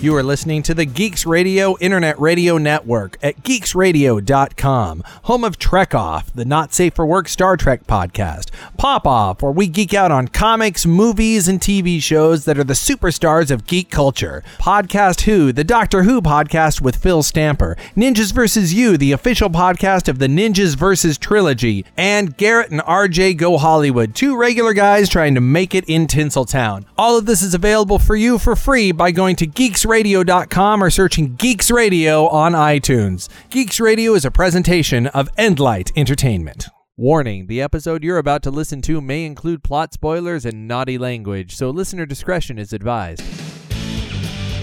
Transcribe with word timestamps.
You 0.00 0.16
are 0.16 0.22
listening 0.22 0.62
to 0.62 0.72
the 0.72 0.86
Geeks 0.86 1.26
Radio 1.26 1.76
Internet 1.78 2.18
Radio 2.18 2.56
Network 2.56 3.18
at 3.22 3.42
geeksradio.com, 3.42 5.02
home 5.24 5.44
of 5.44 5.58
Trek 5.58 5.94
Off, 5.94 6.32
the 6.32 6.46
not 6.46 6.72
safe 6.72 6.94
for 6.94 7.04
work 7.04 7.28
Star 7.28 7.58
Trek 7.58 7.86
podcast, 7.86 8.48
Pop 8.78 9.06
Off, 9.06 9.42
where 9.42 9.52
we 9.52 9.66
geek 9.66 9.92
out 9.92 10.10
on 10.10 10.28
comics, 10.28 10.86
movies, 10.86 11.48
and 11.48 11.60
TV 11.60 12.02
shows 12.02 12.46
that 12.46 12.56
are 12.56 12.64
the 12.64 12.72
superstars 12.72 13.50
of 13.50 13.66
geek 13.66 13.90
culture, 13.90 14.42
Podcast 14.58 15.20
Who, 15.22 15.52
the 15.52 15.64
Doctor 15.64 16.04
Who 16.04 16.22
podcast 16.22 16.80
with 16.80 16.96
Phil 16.96 17.22
Stamper, 17.22 17.76
Ninjas 17.94 18.32
vs. 18.32 18.72
You, 18.72 18.96
the 18.96 19.12
official 19.12 19.50
podcast 19.50 20.08
of 20.08 20.18
the 20.18 20.28
Ninjas 20.28 20.76
vs. 20.76 21.18
trilogy, 21.18 21.84
and 21.98 22.38
Garrett 22.38 22.70
and 22.70 22.80
RJ 22.80 23.36
Go 23.36 23.58
Hollywood, 23.58 24.14
two 24.14 24.34
regular 24.34 24.72
guys 24.72 25.10
trying 25.10 25.34
to 25.34 25.42
make 25.42 25.74
it 25.74 25.84
in 25.84 26.06
Tinseltown. 26.06 26.86
All 26.96 27.18
of 27.18 27.26
this 27.26 27.42
is 27.42 27.52
available 27.52 27.98
for 27.98 28.16
you 28.16 28.38
for 28.38 28.56
free 28.56 28.92
by 28.92 29.10
going 29.10 29.36
to 29.36 29.46
geeksradio.com 29.90 30.84
or 30.84 30.90
searching 30.90 31.34
Geeks 31.34 31.68
Radio 31.70 32.28
on 32.28 32.52
iTunes. 32.52 33.28
Geeks 33.50 33.80
Radio 33.80 34.14
is 34.14 34.24
a 34.24 34.30
presentation 34.30 35.08
of 35.08 35.28
Endlight 35.36 35.90
Entertainment. 35.96 36.68
Warning 36.96 37.48
the 37.48 37.60
episode 37.60 38.04
you're 38.04 38.18
about 38.18 38.42
to 38.44 38.52
listen 38.52 38.82
to 38.82 39.00
may 39.00 39.24
include 39.24 39.64
plot 39.64 39.92
spoilers 39.92 40.44
and 40.46 40.68
naughty 40.68 40.96
language, 40.96 41.56
so 41.56 41.70
listener 41.70 42.06
discretion 42.06 42.56
is 42.56 42.72
advised. 42.72 43.22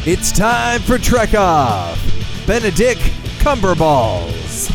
It's 0.08 0.32
time 0.32 0.80
for 0.82 0.98
Trek 0.98 1.34
Off! 1.34 2.00
Benedict 2.48 3.02
Cumberballs! 3.40 4.70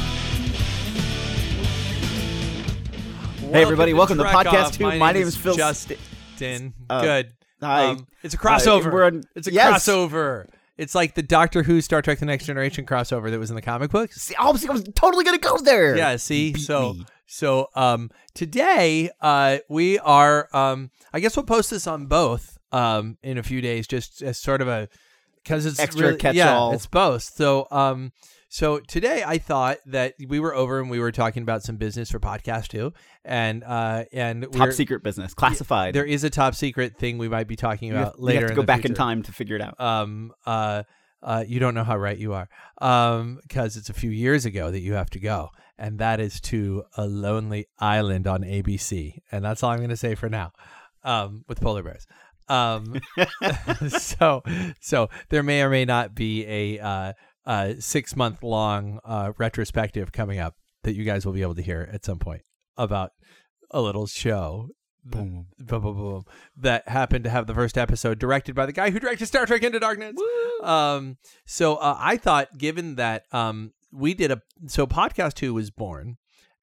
Hey, 3.50 3.62
everybody, 3.62 3.94
welcome 3.94 4.18
to 4.18 4.24
Trek 4.24 4.34
Podcast 4.34 4.74
Two. 4.74 4.84
My, 4.84 4.98
My 4.98 5.12
name 5.12 5.20
name 5.20 5.28
is 5.28 5.34
is 5.34 5.40
Phil- 5.40 5.56
Justin. 5.56 6.74
Uh, 6.90 7.00
Good. 7.00 7.32
Hi. 7.62 7.86
Um, 7.90 8.06
it's 8.22 8.34
a 8.34 8.38
crossover. 8.38 8.86
Uh, 8.86 8.90
we're 8.92 9.04
on- 9.04 9.24
it's 9.34 9.48
a 9.48 9.52
Yes. 9.52 9.84
crossover. 9.86 10.46
It's 10.78 10.94
like 10.94 11.14
the 11.14 11.22
Doctor 11.22 11.62
Who 11.62 11.80
Star 11.80 12.02
Trek 12.02 12.18
The 12.18 12.26
Next 12.26 12.46
Generation 12.46 12.86
crossover 12.86 13.30
that 13.30 13.38
was 13.38 13.50
in 13.50 13.56
the 13.56 13.62
comic 13.62 13.90
books. 13.90 14.20
See, 14.20 14.34
I 14.36 14.50
was, 14.50 14.66
I 14.66 14.72
was 14.72 14.84
totally 14.94 15.24
gonna 15.24 15.38
go 15.38 15.58
there. 15.58 15.96
Yeah, 15.96 16.16
see? 16.16 16.52
Beat 16.54 16.60
So 16.62 16.94
me. 16.94 17.06
so 17.26 17.68
um 17.76 18.10
today 18.34 19.10
uh 19.20 19.58
we 19.68 19.98
are 20.00 20.48
um 20.56 20.90
I 21.12 21.20
guess 21.20 21.36
we'll 21.36 21.44
post 21.44 21.70
this 21.70 21.86
on 21.86 22.06
both 22.06 22.58
um 22.72 23.18
in 23.22 23.36
a 23.38 23.42
few 23.42 23.60
days 23.60 23.86
just 23.86 24.22
as 24.22 24.38
sort 24.38 24.60
of 24.62 24.68
a 24.68 24.88
cuz 25.44 25.66
it's 25.66 25.78
Extra 25.78 26.06
really, 26.08 26.18
catch-all. 26.18 26.70
Yeah, 26.70 26.74
it's 26.74 26.86
both. 26.86 27.22
So 27.22 27.68
um 27.70 28.12
so 28.52 28.80
today 28.80 29.24
I 29.26 29.38
thought 29.38 29.78
that 29.86 30.12
we 30.28 30.38
were 30.38 30.54
over 30.54 30.78
and 30.78 30.90
we 30.90 31.00
were 31.00 31.10
talking 31.10 31.42
about 31.42 31.62
some 31.62 31.76
business 31.76 32.10
for 32.10 32.20
podcast 32.20 32.70
who. 32.72 32.92
And 33.24 33.64
uh 33.64 34.04
and 34.12 34.46
top 34.52 34.72
secret 34.72 35.02
business, 35.02 35.32
classified. 35.32 35.94
there 35.94 36.04
is 36.04 36.22
a 36.22 36.28
top 36.28 36.54
secret 36.54 36.98
thing 36.98 37.16
we 37.16 37.30
might 37.30 37.48
be 37.48 37.56
talking 37.56 37.88
you 37.88 37.94
about 37.94 38.12
have, 38.12 38.14
you 38.18 38.26
later 38.26 38.40
have 38.40 38.50
to 38.50 38.56
go 38.56 38.62
back 38.62 38.84
in 38.84 38.92
time 38.92 39.22
to 39.22 39.32
figure 39.32 39.56
it 39.56 39.62
out. 39.62 39.80
um 39.80 40.32
uh 40.44 40.82
uh 41.22 41.42
you 41.48 41.60
don't 41.60 41.72
know 41.72 41.82
how 41.82 41.96
right 41.96 42.18
you 42.18 42.34
are 42.34 42.46
um 42.82 43.38
because 43.40 43.78
it's 43.78 43.88
a 43.88 43.94
few 43.94 44.10
years 44.10 44.44
ago 44.44 44.70
that 44.70 44.80
you 44.80 44.92
have 44.92 45.08
to 45.10 45.18
go. 45.18 45.48
And 45.78 45.98
that 46.00 46.20
is 46.20 46.38
to 46.42 46.84
a 46.98 47.06
lonely 47.06 47.68
island 47.78 48.26
on 48.26 48.42
ABC 48.42 49.14
and 49.32 49.42
that's 49.42 49.62
all 49.62 49.70
I'm 49.70 49.78
going 49.78 49.88
to 49.88 49.96
say 49.96 50.14
for 50.14 50.28
now 50.28 50.52
um 51.04 51.46
with 51.48 51.58
polar 51.58 51.82
bears. 51.82 52.06
Um 52.50 53.00
so 53.88 54.42
so 54.78 55.08
there 55.30 55.42
may 55.42 55.62
or 55.62 55.70
may 55.70 55.86
not 55.86 56.14
be 56.14 56.44
a 56.46 56.78
uh 56.80 57.12
uh 57.46 57.74
6 57.78 58.16
month 58.16 58.42
long 58.42 59.00
uh 59.04 59.32
retrospective 59.38 60.12
coming 60.12 60.38
up 60.38 60.56
that 60.84 60.94
you 60.94 61.04
guys 61.04 61.24
will 61.26 61.32
be 61.32 61.42
able 61.42 61.54
to 61.54 61.62
hear 61.62 61.88
at 61.92 62.04
some 62.04 62.18
point 62.18 62.42
about 62.76 63.12
a 63.70 63.80
little 63.80 64.06
show 64.06 64.68
Boom. 65.04 65.46
boom, 65.58 65.80
boom, 65.82 65.96
boom, 65.96 66.24
that 66.56 66.86
happened 66.88 67.24
to 67.24 67.30
have 67.30 67.48
the 67.48 67.54
first 67.54 67.76
episode 67.76 68.20
directed 68.20 68.54
by 68.54 68.66
the 68.66 68.72
guy 68.72 68.90
who 68.90 69.00
directed 69.00 69.26
Star 69.26 69.46
Trek 69.46 69.64
Into 69.64 69.80
Darkness. 69.80 70.14
Um, 70.62 71.16
so 71.44 71.74
uh, 71.74 71.96
I 71.98 72.16
thought, 72.16 72.56
given 72.56 72.94
that 72.94 73.24
um, 73.32 73.72
we 73.92 74.14
did 74.14 74.30
a 74.30 74.40
so 74.68 74.86
podcast 74.86 75.40
who 75.40 75.54
was 75.54 75.72
born 75.72 76.18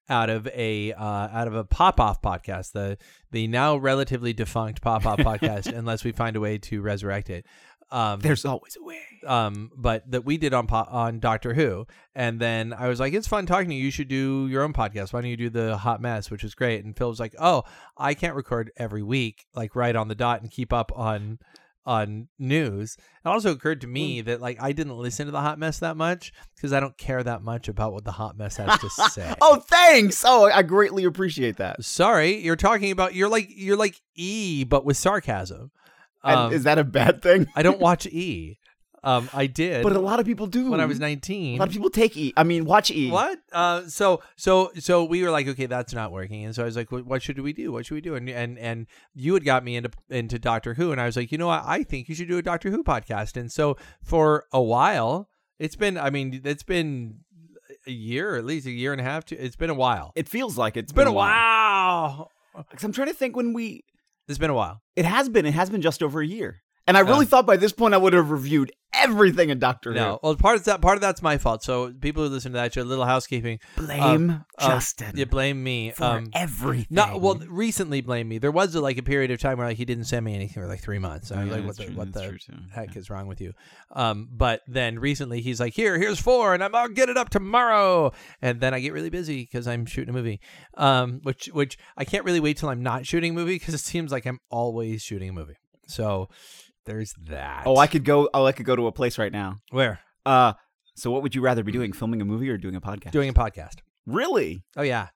out 0.08 0.30
of 0.30 0.46
a 0.48 0.94
uh, 0.94 1.04
out 1.04 1.48
of 1.48 1.54
a 1.54 1.64
pop 1.64 2.00
off 2.00 2.22
podcast, 2.22 2.72
the 2.72 2.96
the 3.30 3.46
now 3.46 3.76
relatively 3.76 4.32
defunct 4.32 4.80
pop 4.80 5.04
off 5.04 5.18
podcast, 5.30 5.66
unless 5.76 6.02
we 6.02 6.10
find 6.12 6.34
a 6.34 6.40
way 6.40 6.56
to 6.56 6.80
resurrect 6.80 7.28
it. 7.28 7.44
Um, 7.92 8.20
There's 8.20 8.44
always 8.44 8.76
a 8.80 8.84
way. 8.84 9.00
um, 9.26 9.70
but 9.76 10.08
that 10.10 10.24
we 10.24 10.36
did 10.38 10.54
on 10.54 10.66
po- 10.68 10.86
on 10.88 11.18
Doctor 11.18 11.54
Who, 11.54 11.86
and 12.14 12.38
then 12.40 12.72
I 12.72 12.88
was 12.88 13.00
like, 13.00 13.12
"It's 13.14 13.26
fun 13.26 13.46
talking 13.46 13.68
to 13.70 13.74
you. 13.74 13.84
You 13.84 13.90
should 13.90 14.06
do 14.08 14.46
your 14.48 14.62
own 14.62 14.72
podcast. 14.72 15.12
Why 15.12 15.20
don't 15.22 15.30
you 15.30 15.36
do 15.36 15.50
the 15.50 15.76
Hot 15.76 16.00
Mess, 16.00 16.30
which 16.30 16.44
is 16.44 16.54
great?" 16.54 16.84
And 16.84 16.96
Phil 16.96 17.08
was 17.08 17.18
like, 17.20 17.34
"Oh, 17.38 17.64
I 17.98 18.14
can't 18.14 18.36
record 18.36 18.70
every 18.76 19.02
week, 19.02 19.44
like 19.54 19.74
right 19.74 19.96
on 19.96 20.06
the 20.08 20.14
dot, 20.14 20.40
and 20.40 20.50
keep 20.50 20.72
up 20.72 20.92
on 20.94 21.38
on 21.84 22.28
news." 22.38 22.96
It 23.24 23.28
also 23.28 23.50
occurred 23.50 23.80
to 23.80 23.86
me 23.88 24.20
that 24.20 24.40
like 24.40 24.62
I 24.62 24.70
didn't 24.70 24.96
listen 24.96 25.26
to 25.26 25.32
the 25.32 25.40
Hot 25.40 25.58
Mess 25.58 25.80
that 25.80 25.96
much 25.96 26.32
because 26.54 26.72
I 26.72 26.78
don't 26.78 26.96
care 26.96 27.22
that 27.24 27.42
much 27.42 27.66
about 27.68 27.92
what 27.92 28.04
the 28.04 28.12
Hot 28.12 28.38
Mess 28.38 28.56
has 28.58 28.78
to 28.78 28.88
say. 29.10 29.34
Oh, 29.40 29.56
thanks. 29.56 30.22
Oh, 30.24 30.44
I 30.48 30.62
greatly 30.62 31.02
appreciate 31.04 31.56
that. 31.56 31.82
sorry, 31.84 32.36
you're 32.38 32.54
talking 32.56 32.92
about 32.92 33.14
you're 33.16 33.28
like 33.28 33.48
you're 33.50 33.76
like 33.76 34.00
E, 34.14 34.62
but 34.64 34.84
with 34.84 34.96
sarcasm. 34.96 35.72
And 36.22 36.36
Um, 36.38 36.52
is 36.52 36.64
that 36.64 36.78
a 36.78 36.84
bad 36.84 37.22
thing? 37.22 37.46
I 37.56 37.62
don't 37.62 37.80
watch 37.80 38.06
E. 38.10 38.58
Um, 39.02 39.30
I 39.32 39.46
did, 39.46 39.82
But 39.82 39.96
a 39.96 39.98
lot 39.98 40.20
of 40.20 40.26
people 40.26 40.46
do. 40.46 40.70
when 40.70 40.78
I 40.78 40.84
was 40.84 41.00
nineteen, 41.00 41.56
A 41.56 41.60
lot 41.60 41.68
of 41.68 41.72
people 41.72 41.88
take 41.88 42.14
E. 42.18 42.34
I 42.36 42.42
mean, 42.44 42.66
watch 42.66 42.90
E. 42.90 43.10
What? 43.10 43.38
Uh, 43.50 43.86
so 43.88 44.20
so 44.36 44.70
so 44.78 45.04
we 45.04 45.22
were 45.22 45.30
like, 45.30 45.48
okay, 45.48 45.64
that's 45.64 45.94
not 45.94 46.12
working, 46.12 46.44
and 46.44 46.54
so 46.54 46.60
I 46.60 46.66
was 46.66 46.76
like, 46.76 46.92
what, 46.92 47.22
should 47.22 47.40
we 47.40 47.54
do? 47.54 47.72
What 47.72 47.86
should 47.86 47.94
we 47.94 48.02
do? 48.02 48.14
And 48.14 48.28
and 48.28 48.58
and 48.58 48.86
you 49.14 49.32
had 49.32 49.42
got 49.46 49.64
me 49.64 49.76
into 49.76 49.88
into 50.10 50.38
Doctor 50.38 50.74
Who, 50.74 50.92
and 50.92 51.00
I 51.00 51.06
was 51.06 51.16
like, 51.16 51.32
you 51.32 51.38
know 51.38 51.46
what? 51.46 51.62
I 51.64 51.82
think 51.82 52.10
you 52.10 52.14
should 52.14 52.28
do 52.28 52.36
a 52.36 52.42
Doctor 52.42 52.70
Who 52.70 52.84
podcast. 52.84 53.38
And 53.38 53.50
so 53.50 53.78
for 54.02 54.44
a 54.52 54.60
while, 54.60 55.30
it's 55.58 55.76
been, 55.76 55.96
I 55.96 56.10
mean, 56.10 56.42
it's 56.44 56.62
been 56.62 57.20
a 57.86 57.90
year, 57.92 58.36
at 58.36 58.44
least 58.44 58.66
a 58.66 58.70
year 58.70 58.92
and 58.92 59.00
a 59.00 59.04
half. 59.04 59.24
To, 59.26 59.34
it's 59.34 59.56
been 59.56 59.70
a 59.70 59.74
while. 59.74 60.12
It 60.14 60.28
feels 60.28 60.58
like 60.58 60.76
it's 60.76 60.90
It's 60.90 60.92
been 60.92 61.06
a 61.06 61.12
while. 61.12 62.30
'Cause 62.54 62.84
I'm 62.84 62.92
trying 62.92 63.08
to 63.08 63.14
think 63.14 63.34
when 63.34 63.54
we. 63.54 63.84
It's 64.30 64.38
been 64.38 64.48
a 64.48 64.54
while. 64.54 64.80
It 64.94 65.04
has 65.04 65.28
been. 65.28 65.44
It 65.44 65.54
has 65.54 65.70
been 65.70 65.82
just 65.82 66.04
over 66.04 66.20
a 66.20 66.26
year. 66.26 66.62
And 66.86 66.96
I 66.96 67.00
really 67.00 67.26
thought 67.26 67.46
by 67.46 67.56
this 67.56 67.72
point 67.72 67.94
I 67.94 67.98
would 67.98 68.12
have 68.14 68.30
reviewed 68.30 68.72
everything 68.92 69.50
in 69.50 69.58
Doctor 69.58 69.92
No, 69.92 70.18
well, 70.22 70.34
part 70.34 70.56
of 70.56 70.64
that 70.64 70.80
part 70.80 70.96
of 70.96 71.00
that's 71.00 71.22
my 71.22 71.38
fault. 71.38 71.62
So 71.62 71.92
people 71.92 72.24
who 72.24 72.28
listen 72.28 72.52
to 72.52 72.58
that 72.58 72.74
show, 72.74 72.82
a 72.82 72.84
little 72.84 73.04
housekeeping, 73.04 73.58
Blame 73.76 74.02
um, 74.02 74.30
um, 74.30 74.44
Justin 74.60 75.16
you 75.16 75.26
blame 75.26 75.62
me. 75.62 75.92
for 75.92 76.04
um, 76.04 76.30
everything. 76.34 76.86
Not 76.90 77.20
well. 77.20 77.40
Recently, 77.48 78.00
blame 78.00 78.28
me. 78.28 78.38
There 78.38 78.50
was 78.50 78.74
like 78.74 78.98
a 78.98 79.02
period 79.02 79.30
of 79.30 79.38
time 79.38 79.58
where 79.58 79.66
like 79.66 79.76
he 79.76 79.84
didn't 79.84 80.04
send 80.04 80.24
me 80.24 80.34
anything 80.34 80.62
for 80.62 80.68
like 80.68 80.80
three 80.80 80.98
months. 80.98 81.30
I 81.30 81.44
was 81.44 81.48
yeah, 81.48 81.56
like, 81.56 81.66
what 81.66 81.76
that's 81.76 81.78
the 81.78 81.84
true, 81.86 81.94
what 81.94 82.12
the 82.12 82.28
true, 82.28 82.38
too. 82.38 82.54
heck 82.72 82.96
is 82.96 83.10
wrong 83.10 83.26
with 83.26 83.40
you? 83.40 83.52
Um, 83.92 84.28
but 84.32 84.62
then 84.66 84.98
recently 84.98 85.40
he's 85.40 85.60
like, 85.60 85.74
here, 85.74 85.98
here's 85.98 86.20
four, 86.20 86.54
and 86.54 86.64
I'm 86.64 86.74
I'll 86.74 86.88
get 86.88 87.08
it 87.08 87.16
up 87.16 87.30
tomorrow. 87.30 88.12
And 88.42 88.60
then 88.60 88.74
I 88.74 88.80
get 88.80 88.92
really 88.92 89.10
busy 89.10 89.42
because 89.42 89.68
I'm 89.68 89.86
shooting 89.86 90.10
a 90.10 90.16
movie. 90.16 90.40
Um, 90.76 91.20
which 91.22 91.46
which 91.52 91.78
I 91.96 92.04
can't 92.04 92.24
really 92.24 92.40
wait 92.40 92.56
till 92.56 92.68
I'm 92.68 92.82
not 92.82 93.06
shooting 93.06 93.32
a 93.32 93.34
movie 93.34 93.56
because 93.56 93.74
it 93.74 93.78
seems 93.78 94.10
like 94.10 94.26
I'm 94.26 94.40
always 94.50 95.02
shooting 95.02 95.28
a 95.28 95.32
movie. 95.32 95.56
So 95.86 96.28
there's 96.86 97.12
that. 97.28 97.62
Oh, 97.66 97.76
I 97.76 97.86
could 97.86 98.04
go. 98.04 98.28
Oh, 98.34 98.44
I 98.46 98.52
could 98.52 98.66
go 98.66 98.76
to 98.76 98.86
a 98.86 98.92
place 98.92 99.18
right 99.18 99.32
now. 99.32 99.56
where 99.70 100.00
Uh, 100.26 100.52
so 100.96 101.10
what 101.10 101.22
would 101.22 101.34
you 101.34 101.40
rather 101.40 101.62
be 101.62 101.72
doing? 101.72 101.92
Filming 101.92 102.20
a 102.20 102.24
movie 102.24 102.50
or 102.50 102.56
doing 102.56 102.74
a 102.76 102.80
podcast? 102.80 103.12
doing 103.12 103.28
a 103.30 103.34
podcast. 103.34 103.76
really? 104.06 104.62
Oh 104.76 104.82
yeah, 104.82 105.08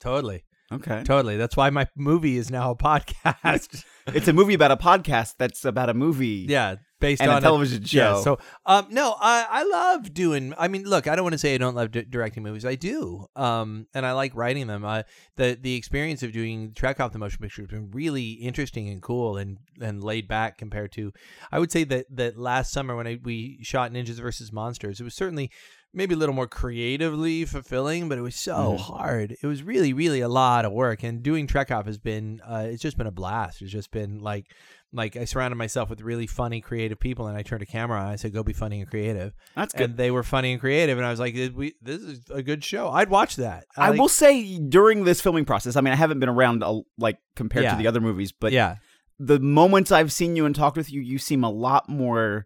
totally, 0.00 0.44
Okay. 0.72 1.02
totally. 1.04 1.36
That's 1.36 1.56
why 1.56 1.70
my 1.70 1.86
movie 1.96 2.36
is 2.36 2.50
now 2.50 2.70
a 2.70 2.76
podcast. 2.88 3.84
it's 4.06 4.28
a 4.28 4.32
movie 4.32 4.54
about 4.54 4.70
a 4.72 4.76
podcast 4.76 5.34
that's 5.38 5.64
about 5.64 5.88
a 5.90 5.94
movie. 5.94 6.46
Yeah, 6.48 6.76
based 7.02 7.20
And 7.20 7.30
a 7.30 7.40
television 7.40 7.82
Yeah, 7.82 8.14
show. 8.14 8.22
so 8.22 8.38
um, 8.64 8.86
no, 8.90 9.14
I 9.20 9.46
I 9.50 9.62
love 9.64 10.14
doing. 10.14 10.54
I 10.56 10.68
mean, 10.68 10.84
look, 10.84 11.06
I 11.06 11.14
don't 11.14 11.24
want 11.24 11.34
to 11.34 11.38
say 11.38 11.54
I 11.54 11.58
don't 11.58 11.74
love 11.74 11.90
di- 11.90 12.04
directing 12.08 12.42
movies. 12.42 12.64
I 12.64 12.76
do. 12.76 13.26
Um, 13.36 13.86
and 13.92 14.06
I 14.06 14.12
like 14.12 14.34
writing 14.34 14.66
them. 14.68 14.84
Uh, 14.84 15.02
the 15.36 15.58
the 15.60 15.74
experience 15.74 16.22
of 16.22 16.32
doing 16.32 16.72
Trek 16.74 16.98
Off 17.00 17.12
the 17.12 17.18
motion 17.18 17.40
picture 17.42 17.60
has 17.62 17.68
been 17.70 17.90
really 17.90 18.30
interesting 18.30 18.88
and 18.88 19.02
cool 19.02 19.36
and 19.36 19.58
and 19.80 20.02
laid 20.02 20.26
back 20.28 20.56
compared 20.56 20.92
to. 20.92 21.12
I 21.50 21.58
would 21.58 21.70
say 21.70 21.84
that 21.84 22.06
that 22.16 22.38
last 22.38 22.72
summer 22.72 22.96
when 22.96 23.06
I, 23.06 23.18
we 23.22 23.58
shot 23.62 23.92
Ninjas 23.92 24.20
versus 24.20 24.50
Monsters, 24.52 24.98
it 25.00 25.04
was 25.04 25.14
certainly 25.14 25.50
maybe 25.94 26.14
a 26.14 26.16
little 26.16 26.34
more 26.34 26.46
creatively 26.48 27.44
fulfilling, 27.44 28.08
but 28.08 28.16
it 28.16 28.22
was 28.22 28.34
so 28.34 28.72
Mhm. 28.72 28.78
hard. 28.80 29.36
It 29.42 29.46
was 29.46 29.62
really, 29.62 29.92
really 29.92 30.20
a 30.20 30.28
lot 30.28 30.64
of 30.64 30.72
work. 30.72 31.02
And 31.02 31.22
doing 31.22 31.46
Trek 31.46 31.70
Off 31.70 31.84
has 31.84 31.98
been, 31.98 32.40
uh, 32.48 32.64
it's 32.70 32.80
just 32.80 32.96
been 32.96 33.06
a 33.06 33.10
blast. 33.12 33.60
It's 33.60 33.70
just 33.70 33.90
been 33.90 34.18
like, 34.20 34.46
like 34.94 35.16
I 35.16 35.24
surrounded 35.24 35.56
myself 35.56 35.88
with 35.88 36.00
really 36.02 36.26
funny, 36.26 36.60
creative 36.60 37.00
people, 37.00 37.26
and 37.26 37.36
I 37.36 37.42
turned 37.42 37.62
a 37.62 37.66
camera 37.66 37.98
on. 38.00 38.06
I 38.08 38.16
said, 38.16 38.32
"Go 38.32 38.42
be 38.42 38.52
funny 38.52 38.80
and 38.80 38.88
creative," 38.90 39.32
That's 39.56 39.72
good. 39.72 39.90
and 39.90 39.96
they 39.96 40.10
were 40.10 40.22
funny 40.22 40.52
and 40.52 40.60
creative. 40.60 40.98
And 40.98 41.06
I 41.06 41.10
was 41.10 41.18
like, 41.20 41.34
"We, 41.34 41.74
this 41.80 42.02
is 42.02 42.20
a 42.30 42.42
good 42.42 42.62
show. 42.62 42.90
I'd 42.90 43.08
watch 43.08 43.36
that." 43.36 43.64
I 43.76 43.90
like- 43.90 43.98
will 44.00 44.08
say 44.08 44.58
during 44.58 45.04
this 45.04 45.20
filming 45.20 45.44
process, 45.44 45.76
I 45.76 45.80
mean, 45.80 45.92
I 45.92 45.96
haven't 45.96 46.20
been 46.20 46.28
around 46.28 46.62
a, 46.62 46.80
like 46.98 47.18
compared 47.36 47.64
Yeah. 47.64 47.72
to 47.72 47.78
the 47.78 47.86
other 47.86 48.00
movies, 48.00 48.32
but 48.32 48.52
yeah, 48.52 48.76
the 49.18 49.40
moments 49.40 49.90
I've 49.92 50.12
seen 50.12 50.36
you 50.36 50.44
and 50.46 50.54
talked 50.54 50.76
with 50.76 50.92
you, 50.92 51.00
you 51.00 51.18
seem 51.18 51.42
a 51.44 51.50
lot 51.50 51.88
more 51.88 52.44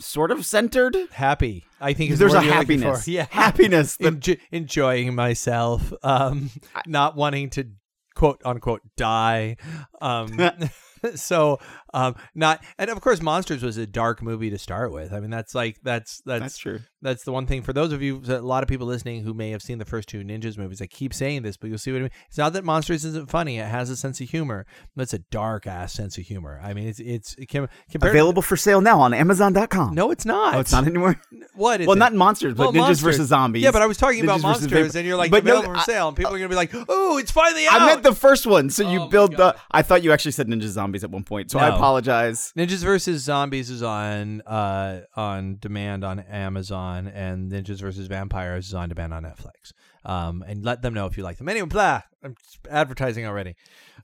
sort 0.00 0.30
of 0.30 0.44
centered. 0.46 0.96
happy. 1.12 1.64
I 1.80 1.92
think 1.94 2.14
There's 2.16 2.32
the 2.32 2.38
a 2.38 2.42
happiness. 2.42 3.06
Yeah, 3.08 3.26
Happiness. 3.30 3.96
that- 4.00 4.20
Enjo- 4.20 4.38
enjoying 4.50 5.14
myself, 5.14 5.92
um, 6.02 6.50
not 6.86 7.16
wanting 7.16 7.50
to 7.50 7.68
quote 8.14 8.40
unquote 8.44 8.82
die. 8.96 9.56
Um, 10.00 10.36
so 11.14 11.58
Um, 11.94 12.14
not 12.34 12.64
and 12.78 12.88
of 12.90 13.00
course, 13.00 13.20
Monsters 13.20 13.62
was 13.62 13.76
a 13.76 13.86
dark 13.86 14.22
movie 14.22 14.50
to 14.50 14.58
start 14.58 14.92
with. 14.92 15.12
I 15.12 15.20
mean, 15.20 15.30
that's 15.30 15.54
like 15.54 15.78
that's 15.82 16.22
that's 16.24 16.40
That's 16.42 16.58
true. 16.58 16.80
that's 17.02 17.24
the 17.24 17.32
one 17.32 17.46
thing 17.46 17.62
for 17.62 17.72
those 17.72 17.92
of 17.92 18.00
you, 18.02 18.22
a 18.28 18.38
lot 18.40 18.62
of 18.62 18.68
people 18.68 18.86
listening 18.86 19.22
who 19.24 19.34
may 19.34 19.50
have 19.50 19.62
seen 19.62 19.78
the 19.78 19.84
first 19.84 20.08
two 20.08 20.20
Ninjas 20.22 20.56
movies. 20.56 20.80
I 20.80 20.86
keep 20.86 21.12
saying 21.12 21.42
this, 21.42 21.56
but 21.56 21.68
you'll 21.68 21.78
see 21.78 21.92
what 21.92 21.98
I 21.98 22.02
mean. 22.02 22.10
It's 22.28 22.38
not 22.38 22.52
that 22.54 22.64
Monsters 22.64 23.04
isn't 23.04 23.28
funny; 23.30 23.58
it 23.58 23.66
has 23.66 23.90
a 23.90 23.96
sense 23.96 24.20
of 24.20 24.30
humor. 24.30 24.64
But 24.96 25.02
it's 25.02 25.12
a 25.14 25.18
dark 25.18 25.66
ass 25.66 25.92
sense 25.92 26.16
of 26.18 26.24
humor. 26.24 26.60
I 26.62 26.72
mean, 26.74 26.88
it's 26.88 26.98
it's 27.00 27.34
it 27.36 27.48
can, 27.48 27.68
compared. 27.90 28.14
Available 28.14 28.42
for 28.42 28.56
sale 28.56 28.80
now 28.80 29.00
on 29.00 29.12
Amazon.com. 29.14 29.94
no, 29.94 30.10
it's 30.10 30.24
not. 30.24 30.54
Oh, 30.54 30.60
it's 30.60 30.72
not 30.72 30.86
anymore. 30.86 31.20
What? 31.54 31.82
Is 31.82 31.86
well, 31.86 31.96
it? 31.96 31.98
not 31.98 32.14
monsters, 32.14 32.54
but 32.54 32.62
Well, 32.64 32.72
ninjas 32.72 32.76
Monsters. 32.78 33.00
versus 33.00 33.28
zombies. 33.28 33.62
Yeah, 33.62 33.72
but 33.72 33.82
I 33.82 33.86
was 33.86 33.98
talking 33.98 34.22
about 34.24 34.40
Ninjas 34.40 34.42
versus 34.42 34.62
monsters, 34.62 34.70
vamp- 34.72 34.94
and 34.94 35.06
you're 35.06 35.16
like 35.18 35.30
But 35.30 35.44
no, 35.44 35.60
for 35.60 35.76
I- 35.76 35.82
sale, 35.82 36.08
and 36.08 36.16
people 36.16 36.32
are 36.34 36.38
gonna 36.38 36.48
be 36.48 36.54
like, 36.54 36.70
"Oh, 36.88 37.18
it's 37.18 37.30
finally 37.30 37.66
out." 37.66 37.78
I 37.82 37.86
meant 37.86 38.02
the 38.02 38.14
first 38.14 38.46
one. 38.46 38.70
So 38.70 38.88
you 38.88 39.00
Oh 39.00 39.04
my 39.04 39.10
build 39.10 39.36
the. 39.36 39.54
I 39.70 39.82
thought 39.82 40.02
you 40.02 40.12
actually 40.12 40.32
said 40.32 40.46
ninja 40.48 40.68
zombies 40.68 41.04
at 41.04 41.10
one 41.10 41.24
point. 41.24 41.50
So 41.50 41.58
I 41.58 41.68
No. 41.68 41.76
Apologize. 41.82 42.52
Ninjas 42.56 42.82
versus 42.84 43.22
Zombies 43.22 43.68
is 43.70 43.82
on 43.82 44.40
uh 44.42 45.00
on 45.16 45.56
demand 45.60 46.04
on 46.04 46.20
Amazon, 46.20 47.08
and 47.08 47.50
Ninjas 47.50 47.80
versus 47.80 48.06
Vampires 48.06 48.68
is 48.68 48.74
on 48.74 48.88
demand 48.88 49.12
on 49.14 49.24
Netflix. 49.24 49.72
Um, 50.04 50.44
and 50.46 50.64
let 50.64 50.82
them 50.82 50.94
know 50.94 51.06
if 51.06 51.16
you 51.16 51.22
like 51.22 51.38
them. 51.38 51.48
Anyway, 51.48 51.68
blah. 51.68 52.02
I'm 52.24 52.34
advertising 52.70 53.26
already. 53.26 53.54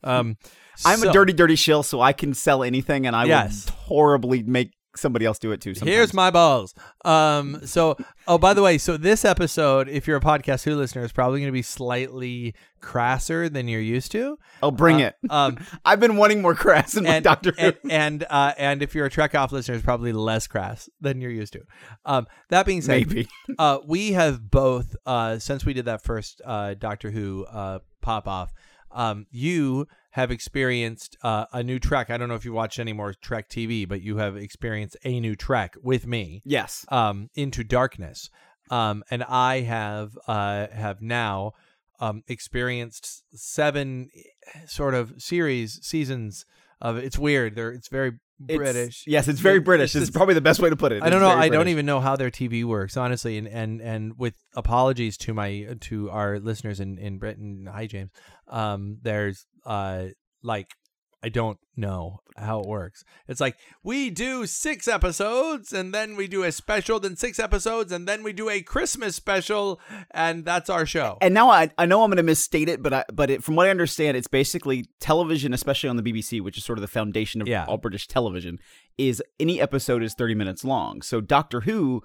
Um, 0.04 0.36
I'm 0.84 0.98
so- 1.00 1.10
a 1.10 1.12
dirty, 1.12 1.32
dirty 1.32 1.56
shill, 1.56 1.82
so 1.82 2.00
I 2.00 2.12
can 2.12 2.34
sell 2.34 2.62
anything, 2.62 3.06
and 3.06 3.16
I 3.16 3.24
Yes. 3.24 3.66
will 3.66 3.72
horribly 3.74 4.42
make 4.44 4.72
somebody 4.98 5.24
else 5.24 5.38
do 5.38 5.52
it 5.52 5.60
too. 5.60 5.74
Sometimes. 5.74 5.94
Here's 5.96 6.14
my 6.14 6.30
balls. 6.30 6.74
Um, 7.04 7.60
so, 7.66 7.96
oh, 8.26 8.38
by 8.38 8.54
the 8.54 8.62
way, 8.62 8.78
so 8.78 8.96
this 8.96 9.24
episode, 9.24 9.88
if 9.88 10.06
you're 10.06 10.16
a 10.16 10.20
podcast 10.20 10.64
who 10.64 10.74
listener, 10.76 11.02
is 11.04 11.12
probably 11.12 11.40
going 11.40 11.48
to 11.48 11.52
be 11.52 11.62
slightly 11.62 12.54
crasser 12.80 13.48
than 13.48 13.68
you're 13.68 13.80
used 13.80 14.12
to. 14.12 14.38
Oh, 14.62 14.70
bring 14.70 15.02
Uh, 15.02 15.06
it. 15.08 15.14
Um, 15.30 15.58
I've 15.84 16.00
been 16.00 16.16
wanting 16.16 16.40
more 16.42 16.54
crass 16.54 16.96
in 16.96 17.06
and 17.06 17.22
Doctor 17.24 17.52
Who. 17.58 17.66
and 17.66 17.76
and, 17.90 18.26
uh, 18.28 18.52
and 18.58 18.82
if 18.82 18.94
you're 18.94 19.06
a 19.06 19.10
Trek 19.10 19.34
off 19.34 19.52
listener, 19.52 19.74
it's 19.74 19.84
probably 19.84 20.12
less 20.12 20.46
crass 20.46 20.88
than 21.00 21.20
you're 21.20 21.30
used 21.30 21.52
to. 21.54 21.60
Um, 22.04 22.26
that 22.50 22.66
being 22.66 22.80
said, 22.82 23.06
Maybe. 23.06 23.28
uh, 23.58 23.78
we 23.86 24.12
have 24.12 24.50
both 24.50 24.96
uh, 25.06 25.38
since 25.38 25.64
we 25.66 25.74
did 25.74 25.84
that 25.86 26.02
first 26.02 26.40
uh, 26.44 26.74
Doctor 26.74 27.10
Who 27.10 27.44
uh, 27.46 27.80
pop 28.00 28.26
off. 28.26 28.52
Um, 28.90 29.26
you 29.30 29.86
have 30.18 30.32
experienced 30.32 31.16
uh, 31.22 31.44
a 31.52 31.62
new 31.62 31.78
Trek. 31.78 32.10
I 32.10 32.16
don't 32.18 32.28
know 32.28 32.34
if 32.34 32.44
you 32.44 32.52
watch 32.52 32.80
any 32.80 32.92
more 32.92 33.14
Trek 33.14 33.48
TV, 33.48 33.88
but 33.88 34.02
you 34.02 34.16
have 34.16 34.36
experienced 34.36 34.96
a 35.04 35.20
new 35.20 35.36
Trek 35.36 35.76
with 35.80 36.06
me 36.08 36.42
Yes. 36.44 36.84
um, 36.88 37.28
into 37.36 37.62
darkness. 37.62 38.28
Um, 38.68 39.04
and 39.12 39.22
I 39.22 39.60
have 39.60 40.18
uh, 40.26 40.66
have 40.72 41.00
now 41.00 41.52
um, 42.00 42.22
experienced 42.26 43.22
seven 43.32 44.08
eh, 44.14 44.58
sort 44.66 44.94
of 44.94 45.14
series 45.22 45.78
seasons 45.86 46.44
of 46.80 46.96
it's 46.96 47.18
weird. 47.18 47.54
They're 47.54 47.70
it's 47.70 47.88
very 47.88 48.08
It's- 48.48 48.56
British. 48.56 49.04
yes, 49.06 49.26
it's 49.28 49.40
very 49.40 49.58
British. 49.60 49.90
It's, 49.96 50.02
it's- 50.08 50.10
probably 50.10 50.34
the 50.34 50.40
best 50.50 50.60
way 50.60 50.70
to 50.70 50.76
put 50.76 50.92
it. 50.92 51.02
I 51.02 51.10
don't 51.10 51.20
know. 51.20 51.28
I 51.30 51.48
don't 51.48 51.68
even 51.68 51.86
know 51.86 52.00
how 52.00 52.14
their 52.16 52.30
TV 52.30 52.64
works, 52.64 52.96
honestly. 52.96 53.38
And 53.38 53.48
and 53.48 53.80
and 53.80 54.18
with 54.18 54.34
apologies 54.54 55.16
to 55.18 55.32
my 55.32 55.50
to 55.88 56.10
our 56.10 56.38
listeners 56.40 56.78
in 56.80 56.98
in 56.98 57.18
Britain. 57.18 57.68
Hi, 57.72 57.86
James. 57.86 58.10
Um, 58.48 58.98
there's 59.02 59.46
uh 59.68 60.06
like 60.42 60.72
I 61.20 61.28
don't 61.30 61.58
know 61.76 62.20
how 62.36 62.60
it 62.60 62.66
works. 62.68 63.02
It's 63.26 63.40
like 63.40 63.56
we 63.82 64.08
do 64.08 64.46
six 64.46 64.86
episodes 64.86 65.72
and 65.72 65.92
then 65.92 66.14
we 66.14 66.28
do 66.28 66.44
a 66.44 66.52
special, 66.52 67.00
then 67.00 67.16
six 67.16 67.40
episodes, 67.40 67.90
and 67.90 68.06
then 68.06 68.22
we 68.22 68.32
do 68.32 68.48
a 68.48 68.60
Christmas 68.62 69.16
special, 69.16 69.80
and 70.12 70.44
that's 70.44 70.70
our 70.70 70.86
show. 70.86 71.18
And 71.20 71.34
now 71.34 71.50
I, 71.50 71.70
I 71.76 71.86
know 71.86 72.04
I'm 72.04 72.10
going 72.10 72.18
to 72.18 72.22
misstate 72.22 72.68
it, 72.68 72.84
but 72.84 72.92
I, 72.94 73.04
but 73.12 73.30
it, 73.30 73.42
from 73.42 73.56
what 73.56 73.66
I 73.66 73.70
understand, 73.70 74.16
it's 74.16 74.28
basically 74.28 74.84
television, 75.00 75.52
especially 75.52 75.90
on 75.90 75.96
the 75.96 76.04
BBC, 76.04 76.40
which 76.40 76.56
is 76.56 76.64
sort 76.64 76.78
of 76.78 76.82
the 76.82 76.86
foundation 76.88 77.42
of 77.42 77.48
Yeah. 77.48 77.64
all 77.66 77.78
British 77.78 78.06
television. 78.06 78.60
Is 78.96 79.20
any 79.40 79.60
episode 79.60 80.04
is 80.04 80.14
30 80.14 80.36
minutes 80.36 80.62
long. 80.64 81.02
So 81.02 81.20
Doctor 81.20 81.62
Who 81.62 82.04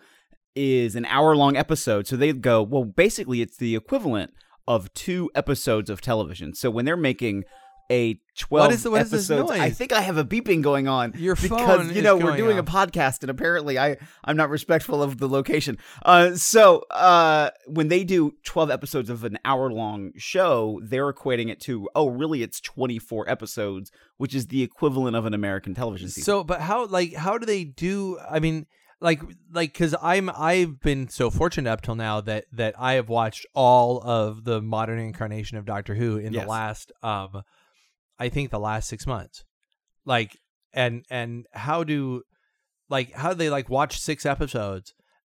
is 0.55 0.95
an 0.95 1.05
hour 1.05 1.35
long 1.35 1.55
episode. 1.55 2.07
So 2.07 2.15
they 2.15 2.33
go 2.33 2.63
well. 2.63 2.83
Basically, 2.83 3.41
it's 3.41 3.57
the 3.57 3.75
equivalent 3.75 4.33
of 4.67 4.93
two 4.93 5.29
episodes 5.35 5.89
of 5.89 6.01
television. 6.01 6.53
So 6.53 6.69
when 6.69 6.85
they're 6.85 6.97
making 6.97 7.43
a 7.91 8.17
12 8.39 8.71
is 8.71 8.83
the- 8.83 8.91
what 8.91 9.01
is 9.01 9.11
this 9.11 9.29
episodes, 9.29 9.51
I 9.51 9.69
think 9.69 9.91
I 9.91 9.99
have 10.01 10.17
a 10.17 10.23
beeping 10.23 10.61
going 10.63 10.87
on 10.87 11.13
Your 11.17 11.35
phone 11.35 11.49
because 11.59 11.91
you 11.95 12.01
know 12.01 12.15
we're 12.15 12.37
doing 12.37 12.57
off. 12.57 12.67
a 12.67 12.71
podcast 12.71 13.21
and 13.21 13.29
apparently 13.29 13.77
I 13.77 13.97
I'm 14.23 14.37
not 14.37 14.49
respectful 14.49 15.03
of 15.03 15.17
the 15.17 15.27
location. 15.27 15.77
Uh, 16.03 16.33
so 16.35 16.85
uh, 16.91 17.49
when 17.67 17.89
they 17.89 18.05
do 18.05 18.35
12 18.45 18.71
episodes 18.71 19.09
of 19.09 19.25
an 19.25 19.37
hour 19.43 19.69
long 19.69 20.13
show, 20.15 20.79
they're 20.81 21.11
equating 21.11 21.49
it 21.49 21.59
to 21.61 21.89
oh 21.93 22.07
really 22.07 22.41
it's 22.41 22.61
24 22.61 23.29
episodes, 23.29 23.91
which 24.17 24.33
is 24.33 24.47
the 24.47 24.63
equivalent 24.63 25.17
of 25.17 25.25
an 25.25 25.33
American 25.33 25.75
television 25.75 26.07
season. 26.07 26.23
So, 26.23 26.43
but 26.45 26.61
how 26.61 26.85
like 26.85 27.13
how 27.13 27.37
do 27.37 27.45
they 27.45 27.65
do? 27.65 28.17
I 28.31 28.39
mean, 28.39 28.65
like 29.03 29.21
like 29.51 29.73
because 29.73 29.93
I'm 30.01 30.29
I've 30.29 30.79
been 30.79 31.09
so 31.09 31.29
fortunate 31.29 31.69
up 31.69 31.81
till 31.81 31.95
now 31.95 32.21
that 32.21 32.45
that 32.53 32.73
I 32.79 32.93
have 32.93 33.09
watched 33.09 33.45
all 33.53 34.01
of 34.01 34.45
the 34.45 34.61
modern 34.61 34.97
incarnation 34.97 35.57
of 35.57 35.65
Doctor 35.65 35.93
Who 35.93 36.17
in 36.17 36.33
Yes. 36.33 36.43
the 36.43 36.49
last 36.49 36.91
um, 37.03 37.43
I 38.17 38.29
think 38.29 38.49
the 38.49 38.59
last 38.59 38.87
six 38.87 39.05
months, 39.05 39.43
like 40.05 40.37
and 40.73 41.05
and 41.09 41.45
how 41.51 41.83
do 41.83 42.23
like 42.89 43.11
how 43.11 43.29
do 43.29 43.35
they 43.35 43.49
like 43.49 43.69
watch 43.69 43.99
six 43.99 44.25
episodes? 44.25 44.93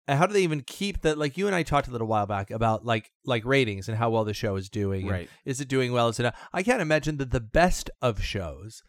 And 0.09 0.17
how 0.17 0.27
do 0.27 0.33
they 0.35 0.43
even 0.45 0.61
keep 0.61 1.03
that? 1.03 1.19
Like 1.19 1.37
you 1.37 1.47
and 1.49 1.55
I 1.57 1.65
talked 1.65 1.89
a 1.89 1.91
little 1.91 2.07
while 2.07 2.27
back 2.27 2.53
about 2.53 2.85
like 2.85 3.11
like 3.25 3.45
ratings 3.45 3.89
and 3.89 3.99
how 3.99 4.11
well 4.11 4.25
the 4.25 4.33
show 4.33 4.55
is 4.55 4.69
doing. 4.69 5.09
Right. 5.09 5.29
Is 5.45 5.61
it 5.61 5.67
doing 5.67 5.93
well? 5.93 6.09
Is 6.09 6.21
it? 6.21 6.23
Not? 6.23 6.37
I 6.53 6.63
can't 6.63 6.81
imagine 6.81 7.17
that 7.17 7.33
the 7.33 7.41
best 7.41 7.91
of 8.01 8.23
shows 8.23 8.83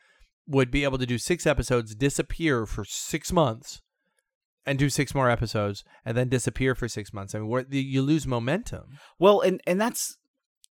would 0.48 0.70
be 0.70 0.84
able 0.84 1.00
to 1.00 1.08
do 1.08 1.18
six 1.18 1.48
episodes, 1.48 1.96
disappear 1.96 2.68
for 2.68 2.86
six 2.86 3.32
months, 3.34 3.82
and 4.68 4.78
do 4.78 4.90
six 4.90 5.16
more 5.16 5.30
episodes, 5.30 5.84
and 6.06 6.16
then 6.16 6.30
disappear 6.30 6.76
for 6.76 6.88
six 6.88 7.12
months. 7.14 7.34
I 7.34 7.40
mean, 7.40 7.48
where 7.48 7.66
you 7.70 8.02
lose 8.04 8.28
momentum. 8.28 9.00
Well, 9.18 9.42
and 9.42 9.60
and 9.66 9.82
that's 9.82 10.18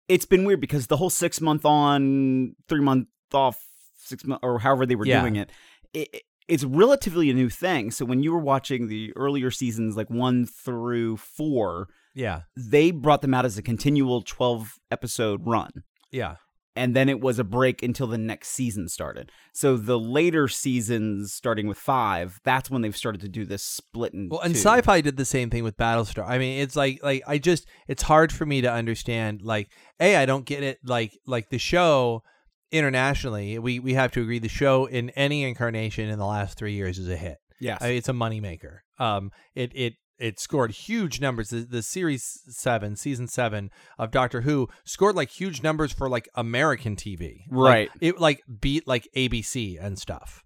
it's 0.10 0.26
been 0.26 0.44
weird 0.44 0.60
because 0.60 0.88
the 0.88 0.98
whole 0.98 1.10
six 1.10 1.40
month 1.40 1.64
on, 1.66 2.56
three 2.68 2.82
month 2.82 3.08
off, 3.34 3.64
six 3.98 4.26
month 4.26 4.42
or 4.44 4.60
however 4.60 4.86
they 4.86 4.96
were 4.96 5.06
Yeah. 5.06 5.22
doing 5.22 5.38
it, 5.38 5.50
it, 5.94 6.24
it's 6.50 6.66
relatively 6.66 7.30
a 7.30 7.34
new 7.34 7.50
thing. 7.50 7.90
So 7.92 8.04
when 8.04 8.22
you 8.22 8.34
were 8.34 8.40
watching 8.40 8.88
the 8.90 9.14
earlier 9.16 9.50
seasons, 9.50 9.96
like 9.96 10.10
one 10.10 10.46
through 10.46 11.16
four, 11.18 11.88
Yeah, 12.14 12.42
they 12.58 12.92
brought 12.92 13.22
them 13.22 13.34
out 13.34 13.46
as 13.46 13.58
a 13.58 13.62
continual 13.62 14.22
twelve 14.24 14.74
episode 14.92 15.42
run. 15.46 15.70
yeah. 16.12 16.36
And 16.76 16.96
then 16.96 17.08
it 17.08 17.20
was 17.20 17.38
a 17.38 17.44
break 17.44 17.84
until 17.84 18.08
the 18.08 18.18
next 18.18 18.50
season 18.50 18.90
started. 18.90 19.32
So 19.54 19.78
the 19.78 20.00
later 20.00 20.48
seasons, 20.48 21.32
starting 21.32 21.68
with 21.68 21.78
five, 21.78 22.40
that's 22.44 22.72
when 22.72 22.82
they've 22.82 22.98
started 22.98 23.22
to 23.22 23.30
do 23.30 23.46
this 23.46 23.64
split 23.64 24.14
in 24.14 24.30
Well, 24.30 24.40
and 24.40 24.56
two. 24.56 24.60
Sci-Fi 24.60 25.02
did 25.02 25.18
the 25.18 25.26
same 25.26 25.52
thing 25.52 25.64
with 25.64 25.78
Battlestar. 25.78 26.28
I 26.28 26.40
mean, 26.40 26.62
it's 26.62 26.76
like 26.76 27.00
like 27.04 27.22
I 27.28 27.38
just 27.38 27.68
it's 27.88 28.02
hard 28.02 28.32
for 28.32 28.46
me 28.46 28.62
to 28.62 28.72
understand. 28.72 29.44
Like, 29.44 29.70
a 30.00 30.16
I 30.16 30.26
don't 30.26 30.46
get 30.46 30.64
it. 30.64 30.80
Like 30.84 31.18
like 31.28 31.50
the 31.50 31.60
show 31.60 32.24
internationally, 32.72 33.60
we 33.60 33.80
we 33.80 33.94
have 33.94 34.12
to 34.14 34.22
agree 34.22 34.40
the 34.40 34.50
show 34.50 34.86
in 34.88 35.12
any 35.12 35.44
incarnation 35.44 36.10
in 36.10 36.18
the 36.18 36.26
last 36.26 36.58
three 36.58 36.74
years 36.74 36.98
is 36.98 37.08
a 37.08 37.16
hit. 37.16 37.38
Yes. 37.62 37.78
I 37.82 37.90
mean, 37.90 37.98
it's 37.98 38.10
a 38.10 38.14
moneymaker. 38.14 38.80
Um, 39.00 39.32
it 39.54 39.72
it 39.76 39.94
it 40.20 40.40
scored 40.40 40.72
huge 40.72 41.20
numbers. 41.20 41.50
The, 41.50 41.62
the 41.62 41.82
series 41.82 42.42
seven, 42.48 42.96
season 42.96 43.28
seven 43.28 43.72
of 43.98 44.12
Doctor 44.12 44.42
Who 44.42 44.70
scored 44.86 45.16
like 45.16 45.30
huge 45.30 45.64
numbers 45.64 45.92
for 45.92 46.08
like 46.10 46.30
American 46.36 46.96
TV. 46.96 47.42
Like, 47.52 47.70
Right. 47.74 47.90
it 48.02 48.20
like 48.20 48.42
beat 48.62 48.88
like 48.88 49.08
ABC 49.16 49.84
and 49.84 49.98
stuff. 50.00 50.44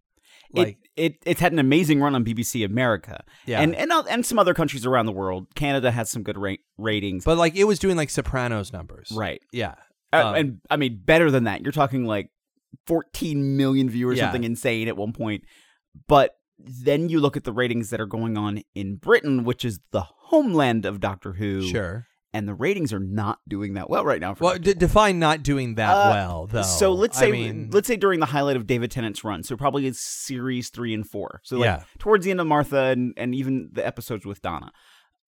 Like 0.53 0.77
it 0.95 1.15
it's 1.25 1.41
had 1.41 1.51
an 1.51 1.59
amazing 1.59 1.99
run 1.99 2.15
on 2.15 2.23
BBC 2.23 2.63
America. 2.65 3.23
yeah, 3.45 3.59
and 3.59 3.75
and 3.75 3.91
uh, 3.91 4.03
and 4.09 4.25
some 4.25 4.39
other 4.39 4.53
countries 4.53 4.85
around 4.85 5.05
the 5.05 5.11
world. 5.11 5.47
Canada 5.55 5.91
has 5.91 6.09
some 6.09 6.23
good 6.23 6.37
rate 6.37 6.61
ratings, 6.77 7.25
but 7.25 7.37
like 7.37 7.53
it 7.55 7.65
was 7.65 7.79
doing 7.79 7.97
like 7.97 8.09
Sopranos 8.09 8.71
numbers. 8.71 9.11
right? 9.13 9.41
Yeah. 9.51 9.75
Uh, 10.13 10.23
Um, 10.27 10.35
and 10.35 10.57
I 10.69 10.77
mean, 10.77 11.01
better 11.03 11.29
than 11.31 11.43
that. 11.43 11.61
You're 11.63 11.73
talking 11.73 12.05
like 12.05 12.29
14 12.87 13.57
million 13.57 13.89
viewers, 13.89 14.17
Yeah. 14.17 14.25
something 14.25 14.45
insane 14.45 14.87
at 14.87 14.95
one 14.95 15.11
point. 15.11 15.43
But 16.07 16.31
then 16.59 17.09
you 17.09 17.19
look 17.19 17.37
at 17.37 17.43
the 17.43 17.53
ratings 17.53 17.89
that 17.91 18.01
are 18.01 18.05
going 18.07 18.37
on 18.37 18.61
in 18.75 18.95
Britain, 18.95 19.43
which 19.43 19.63
is 19.63 19.79
the 19.91 20.01
homeland 20.01 20.85
of 20.85 20.99
Doctor 20.99 21.33
Who, 21.33 21.61
Sure. 21.61 22.05
and 22.33 22.47
the 22.47 22.53
ratings 22.53 22.91
are 22.91 22.99
not 22.99 23.39
doing 23.47 23.75
that 23.75 23.89
well 23.89 24.03
right 24.03 24.19
now. 24.19 24.33
For 24.33 24.43
Well, 24.43 24.57
d- 24.57 24.73
define 24.73 25.19
not 25.19 25.43
doing 25.43 25.75
that 25.75 25.89
Uh, 25.93 26.09
well, 26.11 26.47
though. 26.47 26.61
So 26.63 26.93
let's 26.93 27.17
I 27.17 27.21
say 27.21 27.31
mean, 27.31 27.69
let's 27.71 27.87
say 27.87 27.95
during 27.95 28.19
the 28.19 28.25
highlight 28.27 28.55
of 28.57 28.65
David 28.67 28.91
Tennant's 28.91 29.23
run, 29.23 29.43
so 29.43 29.55
probably 29.55 29.85
it's 29.87 29.99
series 29.99 30.69
three 30.69 30.93
and 30.93 31.07
four. 31.07 31.41
So 31.43 31.57
like 31.57 31.65
Yeah. 31.65 31.83
towards 31.99 32.25
the 32.25 32.31
end 32.31 32.41
of 32.41 32.47
Martha 32.47 32.85
and, 32.85 33.13
and 33.17 33.33
even 33.35 33.69
the 33.71 33.85
episodes 33.85 34.25
with 34.25 34.41
Donna, 34.41 34.71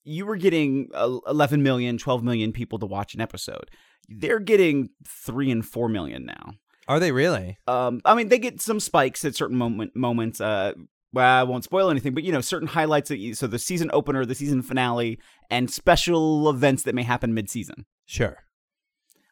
you 0.03 0.25
were 0.25 0.37
getting 0.37 0.89
uh, 0.95 1.19
11 1.27 1.61
million, 1.61 1.97
12 1.97 2.23
million 2.23 2.51
people 2.51 2.79
to 2.79 2.85
watch 2.85 3.13
an 3.13 3.21
episode. 3.21 3.69
They're 4.07 4.39
getting 4.39 4.89
three 5.07 5.51
and 5.51 5.63
four 5.63 5.87
million 5.89 6.25
now. 6.25 6.53
are 6.87 6.99
they 6.99 7.11
really? 7.11 7.57
Um, 7.67 8.01
I 8.03 8.15
mean, 8.15 8.29
they 8.29 8.39
get 8.39 8.59
some 8.61 8.79
spikes 8.79 9.23
at 9.23 9.35
certain 9.35 9.55
moment 9.57 9.95
moments. 9.95 10.41
Uh, 10.41 10.73
well, 11.11 11.39
I 11.39 11.43
won't 11.43 11.63
spoil 11.63 11.89
anything, 11.89 12.13
but 12.13 12.23
you 12.23 12.31
know, 12.31 12.41
certain 12.41 12.67
highlights. 12.67 13.09
That 13.09 13.17
you, 13.17 13.33
so 13.33 13.47
the 13.47 13.59
season 13.59 13.89
opener, 13.93 14.25
the 14.25 14.35
season 14.35 14.61
finale, 14.61 15.19
and 15.49 15.69
special 15.71 16.49
events 16.49 16.83
that 16.83 16.95
may 16.95 17.03
happen 17.03 17.33
mid-season 17.33 17.85
Sure. 18.05 18.37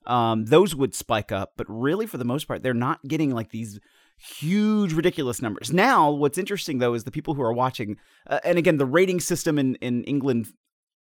um, 0.06 0.46
those 0.46 0.76
would 0.76 0.96
spike 0.96 1.32
up. 1.32 1.54
But 1.56 1.68
really, 1.70 2.06
for 2.08 2.18
the 2.18 2.26
most 2.26 2.48
part, 2.48 2.64
they're 2.64 2.74
not 2.74 3.04
getting 3.08 3.32
like 3.32 3.52
these 3.52 3.80
huge 4.18 4.94
ridiculous 4.94 5.42
numbers. 5.42 5.72
Now, 5.72 6.10
what's 6.10 6.40
interesting 6.40 6.80
though 6.80 6.96
is 6.96 7.04
the 7.04 7.12
people 7.12 7.36
who 7.36 7.44
are 7.44 7.54
watching 7.54 7.98
uh, 8.28 8.40
and 8.44 8.58
again 8.58 8.78
the 8.78 8.86
rating 8.86 9.20
system 9.20 9.60
in 9.60 9.76
in 9.76 10.04
England 10.06 10.48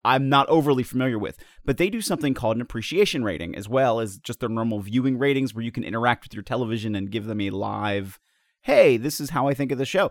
I'm 0.05 0.29
not 0.29 0.49
overly 0.49 0.83
familiar 0.83 1.19
with, 1.19 1.39
but 1.65 1.77
they 1.77 1.89
do 1.89 2.01
something 2.01 2.35
called 2.35 2.57
an 2.57 2.63
appreciation 2.63 3.23
rating 3.23 3.55
as 3.55 3.69
well 3.69 4.01
as 4.01 4.19
just 4.19 4.41
their 4.41 4.49
normal 4.49 4.81
viewing 4.81 5.17
ratings 5.17 5.55
where 5.55 5.65
you 5.65 5.71
can 5.71 5.85
interact 5.85 6.25
with 6.25 6.35
your 6.35 6.43
television 6.43 6.97
and 6.97 7.11
give 7.11 7.27
them 7.27 7.41
a 7.41 7.51
live 7.51 8.19
hey, 8.63 8.97
this 8.97 9.21
is 9.21 9.31
how 9.31 9.49
I 9.49 9.55
think 9.55 9.73
of 9.73 9.79
the 9.79 9.85
show. 9.85 10.11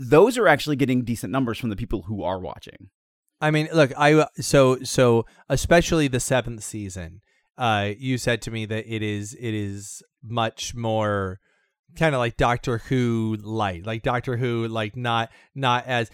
Those 0.00 0.38
are 0.38 0.48
actually 0.48 0.76
getting 0.76 1.04
decent 1.04 1.30
numbers 1.30 1.58
from 1.58 1.70
the 1.70 1.76
people 1.76 2.02
who 2.02 2.22
are 2.22 2.40
watching. 2.40 2.88
I 3.40 3.50
mean, 3.50 3.68
look, 3.72 3.92
I 3.96 4.26
so 4.36 4.82
so 4.82 5.26
especially 5.48 6.08
the 6.08 6.20
seventh 6.20 6.62
season. 6.62 7.20
Uh, 7.56 7.92
you 7.98 8.16
said 8.16 8.40
to 8.42 8.50
me 8.50 8.64
that 8.66 8.86
it 8.86 9.02
is 9.02 9.34
it 9.34 9.54
is 9.54 10.02
much 10.22 10.74
more 10.74 11.38
kind 11.98 12.14
of 12.14 12.18
like 12.18 12.36
Doctor 12.36 12.78
Who 12.78 13.36
light, 13.42 13.86
like 13.86 14.02
Doctor 14.02 14.36
Who, 14.36 14.68
like 14.68 14.96
not 14.96 15.30
not 15.54 15.86
as 15.86 16.10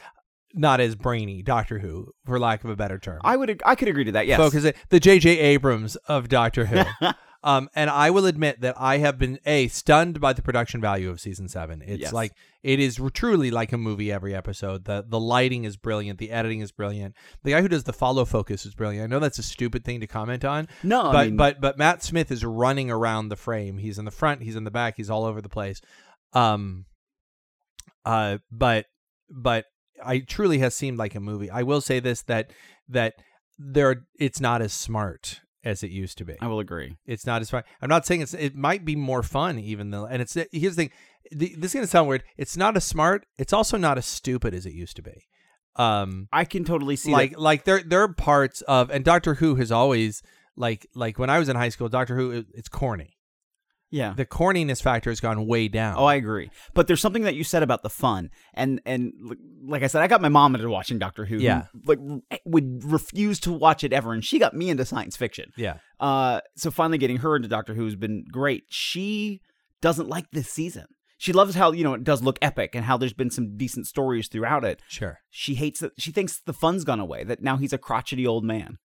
not 0.55 0.81
as 0.81 0.95
brainy 0.95 1.43
Doctor 1.43 1.79
Who, 1.79 2.13
for 2.25 2.39
lack 2.39 2.65
of 2.65 2.71
a 2.71 2.77
better 2.77 2.99
term. 2.99 3.21
I 3.25 3.37
would 3.37 3.63
I 3.65 3.75
could 3.75 3.89
agree 3.89 4.05
to 4.05 4.13
that. 4.13 4.27
Yes, 4.27 4.39
Focus 4.39 4.65
it 4.65 4.77
the 4.89 5.01
J.J. 5.01 5.39
Abrams 5.39 5.97
of 6.09 6.29
Doctor 6.29 6.67
Who. 6.67 6.83
um, 7.45 7.69
and 7.75 7.89
I 7.91 8.11
will 8.11 8.27
admit 8.27 8.61
that 8.63 8.75
I 8.79 8.99
have 8.99 9.19
been 9.19 9.39
a 9.47 9.69
stunned 9.69 10.21
by 10.21 10.33
the 10.33 10.43
production 10.43 10.81
value 10.81 11.11
of 11.11 11.21
season 11.21 11.49
seven. 11.49 11.83
It's 11.85 12.03
Yes. 12.03 12.13
like 12.13 12.33
it 12.63 12.81
is 12.81 13.01
truly 13.15 13.51
like 13.51 13.73
a 13.73 13.79
movie 13.79 14.11
every 14.11 14.35
episode. 14.35 14.85
the 14.85 15.05
The 15.07 15.21
lighting 15.21 15.65
is 15.65 15.77
brilliant. 15.77 16.19
The 16.19 16.31
editing 16.33 16.61
is 16.61 16.73
brilliant. 16.73 17.15
The 17.45 17.53
guy 17.53 17.61
who 17.63 17.69
does 17.69 17.85
the 17.85 17.93
follow 17.93 18.25
focus 18.25 18.67
is 18.67 18.75
brilliant. 18.75 19.05
I 19.05 19.07
know 19.07 19.21
that's 19.21 19.39
a 19.39 19.43
stupid 19.45 19.85
thing 19.85 20.01
to 20.01 20.07
comment 20.07 20.45
on, 20.45 20.69
no, 20.83 21.05
but 21.05 21.17
I 21.17 21.25
mean, 21.27 21.37
but 21.37 21.61
but 21.61 21.79
Matt 21.79 22.03
Smith 22.03 22.31
is 22.33 22.45
running 22.45 22.91
around 22.91 23.29
the 23.29 23.37
frame. 23.37 23.79
He's 23.79 23.99
in 23.99 24.05
the 24.05 24.11
front. 24.11 24.43
He's 24.43 24.57
in 24.57 24.65
the 24.65 24.71
back. 24.71 24.95
He's 24.97 25.11
all 25.11 25.25
over 25.25 25.41
the 25.41 25.49
place. 25.49 25.81
Um. 26.33 26.87
Uh. 28.05 28.39
But 28.51 28.87
but 29.31 29.67
I 30.05 30.21
truly 30.21 30.59
has 30.59 30.75
seemed 30.75 30.99
like 30.99 31.15
a 31.15 31.21
movie. 31.21 31.51
I 31.51 31.63
will 31.63 31.81
say 31.81 32.01
this 32.01 32.23
that 32.23 32.51
that 32.89 33.15
there 33.59 34.05
it's 34.19 34.41
not 34.41 34.61
as 34.63 34.73
smart 34.73 35.41
as 35.67 35.83
it 35.83 35.91
used 35.91 36.17
to 36.19 36.25
be. 36.25 36.37
I 36.41 36.47
will 36.47 36.61
agree. 36.61 36.97
It's 37.07 37.27
not 37.27 37.43
as 37.43 37.51
fun. 37.51 37.65
I'm 37.83 37.89
not 37.89 38.07
saying 38.07 38.21
it's. 38.21 38.33
It 38.33 38.55
might 38.55 38.85
be 38.85 38.97
more 38.97 39.23
fun 39.23 39.59
even 39.59 39.91
though. 39.91 40.07
And 40.07 40.23
it's 40.23 40.35
here's 40.35 40.77
the 40.77 40.85
thing. 40.85 40.91
The, 41.33 41.55
this 41.59 41.73
is 41.73 41.75
gonna 41.75 41.87
sound 41.89 42.09
weird. 42.09 42.23
It's 42.39 42.57
not 42.57 42.77
as 42.77 42.85
smart. 42.85 43.27
It's 43.37 43.53
also 43.53 43.77
not 43.77 43.99
as 43.99 44.07
stupid 44.07 44.55
as 44.55 44.65
it 44.65 44.73
used 44.73 44.97
to 44.97 45.03
be. 45.03 45.27
Um 45.75 46.29
I 46.33 46.45
can 46.45 46.65
totally 46.65 46.97
see 46.97 47.11
like 47.11 47.33
that. 47.33 47.41
like 47.41 47.65
there 47.65 47.83
there 47.85 48.03
are 48.03 48.13
parts 48.13 48.63
of 48.63 48.91
and 48.91 49.05
Doctor 49.05 49.35
Who 49.35 49.57
has 49.57 49.73
always 49.73 50.23
like 50.57 50.87
like 50.95 51.19
when 51.19 51.29
I 51.29 51.39
was 51.39 51.49
in 51.49 51.57
high 51.57 51.69
school, 51.71 51.89
Doctor 51.89 52.17
Who 52.17 52.31
it, 52.31 52.47
it's 52.55 52.69
corny. 52.69 53.16
Yeah. 53.91 54.15
The 54.17 54.27
corniness 54.27 54.83
factor 54.83 55.11
has 55.11 55.21
gone 55.21 55.47
way 55.47 55.69
down. 55.69 55.97
Oh, 55.97 56.05
I 56.05 56.17
agree. 56.17 56.51
But 56.75 56.87
there's 56.89 57.01
something 57.01 57.23
that 57.23 57.35
you 57.37 57.45
said 57.45 57.63
about 57.63 57.83
the 57.83 57.91
fun, 57.91 58.31
and 58.55 58.81
and 58.85 59.13
like 59.65 59.83
I 59.83 59.87
said, 59.87 60.03
I 60.03 60.09
got 60.09 60.21
my 60.21 60.29
mom 60.29 60.55
into 60.55 60.69
watching 60.69 60.99
Doctor 60.99 61.25
Who. 61.25 61.37
who, 61.37 61.43
Yeah. 61.43 61.67
like 61.87 61.99
r- 62.09 62.39
would 62.45 62.83
refuse 62.85 63.39
to 63.41 63.53
watch 63.53 63.85
it 63.85 63.93
ever, 63.93 64.13
and 64.13 64.25
she 64.25 64.39
got 64.39 64.55
me 64.55 64.71
into 64.71 64.85
science 64.85 65.17
fiction. 65.17 65.53
yeah. 65.57 65.79
Uh, 66.01 66.41
so 66.57 66.71
finally 66.71 66.99
getting 66.99 67.19
her 67.19 67.37
into 67.37 67.49
Doctor 67.49 67.75
Who 67.75 67.85
has 67.85 67.95
been 67.97 68.25
great. 68.31 68.65
She 68.69 69.41
doesn't 69.81 70.09
like 70.09 70.27
this 70.33 70.51
season. 70.51 70.87
She 71.19 71.33
loves 71.33 71.55
how 71.55 71.73
you 71.73 71.83
know 71.85 71.95
it 71.95 72.05
does 72.05 72.23
look 72.23 72.39
epic 72.43 72.75
and 72.75 72.85
how 72.85 72.97
there's 72.99 73.15
been 73.15 73.31
some 73.31 73.57
decent 73.57 73.87
stories 73.87 74.29
throughout 74.29 74.65
it. 74.65 74.83
Sure. 74.89 75.21
She 75.31 75.55
hates 75.55 75.81
that. 75.81 75.93
She 75.99 76.11
thinks 76.13 76.41
the 76.45 76.53
fun's 76.53 76.85
gone 76.85 77.01
away. 77.01 77.25
That 77.25 77.41
now 77.41 77.57
he's 77.57 77.73
a 77.73 77.79
crotchety 77.79 78.27
old 78.27 78.45
man, 78.45 78.77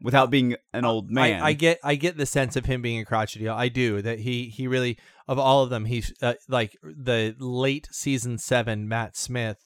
without 0.00 0.30
being 0.30 0.56
an 0.72 0.84
old 0.84 1.10
man. 1.10 1.42
I, 1.42 1.46
I 1.48 1.52
get 1.52 1.78
I 1.82 1.94
get 1.94 2.16
the 2.16 2.26
sense 2.26 2.56
of 2.56 2.66
him 2.66 2.82
being 2.82 3.00
a 3.00 3.04
crotchety. 3.04 3.48
I 3.48 3.68
do 3.68 4.00
that 4.02 4.20
he 4.20 4.46
he 4.46 4.66
really 4.66 4.98
of 5.26 5.38
all 5.38 5.62
of 5.62 5.70
them 5.70 5.84
he's 5.86 6.12
uh, 6.22 6.34
like 6.48 6.76
the 6.82 7.34
late 7.38 7.88
season 7.90 8.38
seven 8.38 8.88
Matt 8.88 9.16
Smith 9.16 9.58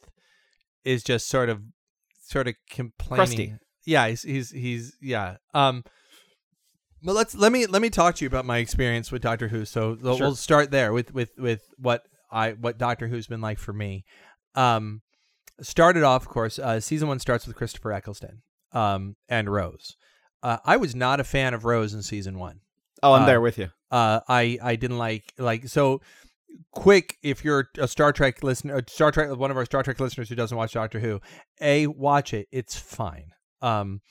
is 0.85 1.03
just 1.03 1.29
sort 1.29 1.49
of 1.49 1.63
sort 2.25 2.49
of 2.49 2.55
complaining. 2.71 3.17
Crusty. 3.17 3.55
Yeah, 3.85 4.09
he's 4.09 4.23
he's 4.23 4.51
he's 4.51 4.97
yeah. 5.01 5.37
Um, 5.55 5.85
but 7.03 7.15
let's 7.15 7.35
let 7.35 7.53
me 7.53 7.67
let 7.67 7.83
me 7.83 7.91
talk 7.91 8.15
to 8.17 8.25
you 8.25 8.29
about 8.29 8.45
my 8.45 8.59
experience 8.59 9.11
with 9.11 9.23
Doctor 9.23 9.49
Who. 9.49 9.65
So 9.65 9.97
we'll 10.01 10.17
Sure. 10.17 10.27
we'll 10.29 10.37
start 10.37 10.71
there 10.71 10.93
with 10.93 11.13
with 11.13 11.31
with 11.37 11.63
what 11.77 12.03
I 12.31 12.53
what 12.53 12.79
Doctor 12.79 13.09
Who's 13.09 13.27
been 13.27 13.41
like 13.41 13.59
for 13.59 13.73
me. 13.73 14.05
Um, 14.55 15.03
started 15.61 16.03
off, 16.03 16.23
of 16.23 16.29
course, 16.29 16.59
uh, 16.59 16.81
season 16.81 17.09
one 17.09 17.19
starts 17.19 17.47
with 17.47 17.57
Christopher 17.57 17.93
Eccleston, 17.93 18.43
um, 18.73 19.17
and 19.29 19.51
Rose. 19.51 19.97
Uh, 20.43 20.59
I 20.65 20.77
was 20.77 20.95
not 20.95 21.21
a 21.21 21.25
fan 21.25 21.55
of 21.55 21.65
Rose 21.65 21.95
in 21.95 22.03
season 22.03 22.39
one. 22.39 22.61
oh, 23.03 23.13
I'm 23.13 23.23
uh, 23.23 23.27
there 23.27 23.41
with 23.41 23.59
you. 23.59 23.71
Uh, 23.91 24.21
I 24.29 24.59
I 24.63 24.77
didn't 24.77 24.99
like 24.99 25.33
like 25.39 25.69
so. 25.69 26.01
Quick, 26.73 27.17
if 27.23 27.45
you're 27.45 27.69
a 27.79 27.89
Star 27.89 28.13
Trek 28.13 28.43
listener, 28.43 28.83
Star 28.87 29.11
Trek, 29.11 29.35
one 29.37 29.51
of 29.51 29.57
our 29.57 29.65
Star 29.65 29.83
Trek 29.83 29.99
listeners 29.99 30.29
who 30.29 30.35
doesn't 30.35 30.57
watch 30.57 30.73
Doctor 30.75 31.01
Who, 31.01 31.21
a 31.63 31.87
watch 31.87 32.35
it. 32.35 32.47
It's 32.53 32.79
fine. 32.79 33.33
Um, 33.63 34.03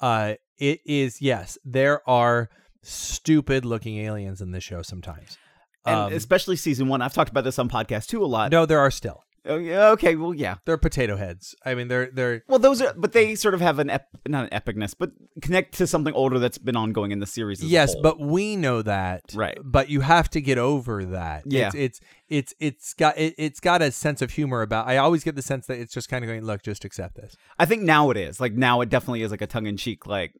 uh, 0.00 0.34
it 0.58 0.80
is 0.86 1.20
yes. 1.20 1.58
There 1.62 2.08
are 2.08 2.48
stupid 2.82 3.66
looking 3.66 3.98
aliens 3.98 4.40
in 4.40 4.50
this 4.50 4.64
show 4.64 4.80
sometimes. 4.80 5.36
And 5.84 5.96
Um, 5.96 6.12
especially 6.12 6.56
season 6.56 6.88
one. 6.88 7.02
I've 7.02 7.12
talked 7.12 7.30
about 7.30 7.44
this 7.44 7.58
on 7.58 7.68
podcast 7.68 8.10
who 8.10 8.24
a 8.24 8.26
lot. 8.26 8.50
no, 8.50 8.64
there 8.64 8.80
are 8.80 8.90
still. 8.90 9.22
Oh, 9.46 9.54
okay, 9.92 10.16
well, 10.16 10.34
yeah. 10.34 10.56
They're 10.66 10.76
potato 10.76 11.16
heads. 11.16 11.54
I 11.64 11.74
mean, 11.74 11.88
they're 11.88 12.10
they're 12.12 12.42
Well, 12.46 12.58
those 12.58 12.82
are, 12.82 12.92
but 12.94 13.12
they 13.12 13.34
sort 13.34 13.54
of 13.54 13.60
have 13.60 13.78
an 13.78 13.88
ep- 13.88 14.08
not 14.28 14.52
an 14.52 14.60
epicness, 14.60 14.94
but 14.98 15.10
connect 15.40 15.78
to 15.78 15.86
something 15.86 16.12
older 16.14 16.38
that's 16.38 16.58
been 16.58 16.76
ongoing 16.76 17.10
in 17.10 17.20
the 17.20 17.26
series. 17.26 17.62
Yes, 17.64 17.94
but 18.02 18.20
we 18.20 18.56
know 18.56 18.82
that, 18.82 19.22
Right. 19.34 19.56
But 19.64 19.88
you 19.88 20.00
have 20.00 20.28
to 20.30 20.40
get 20.40 20.58
over 20.58 21.04
that. 21.06 21.44
Yeah. 21.46 21.70
it's 21.74 21.74
it's 21.74 22.00
it's, 22.28 22.54
it's 22.60 22.94
got 22.94 23.16
it, 23.16 23.34
it's 23.38 23.60
got 23.60 23.80
a 23.82 23.90
sense 23.90 24.20
of 24.20 24.32
humor 24.32 24.62
about. 24.62 24.86
I 24.86 24.98
always 24.98 25.24
get 25.24 25.36
the 25.36 25.42
sense 25.42 25.66
that 25.66 25.78
it's 25.78 25.94
just 25.94 26.08
kind 26.08 26.22
of 26.24 26.28
going, 26.28 26.44
look, 26.44 26.62
just 26.62 26.84
accept 26.84 27.16
this. 27.16 27.34
I 27.58 27.64
think 27.64 27.82
now 27.82 28.10
it 28.10 28.16
is 28.16 28.40
like 28.40 28.52
now 28.52 28.82
it 28.82 28.88
definitely 28.90 29.22
is 29.22 29.30
like 29.30 29.42
a 29.42 29.46
tongue 29.46 29.66
in 29.66 29.76
cheek, 29.76 30.06
like 30.06 30.32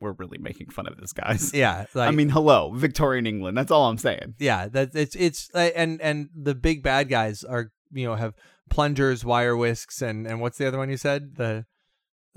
we're 0.00 0.12
really 0.12 0.38
making 0.38 0.68
fun 0.70 0.86
of 0.86 0.96
this, 0.96 1.12
guys. 1.12 1.52
Yeah, 1.54 1.84
like, 1.94 2.08
I 2.08 2.10
mean, 2.10 2.28
hello, 2.30 2.72
Victorian 2.74 3.26
England. 3.26 3.56
That's 3.56 3.70
all 3.70 3.88
I'm 3.88 3.98
saying. 3.98 4.34
yeah, 4.38 4.68
that 4.68 4.94
it's 4.94 5.14
it's 5.14 5.50
and 5.54 6.00
and 6.00 6.28
the 6.34 6.54
big 6.54 6.82
bad 6.82 7.08
guys 7.08 7.44
are 7.44 7.70
you 7.92 8.06
know 8.06 8.14
have 8.14 8.34
plungers, 8.70 9.24
wire 9.24 9.56
whisks, 9.56 10.02
and 10.02 10.26
and 10.26 10.40
what's 10.40 10.58
the 10.58 10.66
other 10.66 10.78
one 10.78 10.90
you 10.90 10.96
said 10.96 11.36
the 11.36 11.64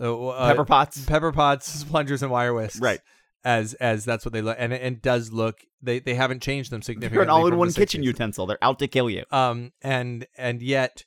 uh, 0.02 0.28
uh, 0.28 0.48
Pepper 0.48 0.66
pots, 0.66 1.06
pepper 1.06 1.32
pots, 1.32 1.84
plungers, 1.90 2.22
and 2.22 2.32
wire 2.32 2.54
whisks, 2.54 2.80
right? 2.80 3.00
As 3.44 3.74
as 3.76 4.06
that's 4.06 4.26
what 4.26 4.34
they 4.34 4.42
look, 4.42 4.58
and 4.60 4.74
and 4.74 5.02
does 5.02 5.32
look 5.32 5.60
they 5.82 6.00
they 6.00 6.16
haven't 6.16 6.42
changed 6.42 6.72
them 6.72 6.82
significantly. 6.82 7.16
You're 7.16 7.24
an 7.24 7.30
all-in-one 7.30 7.68
the 7.70 7.74
kitchen 7.74 8.04
utensil. 8.04 8.46
They're 8.46 8.64
out 8.64 8.80
to 8.80 8.88
kill 8.88 9.10
you. 9.10 9.24
um 9.32 9.72
and 9.82 10.26
and 10.38 10.62
yet 10.62 11.06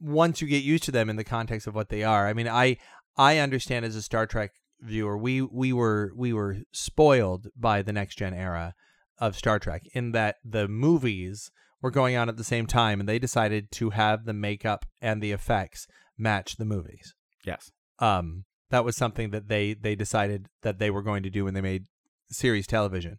once 0.00 0.40
you 0.40 0.48
get 0.48 0.62
used 0.62 0.84
to 0.84 0.92
them 0.92 1.08
in 1.10 1.16
the 1.16 1.24
context 1.24 1.66
of 1.68 1.74
what 1.74 1.90
they 1.90 2.02
are 2.02 2.26
i 2.26 2.32
mean 2.32 2.48
i 2.48 2.76
i 3.16 3.38
understand 3.38 3.84
as 3.84 3.94
a 3.94 4.02
star 4.02 4.26
trek 4.26 4.50
viewer 4.80 5.16
we 5.16 5.40
we 5.40 5.72
were 5.72 6.12
we 6.16 6.32
were 6.32 6.56
spoiled 6.72 7.46
by 7.56 7.82
the 7.82 7.92
next 7.92 8.16
gen 8.16 8.34
era 8.34 8.74
of 9.18 9.36
star 9.36 9.60
trek 9.60 9.82
in 9.92 10.10
that 10.12 10.36
the 10.44 10.66
movies 10.66 11.52
were 11.82 11.90
going 11.90 12.16
on 12.16 12.28
at 12.28 12.36
the 12.36 12.44
same 12.44 12.66
time 12.66 13.00
and 13.00 13.08
they 13.08 13.18
decided 13.18 13.70
to 13.70 13.90
have 13.90 14.24
the 14.24 14.32
makeup 14.32 14.84
and 15.00 15.22
the 15.22 15.32
effects 15.32 15.86
match 16.18 16.56
the 16.56 16.64
movies 16.64 17.14
Yes. 17.44 17.70
um 17.98 18.44
that 18.70 18.84
was 18.84 18.96
something 18.96 19.30
that 19.30 19.48
they 19.48 19.74
they 19.74 19.94
decided 19.94 20.46
that 20.62 20.78
they 20.78 20.90
were 20.90 21.02
going 21.02 21.22
to 21.22 21.30
do 21.30 21.44
when 21.44 21.54
they 21.54 21.60
made 21.60 21.84
series 22.30 22.66
television 22.66 23.18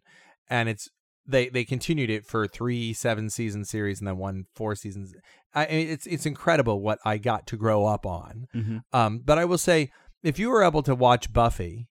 and 0.50 0.68
it's 0.68 0.88
they 1.26 1.48
they 1.48 1.64
continued 1.64 2.10
it 2.10 2.26
for 2.26 2.46
three 2.46 2.92
seven 2.92 3.30
season 3.30 3.64
series 3.64 4.00
and 4.00 4.08
then 4.08 4.16
one 4.18 4.44
four 4.54 4.74
seasons 4.74 5.14
i 5.54 5.64
it's 5.66 6.06
it's 6.06 6.26
incredible 6.26 6.80
what 6.82 6.98
i 7.04 7.16
got 7.16 7.46
to 7.46 7.56
grow 7.56 7.86
up 7.86 8.04
on 8.04 8.46
Mm-hmm. 8.54 8.78
um 8.92 9.20
but 9.24 9.38
i 9.38 9.44
will 9.44 9.58
say 9.58 9.90
if 10.22 10.38
you 10.38 10.50
were 10.50 10.62
able 10.64 10.82
to 10.82 10.94
watch 10.94 11.32
buffy 11.32 11.86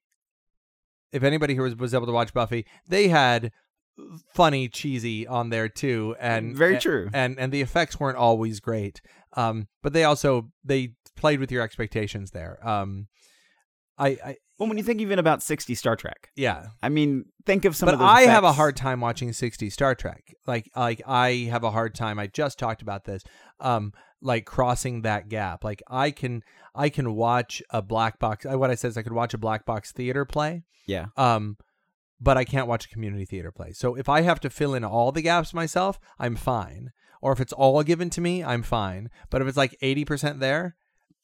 if 1.13 1.23
anybody 1.23 1.55
who 1.55 1.61
was, 1.63 1.75
was 1.75 1.93
able 1.93 2.05
to 2.07 2.11
watch 2.11 2.33
buffy 2.33 2.65
they 2.87 3.07
had 3.07 3.51
funny 4.33 4.67
cheesy 4.69 5.25
on 5.27 5.49
there 5.49 5.67
too 5.67 6.15
and 6.19 6.55
Very 6.55 6.73
and- 6.73 6.81
true. 6.81 7.09
and 7.13 7.39
and 7.39 7.51
the 7.51 7.61
effects 7.61 7.99
weren't 7.99 8.17
always 8.17 8.59
great 8.59 9.01
um 9.35 9.67
but 9.81 9.93
they 9.93 10.03
also 10.03 10.49
they 10.63 10.93
played 11.15 11.39
with 11.39 11.51
your 11.51 11.63
expectations 11.63 12.31
there 12.31 12.59
um 12.67 13.07
i 13.97 14.09
i 14.23 14.35
Well, 14.59 14.69
when 14.69 14.77
you 14.77 14.83
think 14.83 15.01
even 15.01 15.17
about 15.19 15.41
60 15.43 15.73
Star 15.75 15.95
Trek, 15.95 16.29
yeah 16.35 16.67
I 16.83 16.89
mean, 16.89 17.25
think 17.45 17.65
of 17.65 17.75
some 17.75 17.87
but 17.87 17.95
of 17.95 18.01
I 18.01 18.21
have 18.23 18.43
a 18.43 18.51
hard 18.53 18.75
time 18.75 19.01
watching 19.01 19.33
60 19.33 19.69
Star 19.69 19.95
Trek. 19.95 20.23
Like 20.45 20.69
like 20.75 21.01
I 21.07 21.47
have 21.51 21.63
a 21.63 21.71
hard 21.71 21.93
time. 21.95 22.19
I 22.19 22.27
just 22.27 22.57
talked 22.59 22.81
about 22.81 23.05
this. 23.05 23.23
Um 23.59 23.93
like 24.21 24.45
crossing 24.45 25.01
that 25.03 25.29
gap. 25.29 25.63
Like 25.63 25.81
I 25.89 26.11
can 26.11 26.41
I 26.75 26.89
can 26.89 27.13
watch 27.15 27.61
a 27.71 27.81
black 27.81 28.17
box 28.19 28.45
what 28.45 28.69
I 28.71 28.75
said 28.75 28.89
is 28.89 28.97
I 28.97 29.03
could 29.03 29.13
watch 29.13 29.33
a 29.33 29.37
black 29.39 29.65
box 29.65 29.91
theater 29.91 30.25
play. 30.25 30.63
Yeah. 30.87 31.07
Um 31.17 31.57
but 32.19 32.37
I 32.37 32.43
can't 32.43 32.67
watch 32.67 32.85
a 32.85 32.89
community 32.89 33.25
theater 33.25 33.51
play. 33.51 33.71
So 33.73 33.95
if 33.95 34.09
I 34.09 34.21
have 34.21 34.39
to 34.41 34.49
fill 34.49 34.73
in 34.73 34.83
all 34.83 35.11
the 35.11 35.21
gaps 35.21 35.53
myself, 35.53 35.99
I'm 36.19 36.35
fine. 36.35 36.91
Or 37.21 37.31
if 37.31 37.39
it's 37.39 37.53
all 37.53 37.81
given 37.83 38.09
to 38.11 38.21
me, 38.21 38.43
I'm 38.43 38.63
fine. 38.63 39.09
But 39.29 39.41
if 39.41 39.47
it's 39.47 39.57
like 39.57 39.75
80% 39.81 40.39
there, 40.39 40.75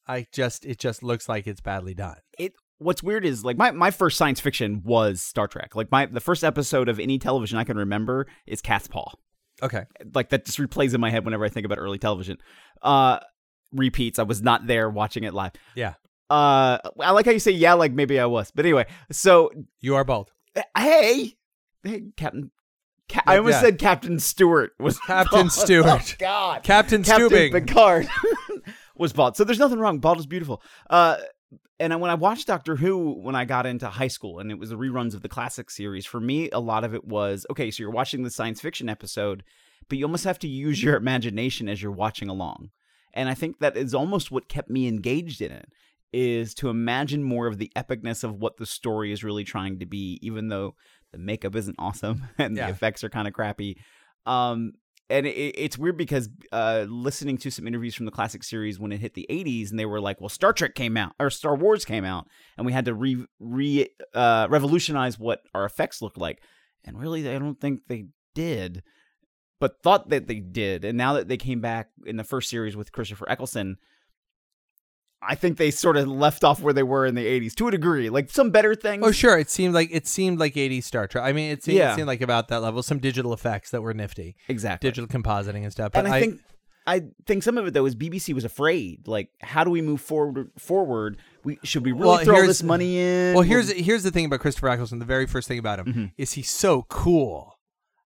I 0.07 0.25
just 0.33 0.65
it 0.65 0.79
just 0.79 1.01
looks 1.03 1.29
like 1.29 1.47
it's 1.47 1.61
badly 1.61 1.93
done. 1.93 2.17
it 2.37 2.53
what's 2.79 3.01
weird 3.01 3.23
is 3.25 3.45
like 3.45 3.57
my, 3.57 3.71
my 3.71 3.91
first 3.91 4.17
science 4.17 4.41
fiction 4.41 4.81
was 4.83 5.21
Star 5.21 5.47
Trek. 5.47 5.75
Like 5.75 5.91
my 5.91 6.05
the 6.05 6.19
first 6.19 6.43
episode 6.43 6.89
of 6.89 6.99
any 6.99 7.17
television 7.19 7.57
I 7.57 7.63
can 7.63 7.77
remember 7.77 8.27
is 8.45 8.61
Catspaw. 8.61 9.13
Okay. 9.61 9.83
Like 10.13 10.29
that 10.29 10.45
just 10.45 10.57
replays 10.57 10.93
in 10.93 10.99
my 10.99 11.09
head 11.09 11.23
whenever 11.23 11.45
I 11.45 11.49
think 11.49 11.65
about 11.65 11.77
early 11.77 11.99
television. 11.99 12.37
Uh, 12.81 13.19
repeats. 13.71 14.19
I 14.19 14.23
was 14.23 14.41
not 14.41 14.67
there 14.67 14.89
watching 14.89 15.23
it 15.23 15.33
live. 15.33 15.53
Yeah. 15.75 15.93
Uh, 16.29 16.79
I 16.99 17.11
like 17.11 17.25
how 17.25 17.31
you 17.31 17.39
say 17.39 17.51
yeah, 17.51 17.73
like 17.73 17.93
maybe 17.93 18.19
I 18.19 18.25
was, 18.25 18.51
but 18.51 18.65
anyway. 18.65 18.87
So 19.11 19.51
You 19.79 19.95
are 19.95 20.03
bald. 20.03 20.31
Hey, 20.77 21.35
hey, 21.83 22.03
Captain. 22.17 22.51
Ca- 23.09 23.21
I 23.27 23.37
almost 23.37 23.55
Yeah. 23.55 23.61
said 23.61 23.79
Captain 23.79 24.19
Stewart 24.19 24.71
was 24.79 24.97
Captain 24.99 25.39
bald. 25.41 25.51
Stewart. 25.51 25.87
Oh, 26.13 26.15
God, 26.19 26.63
Captain, 26.63 27.03
Captain 27.03 27.29
Stubing. 27.29 27.51
Picard 27.51 28.07
was 28.95 29.13
bald. 29.13 29.35
So 29.35 29.43
there's 29.43 29.59
nothing 29.59 29.79
wrong. 29.79 29.99
Bald 29.99 30.19
is 30.19 30.25
beautiful. 30.25 30.61
Uh, 30.89 31.17
and 31.79 31.99
when 31.99 32.09
I 32.11 32.15
watched 32.15 32.47
Doctor 32.47 32.75
Who 32.77 33.19
when 33.21 33.35
I 33.35 33.45
got 33.45 33.65
into 33.65 33.87
high 33.89 34.07
school, 34.07 34.39
and 34.39 34.51
it 34.51 34.57
was 34.59 34.69
the 34.69 34.77
reruns 34.77 35.13
of 35.13 35.21
the 35.21 35.29
classic 35.29 35.69
series, 35.69 36.05
for 36.05 36.19
me, 36.21 36.49
a 36.51 36.59
lot 36.59 36.83
of 36.83 36.93
it 36.93 37.03
was 37.05 37.45
okay. 37.49 37.71
So 37.71 37.83
you're 37.83 37.91
watching 37.91 38.23
the 38.23 38.29
science 38.31 38.61
fiction 38.61 38.87
episode, 38.87 39.43
but 39.89 39.97
you 39.97 40.05
almost 40.05 40.23
have 40.23 40.39
to 40.39 40.47
use 40.47 40.81
your 40.81 40.95
imagination 40.95 41.67
as 41.67 41.81
you're 41.81 41.91
watching 41.91 42.29
along. 42.29 42.69
And 43.13 43.27
I 43.27 43.33
think 43.33 43.59
that 43.59 43.75
is 43.75 43.93
almost 43.93 44.31
what 44.31 44.47
kept 44.47 44.69
me 44.69 44.87
engaged 44.87 45.41
in 45.41 45.51
it 45.51 45.67
is 46.13 46.53
to 46.55 46.69
imagine 46.69 47.23
more 47.23 47.47
of 47.47 47.57
the 47.57 47.71
epicness 47.75 48.23
of 48.23 48.35
what 48.35 48.57
the 48.57 48.65
story 48.65 49.11
is 49.11 49.23
really 49.23 49.43
trying 49.43 49.79
to 49.79 49.85
be, 49.85 50.19
even 50.21 50.47
though 50.49 50.75
the 51.11 51.17
makeup 51.17 51.55
isn't 51.55 51.75
awesome 51.79 52.23
and 52.37 52.55
Yeah. 52.55 52.67
the 52.67 52.71
effects 52.71 53.03
are 53.03 53.09
kind 53.09 53.27
of 53.27 53.33
crappy. 53.33 53.77
Um, 54.25 54.73
and 55.09 55.25
it, 55.27 55.31
it's 55.57 55.77
weird 55.77 55.97
because 55.97 56.29
uh, 56.51 56.85
listening 56.87 57.37
to 57.39 57.51
some 57.51 57.67
interviews 57.67 57.93
from 57.93 58.05
the 58.05 58.11
classic 58.11 58.43
series 58.43 58.79
when 58.79 58.91
it 58.91 58.99
hit 59.01 59.13
the 59.15 59.27
80s, 59.29 59.69
and 59.69 59.77
they 59.77 59.85
were 59.85 59.99
like, 59.99 60.21
"Well, 60.21 60.29
Star 60.29 60.53
Trek 60.53 60.75
came 60.75 60.95
out 60.95 61.11
or 61.19 61.29
Star 61.29 61.55
Wars 61.55 61.83
came 61.83 62.05
out, 62.05 62.27
and 62.57 62.65
we 62.65 62.71
had 62.71 62.85
to 62.85 62.93
re, 62.93 63.23
re 63.39 63.87
uh, 64.13 64.47
revolutionize 64.49 65.19
what 65.19 65.41
our 65.53 65.65
effects 65.65 66.01
looked 66.01 66.17
like." 66.17 66.41
And 66.85 66.97
really, 66.97 67.29
I 67.29 67.37
don't 67.37 67.59
think 67.59 67.81
they 67.87 68.05
did, 68.33 68.81
but 69.59 69.83
thought 69.83 70.09
that 70.09 70.27
they 70.27 70.39
did. 70.39 70.85
And 70.85 70.97
now 70.97 71.13
that 71.13 71.27
they 71.27 71.37
came 71.37 71.59
back 71.59 71.89
in 72.05 72.15
the 72.15 72.23
first 72.23 72.49
series 72.49 72.75
with 72.77 72.91
Christopher 72.93 73.29
Eccleston, 73.29 73.77
I 75.27 75.35
think 75.35 75.57
they 75.57 75.71
sort 75.71 75.97
of 75.97 76.07
left 76.07 76.43
off 76.43 76.59
where 76.61 76.73
they 76.73 76.83
were 76.83 77.05
in 77.05 77.15
the 77.15 77.25
80s 77.25 77.53
to 77.55 77.67
a 77.67 77.71
degree. 77.71 78.09
Like 78.09 78.29
some 78.29 78.49
better 78.51 78.75
things. 78.75 79.03
Oh 79.05 79.11
sure, 79.11 79.37
it 79.37 79.49
seemed 79.49 79.73
like 79.73 79.89
it 79.91 80.07
seemed 80.07 80.39
like 80.39 80.53
80s 80.55 80.83
Star 80.83 81.07
Trek. 81.07 81.23
I 81.23 81.31
mean, 81.33 81.51
it 81.51 81.63
seemed, 81.63 81.77
Yeah. 81.77 81.93
it 81.93 81.95
seemed 81.95 82.07
like 82.07 82.21
about 82.21 82.47
that 82.49 82.61
level. 82.61 82.83
Some 82.83 82.99
digital 82.99 83.33
effects 83.33 83.71
that 83.71 83.81
were 83.81 83.93
nifty, 83.93 84.35
exactly. 84.47 84.89
digital 84.89 85.07
compositing 85.07 85.63
and 85.63 85.71
stuff. 85.71 85.91
But 85.93 86.05
and 86.05 86.13
I, 86.13 86.19
think 86.19 86.41
I 86.85 87.03
think 87.25 87.43
some 87.43 87.57
of 87.57 87.65
it 87.67 87.73
though 87.73 87.85
is 87.85 87.95
BBC 87.95 88.33
was 88.33 88.43
afraid. 88.45 89.07
Like, 89.07 89.29
how 89.41 89.63
do 89.63 89.69
we 89.69 89.81
move 89.81 90.01
forward? 90.01 90.51
Forward, 90.57 91.17
we 91.43 91.57
should 91.63 91.85
we 91.85 91.91
really 91.91 92.05
Well, 92.07 92.25
throw 92.25 92.45
this 92.45 92.61
money 92.63 92.99
in? 92.99 93.33
Well, 93.33 93.43
here's 93.43 93.71
here's 93.71 94.03
the 94.03 94.11
thing 94.11 94.25
about 94.25 94.41
Christopher 94.41 94.69
Eccleston. 94.69 94.99
The 94.99 95.05
very 95.05 95.25
first 95.27 95.47
thing 95.47 95.59
about 95.59 95.79
him 95.79 95.85
Mhm. 95.93 96.11
is 96.17 96.33
he's 96.33 96.49
so 96.49 96.83
cool, 96.89 97.57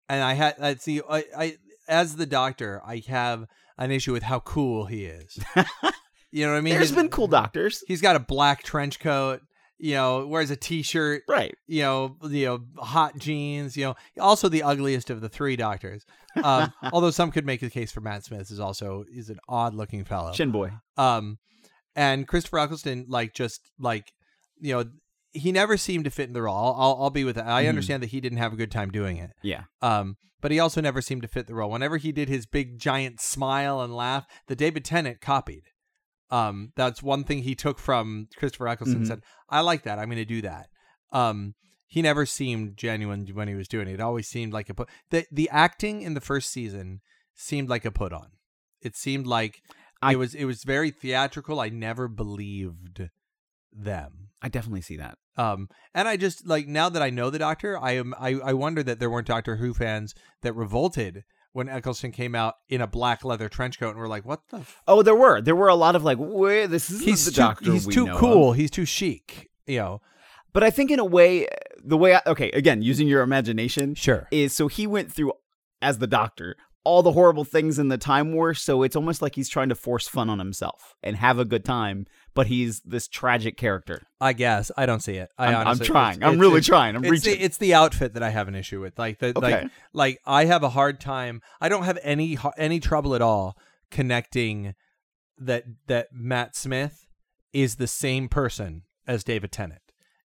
and 0.08 0.22
I 0.22 0.32
had 0.34 0.54
I 0.60 0.74
see 0.76 1.00
I, 1.08 1.24
I 1.36 1.56
as 1.88 2.16
the 2.16 2.26
Doctor 2.26 2.80
I 2.86 3.02
have 3.08 3.46
an 3.76 3.90
issue 3.90 4.12
with 4.12 4.22
how 4.22 4.40
cool 4.40 4.86
he 4.86 5.04
is. 5.04 5.38
you 6.32 6.44
know 6.46 6.52
what 6.52 6.58
I 6.58 6.62
mean? 6.62 6.74
there's 6.74 6.88
He's- 6.90 7.00
been 7.00 7.10
cool 7.10 7.28
doctors, 7.28 7.84
He's 7.86 8.00
got 8.00 8.16
a 8.16 8.20
black 8.20 8.62
trench 8.62 8.98
coat. 9.00 9.40
You 9.78 9.94
know, 9.94 10.26
wears 10.28 10.48
a 10.52 10.54
t-shirt. 10.56 11.22
right? 11.28 11.56
You 11.66 11.82
know, 11.82 12.16
you 12.30 12.46
know, 12.46 12.60
hot 12.78 13.18
jeans. 13.18 13.76
You 13.76 13.86
know, 13.86 13.94
also 14.20 14.48
the 14.48 14.62
ugliest 14.62 15.10
of 15.10 15.20
the 15.20 15.28
three 15.28 15.56
Doctors. 15.56 16.04
Um, 16.40 16.72
although 16.92 17.10
some 17.10 17.32
could 17.32 17.44
make 17.44 17.58
the 17.60 17.68
case 17.68 17.90
for 17.90 18.00
Matt 18.00 18.22
Smith 18.24 18.52
is 18.52 18.60
also 18.60 19.02
is 19.12 19.28
an 19.28 19.40
odd-looking 19.48 20.04
fellow. 20.04 20.32
Chin 20.32 20.52
boy. 20.52 20.70
Um, 20.96 21.38
and 21.96 22.28
Christopher 22.28 22.60
Eccleston, 22.60 23.06
like, 23.08 23.34
just 23.34 23.60
like, 23.76 24.12
you 24.60 24.72
know, 24.74 24.84
he 25.32 25.50
never 25.50 25.76
seemed 25.76 26.04
to 26.04 26.10
fit 26.10 26.28
in 26.28 26.32
the 26.32 26.42
role. 26.42 26.76
I'll, 26.78 26.98
I'll, 27.02 27.10
be 27.10 27.24
with 27.24 27.36
it. 27.36 27.44
I 27.44 27.64
Mhm. 27.64 27.70
understand 27.70 28.04
that 28.04 28.10
he 28.10 28.20
didn't 28.20 28.38
have 28.38 28.52
a 28.52 28.56
good 28.56 28.70
time 28.70 28.90
doing 28.92 29.16
it. 29.16 29.30
Yeah. 29.42 29.62
Um, 29.80 30.16
but 30.40 30.52
he 30.52 30.60
also 30.60 30.80
never 30.80 31.02
seemed 31.02 31.22
to 31.22 31.28
fit 31.28 31.48
the 31.48 31.54
role. 31.54 31.70
Whenever 31.70 31.96
he 31.96 32.12
did 32.12 32.28
his 32.28 32.46
big 32.46 32.78
giant 32.78 33.20
smile 33.20 33.80
and 33.80 33.92
laugh, 33.96 34.26
the 34.46 34.54
David 34.54 34.84
Tennant 34.84 35.20
copied. 35.20 35.64
Um, 36.32 36.72
that's 36.76 37.02
one 37.02 37.22
thing 37.24 37.42
he 37.42 37.54
took 37.54 37.78
from 37.78 38.26
Christopher 38.36 38.66
Eccleston. 38.68 38.96
and 38.96 39.04
Mhm. 39.04 39.08
Said, 39.08 39.22
"I 39.48 39.60
like 39.60 39.82
that. 39.84 39.98
I'm 40.00 40.06
going 40.06 40.16
to 40.16 40.24
do 40.24 40.42
that." 40.42 40.68
Um, 41.12 41.54
he 41.86 42.00
never 42.02 42.24
seemed 42.26 42.76
genuine 42.78 43.26
when 43.34 43.48
he 43.48 43.54
was 43.54 43.68
doing 43.68 43.86
it. 43.86 43.94
It 43.94 44.00
always 44.00 44.26
seemed 44.26 44.52
like 44.52 44.68
a 44.70 44.74
put. 44.74 44.88
The 45.10 45.26
the 45.30 45.48
acting 45.50 46.00
in 46.02 46.14
the 46.14 46.20
first 46.22 46.50
season 46.50 47.00
seemed 47.34 47.68
like 47.68 47.84
a 47.84 47.90
put 47.92 48.12
on. 48.12 48.30
It 48.80 48.96
seemed 48.96 49.26
like 49.26 49.60
I- 50.00 50.12
it 50.14 50.16
was 50.16 50.34
it 50.34 50.46
was 50.46 50.64
very 50.64 50.90
theatrical. 50.90 51.60
I 51.60 51.68
never 51.68 52.08
believed 52.08 53.08
them. 53.72 54.30
I 54.40 54.48
definitely 54.48 54.80
see 54.82 54.96
that. 54.96 55.18
Um, 55.36 55.68
and 55.94 56.08
I 56.08 56.16
just 56.16 56.46
like 56.46 56.66
now 56.66 56.88
that 56.88 57.02
I 57.02 57.10
know 57.10 57.30
the 57.30 57.38
Doctor, 57.38 57.78
I 57.78 57.92
am 57.92 58.14
I, 58.18 58.30
I 58.42 58.52
wonder 58.54 58.82
that 58.82 58.98
there 58.98 59.10
weren't 59.10 59.26
Doctor 59.26 59.56
Who 59.56 59.72
fans 59.74 60.14
that 60.42 60.54
revolted 60.54 61.24
when 61.52 61.68
Eccleston 61.68 62.12
came 62.12 62.34
out 62.34 62.54
in 62.68 62.80
a 62.80 62.86
black 62.86 63.24
leather 63.24 63.48
trench 63.48 63.78
coat 63.78 63.90
and 63.90 63.98
we're 63.98 64.08
like, 64.08 64.24
"What 64.24 64.40
the? 64.50 64.58
F- 64.58 64.80
Oh, 64.88 65.02
there 65.02 65.14
were 65.14 65.40
there 65.40 65.56
were 65.56 65.68
a 65.68 65.74
lot 65.74 65.94
of 65.96 66.02
like, 66.04 66.18
wait, 66.20 66.66
this 66.66 66.90
is 66.90 67.00
he's 67.02 67.24
the 67.24 67.30
too 67.30 67.36
doctor. 67.40 67.72
he's 67.72 67.86
too 67.86 68.06
cool. 68.16 68.50
of." 68.52 68.56
He's 68.56 68.70
too 68.70 68.84
chic." 68.84 69.50
You 69.66 69.78
know, 69.78 70.00
But 70.52 70.62
I 70.64 70.70
think 70.70 70.90
in 70.90 70.98
a 70.98 71.04
way, 71.04 71.46
the 71.84 71.96
way 71.96 72.14
I, 72.14 72.20
okay, 72.26 72.50
again, 72.50 72.82
using 72.82 73.06
your 73.08 73.22
imagination 73.22 73.94
sure. 73.94 74.28
is 74.30 74.52
so 74.52 74.66
he 74.68 74.86
went 74.86 75.12
through 75.12 75.32
as 75.80 75.98
the 75.98 76.06
doctor 76.06 76.56
all 76.84 77.02
the 77.02 77.12
horrible 77.12 77.44
things 77.44 77.78
in 77.78 77.88
the 77.88 77.98
time 77.98 78.32
war 78.32 78.54
so 78.54 78.82
it's 78.82 78.96
almost 78.96 79.22
like 79.22 79.34
he's 79.36 79.48
trying 79.48 79.68
to 79.68 79.74
force 79.74 80.08
fun 80.08 80.28
on 80.28 80.38
himself 80.38 80.94
and 81.02 81.16
have 81.16 81.38
a 81.38 81.44
good 81.44 81.64
time 81.64 82.06
but 82.34 82.46
he's 82.48 82.80
this 82.80 83.06
tragic 83.08 83.56
character 83.56 84.02
I 84.20 84.32
guess 84.32 84.70
I 84.76 84.86
don't 84.86 85.00
see 85.00 85.14
it. 85.16 85.28
I 85.38 85.54
I'm, 85.54 85.66
I'm 85.68 85.78
trying 85.78 86.16
it's- 86.16 86.26
i'm 86.28 86.34
it's- 86.34 86.40
really 86.40 86.58
it's- 86.58 86.66
trying 86.66 86.96
i'm 86.96 87.04
it's 87.04 87.10
reaching 87.10 87.38
the, 87.38 87.44
it's 87.44 87.58
the 87.58 87.74
outfit 87.74 88.14
that 88.14 88.22
I 88.22 88.30
have 88.30 88.48
an 88.48 88.54
issue 88.54 88.80
with. 88.80 88.98
Like 88.98 89.18
the 89.18 89.36
Okay. 89.36 89.68
like 89.92 90.18
I 90.26 90.46
have 90.46 90.62
a 90.62 90.70
hard 90.70 91.00
time. 91.00 91.40
I 91.60 91.68
don't 91.68 91.84
have 91.84 91.98
any 92.02 92.38
any 92.56 92.80
trouble 92.80 93.14
at 93.14 93.22
all 93.22 93.56
connecting 93.90 94.74
that 95.38 95.64
that 95.86 96.08
Matt 96.12 96.56
Smith 96.56 97.06
is 97.52 97.76
the 97.76 97.86
same 97.86 98.28
person 98.28 98.82
as 99.06 99.22
David 99.24 99.52
Tennant 99.52 99.81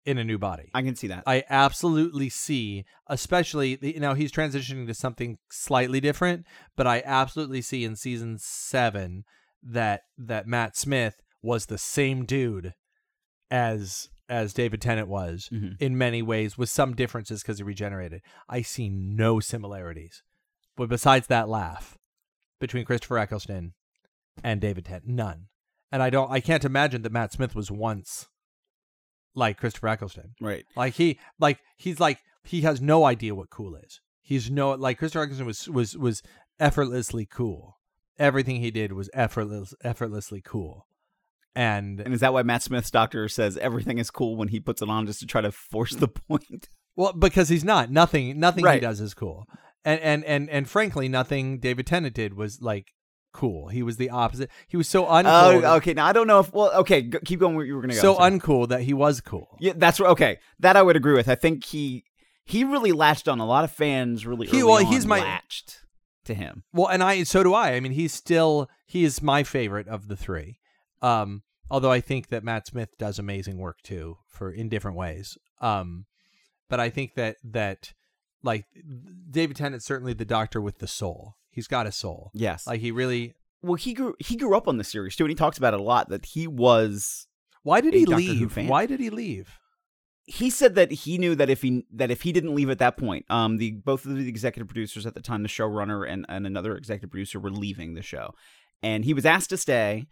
in 0.06 0.16
a 0.18 0.24
new 0.24 0.38
body. 0.38 0.70
i 0.72 0.80
can 0.82 0.94
see 0.96 1.08
that 1.08 1.24
I 1.26 1.42
absolutely 1.50 2.28
see, 2.30 2.84
especially 3.08 3.74
the, 3.76 3.92
know 3.98 4.14
he's 4.14 4.32
transitioning 4.32 4.86
to 4.86 4.94
something 4.94 5.38
slightly 5.50 6.00
different, 6.00 6.46
but 6.76 6.86
I 6.86 7.02
absolutely 7.04 7.60
see 7.60 7.84
in 7.84 7.96
season 7.96 8.38
seven 8.38 9.24
that 9.62 10.02
that 10.16 10.46
Matt 10.46 10.76
Smith 10.76 11.20
was 11.42 11.66
the 11.66 11.78
same 11.78 12.24
dude 12.24 12.72
as 13.50 14.08
as 14.28 14.52
David 14.52 14.80
Tennant 14.80 15.06
was 15.08 15.48
Mhm. 15.52 15.76
in 15.80 15.96
many 15.96 16.20
ways, 16.20 16.58
with 16.58 16.68
some 16.68 16.94
differences 16.96 17.42
because 17.42 17.58
he 17.58 17.64
regenerated. 17.64 18.22
I 18.48 18.62
see 18.62 18.88
no 18.88 19.38
similarities, 19.40 20.22
but 20.76 20.88
besides 20.88 21.28
that 21.28 21.48
laugh 21.48 21.96
between 22.58 22.84
Christopher 22.84 23.18
Eccleston 23.18 23.74
and 24.42 24.60
David 24.60 24.84
Tennant, 24.86 25.06
none. 25.06 25.46
And 25.92 26.02
I 26.02 26.10
don't, 26.10 26.30
I 26.30 26.40
can't 26.40 26.64
imagine 26.64 27.02
that 27.02 27.12
Matt 27.12 27.32
Smith 27.32 27.54
was 27.54 27.70
once 27.70 28.26
like 29.36 29.58
Christopher 29.58 29.88
Eccleston. 29.88 30.34
right 30.40 30.64
Like 30.74 30.94
he 30.94 31.20
like 31.38 31.60
he's 31.76 32.00
like 32.00 32.18
he 32.42 32.62
has 32.62 32.80
no 32.80 33.04
idea 33.04 33.34
what 33.34 33.50
cool 33.50 33.76
is. 33.76 34.00
He's 34.22 34.50
no 34.50 34.72
like 34.72 34.98
Christopher 34.98 35.24
Eccleston 35.24 35.46
was 35.46 35.68
was 35.68 35.96
was 35.96 36.22
effortlessly 36.58 37.26
cool. 37.26 37.78
Everything 38.18 38.56
he 38.56 38.70
did 38.70 38.92
was 38.92 39.10
effortless 39.14 39.74
effortlessly 39.84 40.42
cool. 40.44 40.86
And 41.54 42.00
and 42.00 42.12
is 42.12 42.20
that 42.20 42.32
why 42.32 42.42
matt 42.42 42.62
smith's 42.62 42.90
doctor 42.90 43.28
says 43.28 43.56
everything 43.58 43.98
is 43.98 44.10
cool 44.10 44.36
when 44.36 44.48
he 44.48 44.58
puts 44.58 44.82
it 44.82 44.88
on 44.88 45.06
just 45.06 45.20
to 45.20 45.26
try 45.26 45.42
to 45.42 45.52
force 45.52 45.94
the 45.94 46.08
point 46.28 46.68
well 46.96 47.12
because 47.12 47.48
he's 47.48 47.64
not 47.64 47.90
nothing 47.90 48.40
nothing 48.40 48.64
he 48.66 48.80
does 48.80 49.00
is 49.00 49.14
cool. 49.14 49.46
And 49.84 50.00
and 50.00 50.24
and 50.24 50.50
and 50.50 50.68
frankly 50.68 51.08
nothing 51.08 51.60
David 51.60 51.86
Tennant 51.86 52.14
did 52.14 52.34
was 52.34 52.60
like 52.60 52.92
cool. 53.36 53.68
He 53.68 53.82
was 53.82 53.96
the 53.96 54.10
opposite. 54.10 54.50
He 54.68 54.76
was 54.76 54.88
so 54.88 55.04
uncool. 55.04 55.62
oh 55.64 55.76
okay 55.76 55.92
now 55.94 56.06
i 56.06 56.12
don't 56.12 56.26
know 56.26 56.40
if 56.40 56.52
well 56.52 56.72
okay 56.82 57.02
go, 57.02 57.18
keep 57.24 57.38
going 57.40 57.54
where 57.56 57.64
you 57.64 57.74
were 57.76 57.82
gonna 57.82 57.94
go 57.94 58.00
so 58.00 58.16
uncool 58.16 58.68
that 58.68 58.80
he 58.82 58.94
was 58.94 59.20
cool. 59.20 59.56
yeah 59.60 59.74
that's 59.76 60.00
right 60.00 60.10
okay 60.10 60.38
that 60.58 60.76
i 60.76 60.82
would 60.82 60.96
agree 60.96 61.14
with 61.14 61.28
i 61.28 61.34
think 61.34 61.64
he 61.64 62.04
he 62.44 62.64
really 62.64 62.92
latched 62.92 63.28
on 63.28 63.38
a 63.40 63.46
lot 63.46 63.64
of 63.64 63.70
fans 63.70 64.26
really 64.26 64.46
He- 64.46 64.60
early 64.62 64.64
well, 64.68 64.84
he's 64.92 65.06
my- 65.06 65.20
latched 65.20 65.80
to 66.24 66.34
him 66.34 66.64
Well, 66.72 66.88
and 66.88 67.02
I 67.04 67.22
so 67.22 67.42
do 67.44 67.54
I. 67.54 67.74
I 67.74 67.80
mean, 67.80 67.92
he's 67.92 68.12
still 68.12 68.68
he 68.86 69.04
is 69.04 69.22
my 69.22 69.44
favorite 69.44 69.86
of 69.86 70.08
the 70.08 70.16
three. 70.16 70.58
Um, 71.00 71.42
although 71.70 71.92
I 71.92 72.00
think 72.00 72.28
that 72.30 72.42
Matt 72.42 72.66
Smith 72.66 72.90
does 72.98 73.18
amazing 73.20 73.58
work 73.58 73.78
too 73.82 74.16
for 74.26 74.50
in 74.50 74.68
different 74.68 74.96
ways. 74.96 75.38
Um, 75.60 76.06
but 76.68 76.80
I 76.80 76.90
think 76.90 77.14
that 77.14 77.36
that 77.44 77.92
like 78.42 78.64
David 79.30 79.56
Tennant's 79.56 79.84
certainly 79.86 80.14
the 80.14 80.24
doctor 80.24 80.60
with 80.60 80.78
the 80.78 80.88
soul. 80.88 81.34
He's 81.56 81.66
got 81.66 81.86
a 81.88 81.92
soul. 81.92 82.30
yes 82.34 82.66
Like 82.66 82.80
he 82.80 82.92
really. 82.92 83.34
well 83.62 83.74
he 83.74 83.92
grew 83.94 84.14
he 84.20 84.36
grew 84.36 84.56
up 84.56 84.68
on 84.68 84.76
the 84.76 84.84
series 84.84 85.16
too 85.16 85.24
and 85.24 85.30
he 85.30 85.34
talks 85.34 85.58
about 85.58 85.74
it 85.74 85.80
a 85.80 85.82
lot 85.82 86.08
that 86.10 86.24
he 86.26 86.46
was 86.46 87.26
Why 87.64 87.80
did 87.80 87.94
he 87.94 88.04
Doctor 88.04 88.18
leave? 88.18 88.56
Why 88.68 88.86
did 88.86 89.00
he 89.00 89.10
leave? 89.10 89.58
he 90.28 90.50
said 90.50 90.74
that 90.74 90.90
he 90.90 91.18
knew 91.18 91.34
that 91.36 91.48
if 91.48 91.62
he 91.62 91.86
that 91.92 92.10
if 92.10 92.22
he 92.22 92.32
didn't 92.32 92.54
leave 92.54 92.68
at 92.68 92.78
that 92.78 92.96
point 92.96 93.24
um 93.30 93.58
the 93.58 93.70
both 93.70 94.04
of 94.04 94.16
the 94.16 94.28
executive 94.28 94.68
producers 94.68 95.06
at 95.06 95.14
the 95.14 95.20
time 95.20 95.42
the 95.42 95.48
showrunner 95.48 96.08
and, 96.08 96.26
and 96.28 96.46
another 96.46 96.76
executive 96.76 97.10
producer 97.10 97.38
were 97.40 97.50
leaving 97.50 97.94
the 97.94 98.02
show 98.02 98.34
and 98.82 99.04
he 99.04 99.14
was 99.14 99.24
asked 99.24 99.50
to 99.50 99.56
stay 99.56 100.06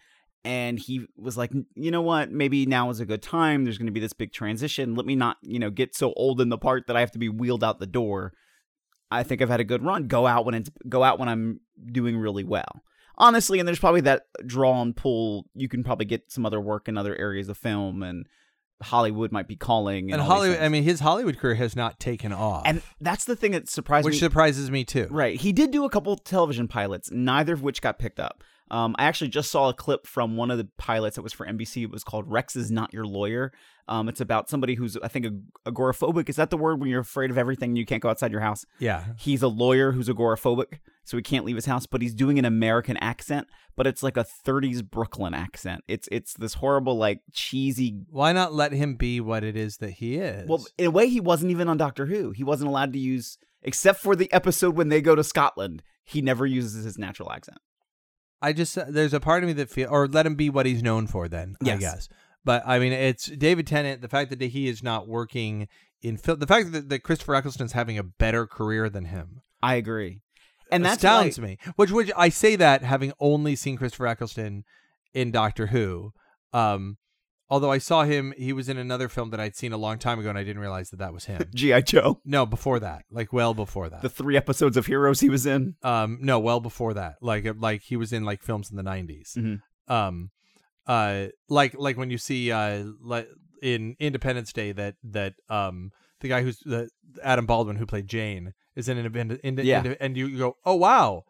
and 0.45 0.79
he 0.79 1.07
was 1.17 1.37
like 1.37 1.51
you 1.75 1.91
know 1.91 2.03
what 2.03 2.31
maybe 2.31 2.65
now 2.65 2.91
is 2.91 3.01
a 3.01 3.07
good 3.07 3.23
time 3.23 3.65
there's 3.65 3.77
going 3.79 3.87
to 3.87 3.93
be 3.93 3.99
this 4.01 4.13
big 4.13 4.33
transition 4.33 4.95
let 4.95 5.05
me 5.05 5.17
not 5.17 5.37
you 5.43 5.59
know 5.59 5.71
get 5.71 5.97
so 5.97 6.13
old 6.15 6.41
in 6.41 6.49
the 6.49 6.59
part 6.59 6.87
that 6.87 6.97
i 6.97 7.01
have 7.01 7.11
to 7.11 7.19
be 7.19 7.29
wheeled 7.29 7.65
out 7.65 7.81
the 7.81 7.87
door 7.87 8.33
I 9.15 9.23
think 9.23 9.43
I've 9.43 9.49
had 9.49 9.61
a 9.61 9.65
good 9.65 9.83
run. 9.83 10.07
Go 10.07 10.27
out 10.27 10.45
when 10.45 10.55
it's 10.55 10.71
go 10.89 11.03
out 11.03 11.19
when 11.19 11.29
I'm 11.29 11.61
doing 11.93 12.17
really 12.17 12.45
well. 12.45 12.83
Honestly, 13.17 13.61
and 13.61 13.69
there's 13.69 13.79
probably 13.79 14.01
that 14.03 14.27
draw 14.45 14.83
and 14.83 14.97
pull. 14.97 15.47
You 15.55 15.69
can 15.69 15.85
probably 15.85 16.07
get 16.07 16.33
some 16.33 16.45
other 16.45 16.61
work 16.61 16.89
in 16.89 16.99
other 16.99 17.15
areas 17.17 17.49
of 17.49 17.57
film, 17.57 18.03
and 18.03 18.27
Hollywood 18.83 19.31
might 19.31 19.47
be 19.47 19.57
calling. 19.57 20.11
And, 20.11 20.21
And 20.21 20.23
Hollywood. 20.23 20.59
I 20.59 20.69
mean, 20.69 20.83
his 20.83 21.01
Hollywood 21.01 21.39
career 21.39 21.55
has 21.55 21.77
not 21.77 22.01
taken 22.01 22.33
off, 22.33 22.63
and 22.65 22.83
that's 23.01 23.25
the 23.25 23.37
thing 23.37 23.53
that 23.53 23.69
surprised 23.69 24.05
which 24.05 24.15
me. 24.15 24.19
surprises 24.19 24.71
me 24.71 24.85
too. 24.85 25.07
Right. 25.11 25.41
He 25.41 25.53
did 25.53 25.71
do 25.71 25.85
a 25.85 25.91
couple 25.91 26.17
television 26.17 26.67
pilots, 26.67 27.11
neither 27.13 27.55
of 27.55 27.63
which 27.63 27.81
got 27.81 27.99
picked 27.99 28.19
up. 28.19 28.43
Um, 28.71 28.95
I 28.99 29.05
actually 29.05 29.29
just 29.29 29.51
saw 29.51 29.69
a 29.69 29.75
clip 29.75 30.07
from 30.07 30.37
one 30.37 30.51
of 30.51 30.59
the 30.59 30.69
pilots 30.79 31.17
that 31.17 31.23
was 31.23 31.33
for 31.33 31.47
NBC. 31.47 31.83
It 31.83 31.91
was 31.91 32.03
called 32.03 32.31
Rex 32.31 32.57
is 32.57 32.71
Not 32.71 32.93
Your 32.95 33.05
Lawyer. 33.07 33.53
Um, 33.89 34.09
it's 34.09 34.21
about 34.21 34.49
somebody 34.49 34.75
who's, 34.75 34.97
I 34.97 35.09
think, 35.09 35.27
agoraphobic. 35.67 36.29
Is 36.29 36.37
that 36.37 36.49
the 36.51 36.57
word 36.57 36.81
when 36.81 36.89
you're 36.89 37.01
afraid 37.01 37.31
of 37.31 37.37
everything 37.37 37.71
and 37.71 37.79
you 37.79 37.85
can't 37.85 38.03
go 38.03 38.09
outside 38.09 38.33
your 38.33 38.41
house? 38.41 38.65
Yeah, 38.79 39.05
He's 39.19 39.43
a 39.43 39.49
lawyer 39.49 39.93
who's 39.93 40.09
agoraphobic, 40.09 40.79
so 41.05 41.19
he 41.19 41.23
can't 41.23 41.45
leave 41.45 41.57
his 41.57 41.67
house, 41.67 41.85
but 41.85 42.01
he's 42.01 42.15
doing 42.15 42.39
an 42.39 42.47
American 42.47 42.97
accent, 42.97 43.47
but 43.77 43.87
it's 43.87 44.03
like 44.03 44.17
a 44.17 44.25
30s 44.47 44.83
Brooklyn 44.89 45.35
accent. 45.35 45.85
It's 45.87 46.09
it's 46.11 46.33
this 46.33 46.55
horrible, 46.55 46.97
like 46.97 47.21
cheesy. 47.33 48.01
why 48.09 48.33
not 48.33 48.55
let 48.55 48.73
him 48.73 48.97
be 48.97 49.21
what 49.21 49.45
it 49.45 49.57
is 49.57 49.77
that 49.79 49.91
he 49.91 50.17
is? 50.17 50.49
Well, 50.49 50.65
in 50.79 50.87
a 50.87 50.91
way, 50.91 51.09
he 51.09 51.21
wasn't 51.21 51.51
even 51.51 51.69
on 51.69 51.77
Doctor 51.77 52.07
Who. 52.07 52.31
He 52.31 52.45
wasn't 52.45 52.71
allowed 52.71 52.95
to 52.95 52.99
use, 52.99 53.37
except 53.63 54.01
for 54.01 54.17
the 54.17 54.33
episode 54.33 54.77
when 54.77 54.89
they 54.89 55.03
go 55.03 55.15
to 55.15 55.23
Scotland. 55.25 55.83
He 56.05 56.23
never 56.23 56.47
uses 56.47 56.85
his 56.85 56.97
natural 56.99 57.31
accent. 57.31 57.59
I 58.43 58.53
just 58.53 58.79
there's 58.93 59.15
a 59.15 59.21
part 59.21 59.43
of 59.43 59.47
me 59.47 59.53
that 59.55 59.71
feel 59.71 59.89
or 59.91 60.07
let 60.07 60.27
him 60.27 60.35
be 60.35 60.51
what 60.51 60.67
he's 60.67 60.83
known 60.83 61.07
for. 61.07 61.29
Then 61.29 61.57
I 61.63 61.67
Yes. 61.67 61.81
guess, 61.81 62.09
but 62.45 62.63
I 62.67 62.79
mean, 62.79 62.93
it's 62.93 63.27
David 63.27 63.67
Tennant. 63.67 64.03
The 64.03 64.09
fact 64.09 64.31
that 64.31 64.41
he 64.41 64.69
is 64.69 64.83
not 64.83 65.09
working 65.09 65.69
in 66.03 66.17
film, 66.19 66.39
the 66.39 66.47
fact 66.47 66.73
that, 66.73 66.89
that 66.91 66.99
Christopher 67.01 67.35
Eccleston's 67.37 67.73
having 67.73 67.99
a 67.99 68.03
better 68.03 68.47
career 68.47 68.91
than 68.91 69.07
him 69.07 69.41
I 69.63 69.77
agree, 69.77 70.21
and 70.71 70.85
that 70.85 70.97
astounds 70.97 71.39
why- 71.39 71.47
me. 71.47 71.59
Which, 71.77 71.91
which 71.91 72.11
I 72.17 72.29
say 72.29 72.57
that 72.57 72.83
having 72.83 73.13
only 73.19 73.57
seen 73.57 73.77
Christopher 73.79 74.07
Eccleston 74.09 74.65
in 75.15 75.31
Doctor 75.31 75.69
Who. 75.69 76.13
Um, 76.53 76.99
although 77.51 77.71
I 77.71 77.79
saw 77.79 78.05
him, 78.05 78.33
he 78.37 78.53
was 78.53 78.69
in 78.69 78.79
another 78.79 79.09
film 79.09 79.31
that 79.31 79.41
I'd 79.41 79.55
seen 79.57 79.73
a 79.73 79.77
long 79.77 79.99
time 79.99 80.19
ago, 80.19 80.29
and 80.29 80.39
I 80.39 80.45
didn't 80.45 80.61
realize 80.61 80.91
that 80.91 80.99
that 80.99 81.13
was 81.13 81.25
him. 81.27 81.43
GI 81.55 81.83
Joe. 81.83 82.21
no, 82.25 82.47
before 82.47 82.81
that, 82.81 83.05
like 83.11 83.33
well 83.33 83.55
before 83.55 83.89
that. 83.89 84.03
The 84.03 84.09
three 84.09 84.37
episodes 84.37 84.77
of 84.77 84.87
Heroes 84.87 85.21
he 85.21 85.29
was 85.29 85.47
in. 85.47 85.75
Um, 85.83 86.19
no, 86.21 86.39
well 86.39 86.61
before 86.61 86.95
that, 86.95 87.17
like 87.21 87.47
like 87.59 87.83
he 87.83 87.97
was 87.97 88.13
in 88.13 88.25
like 88.25 88.43
films 88.43 88.71
in 88.71 88.77
the 88.77 88.83
90s 88.83 89.37
Mhm. 89.37 89.61
Um, 89.89 90.31
uh, 90.87 91.27
like 91.49 91.75
like 91.79 91.97
when 91.97 92.11
you 92.11 92.19
see 92.19 92.51
uh, 92.53 92.85
like 93.03 93.29
in 93.63 93.97
Independence 93.99 94.53
Day 94.53 94.73
that 94.73 94.95
that 95.05 95.35
um 95.49 95.91
the 96.21 96.29
guy 96.29 96.43
who's 96.43 96.59
the 96.61 96.89
Adam 97.23 97.47
Baldwin 97.47 97.77
who 97.77 97.87
played 97.87 98.07
Jayne 98.09 98.53
is 98.77 98.89
in 98.89 98.99
an 98.99 99.07
event, 99.07 99.41
in, 99.45 99.57
Yeah. 99.59 99.95
and 100.01 100.17
you, 100.17 100.27
you 100.27 100.39
go, 100.39 100.57
oh 100.65 100.75
wow. 100.75 101.25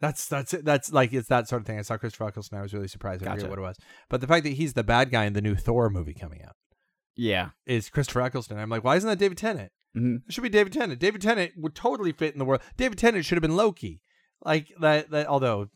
That's 0.00 0.28
that's 0.28 0.52
it. 0.54 0.64
That's 0.64 0.92
like 0.92 1.12
it's 1.12 1.28
that 1.28 1.48
sort 1.48 1.62
of 1.62 1.66
thing. 1.66 1.78
I 1.78 1.82
saw 1.82 1.96
Christopher 1.96 2.28
Eccleston. 2.28 2.58
I 2.58 2.62
was 2.62 2.74
really 2.74 2.88
surprised. 2.88 3.22
I 3.22 3.26
Gotcha. 3.26 3.36
forget 3.40 3.50
what 3.50 3.58
it 3.58 3.62
was, 3.62 3.76
but 4.10 4.20
the 4.20 4.26
fact 4.26 4.44
that 4.44 4.50
he's 4.54 4.74
the 4.74 4.84
bad 4.84 5.10
guy 5.10 5.24
in 5.24 5.32
the 5.32 5.40
new 5.40 5.54
Thor 5.54 5.88
movie 5.88 6.12
coming 6.14 6.42
out 6.42 6.54
Yeah. 7.16 7.50
is 7.66 7.88
Christopher 7.88 8.20
Eccleston. 8.22 8.58
I'm 8.58 8.68
like, 8.68 8.84
why 8.84 8.96
isn't 8.96 9.08
that 9.08 9.18
David 9.18 9.38
Tennant? 9.38 9.72
Mhm. 9.96 10.22
It 10.26 10.32
should 10.34 10.42
be 10.42 10.50
David 10.50 10.74
Tennant. 10.74 11.00
David 11.00 11.22
Tennant 11.22 11.52
would 11.56 11.74
totally 11.74 12.12
fit 12.12 12.34
in 12.34 12.38
the 12.38 12.44
world. 12.44 12.60
David 12.76 12.98
Tennant 12.98 13.24
should 13.24 13.36
have 13.36 13.42
been 13.42 13.56
Loki. 13.56 14.02
Like 14.44 14.70
that. 14.80 15.10
That 15.10 15.26
although 15.26 15.70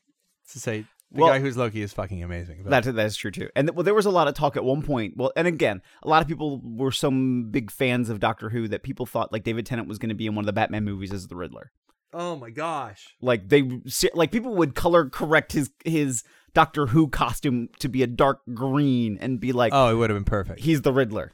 to 0.53 0.59
say 0.61 0.85
the 1.11 1.23
Well- 1.23 1.31
guy 1.33 1.41
who's 1.41 1.57
Loki 1.57 1.81
is 1.81 1.95
fucking 1.95 2.23
amazing. 2.23 2.63
But 2.65 2.85
That 2.85 2.95
that 2.95 3.07
is 3.07 3.17
true 3.17 3.31
too. 3.31 3.49
And 3.57 3.71
well, 3.75 3.83
there 3.85 3.95
was 3.95 4.05
a 4.07 4.11
lot 4.11 4.29
of 4.29 4.35
talk 4.35 4.55
at 4.55 4.65
one 4.65 4.83
point. 4.83 5.17
Well, 5.17 5.33
and 5.35 5.49
again, 5.49 5.81
a 6.03 6.09
lot 6.09 6.21
of 6.21 6.29
people 6.29 6.61
were 6.63 6.93
some 6.93 7.51
big 7.51 7.71
fans 7.71 8.11
of 8.11 8.21
Doctor 8.21 8.51
Who 8.51 8.69
that 8.69 8.83
people 8.83 9.07
thought 9.07 9.33
like 9.33 9.45
David 9.45 9.65
Tennant 9.65 9.89
was 9.89 9.99
going 9.99 10.11
to 10.11 10.15
be 10.15 10.27
in 10.27 10.35
one 10.35 10.43
of 10.43 10.47
the 10.47 10.53
Batman 10.53 10.85
movies 10.85 11.11
as 11.13 11.27
the 11.29 11.37
Riddler. 11.37 11.73
Oh 12.13 12.37
my 12.37 12.51
gosh. 12.51 13.15
Like 13.21 13.49
they 13.49 13.81
like 14.15 14.33
people 14.33 14.55
would 14.57 14.75
color 14.75 15.09
correct 15.09 15.53
his 15.53 15.71
his 15.85 16.23
Doctor 16.53 16.87
Who 16.87 17.09
costume 17.09 17.69
to 17.79 17.89
be 17.89 18.03
a 18.03 18.07
dark 18.07 18.41
green 18.55 19.19
and 19.21 19.39
be 19.41 19.53
like 19.53 19.73
Oh, 19.75 19.89
it 19.91 19.95
would 19.95 20.11
have 20.11 20.17
been 20.17 20.25
perfect. 20.25 20.61
he's 20.61 20.83
the 20.83 20.93
Riddler. 20.93 21.33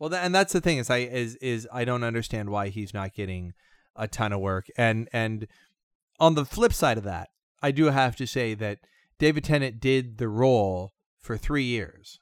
Well, 0.00 0.14
and 0.14 0.34
that's 0.34 0.52
the 0.52 0.60
thing 0.60 0.78
is 0.78 0.90
I 0.90 0.98
is 0.98 1.36
is 1.36 1.68
I 1.72 1.84
don't 1.84 2.04
understand 2.04 2.50
why 2.50 2.68
he's 2.68 2.92
not 2.94 3.14
getting 3.14 3.52
a 3.96 4.06
ton 4.08 4.32
of 4.32 4.40
work. 4.40 4.66
And 4.76 5.08
and 5.12 5.46
on 6.20 6.34
the 6.34 6.44
flip 6.44 6.72
side 6.72 6.98
of 6.98 7.04
that, 7.04 7.28
I 7.62 7.70
do 7.70 7.86
have 7.86 8.16
to 8.16 8.26
say 8.26 8.54
that 8.54 8.78
David 9.18 9.44
Tennant 9.44 9.80
did 9.80 10.18
the 10.18 10.28
role 10.28 10.92
for 11.20 11.36
three 11.36 11.64
years. 11.64 12.20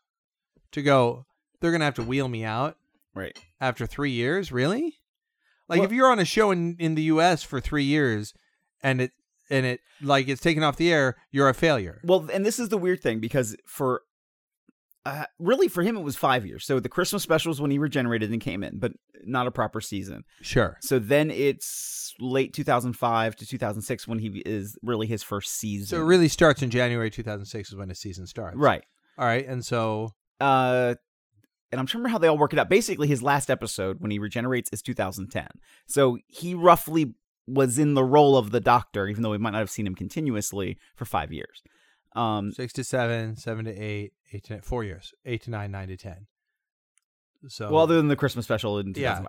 To 0.72 0.82
go, 0.82 1.24
they're 1.61 1.72
gonna 1.72 1.85
have 1.85 1.94
to 1.94 2.02
wheel 2.02 2.28
me 2.28 2.44
out 2.44 2.76
Right. 3.14 3.38
after 3.61 3.87
three 3.87 4.11
years. 4.11 4.52
Really? 4.52 4.96
Like 5.68 5.81
Well- 5.81 5.87
if 5.87 5.92
you're 5.92 6.11
on 6.11 6.18
a 6.18 6.24
show 6.24 6.50
in 6.50 6.76
in 6.79 6.94
the 6.94 7.02
U.S. 7.05 7.42
for 7.42 7.61
three 7.61 7.85
years 7.85 8.33
and 8.83 9.00
it 9.00 9.12
and 9.50 9.64
it 9.66 9.81
like 10.02 10.29
it's 10.29 10.40
taken 10.40 10.62
off 10.62 10.76
the 10.76 10.92
air, 10.92 11.16
you're 11.31 11.48
a 11.48 11.55
failure. 11.55 12.00
Well, 12.05 12.29
and 12.33 12.44
this 12.44 12.59
is 12.59 12.68
the 12.68 12.79
weird 12.79 13.00
thing 13.02 13.20
because 13.20 13.57
for 13.66 14.02
uh, 15.05 15.24
really 15.38 15.68
for 15.68 15.83
him 15.85 15.96
it 15.96 16.00
was 16.02 16.16
five 16.16 16.44
years. 16.44 16.64
So 16.66 16.81
the 16.81 16.88
Christmas 16.88 17.22
special 17.22 17.50
was 17.50 17.61
when 17.61 17.70
he 17.70 17.79
regenerated 17.79 18.31
and 18.33 18.40
came 18.40 18.64
in, 18.64 18.79
but 18.81 18.92
not 19.24 19.46
a 19.46 19.52
proper 19.52 19.81
season. 19.81 20.24
Sure. 20.42 20.76
So 20.81 20.98
then 20.98 21.31
it's 21.31 22.12
late 22.18 22.52
2005 22.52 23.37
to 23.37 23.46
2006 23.46 24.09
when 24.09 24.18
he 24.18 24.42
is 24.44 24.76
really 24.83 25.07
his 25.07 25.22
first 25.22 25.52
season. 25.52 25.87
So 25.87 25.98
it 26.02 26.05
really 26.07 26.26
starts 26.29 26.61
in 26.62 26.70
January 26.70 27.09
2006 27.11 27.68
is 27.68 27.76
when 27.76 27.88
the 27.88 27.94
season 27.94 28.26
starts. 28.26 28.57
right. 28.57 28.83
All 29.18 29.26
right. 29.26 29.46
And 29.46 29.64
so 29.64 30.11
Uh, 30.40 30.96
and 31.72 31.81
I'm 31.81 31.87
trying 31.87 31.98
to 31.98 31.98
remember 31.98 32.09
how 32.12 32.18
they 32.18 32.29
all 32.29 32.38
work 32.38 32.52
it 32.52 32.59
out. 32.59 32.68
Basically, 32.68 33.09
his 33.09 33.22
last 33.22 33.50
episode 33.50 34.00
when 34.00 34.11
he 34.11 34.18
regenerates 34.18 34.70
is 34.72 34.83
2010. 34.83 35.46
So 35.87 36.18
he 36.26 36.55
roughly 36.55 37.14
was 37.46 37.79
in 37.79 37.94
the 37.94 38.05
role 38.05 38.37
of 38.37 38.50
the 38.50 38.61
Doctor, 38.61 39.07
even 39.09 39.22
though 39.22 39.31
we 39.31 39.38
might 39.38 39.50
not 39.50 39.59
have 39.61 39.70
seen 39.70 39.87
him 39.87 39.94
continuously 39.94 40.79
for 40.94 41.05
five 41.05 41.33
years. 41.33 41.62
Um, 42.14 42.50
six 42.52 42.72
to 42.74 42.85
seven, 42.85 43.37
seven 43.37 43.64
to 43.66 43.72
eight, 43.72 44.12
eight 44.33 44.44
to 44.44 44.55
nine, 44.55 44.62
four 44.62 44.85
years, 44.85 45.12
eight 45.24 45.42
to 45.42 45.50
nine, 45.50 45.70
nine 45.70 45.88
to 45.88 45.96
ten. 45.96 46.26
So 47.48 47.70
well, 47.70 47.83
other 47.83 47.96
than 47.96 48.09
the 48.09 48.16
Christmas 48.16 48.44
special 48.46 48.79
in 48.79 48.92
Yeah. 48.96 49.22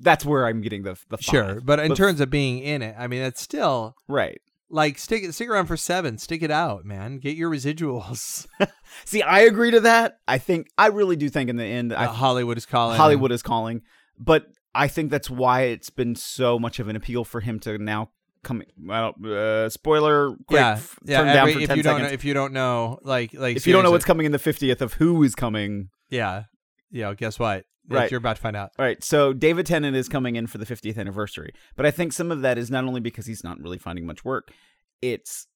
That's 0.00 0.24
where 0.24 0.46
I'm 0.46 0.60
getting 0.60 0.82
the 0.82 0.98
the 1.08 1.16
five. 1.18 1.22
sure, 1.24 1.60
but 1.60 1.78
in 1.78 1.88
But- 1.90 1.96
terms 1.96 2.20
of 2.20 2.30
being 2.30 2.58
in 2.58 2.82
it, 2.82 2.94
I 2.98 3.06
mean, 3.06 3.20
that's 3.22 3.40
still 3.40 3.96
right. 4.08 4.40
Like 4.70 4.98
stick 4.98 5.22
it, 5.24 5.32
stick 5.34 5.48
around 5.48 5.66
for 5.66 5.76
seven, 5.76 6.18
stick 6.18 6.42
it 6.42 6.50
out, 6.50 6.84
man. 6.84 7.18
Get 7.18 7.36
your 7.36 7.50
residuals. 7.50 8.46
See, 9.04 9.22
I 9.22 9.40
agree 9.40 9.70
to 9.70 9.80
that. 9.80 10.18
I 10.28 10.38
think 10.38 10.68
I 10.76 10.88
really 10.88 11.16
do 11.16 11.28
think 11.28 11.50
in 11.50 11.56
the 11.56 11.64
end, 11.64 11.92
Uh, 11.92 12.00
I, 12.00 12.04
Hollywood 12.06 12.58
is 12.58 12.66
calling. 12.66 12.96
Hollywood 12.96 13.32
is 13.32 13.42
calling, 13.42 13.82
but 14.18 14.46
I 14.74 14.88
think 14.88 15.10
that's 15.10 15.30
why 15.30 15.62
it's 15.62 15.90
been 15.90 16.14
so 16.14 16.58
much 16.58 16.78
of 16.78 16.88
an 16.88 16.96
appeal 16.96 17.24
for 17.24 17.40
him 17.40 17.58
to 17.60 17.78
now 17.78 18.10
come. 18.42 18.62
Well, 18.80 19.14
uh, 19.24 19.68
spoiler, 19.68 20.30
quick, 20.46 20.60
yeah, 20.60 20.72
f- 20.72 20.98
yeah. 21.04 21.16
turn 21.18 21.34
down 21.34 21.52
for 21.52 21.58
if 21.60 21.68
ten 21.68 21.76
you 21.78 21.82
don't 21.82 22.02
know, 22.02 22.08
if 22.08 22.24
you 22.24 22.34
don't 22.34 22.52
know, 22.52 22.98
like 23.02 23.34
like 23.34 23.56
if 23.56 23.66
you 23.66 23.72
don't 23.72 23.82
know 23.82 23.90
what's 23.90 24.04
coming 24.04 24.26
in 24.26 24.32
the 24.32 24.38
fiftieth 24.38 24.82
of 24.82 24.94
who 24.94 25.22
is 25.22 25.34
coming, 25.34 25.88
yeah, 26.10 26.44
yeah. 26.90 27.12
Guess 27.14 27.38
what? 27.38 27.64
Right. 27.90 28.10
you're 28.10 28.18
about 28.18 28.36
to 28.36 28.42
find 28.42 28.54
out. 28.54 28.72
all 28.78 28.84
right. 28.84 29.02
So 29.02 29.32
David 29.32 29.64
Tennant 29.64 29.96
is 29.96 30.10
coming 30.10 30.36
in 30.36 30.46
for 30.46 30.58
the 30.58 30.66
fiftieth 30.66 30.98
anniversary, 30.98 31.52
but 31.74 31.86
I 31.86 31.90
think 31.90 32.12
some 32.12 32.30
of 32.30 32.42
that 32.42 32.58
is 32.58 32.70
not 32.70 32.84
only 32.84 33.00
because 33.00 33.26
he's 33.26 33.42
not 33.42 33.58
really 33.60 33.78
finding 33.78 34.06
much 34.06 34.24
work, 34.24 34.52
it's 35.00 35.46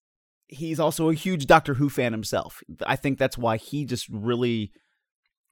he's 0.49 0.81
also 0.81 1.11
a 1.11 1.15
huge 1.15 1.47
Doctor 1.47 1.75
Who 1.75 1.91
fan 1.91 2.13
himself. 2.13 2.63
I 2.87 2.97
think 2.97 3.19
that's 3.19 3.37
why 3.37 3.59
he 3.59 3.85
just 3.85 4.09
really 4.09 4.73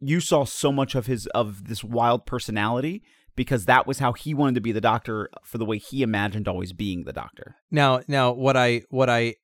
you 0.00 0.20
saw 0.20 0.44
so 0.44 0.72
much 0.72 0.94
of 0.94 1.06
his 1.06 1.26
of 1.28 1.68
this 1.68 1.84
wild 1.84 2.26
personality 2.26 3.02
because 3.36 3.66
that 3.66 3.86
was 3.86 3.98
how 3.98 4.12
he 4.12 4.34
wanted 4.34 4.54
to 4.56 4.60
be 4.60 4.72
the 4.72 4.80
Doctor 4.80 5.30
for 5.44 5.58
the 5.58 5.64
way 5.64 5.78
he 5.78 6.02
imagined 6.02 6.48
always 6.48 6.72
being 6.72 7.04
the 7.04 7.12
Doctor. 7.12 7.56
Now, 7.70 8.00
now, 8.08 8.32
what 8.32 8.56
I 8.56 8.82
what 8.90 9.08
I 9.08 9.36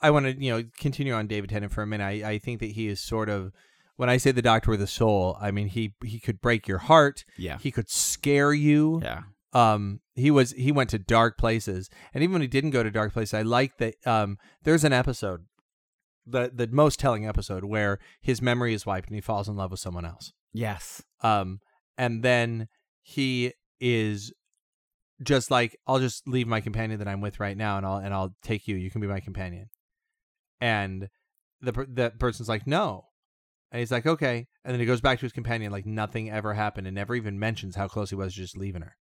I 0.00 0.10
want 0.10 0.26
to 0.26 0.42
you 0.42 0.50
know 0.50 0.64
continue 0.78 1.14
on 1.14 1.26
David 1.26 1.50
Tennant 1.50 1.72
for 1.72 1.82
a 1.82 1.86
minute. 1.86 2.04
I, 2.04 2.30
I 2.30 2.38
think 2.38 2.60
that 2.60 2.72
he 2.72 2.88
is 2.88 3.00
sort 3.00 3.28
of 3.28 3.52
when 3.96 4.10
I 4.10 4.16
say 4.16 4.30
the 4.30 4.42
Doctor 4.42 4.70
with 4.70 4.82
a 4.82 4.86
soul, 4.86 5.36
I 5.40 5.50
mean 5.50 5.68
he 5.68 5.94
he 6.04 6.20
could 6.20 6.40
break 6.40 6.68
your 6.68 6.78
heart. 6.78 7.24
Yeah. 7.36 7.58
He 7.58 7.70
could 7.70 7.90
scare 7.90 8.52
you. 8.52 9.00
Yeah. 9.02 9.22
Um, 9.52 10.00
he 10.14 10.30
was 10.30 10.52
he 10.52 10.70
went 10.70 10.90
to 10.90 10.98
dark 10.98 11.38
places, 11.38 11.88
and 12.12 12.22
even 12.22 12.32
when 12.34 12.42
he 12.42 12.48
didn't 12.48 12.70
go 12.70 12.82
to 12.82 12.90
dark 12.90 13.12
places, 13.12 13.34
I 13.34 13.42
like 13.42 13.78
that. 13.78 13.94
Um, 14.06 14.38
there's 14.64 14.84
an 14.84 14.92
episode, 14.92 15.46
the 16.26 16.50
the 16.54 16.66
most 16.66 17.00
telling 17.00 17.26
episode 17.26 17.64
where 17.64 17.98
his 18.20 18.42
memory 18.42 18.74
is 18.74 18.84
wiped 18.84 19.08
and 19.08 19.14
he 19.14 19.22
falls 19.22 19.48
in 19.48 19.56
love 19.56 19.70
with 19.70 19.80
someone 19.80 20.04
else. 20.04 20.32
Yes. 20.52 21.02
Um, 21.22 21.60
and 21.96 22.22
then 22.22 22.68
he 23.02 23.54
is 23.80 24.32
just 25.22 25.50
like, 25.50 25.76
I'll 25.86 26.00
just 26.00 26.28
leave 26.28 26.46
my 26.46 26.60
companion 26.60 26.98
that 26.98 27.08
I'm 27.08 27.20
with 27.20 27.40
right 27.40 27.56
now, 27.56 27.78
and 27.78 27.86
I'll 27.86 27.96
and 27.96 28.12
I'll 28.12 28.34
take 28.42 28.68
you. 28.68 28.76
You 28.76 28.90
can 28.90 29.00
be 29.00 29.06
my 29.06 29.20
companion. 29.20 29.70
And 30.60 31.08
the 31.60 31.86
that 31.94 32.18
person's 32.18 32.48
like, 32.48 32.66
no, 32.66 33.06
and 33.72 33.80
he's 33.80 33.90
like, 33.90 34.06
okay, 34.06 34.46
and 34.64 34.72
then 34.72 34.80
he 34.80 34.86
goes 34.86 35.00
back 35.00 35.18
to 35.18 35.24
his 35.26 35.32
companion 35.32 35.72
like 35.72 35.86
nothing 35.86 36.30
ever 36.30 36.54
happened, 36.54 36.86
and 36.86 36.94
never 36.94 37.14
even 37.14 37.38
mentions 37.38 37.76
how 37.76 37.88
close 37.88 38.10
he 38.10 38.16
was 38.16 38.34
to 38.34 38.40
just 38.40 38.56
leaving 38.56 38.82
her. 38.82 38.96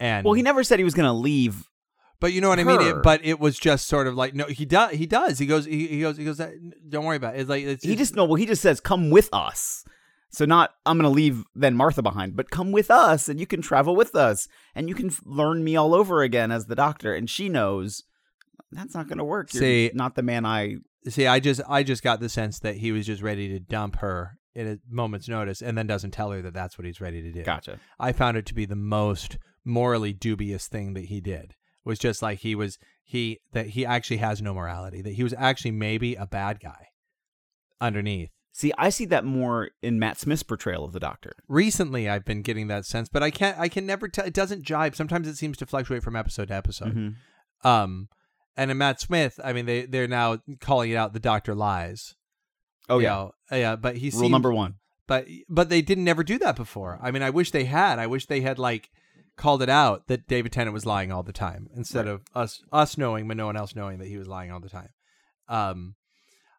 And 0.00 0.24
Well, 0.24 0.34
he 0.34 0.42
never 0.42 0.64
said 0.64 0.78
he 0.78 0.84
was 0.84 0.94
going 0.94 1.06
to 1.08 1.12
leave. 1.12 1.68
but 2.20 2.32
you 2.32 2.40
know 2.40 2.48
what 2.48 2.58
I 2.58 2.64
mean. 2.64 2.80
her. 2.80 2.98
It, 2.98 3.02
but 3.02 3.24
it 3.24 3.38
was 3.38 3.58
just 3.58 3.86
sort 3.88 4.06
of 4.06 4.14
like, 4.14 4.34
no, 4.34 4.46
he 4.46 4.64
does. 4.64 4.92
He 4.96 5.06
does. 5.06 5.38
He 5.38 5.46
goes. 5.46 5.64
He, 5.64 5.86
he 5.86 6.00
goes. 6.00 6.16
He 6.16 6.24
goes. 6.24 6.40
Uh, 6.40 6.50
don't 6.88 7.04
worry 7.04 7.16
about 7.16 7.34
it. 7.36 7.40
It's 7.40 7.50
like 7.50 7.64
it's, 7.64 7.84
He 7.84 7.94
just 7.96 8.14
no. 8.16 8.24
Well, 8.24 8.36
he 8.36 8.46
just 8.46 8.62
says, 8.62 8.80
"Come 8.80 9.10
with 9.10 9.28
us." 9.32 9.84
So 10.34 10.46
not 10.46 10.70
I'm 10.86 10.96
going 10.96 11.10
to 11.10 11.14
leave 11.14 11.44
then 11.54 11.74
Martha 11.76 12.00
behind, 12.00 12.36
but 12.36 12.50
come 12.50 12.72
with 12.72 12.90
us 12.90 13.28
and 13.28 13.38
you 13.38 13.46
can 13.46 13.60
travel 13.60 13.94
with 13.94 14.14
us 14.16 14.48
and 14.74 14.88
you 14.88 14.94
can 14.94 15.08
f- 15.08 15.20
learn 15.26 15.62
me 15.62 15.76
all 15.76 15.94
over 15.94 16.22
again 16.22 16.50
as 16.50 16.64
the 16.66 16.74
doctor. 16.74 17.12
And 17.14 17.28
she 17.28 17.50
knows 17.50 18.02
that's 18.70 18.94
not 18.94 19.08
going 19.08 19.18
to 19.18 19.24
work. 19.24 19.52
You're 19.52 19.60
See- 19.60 19.90
not 19.92 20.14
the 20.14 20.22
man 20.22 20.46
I. 20.46 20.76
See, 21.08 21.26
I 21.26 21.40
just 21.40 21.60
I 21.68 21.82
just 21.82 22.02
got 22.02 22.20
the 22.20 22.28
sense 22.28 22.58
that 22.60 22.76
he 22.76 22.92
was 22.92 23.06
just 23.06 23.22
ready 23.22 23.48
to 23.48 23.58
dump 23.58 23.96
her 23.96 24.38
in 24.54 24.68
a 24.68 24.78
moment's 24.88 25.28
notice, 25.28 25.60
and 25.62 25.76
then 25.76 25.86
doesn't 25.86 26.10
tell 26.12 26.30
her 26.30 26.42
that 26.42 26.54
that's 26.54 26.78
what 26.78 26.84
he's 26.84 27.00
ready 27.00 27.22
to 27.22 27.32
do. 27.32 27.42
Gotcha. 27.42 27.78
I 27.98 28.12
found 28.12 28.36
it 28.36 28.46
to 28.46 28.54
be 28.54 28.66
the 28.66 28.76
most 28.76 29.38
morally 29.64 30.12
dubious 30.12 30.68
thing 30.68 30.94
that 30.94 31.06
he 31.06 31.20
did. 31.20 31.54
Was 31.84 31.98
just 31.98 32.22
like 32.22 32.38
he 32.40 32.54
was 32.54 32.78
he 33.02 33.40
that 33.52 33.68
he 33.68 33.84
actually 33.84 34.18
has 34.18 34.40
no 34.40 34.54
morality. 34.54 35.02
That 35.02 35.14
he 35.14 35.24
was 35.24 35.34
actually 35.36 35.72
maybe 35.72 36.14
a 36.14 36.26
bad 36.26 36.60
guy 36.60 36.88
underneath. 37.80 38.30
See, 38.54 38.72
I 38.76 38.90
see 38.90 39.06
that 39.06 39.24
more 39.24 39.70
in 39.82 39.98
Matt 39.98 40.20
Smith's 40.20 40.42
portrayal 40.42 40.84
of 40.84 40.92
the 40.92 41.00
doctor. 41.00 41.32
Recently, 41.48 42.08
I've 42.08 42.24
been 42.24 42.42
getting 42.42 42.66
that 42.68 42.84
sense, 42.84 43.08
but 43.08 43.22
I 43.22 43.30
can't. 43.30 43.58
I 43.58 43.68
can 43.68 43.86
never 43.86 44.08
tell. 44.08 44.26
It 44.26 44.34
doesn't 44.34 44.62
jibe. 44.62 44.94
Sometimes 44.94 45.26
it 45.26 45.36
seems 45.36 45.56
to 45.56 45.66
fluctuate 45.66 46.02
from 46.02 46.14
episode 46.14 46.48
to 46.48 46.54
episode. 46.54 46.94
Mhm. 46.94 47.14
Um, 47.64 48.08
and 48.56 48.70
in 48.70 48.78
Matt 48.78 49.00
Smith, 49.00 49.38
I 49.42 49.52
mean, 49.52 49.66
they 49.66 49.86
they're 49.86 50.08
now 50.08 50.38
calling 50.60 50.90
it 50.90 50.96
out. 50.96 51.12
The 51.12 51.20
doctor 51.20 51.54
lies. 51.54 52.14
Oh 52.88 52.98
you 52.98 53.04
yeah. 53.04 53.10
know, 53.10 53.32
yeah. 53.52 53.76
But 53.76 53.96
he 53.96 54.10
Rule 54.10 54.20
seems- 54.20 54.30
number 54.32 54.52
one. 54.52 54.74
but 55.06 55.26
but 55.48 55.68
they 55.68 55.82
didn't 55.82 56.04
never 56.04 56.22
do 56.24 56.38
that 56.38 56.56
before. 56.56 56.98
I 57.02 57.10
mean, 57.10 57.22
I 57.22 57.30
wish 57.30 57.50
they 57.50 57.64
had. 57.64 57.98
I 57.98 58.06
wish 58.06 58.26
they 58.26 58.40
had 58.40 58.58
like 58.58 58.90
called 59.36 59.62
it 59.62 59.68
out 59.70 60.08
that 60.08 60.28
David 60.28 60.52
Tennant 60.52 60.74
was 60.74 60.84
lying 60.84 61.10
all 61.10 61.22
the 61.22 61.32
time 61.32 61.68
instead 61.74 62.06
Right. 62.06 62.12
of 62.14 62.22
us 62.34 62.62
us 62.72 62.98
knowing 62.98 63.26
but 63.26 63.36
no 63.36 63.46
one 63.46 63.56
else 63.56 63.74
knowing 63.74 63.98
that 63.98 64.08
he 64.08 64.18
was 64.18 64.28
lying 64.28 64.50
all 64.52 64.60
the 64.60 64.68
time. 64.68 64.90
Um, 65.48 65.94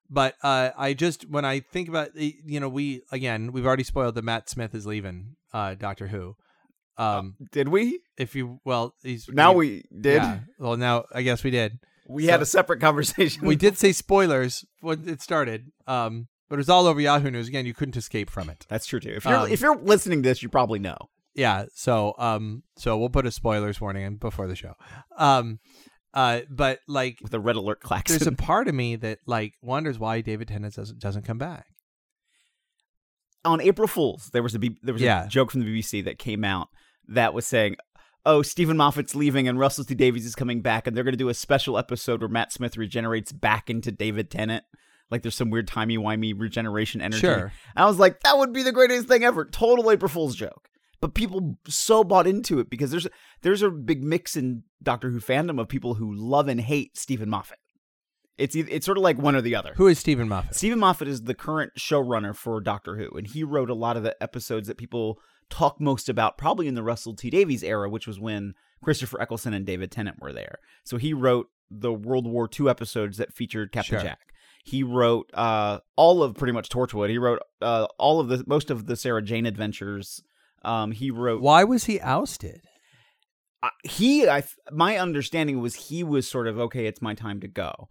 but 0.10 0.36
uh, 0.44 0.72
I 0.78 0.94
just 0.94 1.30
when 1.30 1.46
I 1.46 1.60
think 1.60 1.88
about 1.90 2.10
you 2.16 2.60
know 2.60 2.70
we 2.70 3.04
again 3.12 3.52
we've 3.52 3.66
already 3.66 3.84
spoiled 3.84 4.16
that 4.16 4.24
Matt 4.24 4.50
Smith 4.50 4.74
is 4.76 4.86
leaving 4.88 5.36
uh, 5.54 5.76
Doctor 5.76 6.08
Who. 6.08 6.36
Um, 6.98 7.36
Did 7.52 7.70
we? 7.70 8.00
if 8.18 8.36
you 8.36 8.60
well 8.66 8.94
he's 9.02 9.28
Now 9.30 9.54
we 9.54 9.84
did. 10.00 10.22
yeah, 10.22 10.40
well 10.60 10.78
now 10.78 11.06
I 11.14 11.22
guess 11.24 11.44
we 11.44 11.50
did. 11.52 11.80
We 12.08 12.26
So- 12.26 12.32
had 12.32 12.42
a 12.42 12.46
separate 12.46 12.80
conversation. 12.82 13.46
We 13.48 13.56
did 13.56 13.78
say 13.84 13.92
spoilers 13.94 14.64
when 14.82 15.08
it 15.10 15.22
started. 15.22 15.72
Um, 15.88 16.28
but 16.50 16.56
it 16.56 16.58
was 16.58 16.70
all 16.70 16.86
over 16.86 17.02
Yahoo 17.02 17.32
News 17.32 17.48
again. 17.48 17.66
You 17.66 17.74
couldn't 17.74 17.98
escape 17.98 18.30
from 18.30 18.50
it. 18.50 18.66
That's 18.70 18.86
true 18.86 19.00
too. 19.00 19.10
If 19.16 19.26
you're 19.26 19.36
Um, 19.38 19.52
if 19.52 19.62
you're 19.62 19.76
listening 19.78 20.22
to 20.22 20.30
this, 20.30 20.44
you 20.44 20.50
probably 20.50 20.78
know. 20.80 20.98
yeah 21.36 21.66
so 21.74 22.14
um 22.20 22.62
so 22.78 22.96
we'll 22.98 23.10
put 23.10 23.26
a 23.26 23.32
spoilers 23.32 23.82
warning 23.82 24.04
in 24.06 24.18
before 24.18 24.46
the 24.48 24.56
show 24.56 24.76
um 25.18 25.58
uh 26.14 26.42
but 26.48 26.78
like 26.88 27.18
With 27.24 27.34
a 27.34 27.40
red 27.40 27.56
alert 27.56 27.80
klaxon. 27.80 28.20
there's 28.20 28.28
a 28.28 28.32
part 28.52 28.68
of 28.68 28.76
me 28.76 28.96
that 28.98 29.18
like 29.26 29.54
wonders 29.64 29.98
why 29.98 30.22
david 30.22 30.50
tennant 30.50 30.76
doesn't 30.76 31.00
doesn't 31.00 31.24
come 31.26 31.40
back 31.40 31.66
on 33.46 33.60
April 33.62 33.88
Fools, 33.88 34.30
there 34.32 34.44
was 34.44 34.56
a 34.56 34.60
B- 34.60 34.78
there 34.84 34.94
was 34.94 35.02
Yeah. 35.02 35.26
a 35.26 35.28
joke 35.28 35.52
from 35.52 35.62
the 35.62 35.68
BBC 35.68 36.04
that 36.06 36.18
came 36.18 36.44
out 36.46 36.70
that 37.08 37.34
was 37.34 37.46
saying, 37.46 37.78
"Oh, 38.26 38.42
Steven 38.42 38.78
Moffat's 38.78 39.16
leaving 39.16 39.48
and 39.48 39.60
Russell 39.60 39.86
T 39.86 39.96
Davies 39.96 40.26
is 40.26 40.36
coming 40.36 40.62
back, 40.62 40.88
and 40.88 40.96
they're 40.96 41.04
going 41.04 41.14
to 41.14 41.18
do 41.18 41.30
a 41.30 41.34
special 41.34 41.78
episode 41.78 42.22
where 42.22 42.30
Matt 42.30 42.52
Smith 42.52 42.78
regenerates 42.78 43.32
back 43.32 43.70
into 43.70 43.92
David 43.92 44.30
Tennant." 44.30 44.64
Like 45.12 45.22
there's 45.22 45.36
some 45.36 45.50
weird 45.50 45.68
timey 45.68 45.98
wimey 45.98 46.34
regeneration 46.36 47.02
energy. 47.02 47.20
Sure. 47.20 47.52
And 47.76 47.84
I 47.84 47.86
was 47.86 48.00
like, 48.00 48.22
that 48.22 48.38
would 48.38 48.52
be 48.52 48.64
the 48.64 48.72
greatest 48.72 49.08
thing 49.08 49.24
ever. 49.24 49.46
Total 49.46 49.92
April 49.92 50.10
Fool's 50.10 50.36
joke. 50.36 50.70
But 51.02 51.14
people 51.14 51.60
so 51.68 52.04
bought 52.04 52.28
into 52.28 52.60
it 52.60 52.70
because 52.70 52.90
there's 52.90 53.08
there's 53.42 53.62
a 53.62 53.70
big 53.70 54.04
mix 54.04 54.38
in 54.38 54.64
Doctor 54.82 55.12
Who 55.12 55.20
fandom 55.20 55.60
of 55.60 55.68
people 55.68 55.96
who 55.96 56.14
love 56.16 56.48
and 56.48 56.62
hate 56.62 56.98
Steven 56.98 57.30
Moffat. 57.30 57.60
It's 58.38 58.56
it's 58.56 58.86
sort 58.86 58.98
of 58.98 59.04
like 59.04 59.18
one 59.18 59.36
or 59.36 59.42
the 59.42 59.56
other. 59.56 59.74
who 59.76 59.88
is 59.88 60.00
steven 60.00 60.28
moffat 60.28 60.56
Steven 60.56 60.80
Moffat 60.80 61.08
is 61.08 61.24
the 61.24 61.36
current 61.36 61.74
showrunner 61.78 62.36
for 62.36 62.60
Doctor 62.62 62.96
Who, 62.98 63.10
and 63.18 63.28
he 63.28 63.44
wrote 63.44 63.70
a 63.70 63.76
lot 63.76 63.98
of 63.98 64.04
the 64.04 64.16
episodes 64.24 64.68
that 64.68 64.78
people 64.78 65.20
talk 65.50 65.80
most 65.80 66.10
about, 66.10 66.38
probably 66.38 66.68
in 66.68 66.76
the 66.76 66.84
Russell 66.84 67.16
T 67.16 67.30
Davies 67.30 67.64
era, 67.64 67.90
which 67.90 68.08
was 68.08 68.20
when 68.20 68.54
Christopher 68.84 69.22
Eccleston 69.22 69.54
and 69.54 69.66
David 69.66 69.92
Tennant 69.92 70.22
were 70.22 70.34
there. 70.34 70.60
So 70.84 70.98
he 70.98 71.14
wrote 71.14 71.50
the 71.72 71.94
World 71.94 72.28
War 72.28 72.50
II 72.60 72.70
episodes 72.70 73.18
that 73.18 73.34
featured 73.34 73.72
Captain 73.72 74.00
Sure. 74.00 74.04
Jack. 74.04 74.34
He 74.64 74.84
wrote 74.84 75.30
uh, 75.34 75.80
all 75.96 76.24
of 76.24 76.36
pretty 76.36 76.54
much 76.54 76.70
Torchwood. 76.70 77.10
He 77.10 77.18
wrote 77.18 77.40
uh, 77.62 77.88
all 77.98 78.20
of 78.20 78.30
the 78.30 78.44
most 78.48 78.70
of 78.70 78.86
the 78.86 78.96
Sarah 78.96 79.22
Jane 79.22 79.46
adventures. 79.46 80.22
Um, 80.64 80.92
he 80.92 81.12
wrote 81.12 81.42
why 81.42 81.66
was 81.66 81.86
he 81.86 82.00
ousted 82.00 82.62
uh, 83.62 83.70
he 83.84 84.28
I 84.28 84.44
my 84.72 84.98
understanding 84.98 85.60
was 85.60 85.76
he 85.76 86.04
was 86.04 86.26
sort 86.28 86.48
of 86.48 86.58
okay 86.58 86.86
it's 86.86 87.02
my 87.02 87.14
time 87.14 87.42
to 87.42 87.50
go 87.50 87.90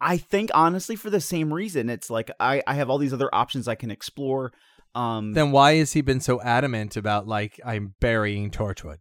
i 0.00 0.16
think 0.16 0.50
honestly 0.54 0.96
for 0.96 1.10
the 1.10 1.20
same 1.20 1.52
reason 1.52 1.90
it's 1.90 2.08
like 2.08 2.30
i 2.40 2.62
i 2.66 2.74
have 2.74 2.88
all 2.88 2.96
these 2.96 3.12
other 3.12 3.34
options 3.34 3.68
i 3.68 3.74
can 3.74 3.90
explore 3.90 4.52
um 4.94 5.32
then 5.34 5.50
why 5.50 5.74
has 5.74 5.92
he 5.92 6.00
been 6.00 6.20
so 6.20 6.40
adamant 6.42 6.96
about 6.96 7.26
like 7.26 7.60
i'm 7.64 7.94
burying 8.00 8.50
torchwood 8.50 8.98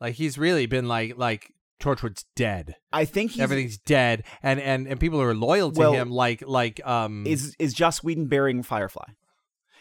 like 0.00 0.14
he's 0.14 0.38
really 0.38 0.66
been 0.66 0.88
like 0.88 1.16
like 1.16 1.52
torchwood's 1.80 2.24
dead 2.34 2.74
i 2.92 3.04
think 3.04 3.32
he's 3.32 3.40
everything's 3.40 3.78
dead 3.78 4.24
and 4.42 4.60
and 4.60 4.88
and 4.88 4.98
people 4.98 5.18
who 5.20 5.24
are 5.24 5.34
loyal 5.34 5.70
to 5.70 5.78
Well, 5.78 5.92
him 5.92 6.10
like 6.10 6.42
like 6.46 6.84
um 6.86 7.24
is 7.26 7.54
is 7.58 7.72
joss 7.72 8.02
whedon 8.02 8.26
burying 8.26 8.62
firefly 8.62 9.04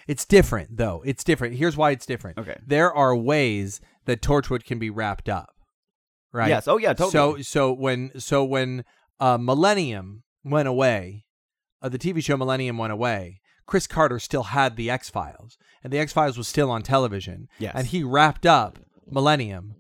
It's 0.08 0.24
different 0.26 0.78
though. 0.78 1.02
It's 1.06 1.24
different. 1.24 1.56
Here's 1.56 1.76
why 1.76 1.92
it's 1.92 2.06
different. 2.06 2.38
Okay. 2.38 2.58
There 2.66 2.94
are 2.94 3.14
ways 3.14 3.82
that 4.06 4.22
Torchwood 4.22 4.64
can 4.64 4.80
be 4.80 4.90
wrapped 4.90 5.28
up. 5.28 5.50
Right. 6.32 6.48
yes 6.50 6.68
oh 6.68 6.78
yeah 6.78 6.94
totally 6.94 7.12
So 7.12 7.42
so 7.42 7.74
when 7.74 8.12
so 8.20 8.46
when 8.46 8.86
uh, 9.20 9.38
Millennium 9.38 10.24
went 10.46 10.68
away, 10.70 11.26
uh, 11.82 11.90
the 11.90 11.98
TV 12.00 12.24
show 12.24 12.38
Millennium 12.38 12.78
went 12.78 12.94
away. 12.94 13.42
Chris 13.68 13.86
Carter 13.86 14.18
still 14.18 14.44
had 14.44 14.76
the 14.78 14.90
X 14.90 15.10
Files, 15.12 15.58
and 15.84 15.94
the 15.94 16.00
X 16.00 16.12
Files 16.14 16.38
was 16.38 16.48
still 16.48 16.72
on 16.72 16.82
television. 16.82 17.48
Yes. 17.60 17.74
And 17.76 17.86
he 17.88 18.04
wrapped 18.04 18.46
up 18.48 18.80
Millennium 19.10 19.76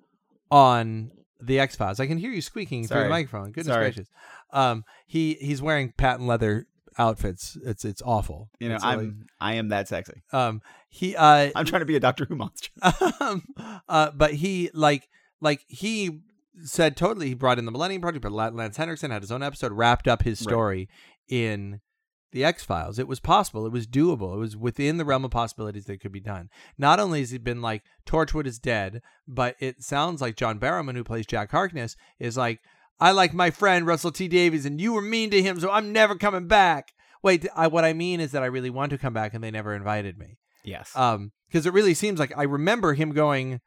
on 0.52 1.12
the 1.42 1.60
X 1.60 1.76
Files. 1.76 2.00
I 2.00 2.08
can 2.08 2.18
hear 2.18 2.32
you 2.32 2.42
squeaking 2.42 2.88
through 2.88 3.04
the 3.04 3.10
microphone. 3.10 3.52
Goodness 3.52 3.68
Sorry. 3.74 3.86
gracious. 3.86 4.08
Um, 4.52 4.84
he 5.08 5.34
he's 5.36 5.62
wearing 5.62 5.94
patent 5.98 6.28
leather 6.28 6.68
outfits. 6.98 7.58
It's 7.64 7.86
it's 7.86 8.02
awful. 8.06 8.50
you 8.60 8.70
know 8.70 8.76
It's 8.76 8.84
i'm 8.84 9.28
i 9.40 9.54
am 9.54 9.70
that 9.70 9.88
sexy 9.88 10.24
um 10.34 10.62
he 10.90 11.16
uh 11.16 11.52
i'm 11.56 11.66
trying 11.66 11.82
to 11.82 11.86
be 11.86 11.96
a 11.96 12.00
doctor 12.00 12.26
who 12.26 12.36
monster 12.36 12.70
um, 13.22 13.44
uh, 13.88 14.10
but 14.16 14.34
he 14.34 14.72
like 14.74 15.08
like 15.40 15.64
he 15.68 16.22
said 16.64 16.98
totally 16.98 17.28
he 17.28 17.34
brought 17.36 17.60
in 17.60 17.66
the 17.66 17.72
Millennium 17.72 18.02
Project, 18.02 18.24
but 18.24 18.32
Lance 18.32 18.78
Henriksen 18.78 19.12
had 19.12 19.22
his 19.22 19.32
own 19.32 19.44
episode, 19.44 19.72
wrapped 19.74 20.08
up 20.08 20.24
his 20.24 20.42
Right. 20.42 20.50
story 20.52 20.90
in 21.30 21.82
the 22.32 22.44
X 22.44 22.64
Files. 22.64 23.00
It 23.00 23.08
was 23.08 23.20
possible. 23.20 23.66
It 23.66 23.72
was 23.72 23.88
doable. 23.88 24.36
It 24.36 24.40
was 24.40 24.58
within 24.58 24.98
the 24.98 25.06
realm 25.06 25.26
of 25.26 25.32
possibilities 25.32 25.86
that 25.86 26.02
could 26.02 26.12
be 26.12 26.20
done. 26.20 26.50
Not 26.78 27.00
only 27.00 27.20
has 27.22 27.32
he 27.32 27.38
been 27.38 27.62
like 27.62 27.84
Torchwood 28.06 28.48
is 28.48 28.60
dead, 28.60 29.02
but 29.28 29.56
it 29.60 29.84
sounds 29.84 30.22
like 30.22 30.36
John 30.36 30.60
Barrowman, 30.60 30.96
who 30.96 31.04
plays 31.04 31.26
Jack 31.26 31.52
Harkness, 31.52 31.96
is 32.20 32.38
like 32.38 32.60
I 33.00 33.12
like 33.12 33.34
my 33.34 33.52
friend 33.52 33.86
Russell 33.86 34.12
T 34.12 34.28
Davies, 34.28 34.66
and 34.66 34.82
you 34.82 34.94
were 34.94 35.02
mean 35.02 35.30
to 35.32 35.42
him, 35.42 35.60
so 35.60 35.72
I'm 35.72 35.92
never 35.92 36.16
coming 36.16 36.48
back. 36.48 36.94
Wait, 37.24 37.48
I, 37.56 37.68
what 37.68 37.86
I 37.86 37.94
mean 37.94 38.20
is 38.20 38.32
that 38.32 38.44
I 38.44 38.48
really 38.48 38.70
want 38.70 38.92
to 38.92 38.98
come 38.98 39.14
back, 39.14 39.34
and 39.34 39.44
they 39.44 39.52
never 39.52 39.74
invited 39.74 40.18
me 40.18 40.38
yes 40.68 40.92
um 40.96 41.32
because 41.48 41.66
it 41.66 41.74
really 41.74 41.94
seems 41.94 42.20
like 42.20 42.38
i 42.38 42.44
remember 42.44 42.94
him 42.94 43.14
going 43.14 43.60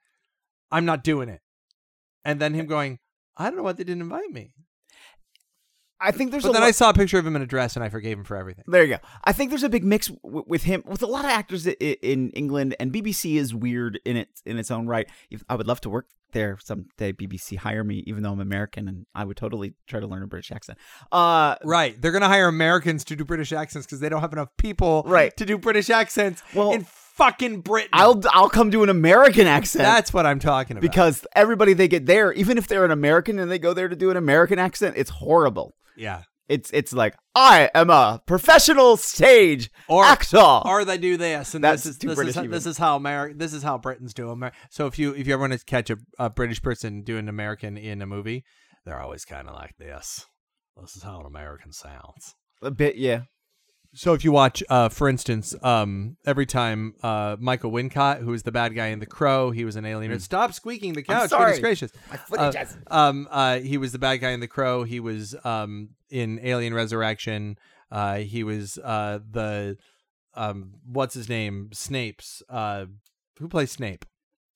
i'm 0.71 0.85
not 0.85 1.03
doing 1.03 1.29
it 1.29 1.41
and 2.25 2.39
then 2.41 2.55
him 2.55 2.67
going 2.67 2.99
i 3.37 3.45
don't 3.45 3.57
know 3.57 3.63
why 3.63 3.73
they 3.73 3.85
didn't 3.85 4.03
invite 4.03 4.31
me 4.31 4.53
i 6.01 6.11
think 6.11 6.31
there's 6.31 6.43
but 6.45 6.51
a 6.51 6.53
then 6.53 6.63
lo- 6.63 6.69
i 6.69 6.71
saw 6.71 6.91
a 6.91 6.95
picture 6.95 7.19
of 7.19 7.27
him 7.27 7.37
in 7.37 7.43
a 7.43 7.47
dress 7.47 7.77
and 7.77 7.85
i 7.85 7.89
forgave 7.89 8.17
him 8.19 8.25
for 8.25 8.37
everything 8.37 8.65
There 8.67 8.83
you 8.85 8.97
go. 8.97 9.01
I 9.25 9.33
think 9.33 9.51
there's 9.51 9.63
a 9.63 9.69
big 9.69 9.85
mix 9.85 10.09
w- 10.09 10.45
with 10.47 10.63
him, 10.65 10.83
with 10.87 11.03
a 11.03 11.07
lot 11.07 11.25
of 11.25 11.31
actors 11.31 11.67
i- 11.67 11.77
i- 11.81 11.97
in 12.03 12.31
England, 12.31 12.75
and 12.81 12.93
BBC 12.93 13.37
is 13.37 13.55
weird 13.55 14.01
in 14.05 14.17
its 14.17 14.43
in 14.47 14.59
its 14.59 14.71
own 14.71 14.87
right. 14.87 15.07
If, 15.31 15.43
I 15.49 15.55
would 15.57 15.67
love 15.67 15.81
to 15.83 15.91
work 15.91 16.07
there 16.33 16.57
someday. 16.63 17.13
BBC 17.13 17.57
hire 17.57 17.83
me, 17.85 18.05
even 18.07 18.23
though 18.23 18.33
I'm 18.33 18.41
American, 18.41 18.87
and 18.89 19.07
I 19.15 19.25
would 19.25 19.37
totally 19.37 19.75
try 19.89 19.99
to 20.01 20.07
learn 20.07 20.23
a 20.23 20.27
British 20.27 20.53
accent. 20.53 20.79
Uh, 21.11 21.57
right 21.65 22.01
they're 22.01 22.13
gonna 22.13 22.29
hire 22.29 22.47
americans 22.49 23.05
to 23.05 23.17
do 23.17 23.25
british 23.25 23.53
accents 23.53 23.87
because 23.87 24.01
they 24.01 24.09
don't 24.09 24.21
have 24.21 24.33
enough 24.33 24.49
people 24.57 25.03
Right. 25.07 25.37
to 25.37 25.45
do 25.45 25.59
british 25.59 25.91
accents 25.91 26.43
Well, 26.55 26.73
in 26.73 26.85
fucking 26.85 27.61
britain 27.63 27.91
I'll 27.93 28.21
I'll 28.33 28.49
come 28.49 28.71
do 28.71 28.83
an 28.83 28.89
American 28.89 29.47
accent. 29.47 29.83
that's 29.83 30.13
what 30.15 30.25
i'm 30.27 30.39
talking 30.39 30.77
about 30.77 30.83
because 30.83 31.27
everybody 31.35 31.73
they 31.75 31.89
get 31.89 32.07
there, 32.07 32.33
even 32.33 32.57
if 32.59 32.67
they're 32.69 32.85
an 32.85 32.91
American 32.93 33.39
and 33.39 33.51
they 33.51 33.59
go 33.59 33.75
there 33.75 33.89
to 33.89 33.97
do 33.97 34.11
an 34.11 34.17
American 34.17 34.59
accent, 34.59 34.95
it's 34.97 35.11
horrible. 35.11 35.75
Yeah 36.01 36.23
It's 36.49 36.71
it's 36.73 36.93
like 36.93 37.15
I 37.35 37.71
am 37.75 37.91
a 37.91 38.21
professional 38.27 38.97
stage 38.97 39.71
Or- 39.87 40.05
actor. 40.05 40.39
or 40.65 40.85
they 40.85 40.99
do 40.99 41.17
this, 41.17 41.55
and 41.55 41.63
That's 41.63 41.85
this 41.85 41.93
is 41.93 41.99
this 41.99 42.15
British 42.17 42.31
is 42.31 42.37
how, 42.37 42.43
even. 42.43 42.51
this 42.51 42.67
is 42.67 42.79
how 42.79 42.99
Ameri- 42.99 43.39
this 43.39 43.53
is 43.53 43.63
how 43.63 43.79
Britons 43.79 44.13
do 44.15 44.33
Amer- 44.33 44.51
So 44.71 44.87
if 44.89 44.99
you 44.99 45.15
if 45.15 45.27
you 45.29 45.35
ever 45.35 45.43
want 45.43 45.53
to 45.53 45.65
catch 45.65 45.91
a, 45.91 45.97
a 46.19 46.29
British 46.29 46.61
person 46.61 47.03
doing 47.03 47.29
American 47.29 47.77
in 47.77 48.03
a 48.03 48.07
movie, 48.07 48.43
they're 48.85 49.01
always 49.01 49.25
kind 49.25 49.47
of 49.49 49.55
like 49.55 49.75
this. 49.79 50.27
This 50.81 50.97
is 50.97 51.03
how 51.05 51.21
an 51.21 51.27
American 51.27 51.73
sounds. 51.73 52.35
a 52.63 52.71
bit, 52.73 52.97
yeah. 52.97 53.21
So 53.93 54.15
if 54.15 54.25
you 54.25 54.31
watch, 54.31 54.63
uh, 54.69 54.89
for 54.89 55.09
instance, 55.09 55.55
um, 55.63 56.17
every 56.25 56.47
time 56.47 56.95
uh, 57.03 57.37
Michael 57.41 57.73
Wincott, 57.73 58.21
who 58.21 58.33
is 58.33 58.45
the 58.45 58.53
bad 58.53 58.75
guy 58.75 58.87
in 58.89 59.01
The 59.01 59.07
Crow, 59.07 59.51
he 59.51 59.65
was 59.65 59.75
an 59.75 59.85
alien. 59.85 60.19
Stop 60.21 60.53
squeaking 60.53 60.93
the 60.93 61.03
couch! 61.03 61.23
Hmm. 61.23 61.27
sorry. 61.29 61.45
Goodness 61.61 61.61
gracious! 61.61 61.93
My 62.31 62.37
Uh, 62.37 62.65
um, 62.87 63.27
uh, 63.31 63.59
he 63.59 63.79
was 63.79 63.91
the 63.93 63.99
bad 63.99 64.19
guy 64.19 64.31
in 64.31 64.39
The 64.41 64.47
Crow. 64.49 64.85
He 64.85 65.01
was 65.01 65.35
um 65.45 65.91
in 66.09 66.39
Alien 66.43 66.73
Resurrection. 66.73 67.59
Uh, 67.91 68.19
he 68.19 68.45
was 68.45 68.79
uh 68.79 69.19
the 69.29 69.77
um 70.35 70.75
what's 70.87 71.15
his 71.15 71.29
name 71.29 71.71
Snape's 71.73 72.43
uh 72.49 72.85
who 73.41 73.49
plays 73.49 73.73
Snape 73.73 74.05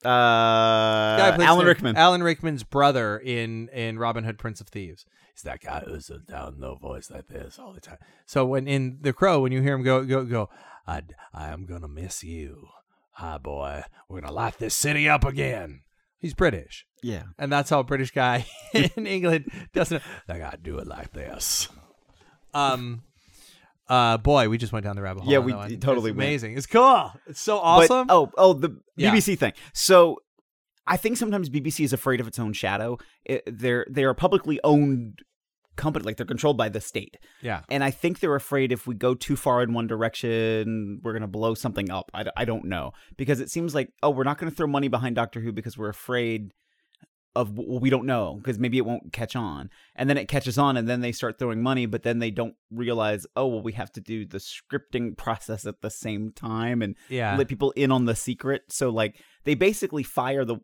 Uh, 0.05 0.09
Alan 0.09 1.41
Snape. 1.41 1.67
Rickman. 1.67 1.97
Alan 1.97 2.23
Rickman's 2.23 2.63
brother 2.63 3.19
in 3.19 3.69
in 3.71 3.99
Robin 3.99 4.23
Hood 4.23 4.39
Prince 4.39 4.61
of 4.61 4.69
Thieves 4.69 5.05
he's 5.35 5.43
that 5.43 5.61
guy 5.61 5.81
who's 5.87 6.09
a 6.11 6.19
down 6.19 6.57
low 6.59 6.77
voice 6.77 7.11
like 7.11 7.27
this 7.29 7.59
all 7.59 7.73
the 7.73 7.81
time 7.81 7.99
so 8.27 8.45
when 8.47 8.67
in 8.69 8.99
The 9.01 9.13
Crow 9.13 9.41
when 9.41 9.53
you 9.53 9.61
hear 9.63 9.75
him 9.75 9.83
go 9.83 10.05
go 10.05 10.25
go 10.25 10.49
I 10.87 11.03
I 11.33 11.49
am 11.49 11.67
gonna 11.67 11.89
miss 11.89 12.23
you 12.25 12.69
hi 13.13 13.39
boy 13.39 13.83
we're 14.09 14.21
gonna 14.21 14.33
light 14.33 14.59
this 14.59 14.75
city 14.75 15.09
up 15.09 15.25
again 15.25 15.81
he's 16.19 16.35
British 16.35 16.87
yeah. 17.03 17.25
and 17.39 17.53
that's 17.53 17.69
how 17.71 17.81
a 17.81 17.85
British 17.85 18.13
guy 18.13 18.47
in 18.73 19.07
England 19.07 19.51
doesn't. 19.75 20.03
Like 20.27 20.41
I 20.41 20.57
do 20.63 20.79
it 20.79 20.87
like 20.87 21.13
this. 21.13 21.69
Um, 22.55 23.03
uh, 23.91 24.17
boy, 24.17 24.49
we 24.49 24.57
just 24.57 24.73
went 24.73 24.85
down 24.85 24.97
the 24.97 25.03
rabbit 25.03 25.25
hole. 25.25 25.31
Yeah, 25.33 25.41
we 25.41 25.53
totally 25.53 26.13
It's 26.13 26.17
went. 26.17 26.29
amazing. 26.29 26.57
It's 26.57 26.67
cool. 26.67 27.13
It's 27.27 27.43
so 27.43 27.57
But- 27.57 27.63
awesome. 27.63 28.07
oh, 28.09 28.31
oh, 28.39 28.55
the 28.55 28.71
Yeah. 28.97 29.13
BBC 29.13 29.37
thing. 29.39 29.53
So 29.75 30.23
I 30.87 30.97
think 30.97 31.17
sometimes 31.17 31.49
BBC 31.49 31.85
is 31.85 31.93
afraid 31.93 32.21
of 32.21 32.29
its 32.29 32.39
own 32.39 32.53
shadow. 32.53 32.99
It, 33.25 33.43
they're 33.47 33.87
they're 33.89 34.11
a 34.11 34.15
publicly 34.15 34.61
owned 34.65 35.21
company, 35.77 36.05
like 36.05 36.17
they're 36.17 36.27
controlled 36.27 36.57
by 36.57 36.69
the 36.69 36.81
state, 36.81 37.17
yeah, 37.41 37.63
and 37.69 37.83
I 37.83 37.91
think 37.91 38.21
they're 38.21 38.35
afraid 38.35 38.73
if 38.73 38.87
we 38.87 38.95
go 38.95 39.15
too 39.15 39.37
far 39.37 39.63
in 39.63 39.73
one 39.73 39.87
direction, 39.87 41.01
we're 41.03 41.13
gonna 41.13 41.27
blow 41.27 41.55
something 41.55 41.91
up. 41.91 42.11
I, 42.15 42.27
I 42.37 42.45
don't 42.45 42.67
know 42.67 42.93
because 43.17 43.41
it 43.41 43.51
seems 43.51 43.75
like 43.75 43.93
oh, 44.03 44.11
we're 44.11 44.25
not 44.25 44.39
gonna 44.39 44.51
throw 44.51 44.67
money 44.67 44.89
behind 44.89 45.17
Doctor 45.17 45.41
Who 45.41 45.53
because 45.53 45.79
we're 45.79 45.89
afraid 45.89 46.53
of 47.37 47.59
well, 47.59 47.81
we 47.81 47.91
don't 47.91 48.07
know 48.07 48.37
because 48.37 48.59
maybe 48.59 48.79
it 48.79 48.87
won't 48.87 49.13
catch 49.13 49.35
on 49.35 49.69
and 49.97 50.09
then 50.09 50.17
it 50.17 50.29
catches 50.29 50.57
on 50.57 50.77
and 50.77 50.89
then 50.89 51.01
they 51.01 51.13
start 51.13 51.39
throwing 51.39 51.63
money 51.63 51.87
but 51.87 52.03
then 52.03 52.19
they 52.19 52.31
don't 52.31 52.55
realize 52.71 53.27
oh 53.35 53.47
well 53.47 53.63
we 53.63 53.73
have 53.73 53.91
to 53.91 54.01
do 54.01 54.25
the 54.25 54.39
scripting 54.39 55.17
process 55.17 55.67
at 55.67 55.81
the 55.81 55.91
same 55.91 56.31
time 56.31 56.83
and 56.83 56.95
yeah. 57.09 57.37
let 57.37 57.49
people 57.49 57.73
in 57.73 57.91
on 57.91 58.05
the 58.05 58.15
secret. 58.15 58.63
So 58.69 58.91
like 58.91 59.21
they 59.45 59.55
basically 59.55 60.03
fire 60.03 60.45
the 60.45 60.59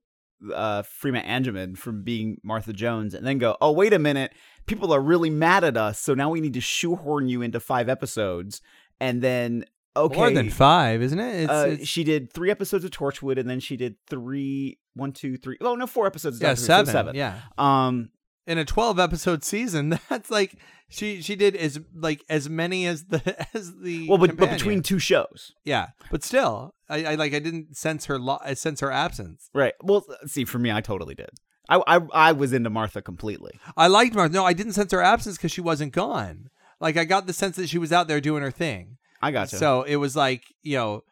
uh, 0.54 0.82
Freema 0.82 1.24
Agyeman 1.26 1.76
from 1.76 2.02
being 2.02 2.38
Martha 2.42 2.72
Jones, 2.72 3.14
and 3.14 3.26
then 3.26 3.38
go, 3.38 3.56
"Oh, 3.60 3.72
wait 3.72 3.92
a 3.92 3.98
minute, 3.98 4.32
people 4.66 4.92
are 4.92 5.00
really 5.00 5.30
mad 5.30 5.64
at 5.64 5.76
us, 5.76 5.98
so 6.00 6.14
now 6.14 6.30
we 6.30 6.40
need 6.40 6.54
to 6.54 6.60
shoehorn 6.60 7.28
you 7.28 7.42
into 7.42 7.60
five 7.60 7.88
episodes." 7.88 8.60
And 9.00 9.22
then 9.22 9.64
okay, 9.96 10.16
More 10.16 10.30
than 10.30 10.50
five, 10.50 11.02
isn't 11.02 11.18
it? 11.18 11.42
It's, 11.44 11.50
uh, 11.52 11.66
it's- 11.72 11.88
she 11.88 12.04
did 12.04 12.32
three 12.32 12.50
episodes 12.50 12.84
of 12.84 12.90
Torchwood, 12.90 13.38
and 13.38 13.48
then 13.48 13.60
she 13.60 13.76
did 13.76 13.96
three, 14.08 14.78
one, 14.94 15.12
two, 15.12 15.36
three. 15.36 15.56
Oh 15.60 15.74
no, 15.74 15.86
four 15.86 16.06
episodes. 16.06 16.36
of 16.36 16.42
yeah, 16.42 16.54
seven. 16.54 16.92
seven. 16.92 17.14
Yeah, 17.16 17.40
Um, 17.58 18.10
in 18.50 18.58
a 18.58 18.64
twelve 18.64 18.98
episode 18.98 19.44
season, 19.44 20.00
that's 20.08 20.30
like 20.30 20.56
she 20.88 21.22
she 21.22 21.36
did 21.36 21.54
as 21.54 21.80
like 21.94 22.24
as 22.28 22.50
many 22.50 22.86
as 22.86 23.04
the 23.04 23.46
as 23.54 23.76
the 23.76 24.08
well, 24.08 24.18
but, 24.18 24.36
but 24.36 24.50
between 24.50 24.82
two 24.82 24.98
shows, 24.98 25.52
yeah, 25.64 25.90
but 26.10 26.24
still, 26.24 26.74
I, 26.88 27.04
I 27.04 27.14
like 27.14 27.32
I 27.32 27.38
didn't 27.38 27.76
sense 27.76 28.06
her 28.06 28.18
lo- 28.18 28.40
I 28.44 28.54
sense 28.54 28.80
her 28.80 28.90
absence. 28.90 29.48
right? 29.54 29.74
Well, 29.82 30.04
see, 30.26 30.44
for 30.44 30.58
me, 30.58 30.72
I 30.72 30.80
totally 30.80 31.14
did. 31.14 31.30
I 31.68 31.80
I, 31.86 32.00
I 32.12 32.32
was 32.32 32.52
into 32.52 32.70
Martha 32.70 33.00
completely. 33.00 33.52
I 33.76 33.86
liked 33.86 34.14
Martha. 34.14 34.34
No, 34.34 34.44
I 34.44 34.52
didn't 34.52 34.72
sense 34.72 34.90
her 34.92 35.02
absence 35.02 35.36
because 35.36 35.52
she 35.52 35.60
wasn't 35.60 35.92
gone. 35.92 36.50
Like 36.80 36.96
I 36.96 37.04
got 37.04 37.26
the 37.28 37.32
sense 37.32 37.56
that 37.56 37.68
she 37.68 37.78
was 37.78 37.92
out 37.92 38.08
there 38.08 38.20
doing 38.20 38.42
her 38.42 38.50
thing. 38.50 38.98
I 39.22 39.30
got 39.30 39.46
gotcha. 39.46 39.56
So 39.58 39.82
it 39.82 39.96
was 39.96 40.16
like 40.16 40.42
you 40.62 40.76
know, 40.76 41.04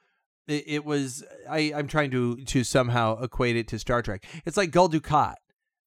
it, 0.49 0.65
it 0.67 0.85
was. 0.85 1.23
I 1.49 1.73
I'm 1.77 1.87
trying 1.87 2.11
to 2.11 2.37
to 2.47 2.65
somehow 2.65 3.23
equate 3.23 3.55
it 3.55 3.69
to 3.69 3.79
Star 3.79 4.03
Trek. 4.03 4.25
It's 4.45 4.57
like 4.57 4.73
Gul 4.73 4.89
Dukat. 4.89 5.35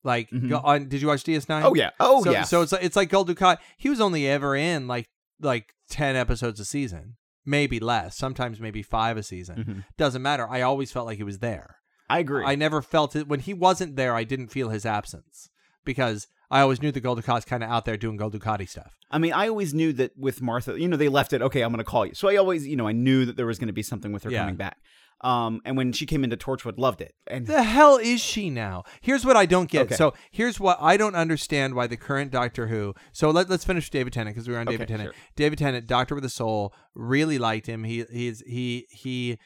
Like 0.03 0.29
Mhm. 0.31 0.49
go- 0.49 0.61
on. 0.63 0.87
Did 0.89 1.01
you 1.01 1.07
watch 1.07 1.23
DS9? 1.23 1.63
oh 1.63 1.75
yeah, 1.75 1.91
oh 1.99 2.23
so, 2.23 2.31
yeah. 2.31 2.43
So 2.43 2.61
it's 2.61 2.71
like 2.71 2.83
it's 2.83 2.95
like 2.95 3.09
Gul 3.09 3.25
Dukat. 3.25 3.57
He 3.77 3.89
was 3.89 4.01
only 4.01 4.27
ever 4.27 4.55
in 4.55 4.87
like 4.87 5.09
like 5.39 5.73
ten 5.89 6.15
episodes 6.15 6.59
a 6.59 6.65
season, 6.65 7.17
maybe 7.45 7.79
less. 7.79 8.15
Sometimes 8.17 8.59
maybe 8.59 8.81
five 8.81 9.17
a 9.17 9.23
season. 9.23 9.55
Mhm. 9.63 9.85
Doesn't 9.97 10.21
matter. 10.21 10.47
I 10.49 10.61
always 10.61 10.91
felt 10.91 11.05
like 11.05 11.17
he 11.17 11.23
was 11.23 11.39
there. 11.39 11.77
I 12.09 12.19
agree. 12.19 12.43
I 12.45 12.55
never 12.55 12.81
felt 12.81 13.15
it 13.15 13.27
when 13.27 13.39
he 13.39 13.53
wasn't 13.53 13.95
there. 13.95 14.15
I 14.15 14.23
didn't 14.23 14.47
feel 14.49 14.69
his 14.69 14.85
absence 14.85 15.49
because 15.85 16.27
I 16.49 16.59
always 16.61 16.81
knew 16.81 16.91
the 16.91 16.99
Gul 16.99 17.15
Dukat's 17.15 17.45
kind 17.45 17.63
of 17.63 17.69
out 17.69 17.85
there 17.85 17.95
doing 17.95 18.17
Gul 18.17 18.29
Ducati 18.31 18.67
stuff. 18.67 18.97
I 19.09 19.17
mean, 19.19 19.31
I 19.33 19.47
always 19.47 19.73
knew 19.73 19.93
that 19.93 20.17
with 20.17 20.41
Martha, 20.41 20.77
you 20.79 20.87
know, 20.89 20.97
they 20.97 21.07
left 21.07 21.31
it. 21.31 21.41
Okay, 21.41 21.61
I'm 21.61 21.71
going 21.71 21.77
to 21.77 21.83
call 21.89 22.05
you. 22.05 22.13
So 22.13 22.27
I 22.27 22.35
always, 22.35 22.67
you 22.67 22.75
know, 22.75 22.87
I 22.87 22.91
knew 22.91 23.25
that 23.25 23.37
there 23.37 23.45
was 23.45 23.57
going 23.59 23.67
to 23.67 23.73
be 23.73 23.81
something 23.83 24.11
with 24.11 24.23
her 24.23 24.31
Yeah. 24.31 24.39
coming 24.41 24.57
back. 24.57 24.77
Um, 25.23 25.61
and 25.65 25.77
when 25.77 25.91
she 25.93 26.05
came 26.07 26.23
into 26.23 26.35
Torchwood, 26.35 26.79
loved 26.79 26.99
it. 26.99 27.13
And 27.27 27.45
The 27.45 27.61
hell 27.63 27.97
is 27.97 28.21
she 28.21 28.49
now? 28.49 28.83
Here's 29.01 29.23
what 29.23 29.37
I 29.37 29.45
don't 29.45 29.69
get. 29.69 29.83
Okay. 29.87 29.95
So 29.95 30.13
here's 30.31 30.59
what 30.59 30.77
I 30.81 30.97
don't 30.97 31.15
understand 31.15 31.75
why 31.75 31.85
the 31.87 31.97
current 31.97 32.31
Doctor 32.31 32.67
Who. 32.67 32.95
So 33.11 33.29
let, 33.29 33.49
let's 33.49 33.63
finish 33.63 33.89
David 33.91 34.13
Tennant 34.13 34.35
because 34.35 34.47
we 34.47 34.53
were 34.55 34.59
on 34.59 34.65
David 34.65 34.85
Okay, 34.85 34.93
Tennant. 34.93 35.13
sure. 35.13 35.23
David 35.35 35.59
Tennant, 35.59 35.85
Doctor 35.85 36.15
with 36.15 36.25
a 36.25 36.29
Soul, 36.29 36.73
really 36.95 37.37
liked 37.37 37.67
him. 37.67 37.83
He 37.83 38.03
he's 38.11 38.41
he 38.47 38.87
he 38.89 39.37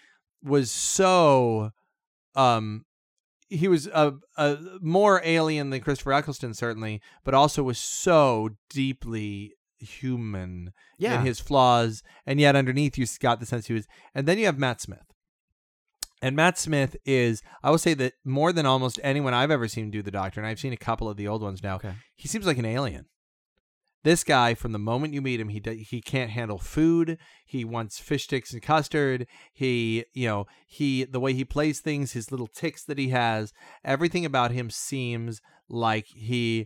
was 0.41 0.71
so 0.71 1.71
um 2.35 2.85
he 3.49 3.67
was 3.67 3.87
a, 3.87 4.13
a 4.37 4.57
more 4.81 5.21
alien 5.23 5.69
than 5.71 5.81
Christopher 5.81 6.13
Eccleston 6.13 6.53
certainly, 6.53 7.01
but 7.23 7.33
also 7.33 7.63
was 7.63 7.77
so 7.77 8.49
deeply 8.69 9.53
human 9.77 10.71
yeah, 10.97 11.19
in 11.19 11.25
his 11.25 11.39
flaws, 11.39 12.01
and 12.25 12.39
yet 12.39 12.55
underneath 12.55 12.97
you 12.97 13.05
got 13.19 13.39
the 13.39 13.45
sense 13.45 13.67
he 13.67 13.73
was. 13.73 13.87
And 14.13 14.25
then 14.27 14.37
you 14.37 14.45
have 14.45 14.57
Matt 14.57 14.81
Smith. 14.81 15.03
And 16.25 16.35
Matt 16.35 16.57
Smith 16.57 16.97
is, 17.05 17.43
I 17.61 17.69
will 17.69 17.77
say 17.77 17.93
that 17.93 18.13
more 18.25 18.51
than 18.51 18.65
almost 18.65 18.99
anyone 19.03 19.35
I've 19.35 19.51
ever 19.51 19.67
seen 19.67 19.91
do 19.91 20.01
the 20.01 20.09
Doctor, 20.09 20.39
and 20.39 20.47
I've 20.47 20.59
seen 20.59 20.73
a 20.73 20.77
couple 20.77 21.07
of 21.07 21.17
the 21.17 21.27
old 21.27 21.43
ones 21.43 21.61
now. 21.61 21.75
Okay. 21.75 21.93
He 22.15 22.27
seems 22.27 22.47
like 22.47 22.57
an 22.57 22.65
alien. 22.65 23.05
This 24.03 24.23
guy, 24.23 24.55
from 24.55 24.71
the 24.71 24.79
moment 24.79 25.13
you 25.13 25.21
meet 25.21 25.39
him, 25.39 25.49
he 25.49 25.61
he 25.87 26.01
can't 26.01 26.31
handle 26.31 26.57
food. 26.57 27.19
He 27.45 27.63
wants 27.63 27.99
fish 27.99 28.23
sticks 28.23 28.53
and 28.53 28.61
custard. 28.63 29.27
He, 29.53 30.05
you 30.15 30.27
know, 30.27 30.47
he 30.65 31.03
the 31.03 31.19
way 31.19 31.33
he 31.33 31.45
plays 31.45 31.79
things, 31.79 32.13
his 32.13 32.31
little 32.31 32.47
ticks 32.47 32.83
that 32.85 32.97
he 32.97 33.09
has, 33.09 33.53
everything 33.83 34.25
about 34.25 34.49
him 34.49 34.71
seems 34.71 35.41
like 35.69 36.07
he 36.07 36.65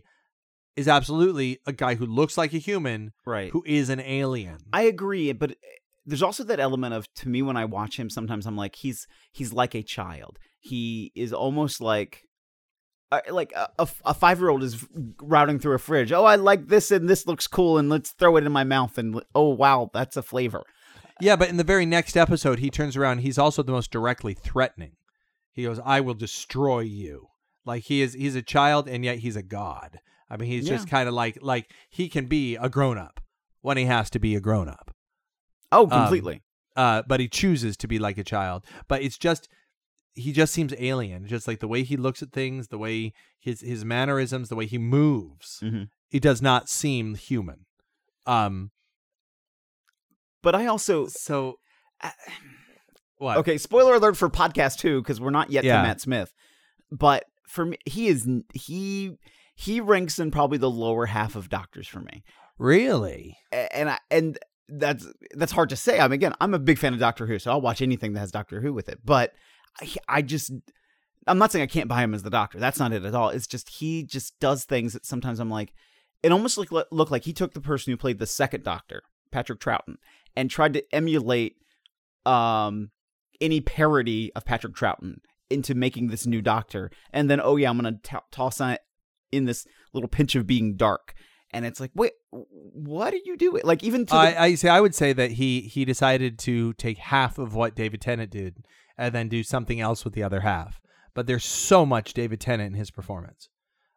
is 0.74 0.88
absolutely 0.88 1.58
a 1.66 1.72
guy 1.72 1.96
who 1.96 2.06
looks 2.06 2.38
like 2.38 2.54
a 2.54 2.58
human 2.58 3.12
right. 3.26 3.50
who 3.50 3.62
is 3.66 3.90
an 3.90 4.00
alien. 4.00 4.60
I 4.72 4.82
agree, 4.82 5.32
but 5.32 5.54
there's 6.10 6.22
also 6.22 6.44
that 6.44 6.60
element 6.60 6.94
of 6.94 7.12
to 7.14 7.28
me 7.28 7.40
when 7.42 7.56
I 7.56 7.64
watch 7.64 7.96
him, 7.98 8.10
sometimes 8.10 8.46
I'm 8.46 8.56
like 8.56 8.76
he's 8.76 9.06
he's 9.32 9.52
like 9.52 9.74
a 9.74 9.82
child. 9.82 10.38
He 10.58 11.12
is 11.14 11.32
almost 11.32 11.80
like. 11.80 12.24
uh, 13.12 13.20
Like 13.30 13.52
a, 13.56 13.68
a, 13.78 13.88
a 14.04 14.14
five 14.14 14.38
year 14.40 14.50
old 14.50 14.62
is 14.62 14.86
routing 15.22 15.58
through 15.58 15.74
a 15.74 15.78
fridge. 15.78 16.12
Oh, 16.12 16.24
I 16.24 16.36
like 16.36 16.68
this 16.68 16.90
and 16.90 17.08
this 17.08 17.26
looks 17.26 17.46
cool, 17.46 17.78
and 17.78 17.88
let's 17.88 18.10
throw 18.12 18.36
it 18.36 18.44
in 18.44 18.52
my 18.52 18.64
mouth. 18.64 18.98
And 18.98 19.22
oh, 19.34 19.48
wow, 19.48 19.90
that's 19.92 20.16
a 20.16 20.22
flavor. 20.22 20.62
Yeah, 21.20 21.36
but 21.36 21.48
in 21.48 21.56
the 21.56 21.64
very 21.64 21.86
next 21.86 22.16
episode, 22.16 22.58
he 22.60 22.70
turns 22.70 22.96
around. 22.96 23.18
He's 23.18 23.38
also 23.38 23.62
the 23.62 23.72
most 23.72 23.90
directly 23.90 24.32
threatening. 24.34 24.92
He 25.52 25.64
goes, 25.64 25.80
"I 25.84 26.00
will 26.00 26.14
destroy 26.14 26.80
you." 26.80 27.26
Like 27.66 27.82
he 27.84 28.00
is, 28.00 28.14
he's 28.14 28.36
a 28.36 28.42
child, 28.42 28.88
and 28.88 29.04
yet 29.04 29.18
he's 29.18 29.36
a 29.36 29.42
god. 29.42 29.98
I 30.30 30.36
mean, 30.36 30.48
he's 30.48 30.66
just 30.68 30.88
kind 30.88 31.08
of 31.08 31.14
like, 31.14 31.38
like 31.42 31.70
he 31.90 32.08
can 32.08 32.26
be 32.26 32.56
a 32.56 32.68
grown 32.68 32.96
up 32.96 33.20
when 33.60 33.76
he 33.76 33.84
has 33.86 34.08
to 34.10 34.18
be 34.20 34.34
a 34.36 34.40
grown 34.40 34.68
up. 34.68 34.94
Oh, 35.72 35.86
completely. 35.86 36.42
Uh, 36.76 37.02
but 37.06 37.20
he 37.20 37.28
chooses 37.28 37.76
to 37.78 37.88
be 37.88 37.98
like 37.98 38.18
a 38.18 38.24
child. 38.24 38.64
But 38.88 39.02
it's 39.02 39.18
just, 39.18 39.48
he 40.14 40.32
just 40.32 40.52
seems 40.52 40.72
alien. 40.78 41.26
Just 41.26 41.46
like 41.48 41.60
the 41.60 41.68
way 41.68 41.82
he 41.82 41.96
looks 41.96 42.22
at 42.22 42.32
things, 42.32 42.68
the 42.68 42.78
way 42.78 43.12
his 43.38 43.60
his 43.60 43.84
mannerisms, 43.84 44.48
the 44.48 44.56
way 44.56 44.66
he 44.66 44.78
moves. 44.78 45.60
Mhm. 45.62 45.88
It 46.10 46.22
does 46.22 46.40
not 46.42 46.68
seem 46.68 47.14
human. 47.14 47.66
Um. 48.26 48.70
But 50.42 50.54
I 50.54 50.66
also 50.66 51.06
So 51.06 51.58
what? 53.18 53.36
Okay, 53.38 53.58
spoiler 53.58 53.94
alert 53.94 54.16
for 54.16 54.30
podcast 54.30 54.78
two 54.78 55.02
because 55.02 55.20
we're 55.20 55.30
not 55.30 55.50
yet 55.50 55.64
Yeah. 55.64 55.76
to 55.76 55.82
Matt 55.82 56.00
Smith. 56.00 56.32
But 56.90 57.24
for 57.46 57.66
me, 57.66 57.76
he 57.84 58.08
is 58.08 58.26
he 58.54 59.18
he 59.54 59.80
ranks 59.80 60.18
in 60.18 60.30
probably 60.30 60.58
the 60.58 60.70
lower 60.70 61.06
half 61.06 61.36
of 61.36 61.48
doctors 61.50 61.86
for 61.86 62.00
me, 62.00 62.24
Really? 62.58 63.36
And 63.52 63.90
I 63.90 63.98
and 64.10 64.38
that's 64.70 65.06
that's 65.34 65.52
hard 65.52 65.68
to 65.70 65.76
say. 65.76 66.00
I'm 66.00 66.12
again, 66.12 66.34
I'm 66.40 66.54
a 66.54 66.58
big 66.58 66.78
fan 66.78 66.92
of 66.92 67.00
Doctor 67.00 67.26
Who, 67.26 67.38
so 67.38 67.50
I'll 67.50 67.60
watch 67.60 67.82
anything 67.82 68.12
that 68.12 68.20
has 68.20 68.30
Doctor 68.30 68.60
Who 68.60 68.72
with 68.72 68.88
it. 68.88 69.00
But 69.04 69.34
I, 69.80 69.88
I 70.08 70.22
just 70.22 70.52
I'm 71.26 71.38
not 71.38 71.52
saying 71.52 71.62
I 71.62 71.66
can't 71.66 71.88
buy 71.88 72.02
him 72.02 72.14
as 72.14 72.22
the 72.22 72.30
Doctor. 72.30 72.58
That's 72.58 72.78
not 72.78 72.92
it 72.92 73.04
at 73.04 73.14
all. 73.14 73.28
It's 73.30 73.46
just 73.46 73.68
he 73.68 74.04
just 74.04 74.38
does 74.40 74.64
things 74.64 74.92
that 74.92 75.06
sometimes 75.06 75.40
I'm 75.40 75.50
like, 75.50 75.72
it 76.22 76.32
almost 76.32 76.58
like 76.58 76.70
look 76.72 77.10
like 77.10 77.24
he 77.24 77.32
took 77.32 77.54
the 77.54 77.60
person 77.60 77.90
who 77.90 77.96
played 77.96 78.18
the 78.18 78.26
second 78.26 78.64
Doctor, 78.64 79.02
Patrick 79.30 79.60
Troughton, 79.60 79.96
and 80.36 80.50
tried 80.50 80.74
to 80.74 80.84
emulate 80.94 81.56
um 82.26 82.90
any 83.40 83.60
parody 83.60 84.30
of 84.34 84.44
Patrick 84.44 84.74
Troughton 84.74 85.16
into 85.48 85.74
making 85.74 86.08
this 86.08 86.26
new 86.26 86.42
Doctor, 86.42 86.90
and 87.12 87.30
then 87.30 87.40
oh 87.42 87.56
yeah, 87.56 87.70
I'm 87.70 87.76
gonna 87.76 87.98
t- 88.02 88.16
toss 88.30 88.60
on 88.60 88.70
it 88.70 88.80
in 89.32 89.44
this 89.44 89.66
little 89.92 90.08
pinch 90.08 90.34
of 90.34 90.46
being 90.46 90.76
dark, 90.76 91.14
and 91.52 91.64
it's 91.64 91.80
like 91.80 91.90
wait, 91.94 92.12
what 92.30 93.12
are 93.14 93.20
you 93.24 93.36
doing? 93.36 93.62
Like 93.64 93.82
even 93.82 94.06
to 94.06 94.12
the, 94.12 94.18
I, 94.18 94.44
I 94.44 94.54
say 94.54 94.68
I 94.68 94.80
would 94.80 94.94
say 94.94 95.12
that 95.12 95.32
he 95.32 95.62
he 95.62 95.84
decided 95.84 96.38
to 96.40 96.72
take 96.74 96.98
half 96.98 97.38
of 97.38 97.54
what 97.54 97.74
David 97.74 98.00
Tennant 98.00 98.30
did 98.30 98.64
and 98.96 99.14
then 99.14 99.28
do 99.28 99.42
something 99.42 99.80
else 99.80 100.04
with 100.04 100.14
the 100.14 100.22
other 100.22 100.40
half. 100.40 100.80
But 101.14 101.26
there's 101.26 101.44
so 101.44 101.84
much 101.84 102.14
David 102.14 102.40
Tennant 102.40 102.74
in 102.74 102.78
his 102.78 102.90
performance. 102.90 103.48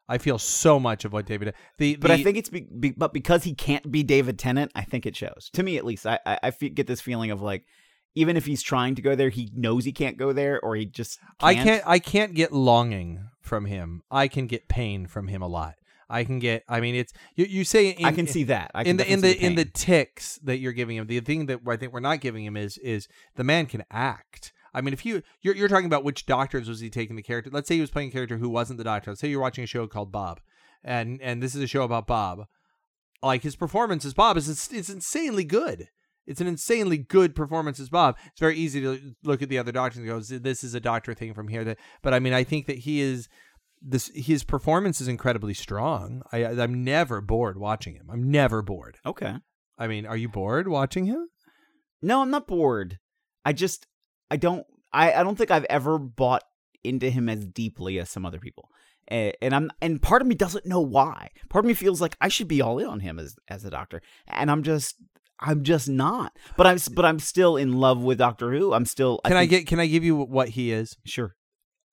I 0.10 0.18
feel 0.18 0.38
so 0.38 0.80
much 0.80 1.06
of 1.06 1.14
what 1.14 1.26
David. 1.26 1.54
The, 1.78 1.96
but 1.96 2.12
I 2.12 2.22
think 2.22 2.38
it's 2.38 2.50
be, 2.50 2.68
be, 2.80 2.92
but 2.92 3.14
because 3.14 3.44
he 3.44 3.54
can't 3.54 3.90
be 3.90 4.04
David 4.04 4.38
Tennant, 4.38 4.72
I 4.76 4.84
think 4.84 5.06
it 5.06 5.16
shows 5.16 5.50
to 5.54 5.64
me 5.64 5.78
at 5.78 5.86
least. 5.86 6.06
I 6.06 6.20
I, 6.26 6.40
I 6.44 6.52
fe- 6.52 6.70
get 6.70 6.88
this 6.88 7.02
feeling 7.02 7.32
of 7.32 7.42
like 7.42 7.66
even 8.16 8.38
if 8.38 8.46
he's 8.46 8.62
trying 8.62 8.96
to 8.96 9.02
go 9.02 9.16
there, 9.16 9.30
he 9.30 9.52
knows 9.56 9.86
he 9.86 9.92
can't 9.92 10.18
go 10.18 10.34
there, 10.34 10.60
or 10.62 10.76
he 10.76 10.86
just 10.86 11.20
can't. 11.20 11.34
I 11.42 11.54
can't 11.56 11.84
I 11.86 12.00
can't 12.00 12.34
get 12.34 12.52
longing 12.52 13.30
from 13.42 13.66
him. 13.66 14.02
I 14.12 14.28
can 14.28 14.48
get 14.48 14.68
pain 14.68 15.08
from 15.08 15.28
him 15.28 15.42
a 15.42 15.48
lot. 15.48 15.76
I 16.10 16.24
can 16.24 16.40
get. 16.40 16.64
I 16.68 16.80
mean, 16.80 16.96
it's 16.96 17.14
you. 17.36 17.46
You 17.46 17.64
say 17.64 17.90
in, 17.90 18.06
I 18.06 18.12
can 18.12 18.28
see 18.28 18.44
that. 18.46 18.72
I 18.74 18.84
in 18.84 18.98
the 18.98 19.04
in 19.04 19.22
definitely 19.22 19.40
the 19.40 19.46
in 19.46 19.56
the 19.56 19.66
ticks 19.66 20.40
that 20.44 20.58
you're 20.58 20.74
giving 20.74 20.98
him. 20.98 21.08
The 21.08 21.20
thing 21.20 21.46
that 21.48 21.62
I 21.68 21.78
think 21.78 21.94
we're 21.94 22.00
not 22.00 22.22
giving 22.22 22.46
him 22.46 22.58
is 22.58 22.78
is 22.80 23.08
the 23.36 23.44
man 23.44 23.66
can 23.66 23.84
act. 23.92 24.54
I 24.74 24.82
mean, 24.82 24.94
if 24.94 25.06
you 25.06 25.22
you're, 25.42 25.56
you're 25.56 25.68
talking 25.68 25.86
about 25.86 26.04
which 26.04 26.26
doctors 26.26 26.68
was 26.68 26.80
he 26.80 26.90
taking 26.90 27.16
the 27.16 27.24
character? 27.24 27.50
Let's 27.52 27.68
say 27.68 27.76
he 27.76 27.82
was 27.82 27.92
playing 27.92 28.10
a 28.10 28.12
character 28.12 28.38
who 28.38 28.50
wasn't 28.50 28.78
the 28.78 28.84
doctor. 28.84 29.12
Let's 29.12 29.22
say 29.22 29.30
you're 29.30 29.42
watching 29.42 29.64
a 29.64 29.68
show 29.68 29.88
called 29.88 30.12
Bob, 30.12 30.40
and 30.84 31.22
and 31.22 31.42
this 31.42 31.56
is 31.56 31.62
a 31.62 31.68
show 31.68 31.84
about 31.84 32.08
Bob. 32.08 32.48
Like 33.22 33.44
his 33.44 33.56
performance 33.56 34.04
as 34.04 34.14
Bob 34.14 34.36
is 34.38 34.50
it's, 34.50 34.72
it's 34.72 34.90
insanely 34.90 35.44
good. 35.44 35.90
It's 36.26 36.42
an 36.42 36.48
insanely 36.48 36.98
good 36.98 37.36
performance 37.36 37.80
as 37.80 37.90
Bob. 37.90 38.18
It's 38.28 38.40
very 38.40 38.56
easy 38.56 38.80
to 38.82 39.16
look 39.24 39.42
at 39.42 39.50
the 39.50 39.58
other 39.58 39.72
doctors 39.72 40.00
and 40.00 40.08
go, 40.08 40.20
"This 40.20 40.64
is 40.64 40.74
a 40.74 40.80
doctor 40.80 41.14
thing 41.14 41.34
from 41.34 41.50
here." 41.50 41.64
That, 41.64 41.78
but 42.02 42.14
I 42.14 42.20
mean, 42.20 42.34
I 42.34 42.44
think 42.44 42.66
that 42.68 42.80
he 42.80 43.02
is 43.02 43.28
this. 43.84 44.10
His 44.16 44.44
performance 44.44 45.02
is 45.02 45.08
incredibly 45.08 45.54
strong. 45.54 46.24
I, 46.32 46.46
I'm 46.46 46.84
never 46.84 47.22
bored 47.22 47.58
watching 47.58 47.96
him. 47.96 48.08
I'm 48.12 48.32
never 48.32 48.62
bored. 48.62 48.98
okay. 49.06 49.36
I 49.78 49.88
mean, 49.88 50.06
are 50.06 50.16
you 50.18 50.30
bored 50.30 50.68
watching 50.68 51.06
him? 51.06 51.28
No, 52.02 52.22
I'm 52.22 52.30
not 52.30 52.48
bored. 52.48 53.00
I 53.44 53.54
just 53.54 53.88
I 54.32 54.38
don't 54.38 54.66
I, 54.94 55.14
I 55.14 55.24
don't 55.24 55.36
think 55.38 55.52
I've 55.52 55.66
ever 55.66 55.98
bought 55.98 56.44
into 56.84 57.10
him 57.10 57.28
as 57.30 57.46
deeply 57.46 58.00
as 58.00 58.10
some 58.10 58.26
other 58.26 58.40
people. 58.40 58.70
And, 59.08 59.34
and 59.42 59.54
I'm 59.56 59.72
and 59.82 60.02
part 60.02 60.22
of 60.22 60.28
me 60.28 60.36
doesn't 60.36 60.66
know 60.66 60.80
why. 60.80 61.30
Part 61.50 61.66
of 61.66 61.68
me 61.68 61.74
feels 61.74 62.02
like 62.02 62.16
I 62.22 62.28
should 62.28 62.48
be 62.48 62.62
all 62.62 62.78
in 62.80 62.88
on 62.88 63.00
him 63.00 63.20
as 63.20 63.36
as 63.50 63.66
a 63.66 63.70
doctor. 63.72 64.02
And 64.28 64.52
I'm 64.52 64.64
just 64.64 64.96
I'm 65.40 65.64
just 65.64 65.90
not. 65.90 66.34
But 66.56 66.68
I'm 66.68 66.78
but 66.94 67.04
I'm 67.04 67.20
still 67.20 67.58
in 67.58 67.74
love 67.74 68.02
with 68.02 68.18
Doctor 68.20 68.52
Who. 68.54 68.74
I'm 68.74 68.86
still 68.86 69.20
Can 69.26 69.36
I, 69.36 69.42
think- 69.42 69.50
get? 69.50 69.68
Can 69.68 69.80
I 69.80 69.88
give 69.88 70.04
you 70.04 70.16
what 70.16 70.50
he 70.50 70.72
is? 70.72 70.96
Sure. 71.06 71.36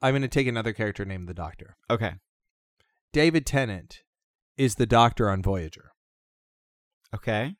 I'm 0.03 0.13
going 0.13 0.23
to 0.23 0.29
take 0.29 0.47
another 0.47 0.73
character 0.73 1.05
named 1.05 1.29
the 1.29 1.35
Doctor. 1.35 1.77
Okay. 1.91 2.15
David 3.13 3.45
Tennant 3.47 4.03
is 4.57 4.77
the 4.77 4.87
Doctor 4.87 5.29
on 5.29 5.43
Voyager. 5.43 5.93
Okay. 7.15 7.55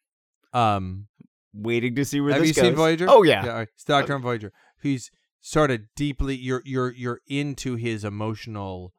Um, 0.53 1.09
Waiting 1.53 1.95
to 1.97 2.05
see 2.05 2.21
where 2.21 2.33
have 2.33 2.43
this 2.43 2.49
you 2.49 2.55
goes. 2.55 2.65
seen 2.65 2.75
Voyager? 2.77 3.07
Oh 3.09 3.23
yeah. 3.23 3.47
right. 3.47 3.69
He's 3.75 3.85
the 3.85 3.93
Doctor 3.95 4.15
on 4.15 4.23
Voyager. 4.23 4.53
He's 4.81 5.11
sort 5.41 5.71
of 5.71 5.81
deeply. 5.97 6.37
You're 6.37 6.63
you're 6.65 6.93
you're 6.93 7.21
into 7.27 7.75
his 7.75 8.05
emotional. 8.05 8.93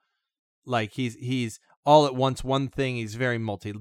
Like 0.66 0.92
he's 0.94 1.16
he's 1.16 1.60
all 1.86 2.06
at 2.06 2.14
once 2.16 2.44
one 2.44 2.68
thing. 2.68 2.96
He's 2.98 3.16
very 3.16 3.38
multi 3.38 3.74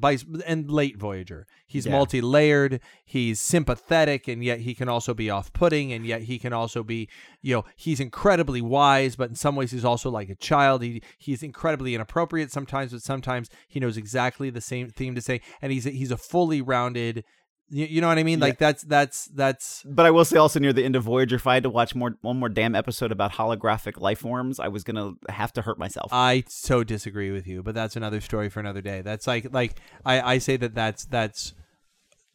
and 0.47 0.71
late 0.71 0.97
Voyager. 0.97 1.47
He's 1.67 1.87
Yeah. 1.87 1.93
multi 1.93 2.21
layered. 2.21 2.81
He's 3.05 3.41
sympathetic, 3.41 4.27
and 4.27 4.43
yet 4.43 4.61
he 4.61 4.75
can 4.75 4.89
also 4.89 5.15
be 5.15 5.29
off 5.31 5.53
putting, 5.53 5.93
and 5.93 6.07
yet 6.07 6.23
he 6.23 6.39
can 6.39 6.53
also 6.53 6.83
be 6.83 7.09
you 7.43 7.55
know 7.55 7.65
he's 7.77 8.01
incredibly 8.01 8.61
wise, 8.61 9.17
but 9.17 9.29
in 9.29 9.35
some 9.37 9.55
ways 9.57 9.71
he's 9.71 9.85
also 9.85 10.11
like 10.11 10.29
a 10.31 10.35
child. 10.35 10.83
He 10.83 11.03
he's 11.19 11.43
incredibly 11.43 11.95
inappropriate 11.95 12.51
sometimes, 12.51 12.93
but 12.93 13.03
sometimes 13.03 13.49
he 13.69 13.81
knows 13.81 13.97
exactly 13.97 14.51
the 14.51 14.61
same 14.61 14.89
theme 14.89 15.15
to 15.15 15.21
say, 15.21 15.41
and 15.61 15.73
he's 15.73 15.85
he's 15.85 16.11
a 16.11 16.17
fully 16.17 16.63
rounded. 16.63 17.25
You, 17.71 17.87
you 17.87 18.01
know 18.01 18.09
what 18.09 18.19
I 18.19 18.25
mean? 18.25 18.39
Yeah. 18.39 18.47
Like 18.47 18.59
that's 18.59 18.83
that's 18.83 19.27
that's 19.27 19.83
But 19.87 20.07
I 20.07 20.11
will 20.11 20.25
say 20.25 20.37
also 20.37 20.59
near 20.59 20.73
the 20.73 20.85
end 20.85 20.97
of 20.97 21.05
Voyager, 21.05 21.37
if 21.37 21.47
I 21.47 21.55
had 21.55 21.63
to 21.63 21.71
watch 21.71 21.95
more 21.95 22.17
one 22.21 22.39
more 22.39 22.49
damn 22.49 22.75
episode 22.75 23.13
about 23.13 23.33
holographic 23.33 24.01
life 24.01 24.19
forms, 24.19 24.59
I 24.59 24.69
was 24.69 24.85
gonna 24.85 25.13
have 25.29 25.53
to 25.55 25.63
hurt 25.63 25.79
myself. 25.79 26.11
I 26.13 26.45
so 26.49 26.83
disagree 26.83 27.31
with 27.31 27.47
you, 27.47 27.63
but 27.63 27.75
that's 27.75 27.97
another 27.97 28.21
story 28.21 28.49
for 28.49 28.61
another 28.61 28.83
day. 28.83 29.03
That's 29.03 29.27
like 29.27 29.53
like 29.53 29.77
I, 30.05 30.21
I 30.35 30.39
say 30.39 30.57
that 30.57 30.75
that's 30.75 31.05
that's 31.07 31.55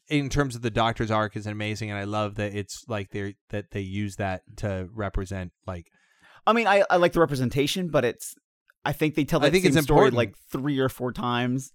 in 0.08 0.30
terms 0.30 0.56
of 0.56 0.62
the 0.62 0.70
Doctor's 0.72 1.12
arc 1.12 1.36
is 1.36 1.48
amazing, 1.48 1.90
and 1.90 2.00
I 2.00 2.04
love 2.04 2.36
that 2.36 2.56
it's 2.56 2.86
like 2.88 3.12
they 3.12 3.36
that 3.50 3.72
they 3.72 3.82
use 3.82 4.16
that 4.16 4.44
to 4.58 4.88
represent 4.94 5.52
like 5.68 5.88
I 6.48 6.54
mean, 6.54 6.68
I, 6.68 6.84
I 6.90 6.98
like 6.98 7.14
the 7.14 7.20
representation, 7.20 7.90
but 7.90 8.06
it's 8.06 8.36
I 8.84 8.94
think 8.94 9.16
they 9.16 9.26
tell 9.26 9.40
I 9.40 9.46
that 9.46 9.52
think 9.52 9.66
same 9.66 9.78
it's 9.78 9.86
story 9.86 10.12
like 10.12 10.36
three 10.52 10.80
or 10.80 10.90
four 10.90 11.12
times. 11.12 11.72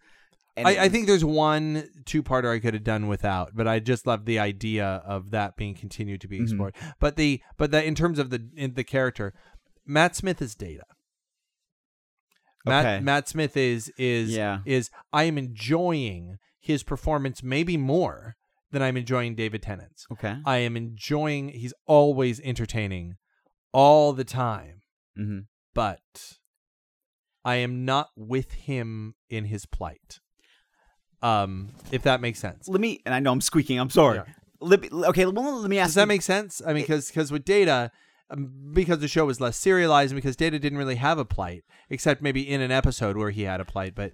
And 0.57 0.66
I, 0.66 0.84
I 0.84 0.88
think 0.88 1.07
there's 1.07 1.24
one 1.24 1.88
two 2.05 2.22
parter 2.22 2.55
I 2.55 2.59
could 2.59 2.74
have 2.74 2.84
done 2.84 3.07
without, 3.07 3.53
but 3.55 3.66
I 3.68 3.78
just 3.78 4.07
love 4.07 4.24
the 4.24 4.38
idea 4.38 4.84
of 5.07 5.30
that 5.30 5.57
being 5.57 5.74
continued 5.74 6.20
to 6.22 6.28
be 6.28 6.38
Mhm. 6.40 6.42
explored. 6.42 6.74
But 6.98 7.16
the 7.16 7.40
but 7.57 7.70
that 7.70 7.84
in 7.84 7.94
terms 7.94 8.18
of 8.18 8.30
the 8.30 8.48
in 8.57 8.74
the 8.74 8.84
character, 8.84 9.32
Matt 9.86 10.16
Smith 10.16 10.42
is 10.42 10.55
Data. 10.55 10.84
Matt 12.66 12.84
Okay. 12.84 13.01
Matt 13.01 13.28
Smith 13.28 13.57
is 13.57 13.90
is 13.96 14.30
Yeah. 14.34 14.61
is 14.66 14.90
I 15.12 15.24
am 15.24 15.38
enjoying 15.38 16.38
his 16.59 16.82
performance 16.82 17.42
maybe 17.42 17.76
more 17.76 18.36
than 18.70 18.82
I'm 18.82 18.96
enjoying 18.96 19.34
David 19.34 19.62
Tennant's. 19.62 20.07
okay. 20.12 20.36
I 20.44 20.59
am 20.59 20.76
enjoying 20.76 21.48
he's 21.51 21.74
always 21.86 22.38
entertaining 22.40 23.16
all 23.72 24.12
the 24.12 24.24
time, 24.24 24.82
hmm 25.16 25.40
but 25.72 26.38
I 27.44 27.57
am 27.57 27.84
not 27.84 28.09
with 28.16 28.53
him 28.53 29.14
in 29.28 29.46
his 29.46 29.64
plight. 29.64 30.18
Um, 31.23 31.68
if 31.91 32.03
that 32.05 32.21
makes 32.21 32.39
sense. 32.39 32.68
Let 32.68 32.81
me, 32.81 33.01
and 33.05 33.14
I 33.14 33.21
know 33.21 33.33
I'm 33.33 33.41
squeaking. 33.41 33.79
I'm 33.79 33.91
sorry. 33.91 34.16
Yeah. 34.16 34.25
Let 34.61 34.81
me, 34.83 34.89
okay, 34.93 35.27
well, 35.27 35.61
let 35.61 35.71
me 35.71 35.79
ask. 35.79 35.89
Does 35.89 35.95
that 35.97 36.03
you- 36.03 36.07
make 36.09 36.23
sense? 36.23 36.61
I 36.66 36.73
mean, 36.73 36.83
because 36.83 37.09
because 37.09 37.33
with 37.33 37.45
Data, 37.45 37.91
um, 38.31 38.73
because 38.73 39.01
the 39.01 39.09
show 39.09 39.25
was 39.25 39.41
less 39.41 39.57
serialized, 39.57 40.12
and 40.12 40.16
because 40.16 40.37
Data 40.37 40.59
didn't 40.59 40.79
really 40.79 40.97
have 40.97 41.18
a 41.18 41.25
plight, 41.25 41.64
except 41.89 42.23
maybe 42.23 42.49
in 42.49 42.61
an 42.61 42.71
episode 42.71 43.16
where 43.16 43.31
he 43.31 43.43
had 43.43 43.61
a 43.61 43.64
plight. 43.64 43.95
But 43.95 44.12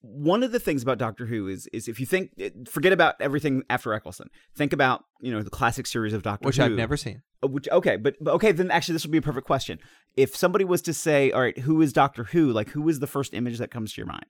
one 0.00 0.42
of 0.42 0.52
the 0.52 0.60
things 0.60 0.82
about 0.82 0.98
Doctor 0.98 1.26
Who 1.26 1.48
is 1.48 1.66
is 1.72 1.88
if 1.88 1.98
you 2.00 2.06
think 2.06 2.30
forget 2.68 2.92
about 2.92 3.16
everything 3.20 3.64
after 3.68 3.92
Eccleston, 3.92 4.30
think 4.54 4.72
about 4.72 5.04
you 5.20 5.32
know 5.32 5.42
the 5.42 5.50
classic 5.50 5.86
series 5.86 6.12
of 6.12 6.22
Doctor 6.22 6.46
which 6.46 6.56
Who, 6.56 6.64
I've 6.64 6.72
never 6.72 6.96
seen. 6.96 7.22
Uh, 7.42 7.48
Which 7.48 7.68
okay, 7.70 7.96
but, 7.96 8.16
but 8.20 8.32
okay, 8.34 8.52
then 8.52 8.70
actually 8.70 8.94
this 8.94 9.04
would 9.04 9.12
be 9.12 9.18
a 9.18 9.22
perfect 9.22 9.46
question. 9.46 9.78
If 10.16 10.34
somebody 10.34 10.64
was 10.64 10.80
to 10.82 10.94
say, 10.94 11.30
"All 11.32 11.40
right, 11.40 11.58
who 11.58 11.82
is 11.82 11.92
Doctor 11.92 12.24
Who?" 12.24 12.50
Like, 12.50 12.70
who 12.70 12.88
is 12.88 13.00
the 13.00 13.06
first 13.06 13.34
image 13.34 13.58
that 13.58 13.70
comes 13.70 13.92
to 13.92 14.00
your 14.00 14.06
mind? 14.06 14.26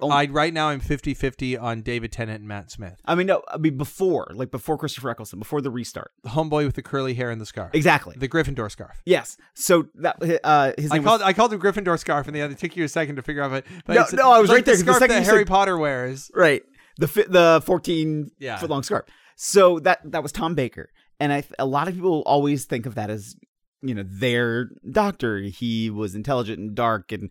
Oh. 0.00 0.10
I 0.10 0.26
right 0.26 0.54
now 0.54 0.68
I'm 0.68 0.80
50-50 0.80 1.60
on 1.60 1.82
David 1.82 2.12
Tennant 2.12 2.38
and 2.40 2.48
Matt 2.48 2.70
Smith. 2.70 3.00
I 3.04 3.14
mean, 3.16 3.26
no, 3.26 3.42
I 3.48 3.56
mean 3.56 3.76
before, 3.76 4.28
like 4.34 4.50
before 4.50 4.78
Christopher 4.78 5.10
Eccleston, 5.10 5.38
before 5.40 5.60
the 5.60 5.70
restart. 5.70 6.12
The 6.22 6.28
homeboy 6.30 6.66
with 6.66 6.76
the 6.76 6.82
curly 6.82 7.14
hair 7.14 7.30
and 7.30 7.40
the 7.40 7.46
scarf. 7.46 7.70
Exactly. 7.74 8.14
The 8.16 8.28
Gryffindor 8.28 8.70
scarf. 8.70 9.02
Yes. 9.04 9.36
So 9.54 9.88
that 9.96 10.16
uh, 10.44 10.72
his 10.78 10.92
I 10.92 10.98
called 11.00 11.20
was, 11.20 11.22
I 11.22 11.32
called 11.32 11.52
him 11.52 11.60
Gryffindor 11.60 11.98
scarf, 11.98 12.26
and 12.28 12.36
they 12.36 12.40
had 12.40 12.50
to 12.50 12.56
take 12.56 12.76
you 12.76 12.84
a 12.84 12.88
second 12.88 13.16
to 13.16 13.22
figure 13.22 13.42
out. 13.42 13.50
But, 13.50 13.64
but 13.86 13.94
No, 13.94 14.04
no, 14.24 14.30
I 14.32 14.38
was 14.38 14.48
like 14.50 14.56
right 14.58 14.64
there, 14.64 14.76
The 14.76 14.84
the 14.84 14.92
scarf 14.92 14.98
second 15.00 15.16
that 15.16 15.24
Harry 15.24 15.40
said- 15.40 15.48
Potter 15.48 15.76
wears. 15.76 16.30
right 16.34 16.62
the 16.98 17.08
fi- 17.08 17.26
the 17.28 17.60
fourteen 17.64 18.30
Yeah. 18.38 18.56
foot 18.58 18.70
long 18.70 18.82
scarf. 18.82 19.04
So 19.36 19.78
that 19.80 20.00
that 20.04 20.22
was 20.22 20.32
Tom 20.32 20.54
Baker, 20.54 20.90
and 21.20 21.32
I 21.32 21.42
a 21.58 21.66
lot 21.66 21.88
of 21.88 21.94
people 21.94 22.22
always 22.26 22.64
think 22.66 22.86
of 22.86 22.94
that 22.96 23.10
as 23.10 23.36
you 23.82 23.94
know 23.94 24.04
their 24.06 24.70
doctor. 24.90 25.38
He 25.40 25.90
was 25.90 26.14
intelligent 26.16 26.58
and 26.58 26.74
dark 26.74 27.12
and 27.12 27.30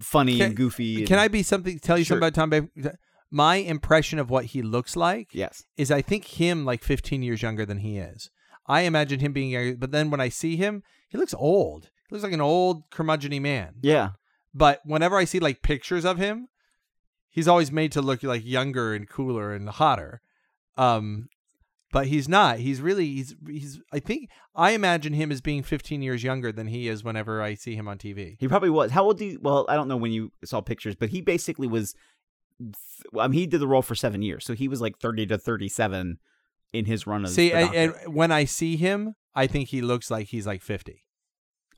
funny 0.00 0.36
Can- 0.38 0.46
and 0.48 0.56
goofy. 0.56 1.04
Can 1.06 1.14
and- 1.14 1.20
I 1.20 1.28
be 1.28 1.42
something? 1.42 1.78
Tell 1.78 1.98
you 1.98 2.04
Sure. 2.04 2.20
something 2.20 2.28
about 2.54 2.82
Tom. 2.82 2.92
My 3.30 3.56
impression 3.56 4.18
of 4.18 4.28
what 4.28 4.46
he 4.46 4.60
looks 4.62 4.96
like 4.96 5.28
Yes. 5.32 5.64
is 5.76 5.90
I 5.90 6.02
think 6.02 6.24
him 6.24 6.64
like 6.64 6.82
15 6.82 7.22
years 7.22 7.42
younger 7.42 7.64
than 7.64 7.78
he 7.78 7.98
is. 7.98 8.30
I 8.66 8.82
imagine 8.82 9.20
him 9.20 9.32
being 9.32 9.50
younger, 9.50 9.76
but 9.76 9.92
then 9.92 10.10
when 10.10 10.20
I 10.20 10.28
see 10.28 10.56
him, 10.56 10.82
he 11.08 11.16
looks 11.18 11.34
old. 11.34 11.90
He 12.08 12.14
looks 12.14 12.24
like 12.24 12.32
an 12.32 12.40
old 12.40 12.88
curmudgeony 12.90 13.40
man. 13.40 13.74
Yeah. 13.82 14.10
But 14.52 14.80
whenever 14.84 15.16
I 15.16 15.24
see 15.24 15.38
like 15.38 15.62
pictures 15.62 16.04
of 16.04 16.18
him, 16.18 16.48
he's 17.28 17.46
always 17.46 17.70
made 17.70 17.92
to 17.92 18.02
look 18.02 18.22
like 18.24 18.44
younger 18.44 18.94
and 18.94 19.08
cooler 19.08 19.54
and 19.54 19.68
hotter. 19.68 20.22
Um, 20.76 21.28
but 21.92 22.06
he's 22.06 22.28
not. 22.28 22.58
He's 22.58 22.80
really 22.80 23.06
he's 23.06 23.34
he's. 23.46 23.80
I 23.92 23.98
think 23.98 24.30
I 24.54 24.72
imagine 24.72 25.12
him 25.12 25.32
as 25.32 25.40
being 25.40 25.62
15 25.62 26.02
years 26.02 26.22
younger 26.22 26.52
than 26.52 26.66
he 26.68 26.88
is 26.88 27.02
whenever 27.02 27.42
I 27.42 27.54
see 27.54 27.74
him 27.74 27.88
on 27.88 27.98
TV. 27.98 28.36
He 28.38 28.46
probably 28.48 28.70
was. 28.70 28.90
How 28.92 29.04
old 29.04 29.18
do 29.18 29.24
you? 29.24 29.38
Well, 29.42 29.66
I 29.68 29.74
don't 29.74 29.88
know 29.88 29.96
when 29.96 30.12
you 30.12 30.32
saw 30.44 30.60
pictures, 30.60 30.94
but 30.94 31.08
he 31.10 31.20
basically 31.20 31.66
was. 31.66 31.94
I 33.18 33.28
mean, 33.28 33.40
he 33.40 33.46
did 33.46 33.60
the 33.60 33.66
role 33.66 33.82
for 33.82 33.94
seven 33.94 34.22
years, 34.22 34.44
so 34.44 34.54
he 34.54 34.68
was 34.68 34.80
like 34.80 34.98
thirty 34.98 35.26
to 35.26 35.38
thirty-seven 35.38 36.18
in 36.72 36.84
his 36.84 37.06
run 37.06 37.24
of. 37.24 37.30
See, 37.30 37.48
the 37.50 37.56
and, 37.56 37.94
when 38.14 38.30
I 38.30 38.44
see 38.44 38.76
him, 38.76 39.14
I 39.34 39.46
think 39.46 39.68
he 39.70 39.80
looks 39.80 40.10
like 40.10 40.28
he's 40.28 40.46
like 40.46 40.62
50. 40.62 41.02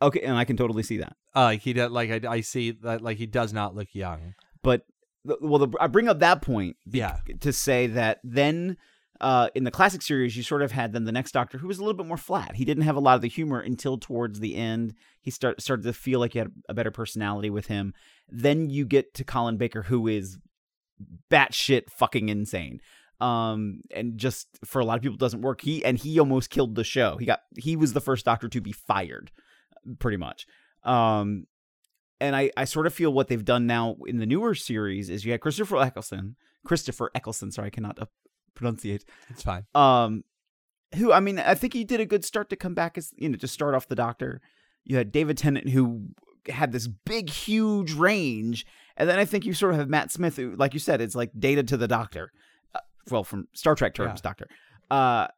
okay, 0.03 0.21
and 0.21 0.37
I 0.37 0.45
can 0.45 0.57
totally 0.57 0.83
see 0.83 0.99
that. 0.99 1.17
Uh, 1.35 1.51
he 1.53 1.73
does, 1.73 1.91
like 1.91 2.11
I, 2.27 2.29
I 2.29 2.41
see 2.43 2.73
that 2.73 3.01
like 3.01 3.17
he 3.19 3.27
does 3.27 3.53
not 3.53 3.75
look 3.75 3.89
young. 3.95 4.35
But 4.63 4.83
the- 5.25 5.39
well, 5.41 5.61
the, 5.67 5.77
I 5.81 5.87
bring 5.87 6.09
up 6.09 6.19
that 6.19 6.43
point 6.43 6.77
Yeah. 6.85 7.19
to 7.41 7.53
say 7.53 7.87
that 7.87 8.19
then. 8.25 8.77
Uh, 9.23 9.49
in 9.55 9.63
the 9.63 9.71
classic 9.71 10.03
series, 10.03 10.37
you 10.37 10.43
sort 10.43 10.63
of 10.63 10.73
had 10.73 10.93
then 10.93 11.05
the 11.05 11.13
next 11.13 11.31
Doctor 11.31 11.57
who 11.57 11.69
was 11.69 11.79
a 11.79 11.83
little 11.83 11.97
bit 11.97 12.07
more 12.07 12.17
flat. 12.17 12.57
He 12.57 12.65
didn't 12.65 12.83
have 12.83 12.97
a 12.97 13.01
lot 13.01 13.15
of 13.15 13.21
the 13.21 13.29
humor 13.29 13.61
until 13.61 13.97
towards 13.97 14.41
the 14.41 14.57
end. 14.57 14.95
He 15.21 15.31
start, 15.31 15.63
started 15.63 15.85
to 15.85 15.93
feel 15.93 16.19
like 16.19 16.33
he 16.33 16.41
had 16.41 16.51
a 16.69 16.75
better 16.75 16.91
personality 16.91 17.49
with 17.49 17.67
him. 17.67 17.95
Then 18.29 18.69
you 18.69 18.85
get 18.85 19.15
to 19.15 19.25
Colin 19.25 19.59
Baker, 19.59 19.83
who 19.83 20.09
is 20.09 20.39
batshit 21.31 21.89
fucking 21.89 22.29
insane. 22.29 22.81
Um, 23.21 23.83
and 23.95 24.19
just 24.19 24.49
for 24.65 24.81
a 24.81 24.85
lot 24.85 24.97
of 24.97 25.03
people 25.03 25.17
doesn't 25.17 25.43
work. 25.43 25.61
He 25.61 25.85
and 25.85 25.97
he 25.97 26.19
almost 26.19 26.51
killed 26.51 26.75
the 26.75 26.83
show. 26.83 27.17
He 27.19 27.25
got 27.25 27.43
he 27.57 27.77
was 27.77 27.93
the 27.93 28.01
first 28.01 28.25
Doctor 28.25 28.49
to 28.49 28.61
be 28.61 28.73
fired, 28.73 29.31
pretty 30.01 30.17
much. 30.17 30.47
Um, 30.83 31.47
and 32.21 32.35
I 32.35 32.51
I 32.57 32.65
sort 32.65 32.89
of 32.89 32.95
feel 32.95 33.13
what 33.13 33.29
they've 33.29 33.45
done 33.45 33.69
now 33.69 33.97
in 34.07 34.19
the 34.19 34.27
newer 34.27 34.57
series 34.57 35.09
is 35.09 35.25
you 35.25 35.31
had 35.31 35.41
Christopher 35.41 35.77
Eccleston, 35.79 36.35
Christopher 36.67 37.13
Eccleston. 37.15 37.53
Sorry, 37.53 37.69
I 37.69 37.71
cannot 37.71 38.01
pronunciate. 38.55 39.05
It's 39.29 39.43
fine. 39.43 39.65
Um, 39.75 40.25
who 40.97 41.13
I 41.13 41.21
mean, 41.21 41.39
I 41.39 41.55
think 41.55 41.73
he 41.73 41.85
did 41.85 42.01
a 42.01 42.07
good 42.07 42.25
start 42.25 42.51
to 42.51 42.57
come 42.57 42.75
back 42.75 42.99
as 42.99 43.13
you 43.17 43.29
know 43.29 43.37
to 43.39 43.49
start 43.49 43.75
off 43.75 43.89
the 43.89 43.95
Doctor. 43.95 44.41
You 44.85 44.97
had 44.97 45.13
David 45.13 45.39
Tennant 45.39 45.69
who 45.71 46.09
had 46.49 46.73
this 46.73 46.89
big, 46.89 47.31
huge 47.31 47.93
range, 47.93 48.67
and 48.97 49.09
then 49.09 49.19
I 49.19 49.25
think 49.25 49.45
you 49.47 49.55
sort 49.55 49.73
of 49.75 49.79
have 49.79 49.89
Matt 49.89 50.11
Smith, 50.11 50.37
who, 50.37 50.55
like 50.57 50.75
you 50.75 50.81
said, 50.81 51.01
it's 51.01 51.15
like 51.15 51.31
data 51.39 51.63
to 51.63 51.77
the 51.77 51.87
Doctor. 51.89 52.33
Uh, 52.75 52.81
well, 53.11 53.25
from 53.25 53.47
Star 53.55 53.75
Trek 53.75 53.95
terms, 53.95 54.19
Yeah. 54.19 54.29
Doctor. 54.29 54.49
Uh, 54.91 55.29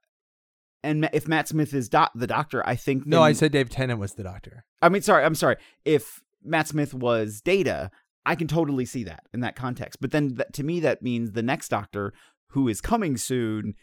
and 0.82 1.08
if 1.12 1.26
Matt 1.28 1.48
Smith 1.48 1.72
is 1.72 1.88
doc- 1.88 2.12
the 2.14 2.26
Doctor, 2.26 2.66
I 2.66 2.74
think 2.76 3.06
No, 3.06 3.18
then- 3.18 3.24
I 3.28 3.32
said 3.32 3.52
Dave 3.52 3.70
Tennant 3.70 3.98
was 4.00 4.14
the 4.14 4.22
doctor. 4.22 4.64
I 4.82 4.88
mean, 4.88 5.02
sorry, 5.02 5.24
I'm 5.24 5.34
sorry. 5.34 5.56
If 5.84 6.20
Matt 6.42 6.68
Smith 6.68 6.92
was 6.92 7.40
Data, 7.40 7.90
I 8.26 8.34
can 8.34 8.48
totally 8.48 8.84
see 8.84 9.04
that 9.04 9.24
in 9.32 9.40
that 9.40 9.56
context. 9.56 10.00
But 10.00 10.10
then, 10.10 10.34
that, 10.34 10.52
to 10.54 10.62
me, 10.62 10.80
that 10.80 11.02
means 11.02 11.32
the 11.32 11.42
next 11.42 11.68
Doctor, 11.68 12.12
who 12.54 12.66
is 12.68 12.80
coming 12.80 13.16
soon, 13.16 13.74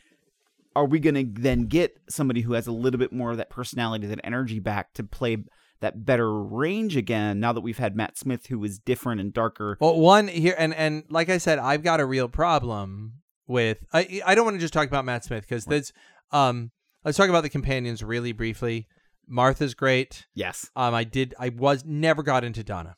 are 0.75 0.85
we 0.85 0.99
going 0.99 1.15
to 1.15 1.41
then 1.41 1.67
get 1.67 1.97
somebody 2.09 2.41
who 2.41 2.53
has 2.53 2.67
a 2.67 2.71
little 2.71 2.97
bit 2.97 3.13
more 3.13 3.31
of 3.31 3.37
that 3.37 3.49
personality, 3.49 4.07
that 4.07 4.19
energy 4.23 4.59
back 4.59 4.93
to 4.93 5.03
play 5.03 5.37
that 5.81 6.05
better 6.05 6.41
range 6.41 6.95
again? 6.97 7.39
Now 7.39 7.53
that 7.53 7.61
we've 7.61 7.77
had 7.77 7.95
Matt 7.95 8.17
Smith, 8.17 8.47
who 8.47 8.63
is 8.63 8.79
different 8.79 9.21
and 9.21 9.33
darker. 9.33 9.77
Well, 9.79 9.99
one 9.99 10.27
here, 10.27 10.55
and 10.57 10.73
and 10.73 11.03
like 11.09 11.29
I 11.29 11.37
said, 11.37 11.59
I've 11.59 11.83
got 11.83 11.99
a 11.99 12.05
real 12.05 12.27
problem 12.27 13.21
with. 13.47 13.79
I 13.93 14.21
I 14.25 14.35
don't 14.35 14.45
want 14.45 14.55
to 14.55 14.61
just 14.61 14.73
talk 14.73 14.87
about 14.87 15.05
Matt 15.05 15.23
Smith 15.25 15.43
because 15.47 15.65
there's. 15.65 15.91
Um, 16.31 16.71
let's 17.03 17.17
talk 17.17 17.29
about 17.29 17.43
the 17.43 17.49
companions 17.49 18.01
really 18.03 18.31
briefly. 18.31 18.87
Martha's 19.27 19.73
great. 19.73 20.25
Yes, 20.33 20.69
Um, 20.75 20.93
I 20.93 21.03
did. 21.03 21.35
I 21.39 21.49
was 21.49 21.83
never 21.85 22.23
got 22.23 22.43
into 22.43 22.63
Donna. 22.63 22.95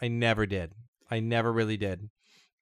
I 0.00 0.08
never 0.08 0.46
did. 0.46 0.72
I 1.10 1.20
never 1.20 1.52
really 1.52 1.76
did. 1.76 2.08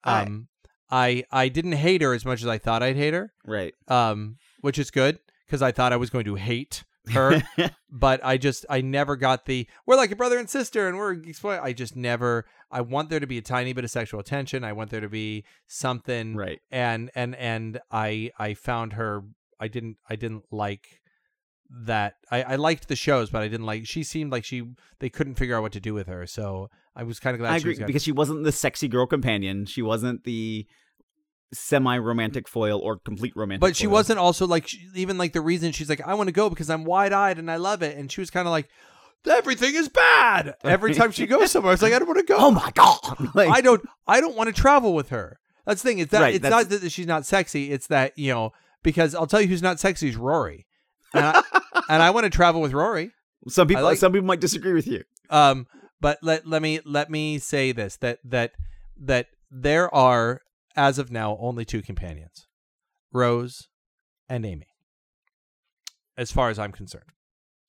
Um, 0.03 0.47
I 0.91 1.23
I 1.31 1.47
didn't 1.49 1.73
hate 1.73 2.01
her 2.01 2.13
as 2.13 2.25
much 2.25 2.41
as 2.41 2.47
I 2.47 2.57
thought 2.57 2.83
I'd 2.83 2.97
hate 2.97 3.13
her. 3.13 3.33
right. 3.45 3.73
Um, 3.87 4.37
which 4.61 4.77
is 4.77 4.91
good 4.91 5.19
because 5.45 5.61
I 5.61 5.71
thought 5.71 5.93
I 5.93 5.97
was 5.97 6.09
going 6.09 6.25
to 6.25 6.35
hate 6.35 6.83
her. 7.13 7.41
but 7.91 8.23
I 8.23 8.37
just 8.37 8.65
I 8.69 8.81
never 8.81 9.15
got 9.15 9.45
the 9.45 9.67
we're 9.85 9.95
like 9.95 10.11
a 10.11 10.15
brother 10.15 10.37
and 10.37 10.49
sister 10.49 10.87
and 10.87 10.97
we're 10.97 11.13
exploit. 11.27 11.59
I 11.61 11.73
just 11.73 11.95
never. 11.95 12.45
I 12.69 12.81
want 12.81 13.09
there 13.09 13.19
to 13.19 13.27
be 13.27 13.37
a 13.37 13.41
tiny 13.41 13.73
bit 13.73 13.83
of 13.83 13.91
sexual 13.91 14.23
tension. 14.23 14.63
I 14.63 14.73
want 14.73 14.91
there 14.91 15.01
to 15.01 15.09
be 15.09 15.43
something. 15.67 16.35
right. 16.35 16.61
And 16.71 17.09
and 17.15 17.35
and 17.35 17.79
I 17.91 18.31
I 18.37 18.53
found 18.53 18.93
her. 18.93 19.23
I 19.59 19.67
didn't 19.67 19.97
I 20.09 20.15
didn't 20.15 20.45
like 20.51 21.00
that. 21.85 22.15
I 22.29 22.43
I 22.43 22.55
liked 22.55 22.87
the 22.87 22.95
shows, 22.95 23.29
but 23.29 23.41
I 23.41 23.47
didn't 23.47 23.65
like. 23.65 23.85
She 23.87 24.03
seemed 24.03 24.31
like 24.31 24.45
she 24.45 24.63
they 24.99 25.09
couldn't 25.09 25.35
figure 25.35 25.55
out 25.55 25.61
what 25.61 25.71
to 25.73 25.79
do 25.79 25.93
with 25.93 26.07
her. 26.07 26.25
So 26.27 26.69
I 26.95 27.03
was 27.03 27.19
kind 27.19 27.33
of 27.33 27.39
glad 27.39 27.53
I 27.53 27.57
she 27.57 27.61
agree 27.61 27.73
was 27.73 27.87
because 27.87 28.03
she 28.03 28.11
wasn't 28.11 28.43
the 28.43 28.51
sexy 28.51 28.87
girl 28.87 29.05
companion. 29.05 29.65
She 29.65 29.81
wasn't 29.81 30.23
the 30.23 30.67
semi-romantic 31.53 32.47
foil 32.47 32.79
or 32.79 32.97
complete 32.97 33.33
romantic. 33.35 33.61
But 33.61 33.75
she 33.75 33.85
foil. 33.85 33.93
wasn't 33.93 34.19
also 34.19 34.47
like 34.47 34.67
she, 34.67 34.87
even 34.95 35.17
like 35.17 35.33
the 35.33 35.41
reason 35.41 35.71
she's 35.71 35.89
like 35.89 36.05
I 36.05 36.13
want 36.13 36.27
to 36.27 36.33
go 36.33 36.49
because 36.49 36.69
I'm 36.69 36.85
wide 36.85 37.13
eyed 37.13 37.37
and 37.37 37.49
I 37.49 37.57
love 37.57 37.81
it, 37.81 37.97
and 37.97 38.11
she 38.11 38.21
was 38.21 38.29
kind 38.29 38.47
of 38.47 38.51
like 38.51 38.69
everything 39.29 39.75
is 39.75 39.89
bad 39.89 40.55
every 40.63 40.93
time 40.93 41.11
she 41.11 41.27
goes 41.27 41.51
somewhere. 41.51 41.73
It's 41.73 41.81
like 41.81 41.93
I 41.93 41.99
don't 41.99 42.07
want 42.07 42.19
to 42.19 42.25
go. 42.25 42.37
Oh 42.39 42.51
my 42.51 42.71
god! 42.71 43.29
Like, 43.35 43.49
I 43.49 43.61
don't 43.61 43.83
I 44.07 44.19
don't 44.21 44.35
want 44.35 44.47
to 44.47 44.53
travel 44.53 44.93
with 44.93 45.09
her. 45.09 45.39
That's 45.65 45.81
the 45.81 45.89
thing. 45.89 45.99
It's 45.99 46.11
that 46.11 46.21
Right, 46.21 46.35
it's 46.35 46.43
not 46.43 46.69
that 46.69 46.91
she's 46.91 47.07
not 47.07 47.25
sexy. 47.25 47.71
It's 47.71 47.87
that 47.87 48.17
you 48.17 48.33
know 48.33 48.51
because 48.83 49.13
I'll 49.13 49.27
tell 49.27 49.41
you 49.41 49.47
who's 49.47 49.61
not 49.61 49.79
sexy 49.79 50.09
is 50.09 50.15
Rory, 50.15 50.65
and 51.13 51.25
I, 51.25 51.43
and 51.91 52.01
I 52.03 52.09
want 52.09 52.23
to 52.25 52.29
travel 52.29 52.61
with 52.61 52.73
Rory. 52.73 53.11
some 53.47 53.67
people, 53.67 53.83
like- 53.83 53.97
some 53.97 54.11
people 54.11 54.27
might 54.27 54.39
disagree 54.39 54.73
with 54.73 54.87
you. 54.87 55.03
Um, 55.29 55.67
but 55.99 56.17
let 56.21 56.45
let 56.47 56.61
me 56.61 56.79
let 56.85 57.09
me 57.09 57.37
say 57.39 57.71
this 57.71 57.97
that 57.97 58.19
that 58.23 58.51
that 58.97 59.27
there 59.49 59.93
are 59.93 60.41
as 60.75 60.97
of 60.99 61.11
now 61.11 61.37
only 61.39 61.65
two 61.65 61.81
companions, 61.81 62.47
Rose 63.13 63.67
and 64.29 64.45
Amy. 64.45 64.67
As 66.17 66.31
far 66.31 66.49
as 66.49 66.59
I'm 66.59 66.71
concerned, 66.71 67.11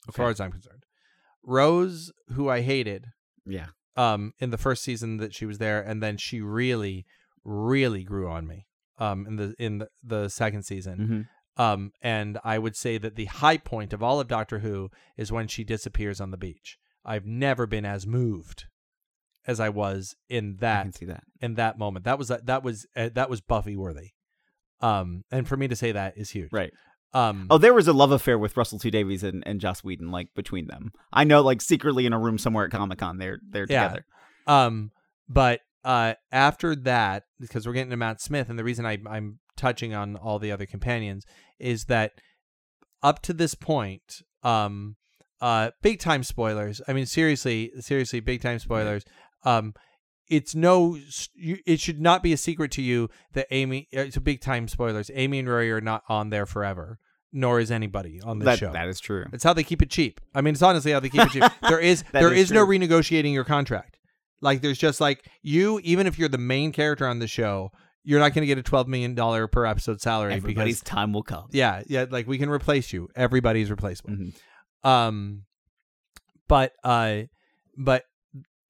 as 0.08 0.14
far 0.14 0.28
as 0.28 0.40
I'm 0.40 0.50
concerned, 0.52 0.82
Rose, 1.44 2.12
who 2.34 2.48
I 2.48 2.60
hated, 2.62 3.06
Yeah, 3.46 3.68
um 3.96 4.32
in 4.40 4.50
the 4.50 4.58
first 4.58 4.82
season 4.82 5.18
that 5.18 5.34
she 5.34 5.46
was 5.46 5.58
there 5.58 5.80
and 5.80 6.02
then 6.02 6.16
she 6.16 6.40
really 6.40 7.04
really 7.44 8.04
grew 8.04 8.28
on 8.30 8.46
me 8.46 8.66
um 8.98 9.26
in 9.26 9.36
the 9.36 9.54
in 9.58 9.78
the, 9.78 9.88
the 10.02 10.28
second 10.28 10.62
season 10.62 10.96
Mhm. 10.98 11.28
Um 11.56 11.92
and 12.00 12.38
i 12.44 12.58
would 12.58 12.74
say 12.76 12.98
that 12.98 13.14
the 13.16 13.26
high 13.26 13.56
point 13.58 13.92
of 13.92 14.02
all 14.02 14.20
of 14.20 14.28
doctor 14.28 14.60
who 14.60 14.90
is 15.16 15.30
when 15.32 15.46
she 15.48 15.64
disappears 15.64 16.20
on 16.20 16.30
the 16.30 16.36
beach 16.36 16.78
i've 17.04 17.26
never 17.26 17.66
been 17.66 17.84
as 17.84 18.06
moved 18.06 18.66
as 19.46 19.60
i 19.60 19.68
was 19.68 20.14
in 20.28 20.56
that 20.60 20.92
that. 21.02 21.24
in 21.40 21.54
that 21.54 21.78
moment 21.78 22.04
that 22.04 22.18
was 22.18 22.28
that 22.28 22.62
was 22.62 22.86
uh, 22.96 23.10
that 23.14 23.28
was 23.28 23.40
buffy 23.40 23.76
worthy 23.76 24.10
um 24.80 25.24
and 25.30 25.46
for 25.46 25.56
me 25.56 25.68
to 25.68 25.76
say 25.76 25.92
that 25.92 26.16
is 26.16 26.30
huge 26.30 26.52
Right. 26.52 26.72
um 27.12 27.46
Oh, 27.50 27.58
there 27.58 27.74
was 27.74 27.86
a 27.88 27.92
love 27.92 28.10
affair 28.12 28.38
with 28.38 28.56
Russell 28.56 28.78
T 28.78 28.90
Davies 28.90 29.22
and, 29.22 29.42
and 29.46 29.60
Joss 29.60 29.84
Whedon, 29.84 30.10
like 30.10 30.28
between 30.34 30.66
them. 30.66 30.92
I 31.12 31.24
know, 31.24 31.42
like 31.42 31.60
secretly 31.60 32.06
in 32.06 32.14
a 32.14 32.18
room 32.18 32.38
somewhere 32.38 32.64
at 32.64 32.70
Comic 32.70 32.98
Con, 33.00 33.18
they're 33.18 33.38
they're 33.46 33.66
Yeah. 33.68 33.82
together. 33.88 34.06
Um, 34.46 34.92
but 35.28 35.60
uh, 35.84 36.14
after 36.32 36.74
that, 36.76 37.24
because 37.38 37.66
we're 37.66 37.74
getting 37.74 37.90
to 37.90 37.96
Matt 37.98 38.22
Smith, 38.22 38.48
and 38.48 38.58
the 38.58 38.64
reason 38.64 38.86
I, 38.86 38.98
I'm 39.06 39.40
touching 39.56 39.94
on 39.94 40.16
all 40.16 40.38
the 40.38 40.52
other 40.52 40.66
companions 40.66 41.24
is 41.58 41.84
that 41.86 42.12
up 43.02 43.20
to 43.22 43.32
this 43.32 43.54
point, 43.54 44.22
um, 44.42 44.96
uh, 45.40 45.70
big 45.82 45.98
time 45.98 46.22
spoilers. 46.22 46.80
I 46.86 46.92
mean, 46.92 47.06
seriously, 47.06 47.72
seriously, 47.80 48.20
big 48.20 48.40
time 48.42 48.58
spoilers. 48.58 49.04
Um, 49.44 49.74
it's 50.28 50.54
no, 50.54 50.96
it 51.36 51.80
should 51.80 52.00
not 52.00 52.22
be 52.22 52.32
a 52.32 52.36
secret 52.36 52.70
to 52.72 52.82
you 52.82 53.10
that 53.34 53.48
Amy. 53.50 53.88
uh, 53.94 54.00
It's 54.00 54.16
a 54.16 54.20
big 54.20 54.40
time 54.40 54.68
spoilers. 54.68 55.10
Amy 55.14 55.40
and 55.40 55.48
Rory 55.48 55.70
are 55.72 55.80
not 55.80 56.04
on 56.08 56.30
there 56.30 56.46
forever, 56.46 56.98
nor 57.32 57.58
is 57.60 57.70
anybody 57.70 58.20
on 58.22 58.38
this 58.38 58.46
That 58.46 58.58
show. 58.58 58.72
that 58.72 58.88
is 58.88 59.00
true. 59.00 59.26
It's 59.32 59.44
how 59.44 59.52
they 59.52 59.64
keep 59.64 59.82
it 59.82 59.90
cheap. 59.90 60.20
I 60.34 60.40
mean, 60.40 60.54
it's 60.54 60.62
honestly 60.62 60.92
how 60.92 61.00
they 61.00 61.08
keep 61.08 61.22
it 61.22 61.30
cheap. 61.32 61.42
There 61.68 61.80
is 61.80 62.04
there 62.12 62.32
is, 62.32 62.44
is, 62.44 62.52
no 62.52 62.64
renegotiating 62.64 63.32
your 63.32 63.44
contract. 63.44 63.98
Like 64.40 64.60
there's 64.62 64.78
just 64.78 65.00
like 65.00 65.26
you, 65.42 65.80
even 65.82 66.06
if 66.06 66.18
you're 66.18 66.28
the 66.28 66.38
main 66.38 66.72
character 66.72 67.06
on 67.06 67.18
the 67.18 67.28
show, 67.28 67.70
you're 68.04 68.20
not 68.20 68.34
going 68.34 68.42
to 68.42 68.46
get 68.46 68.58
a 68.58 68.62
twelve 68.62 68.88
million 68.88 69.14
dollar 69.14 69.46
per 69.46 69.64
episode 69.66 70.00
salary 70.00 70.34
Everybody's 70.34 70.80
because 70.80 70.88
time 70.90 71.12
will 71.12 71.22
come. 71.22 71.48
yeah, 71.52 71.82
yeah, 71.86 72.06
like 72.10 72.26
we 72.26 72.38
can 72.38 72.48
replace 72.50 72.92
you. 72.92 73.08
Everybody's 73.14 73.70
replaceable. 73.70 74.10
Mhm. 74.10 74.34
Um, 74.88 75.42
but 76.48 76.72
uh, 76.84 77.22
but 77.76 78.04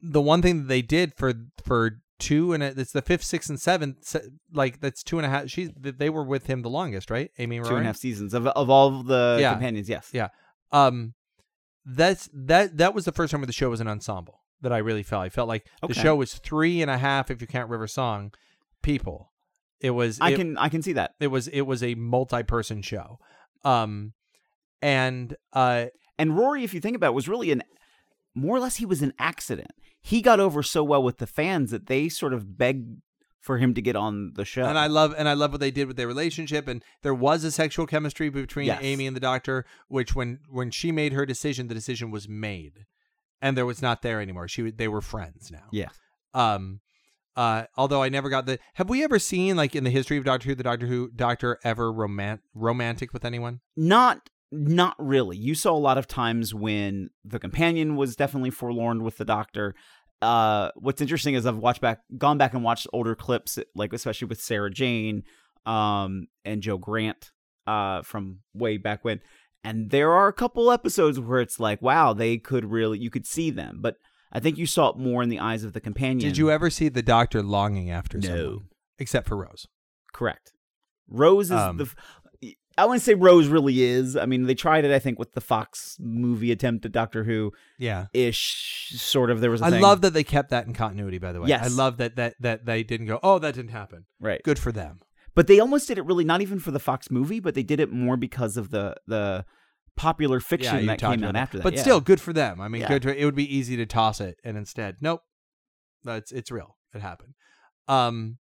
the 0.00 0.20
one 0.20 0.42
thing 0.42 0.58
that 0.58 0.68
they 0.68 0.82
did 0.82 1.14
for 1.16 1.32
for 1.64 2.00
two 2.18 2.52
and 2.52 2.62
a, 2.62 2.66
it's 2.78 2.92
the 2.92 3.02
fifth, 3.02 3.24
sixth, 3.24 3.48
and 3.50 3.58
seventh, 3.60 4.14
like 4.52 4.80
that's 4.80 5.02
two 5.02 5.18
and 5.18 5.26
a 5.26 5.28
half. 5.28 5.48
She's 5.48 5.70
they 5.76 6.10
were 6.10 6.24
with 6.24 6.46
him 6.46 6.62
the 6.62 6.70
longest, 6.70 7.10
right? 7.10 7.30
Amy 7.38 7.58
Two 7.60 7.74
and 7.76 7.80
a 7.80 7.84
half 7.84 7.96
seasons 7.96 8.34
of 8.34 8.46
of 8.46 8.70
all 8.70 9.00
of 9.00 9.06
the 9.06 9.38
Yeah. 9.40 9.52
companions. 9.52 9.88
Yes. 9.88 10.10
Yeah. 10.12 10.28
Um, 10.70 11.14
that's 11.84 12.28
that 12.32 12.76
that 12.76 12.94
was 12.94 13.04
the 13.06 13.12
first 13.12 13.30
time 13.30 13.40
where 13.40 13.46
the 13.46 13.52
show 13.52 13.70
was 13.70 13.80
an 13.80 13.88
ensemble 13.88 14.40
that 14.60 14.72
I 14.72 14.78
really 14.78 15.02
felt. 15.02 15.22
I 15.24 15.28
felt 15.28 15.48
like 15.48 15.66
Okay. 15.82 15.92
the 15.92 15.98
show 16.00 16.14
was 16.14 16.34
three 16.34 16.82
and 16.82 16.90
a 16.90 16.98
half, 16.98 17.30
if 17.30 17.40
you 17.40 17.46
count 17.48 17.68
River 17.68 17.88
Song, 17.88 18.32
people. 18.82 19.32
It 19.80 19.90
was. 19.90 20.18
I 20.20 20.30
it, 20.30 20.36
can 20.36 20.56
I 20.58 20.68
can 20.68 20.82
see 20.82 20.92
that. 20.94 21.12
It 21.20 21.28
was. 21.28 21.48
It 21.48 21.62
was 21.62 21.82
a 21.82 21.94
multi-person 21.94 22.82
show. 22.82 23.18
Um, 23.64 24.12
and 24.80 25.36
uh, 25.52 25.86
And 26.18 26.36
Rory, 26.36 26.64
if 26.64 26.74
you 26.74 26.80
think 26.80 26.96
about 26.96 27.08
it, 27.08 27.14
was 27.14 27.28
really 27.28 27.50
an 27.52 27.62
more 28.34 28.56
or 28.56 28.60
less 28.60 28.76
he 28.76 28.86
was 28.86 29.02
an 29.02 29.12
accident. 29.18 29.70
He 30.00 30.20
got 30.22 30.40
over 30.40 30.62
so 30.62 30.82
well 30.82 31.02
with 31.02 31.18
the 31.18 31.26
fans 31.26 31.70
that 31.70 31.86
they 31.86 32.08
sort 32.08 32.32
of 32.32 32.56
begged 32.58 33.00
for 33.40 33.58
him 33.58 33.74
to 33.74 33.82
get 33.82 33.96
on 33.96 34.32
the 34.34 34.44
show. 34.44 34.64
and 34.64 34.78
I 34.78 34.86
love 34.86 35.14
and 35.18 35.28
I 35.28 35.34
love 35.34 35.50
what 35.52 35.60
they 35.60 35.70
did 35.72 35.88
with 35.88 35.96
their 35.96 36.06
relationship. 36.06 36.68
And 36.68 36.82
there 37.02 37.14
was 37.14 37.44
a 37.44 37.50
sexual 37.50 37.86
chemistry 37.86 38.28
between 38.28 38.66
Yes. 38.66 38.80
Amy 38.82 39.06
and 39.06 39.14
the 39.16 39.20
Doctor, 39.20 39.64
which 39.88 40.14
when 40.14 40.38
when 40.48 40.70
she 40.70 40.92
made 40.92 41.12
her 41.12 41.26
decision, 41.26 41.68
the 41.68 41.74
decision 41.74 42.10
was 42.10 42.28
made, 42.28 42.86
and 43.40 43.56
there 43.56 43.66
was 43.66 43.82
not 43.82 44.02
there 44.02 44.20
anymore. 44.20 44.48
She 44.48 44.70
they 44.70 44.88
were 44.88 45.00
friends 45.00 45.50
now. 45.50 45.66
yeah. 45.72 45.88
Um, 46.34 46.80
uh, 47.36 47.64
although 47.76 48.02
I 48.02 48.08
never 48.08 48.28
got 48.28 48.46
the. 48.46 48.58
Have 48.74 48.88
we 48.88 49.02
ever 49.04 49.18
seen 49.18 49.56
like 49.56 49.74
in 49.74 49.84
the 49.84 49.90
history 49.90 50.18
of 50.18 50.24
Doctor 50.24 50.48
Who 50.48 50.54
the 50.54 50.62
Doctor 50.62 50.86
Who 50.86 51.10
Doctor 51.14 51.58
ever 51.64 51.92
romant 51.92 52.40
romantic 52.54 53.12
with 53.12 53.24
anyone? 53.24 53.60
Not 53.76 54.28
not 54.52 54.94
really. 54.98 55.36
You 55.36 55.54
saw 55.54 55.72
a 55.72 55.78
lot 55.78 55.96
of 55.96 56.06
times 56.06 56.54
when 56.54 57.08
the 57.24 57.38
companion 57.38 57.96
was 57.96 58.14
definitely 58.16 58.50
forlorn 58.50 59.02
with 59.02 59.16
the 59.16 59.24
doctor. 59.24 59.74
Uh, 60.20 60.70
what's 60.76 61.00
interesting 61.00 61.34
is 61.34 61.46
I've 61.46 61.56
watched 61.56 61.80
back, 61.80 62.00
gone 62.18 62.36
back 62.36 62.52
and 62.52 62.62
watched 62.62 62.86
older 62.92 63.14
clips, 63.14 63.58
like 63.74 63.94
especially 63.94 64.28
with 64.28 64.40
Sarah 64.40 64.70
Jane, 64.70 65.22
um, 65.64 66.26
and 66.44 66.62
Jo 66.62 66.76
Grant, 66.76 67.32
uh, 67.66 68.02
from 68.02 68.40
way 68.52 68.76
back 68.76 69.04
when. 69.04 69.20
And 69.64 69.90
there 69.90 70.12
are 70.12 70.28
a 70.28 70.32
couple 70.34 70.70
episodes 70.70 71.18
where 71.18 71.40
it's 71.40 71.58
like, 71.58 71.80
wow, 71.80 72.12
they 72.12 72.36
could 72.36 72.66
really, 72.66 72.98
you 72.98 73.10
could 73.10 73.26
see 73.26 73.50
them. 73.50 73.78
But 73.80 73.96
I 74.32 74.40
think 74.40 74.56
you 74.58 74.66
saw 74.66 74.88
it 74.90 74.96
more 74.96 75.22
in 75.22 75.28
the 75.28 75.38
eyes 75.40 75.62
of 75.64 75.72
the 75.74 75.80
companion. 75.80 76.20
Did 76.20 76.38
you 76.38 76.50
ever 76.50 76.70
see 76.70 76.88
the 76.88 77.02
Doctor 77.02 77.42
longing 77.42 77.90
after 77.90 78.18
No. 78.18 78.26
someone? 78.28 78.68
Except 78.98 79.28
for 79.28 79.36
Rose. 79.36 79.66
Correct. 80.12 80.52
Rose 81.08 81.46
is 81.46 81.52
Um, 81.58 81.76
the. 81.78 81.88
I 82.78 82.86
wouldn't 82.86 83.02
say 83.02 83.12
Rose 83.12 83.48
really 83.48 83.82
is. 83.82 84.16
I 84.16 84.24
mean, 84.24 84.44
they 84.44 84.54
tried 84.54 84.86
it. 84.86 84.90
I 84.90 84.98
think 84.98 85.18
with 85.18 85.32
the 85.32 85.42
Fox 85.42 85.98
movie 86.00 86.50
attempt 86.50 86.86
at 86.86 86.92
Doctor 86.92 87.24
Who 87.24 87.52
Yeah. 87.78 88.06
ish, 88.14 88.92
sort 88.96 89.30
of. 89.30 89.40
There 89.42 89.50
was. 89.50 89.60
a 89.60 89.66
I 89.66 89.70
thing. 89.70 89.82
love 89.82 90.00
that 90.00 90.14
they 90.14 90.24
kept 90.24 90.48
that 90.50 90.66
in 90.66 90.72
continuity. 90.72 91.18
By 91.18 91.32
the 91.32 91.42
way, 91.42 91.48
Yes. 91.48 91.64
I 91.64 91.68
love 91.68 91.98
that 91.98 92.16
that 92.16 92.36
that 92.40 92.64
they 92.64 92.82
didn't 92.82 93.06
go. 93.08 93.20
Oh, 93.22 93.38
that 93.40 93.54
didn't 93.54 93.72
happen. 93.72 94.06
right, 94.20 94.40
Good 94.42 94.58
for 94.58 94.72
them. 94.72 95.00
But 95.34 95.46
they 95.48 95.60
almost 95.60 95.88
did 95.88 95.98
it 95.98 96.04
really 96.06 96.24
not 96.24 96.40
even 96.40 96.58
for 96.58 96.70
the 96.70 96.78
Fox 96.80 97.10
movie, 97.10 97.40
but 97.40 97.54
they 97.54 97.62
did 97.62 97.78
it 97.80 97.92
more 97.92 98.16
because 98.16 98.56
of 98.56 98.70
the 98.70 98.96
the 99.06 99.44
popular 99.96 100.40
fiction 100.40 100.80
you 100.80 100.86
that 100.86 100.98
came 101.00 101.12
about 101.22 101.36
out 101.36 101.36
after 101.36 101.58
that. 101.58 101.62
But 101.64 101.74
yeah. 101.74 101.80
still, 101.82 102.00
good 102.00 102.20
for 102.20 102.32
them. 102.32 102.60
I 102.60 102.68
mean, 102.68 102.82
Yeah. 102.82 102.88
good. 102.88 103.02
To, 103.02 103.16
it 103.16 103.24
would 103.24 103.34
be 103.34 103.54
easy 103.56 103.76
to 103.76 103.86
toss 103.86 104.20
it, 104.20 104.38
and 104.44 104.56
instead, 104.56 104.96
nope. 105.00 105.22
That's 106.04 106.32
it's 106.32 106.50
real. 106.50 106.76
It 106.94 107.00
happened. 107.02 107.34
Um, 107.88 108.38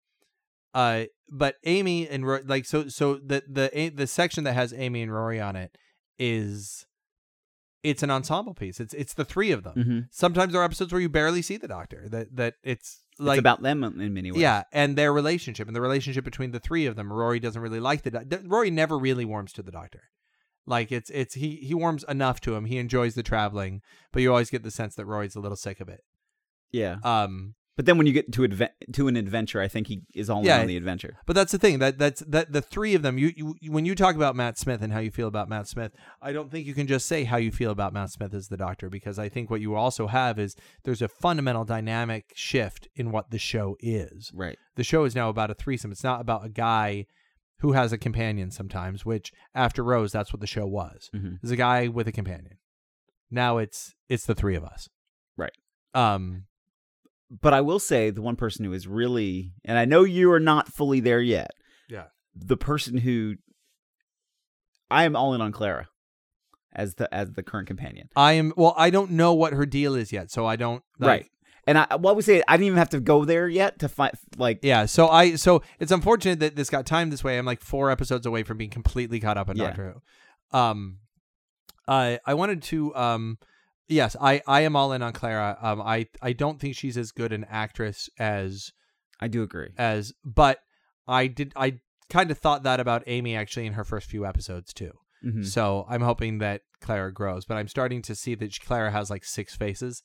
uh, 0.73 1.05
but 1.29 1.55
Amy 1.65 2.07
and 2.07 2.25
Ro- 2.25 2.41
like 2.45 2.65
so 2.65 2.87
so 2.87 3.15
the 3.15 3.43
the 3.47 3.91
the 3.93 4.07
section 4.07 4.43
that 4.45 4.53
has 4.53 4.73
Amy 4.73 5.01
and 5.01 5.13
Rory 5.13 5.39
on 5.39 5.55
it 5.55 5.75
is 6.17 6.85
it's 7.83 8.03
an 8.03 8.11
ensemble 8.11 8.53
piece. 8.53 8.79
It's 8.79 8.93
it's 8.93 9.13
the 9.13 9.25
three 9.25 9.51
of 9.51 9.63
them. 9.63 9.73
Mhm. 9.75 10.07
Sometimes 10.11 10.53
there 10.53 10.61
are 10.61 10.65
episodes 10.65 10.91
where 10.91 11.01
you 11.01 11.09
barely 11.09 11.41
see 11.41 11.57
the 11.57 11.67
doctor. 11.67 12.07
That 12.09 12.35
that 12.35 12.55
it's 12.63 13.03
like 13.17 13.37
it's 13.37 13.39
about 13.39 13.61
them 13.61 13.83
in 13.83 14.13
many 14.13 14.31
ways. 14.31 14.41
yeah, 14.41 14.63
and 14.71 14.95
their 14.97 15.11
relationship 15.11 15.67
and 15.67 15.75
the 15.75 15.81
relationship 15.81 16.23
between 16.23 16.51
the 16.51 16.59
three 16.59 16.85
of 16.85 16.95
them. 16.95 17.11
Rory 17.11 17.39
doesn't 17.39 17.61
really 17.61 17.79
like 17.79 18.03
the 18.03 18.11
doc- 18.11 18.41
Rory 18.45 18.69
never 18.71 18.97
really 18.97 19.25
warms 19.25 19.51
to 19.53 19.63
the 19.63 19.71
doctor. 19.71 20.03
Like 20.69 20.91
it's 20.91 21.09
it's 21.09 21.33
he 21.35 21.55
he 21.57 21.73
warms 21.73 22.05
enough 22.07 22.39
to 22.41 22.55
him. 22.55 22.65
He 22.65 22.77
enjoys 22.77 23.15
the 23.15 23.23
traveling, 23.23 23.81
but 24.13 24.21
you 24.21 24.29
always 24.31 24.49
get 24.49 24.63
the 24.63 24.71
sense 24.71 24.95
that 24.95 25.05
Rory's 25.05 25.35
a 25.35 25.39
little 25.41 25.57
sick 25.57 25.79
of 25.81 25.89
it. 25.89 26.01
yeah. 26.71 26.97
Um, 27.03 27.55
But 27.75 27.85
then 27.85 27.97
when 27.97 28.07
you 28.07 28.13
get 28.13 28.33
to 28.33 28.41
adve- 28.41 28.75
to 28.93 29.07
an 29.07 29.15
adventure, 29.15 29.61
I 29.61 29.69
think 29.69 29.87
he 29.87 30.01
is 30.13 30.29
all 30.29 30.43
Yeah. 30.45 30.55
in 30.57 30.61
on 30.63 30.67
the 30.67 30.75
adventure. 30.75 31.15
but 31.25 31.33
that's 31.33 31.53
the 31.53 31.57
thing 31.57 31.79
that 31.79 31.97
that's 31.97 32.19
that 32.27 32.51
the 32.51 32.61
three 32.61 32.93
of 32.93 33.01
them. 33.03 33.17
You, 33.17 33.31
you 33.37 33.71
when 33.71 33.85
you 33.85 33.95
talk 33.95 34.15
about 34.17 34.35
Matt 34.35 34.57
Smith 34.57 34.81
and 34.81 34.91
how 34.91 34.99
you 34.99 35.11
feel 35.11 35.29
about 35.29 35.47
Matt 35.47 35.65
Smith, 35.67 35.93
I 36.21 36.33
don't 36.33 36.51
think 36.51 36.67
you 36.67 36.73
can 36.73 36.87
just 36.87 37.05
say 37.07 37.23
how 37.23 37.37
you 37.37 37.51
feel 37.53 37.71
about 37.71 37.93
Matt 37.93 38.11
Smith 38.11 38.33
as 38.33 38.49
the 38.49 38.57
doctor 38.57 38.89
because 38.89 39.17
I 39.17 39.29
think 39.29 39.49
what 39.49 39.61
you 39.61 39.75
also 39.75 40.07
have 40.07 40.37
is 40.37 40.55
there's 40.83 41.01
a 41.01 41.07
fundamental 41.07 41.63
dynamic 41.63 42.25
shift 42.35 42.89
in 42.95 43.11
what 43.11 43.31
the 43.31 43.39
show 43.39 43.77
is. 43.79 44.29
Right. 44.35 44.57
the 44.75 44.83
show 44.83 45.05
is 45.05 45.15
now 45.15 45.29
about 45.29 45.49
a 45.49 45.53
threesome. 45.55 45.91
It's 45.93 46.03
not 46.03 46.19
about 46.21 46.45
a 46.45 46.49
guy 46.49 47.05
who 47.59 47.73
has 47.73 47.91
a 47.91 47.97
companion 47.97 48.51
sometimes, 48.51 49.05
which 49.05 49.31
after 49.53 49.83
Rose, 49.83 50.11
that's 50.11 50.31
what 50.33 50.39
the 50.39 50.47
show 50.47 50.65
was. 50.65 51.09
Mhm. 51.13 51.39
There's 51.41 51.51
a 51.51 51.55
guy 51.57 51.87
with 51.87 52.07
a 52.07 52.11
companion. 52.11 52.57
Now 53.29 53.57
it's 53.57 53.93
it's 54.07 54.25
the 54.25 54.35
three 54.35 54.55
of 54.55 54.63
us. 54.63 54.89
Right. 55.37 55.53
Um 55.93 56.45
But 57.29 57.53
I 57.53 57.61
will 57.61 57.79
say 57.79 58.09
the 58.09 58.21
one 58.23 58.35
person 58.35 58.65
who 58.65 58.73
is 58.73 58.87
really, 58.87 59.53
and 59.63 59.77
I 59.77 59.85
know 59.85 60.03
you 60.03 60.31
are 60.31 60.39
not 60.39 60.67
fully 60.67 60.99
there 60.99 61.21
yet. 61.21 61.51
Yeah. 61.87 62.07
The 62.35 62.57
person 62.57 62.97
who 62.97 63.35
I 64.89 65.03
am 65.03 65.15
all 65.15 65.33
in 65.35 65.41
on 65.41 65.51
Clara 65.51 65.87
as 66.73 66.95
the 66.95 67.13
as 67.13 67.31
the 67.33 67.43
current 67.43 67.67
companion. 67.67 68.09
I 68.15 68.33
am 68.33 68.53
well, 68.57 68.73
I 68.77 68.89
don't 68.89 69.11
know 69.11 69.33
what 69.33 69.53
her 69.53 69.65
deal 69.65 69.95
is 69.95 70.11
yet, 70.11 70.31
so 70.31 70.45
I 70.45 70.55
don't 70.55 70.83
like, 70.97 71.07
right. 71.07 71.31
And 71.67 71.77
I 71.77 71.95
what 71.95 72.15
we 72.15 72.21
say 72.21 72.41
I 72.47 72.57
didn't 72.57 72.67
even 72.67 72.77
have 72.79 72.89
to 72.89 72.99
go 72.99 73.25
there 73.25 73.47
yet 73.47 73.79
to 73.79 73.89
find 73.89 74.11
like 74.37 74.59
Yeah, 74.63 74.85
so 74.85 75.07
I 75.09 75.35
so 75.35 75.61
it's 75.79 75.91
unfortunate 75.91 76.39
that 76.39 76.55
this 76.55 76.69
got 76.69 76.85
timed 76.85 77.11
this 77.13 77.23
way. 77.23 77.37
I'm 77.37 77.45
like 77.45 77.61
four 77.61 77.91
episodes 77.91 78.25
away 78.25 78.43
from 78.43 78.57
being 78.57 78.69
completely 78.69 79.19
caught 79.19 79.37
up 79.37 79.49
on 79.49 79.55
Yeah. 79.57 79.67
Doctor 79.67 79.95
Who. 80.51 80.57
Um 80.57 80.99
I 81.87 82.19
I 82.25 82.33
wanted 82.33 82.61
to 82.63 82.95
um 82.95 83.37
yes, 83.87 84.15
I 84.19 84.41
I 84.47 84.61
am 84.61 84.75
all 84.75 84.91
in 84.93 85.01
on 85.01 85.13
Clara. 85.13 85.57
Um 85.61 85.81
I 85.81 86.07
I 86.21 86.33
don't 86.33 86.59
think 86.59 86.75
she's 86.75 86.97
as 86.97 87.11
good 87.11 87.31
an 87.33 87.45
actress 87.49 88.09
as 88.17 88.71
I 89.19 89.27
do 89.27 89.43
agree. 89.43 89.69
as 89.77 90.13
but 90.23 90.59
I 91.07 91.27
did 91.27 91.53
I 91.55 91.79
kind 92.09 92.31
of 92.31 92.37
thought 92.39 92.63
that 92.63 92.79
about 92.79 93.03
Amy 93.05 93.35
actually 93.35 93.65
in 93.67 93.73
her 93.73 93.83
first 93.83 94.09
few 94.09 94.25
episodes 94.25 94.73
too. 94.73 94.91
Mhm. 95.25 95.45
So 95.45 95.85
I'm 95.89 96.01
hoping 96.01 96.37
that 96.39 96.61
Clara 96.81 97.13
grows, 97.13 97.45
but 97.45 97.57
I'm 97.57 97.67
starting 97.67 98.01
to 98.03 98.15
see 98.15 98.33
that 98.35 98.57
Clara 98.61 98.89
has 98.91 99.09
like 99.09 99.25
six 99.25 99.55
faces, 99.55 100.01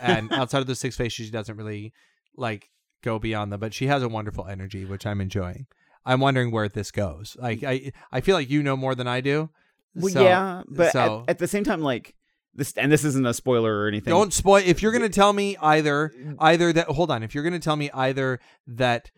and 0.00 0.32
outside 0.32 0.58
of 0.60 0.66
those 0.66 0.80
six 0.80 0.96
faces, 0.96 1.26
she 1.26 1.30
doesn't 1.30 1.56
really 1.56 1.92
like 2.36 2.70
go 3.02 3.18
beyond 3.18 3.52
them. 3.52 3.60
But 3.60 3.74
she 3.74 3.86
has 3.86 4.02
a 4.02 4.08
wonderful 4.08 4.46
energy, 4.46 4.84
which 4.84 5.06
I'm 5.06 5.20
enjoying. 5.20 5.66
I'm 6.06 6.20
wondering 6.20 6.50
where 6.50 6.68
this 6.68 6.90
goes. 6.90 7.36
Like 7.40 7.62
I 7.64 7.92
I 8.12 8.20
feel 8.20 8.34
like 8.34 8.50
you 8.50 8.62
know 8.62 8.76
more 8.76 8.94
than 8.94 9.06
I 9.08 9.20
do. 9.20 9.50
Well, 9.94 10.12
So- 10.12 10.24
yeah, 10.24 10.62
but 10.68 10.92
so- 10.92 11.22
at, 11.22 11.30
at 11.30 11.38
the 11.38 11.48
same 11.48 11.64
time, 11.64 11.80
like 11.80 12.14
this, 12.54 12.72
and 12.76 12.90
this 12.92 13.04
isn't 13.04 13.26
a 13.26 13.34
spoiler 13.34 13.76
or 13.80 13.88
anything. 13.88 14.10
Don't 14.12 14.32
spoil. 14.32 14.62
If 14.64 14.80
you're 14.82 14.92
going 14.92 15.02
to 15.02 15.08
tell 15.08 15.32
me 15.32 15.56
either, 15.60 16.12
mm. 16.16 16.36
either 16.38 16.72
that. 16.72 16.86
Hold 16.88 17.10
on. 17.10 17.22
If 17.22 17.34
you're 17.34 17.42
going 17.42 17.54
to 17.54 17.58
tell 17.58 17.74
me 17.76 17.90
either 17.92 18.38
that 18.68 19.10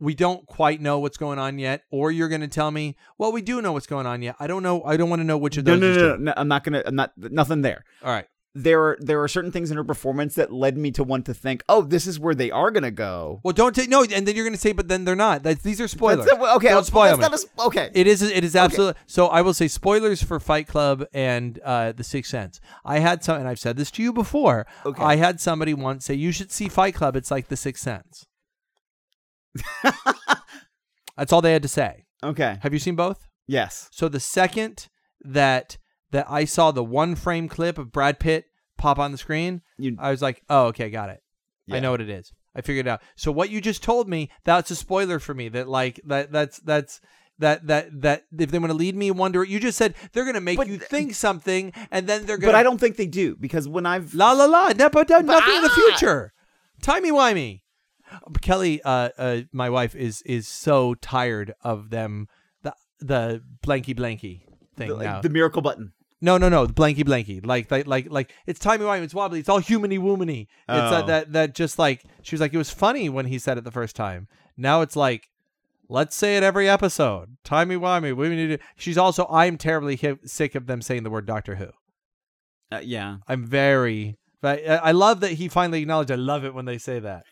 we 0.00 0.14
don't 0.14 0.44
quite 0.46 0.80
know 0.80 0.98
what's 0.98 1.16
going 1.16 1.38
on 1.38 1.58
yet, 1.58 1.82
or 1.90 2.10
you're 2.10 2.28
going 2.28 2.40
to 2.40 2.48
tell 2.48 2.70
me, 2.70 2.96
well, 3.16 3.32
we 3.32 3.42
do 3.42 3.62
know 3.62 3.72
what's 3.72 3.86
going 3.86 4.06
on 4.06 4.22
yet. 4.22 4.34
I 4.40 4.46
don't 4.46 4.62
know. 4.62 4.82
I 4.82 4.96
don't 4.96 5.08
want 5.08 5.20
to 5.20 5.24
know 5.24 5.38
which 5.38 5.56
of 5.56 5.64
No, 5.66 5.72
those. 5.78 5.80
no, 5.80 5.90
is 5.90 5.96
no, 5.96 6.08
no, 6.08 6.16
no. 6.16 6.34
I'm 6.36 6.48
not 6.48 6.64
gonna. 6.64 6.82
I'm 6.84 6.96
not. 6.96 7.12
Nothing 7.16 7.62
there. 7.62 7.84
All 8.02 8.10
right. 8.10 8.26
There 8.58 8.82
are 8.82 8.96
there 9.00 9.22
are 9.22 9.28
certain 9.28 9.52
things 9.52 9.70
in 9.70 9.76
her 9.76 9.84
performance 9.84 10.34
that 10.36 10.50
led 10.50 10.78
me 10.78 10.90
to 10.92 11.04
want 11.04 11.26
to 11.26 11.34
think, 11.34 11.62
oh, 11.68 11.82
this 11.82 12.06
is 12.06 12.18
where 12.18 12.34
they 12.34 12.50
are 12.50 12.70
gonna 12.70 12.90
go. 12.90 13.40
Well, 13.44 13.52
don't 13.52 13.74
take 13.74 13.90
no, 13.90 14.02
and 14.02 14.26
then 14.26 14.34
you're 14.34 14.46
going 14.46 14.54
to 14.54 14.60
say, 14.60 14.72
but 14.72 14.88
then 14.88 15.04
they're 15.04 15.14
not. 15.14 15.42
That's, 15.42 15.62
these 15.62 15.78
are 15.80 15.88
spoilers. 15.88 16.24
That's- 16.24 16.56
okay, 16.56 16.68
Don't 16.68 16.84
spoil 16.86 17.18
not 17.18 17.34
a 17.34 17.46
okay. 17.66 17.90
It 17.92 18.06
is. 18.06 18.22
It 18.22 18.44
is 18.44 18.56
absolutely. 18.56 18.98
So 19.06 19.26
I 19.26 19.42
will 19.42 19.52
say 19.52 19.68
spoilers 19.68 20.22
for 20.22 20.40
Fight 20.40 20.66
Club 20.68 21.04
and 21.12 21.58
uh, 21.64 21.92
The 21.92 22.02
Sixth 22.04 22.30
Sense. 22.30 22.60
I 22.84 22.98
had 23.00 23.22
some, 23.22 23.38
and 23.38 23.46
I've 23.46 23.58
said 23.58 23.76
this 23.76 23.90
to 23.92 24.02
you 24.02 24.12
before. 24.12 24.66
Okay. 24.86 25.02
I 25.02 25.16
had 25.16 25.38
somebody 25.40 25.74
once 25.74 26.06
say 26.06 26.14
you 26.14 26.32
should 26.32 26.50
see 26.50 26.68
Fight 26.68 26.94
Club. 26.94 27.14
It's 27.14 27.30
like 27.30 27.48
The 27.48 27.56
Sixth 27.56 27.82
Sense. 27.84 28.26
That's 31.16 31.32
all 31.32 31.40
they 31.42 31.52
had 31.52 31.62
to 31.62 31.68
say. 31.68 32.04
okay. 32.22 32.58
Have 32.62 32.72
you 32.72 32.78
seen 32.78 32.96
both? 32.96 33.26
Yes. 33.46 33.88
So 33.92 34.08
the 34.08 34.20
second 34.20 34.88
that 35.22 35.78
that 36.16 36.26
I 36.30 36.46
saw 36.46 36.70
the 36.70 36.82
one 36.82 37.14
frame 37.14 37.46
clip 37.46 37.76
of 37.76 37.92
Brad 37.92 38.18
Pitt 38.18 38.46
pop 38.78 38.98
on 38.98 39.12
the 39.12 39.18
screen, 39.18 39.60
You. 39.76 39.98
I 39.98 40.10
was 40.10 40.22
like, 40.22 40.42
"Oh, 40.48 40.68
okay, 40.68 40.88
got 40.88 41.10
it. 41.10 41.20
I 41.70 41.78
know 41.78 41.90
what 41.90 42.00
it 42.00 42.08
is. 42.08 42.32
I 42.54 42.62
figured 42.62 42.86
it 42.86 42.88
out." 42.90 43.02
So 43.16 43.30
what 43.30 43.50
you 43.50 43.60
just 43.60 43.82
told 43.82 44.08
me, 44.08 44.30
that's 44.44 44.70
a 44.70 44.76
spoiler 44.76 45.18
for 45.18 45.34
me. 45.34 45.50
That 45.50 45.68
like 45.68 46.00
that 46.06 46.32
that's 46.32 46.58
that's 46.60 47.02
that 47.38 47.66
that 47.66 48.00
that 48.00 48.24
if 48.38 48.50
they 48.50 48.58
want 48.58 48.70
to 48.70 48.76
lead 48.76 48.96
me 48.96 49.08
in 49.08 49.18
one 49.18 49.30
direction, 49.30 49.52
you 49.52 49.60
just 49.60 49.76
said 49.76 49.94
they're 50.12 50.24
going 50.24 50.36
to 50.36 50.40
make 50.40 50.56
But 50.56 50.68
you 50.68 50.78
think 50.78 51.14
something, 51.14 51.74
and 51.90 52.06
then 52.06 52.24
they're 52.24 52.38
gonna. 52.38 52.52
But 52.52 52.58
I 52.58 52.62
don't 52.62 52.78
think 52.78 52.96
they 52.96 53.06
do 53.06 53.36
because 53.36 53.68
when 53.68 53.84
I've 53.84 54.14
La 54.14 54.32
la 54.32 54.46
la. 54.46 54.72
But 54.72 55.10
no- 55.10 55.20
nothing 55.20 55.54
in 55.54 55.62
the 55.62 55.70
ah! 55.70 55.74
future. 55.74 56.32
Timey 56.80 57.10
wimey. 57.10 57.60
Kelly, 58.40 58.80
uh, 58.82 59.10
uh, 59.18 59.40
my 59.52 59.68
wife 59.68 59.94
is 59.94 60.22
is 60.22 60.48
so 60.48 60.94
tired 60.94 61.52
of 61.62 61.90
them. 61.90 62.28
The 62.62 62.74
the 63.00 63.42
blanky 63.62 63.94
blanky 63.94 64.46
thing 64.76 64.88
the, 64.88 64.94
like, 64.94 65.04
now. 65.04 65.20
the 65.20 65.28
miracle 65.28 65.60
button. 65.60 65.92
No, 66.20 66.38
no, 66.38 66.48
no, 66.48 66.64
the 66.66 66.72
blanky 66.72 67.04
blanky. 67.04 67.44
Like, 67.44 67.70
like, 67.70 67.86
like, 67.86 68.10
like 68.10 68.32
it's 68.46 68.58
timey 68.58 68.84
wimey. 68.84 69.02
It's 69.02 69.14
wobbly. 69.14 69.38
It's 69.40 69.48
all 69.48 69.60
humany 69.60 69.98
woomany. 69.98 70.42
It's 70.42 70.48
uh, 70.68 71.00
Oh. 71.02 71.06
that 71.06 71.32
that 71.32 71.54
just 71.54 71.78
like 71.78 72.04
she 72.22 72.34
was 72.34 72.40
like 72.40 72.54
it 72.54 72.58
was 72.58 72.70
funny 72.70 73.08
when 73.08 73.26
he 73.26 73.38
said 73.38 73.58
it 73.58 73.64
the 73.64 73.70
first 73.70 73.94
time. 73.96 74.26
Now 74.56 74.80
it's 74.80 74.96
like, 74.96 75.28
let's 75.88 76.16
say 76.16 76.36
it 76.38 76.42
every 76.42 76.68
episode. 76.68 77.36
Timey 77.44 77.76
wimey. 77.76 78.16
We 78.16 78.28
need 78.30 78.46
to. 78.48 78.58
She's 78.76 78.96
also. 78.96 79.26
I'm 79.30 79.58
terribly 79.58 79.96
hi- 79.96 80.16
sick 80.24 80.54
of 80.54 80.66
them 80.66 80.80
saying 80.80 81.02
the 81.02 81.10
word 81.10 81.26
Doctor 81.26 81.56
Who. 81.56 81.68
Uh, 82.72 82.80
yeah. 82.82 83.18
I'm 83.28 83.44
very. 83.46 84.16
But 84.40 84.68
I 84.68 84.76
I 84.76 84.92
love 84.92 85.20
that 85.20 85.32
he 85.32 85.48
finally 85.48 85.82
acknowledged. 85.82 86.10
I 86.10 86.14
love 86.16 86.44
it 86.44 86.54
when 86.54 86.64
they 86.64 86.78
say 86.78 86.98
that. 87.00 87.24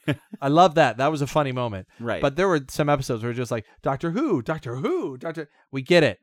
I 0.43 0.49
love 0.49 0.75
that. 0.77 0.99
That 0.99 1.11
was 1.11 1.23
a 1.23 1.27
funny 1.27 1.53
moment. 1.53 1.87
Right. 2.01 2.21
But 2.21 2.37
there 2.37 2.49
were 2.49 2.61
some 2.69 2.89
episodes 2.91 3.23
where 3.23 3.33
just 3.33 3.51
like 3.51 3.65
Doctor 3.83 4.11
Who, 4.11 4.43
Doctor 4.43 4.77
Who, 4.77 5.17
Doctor. 5.17 5.49
We 5.71 5.81
get 5.83 6.03
it. 6.03 6.19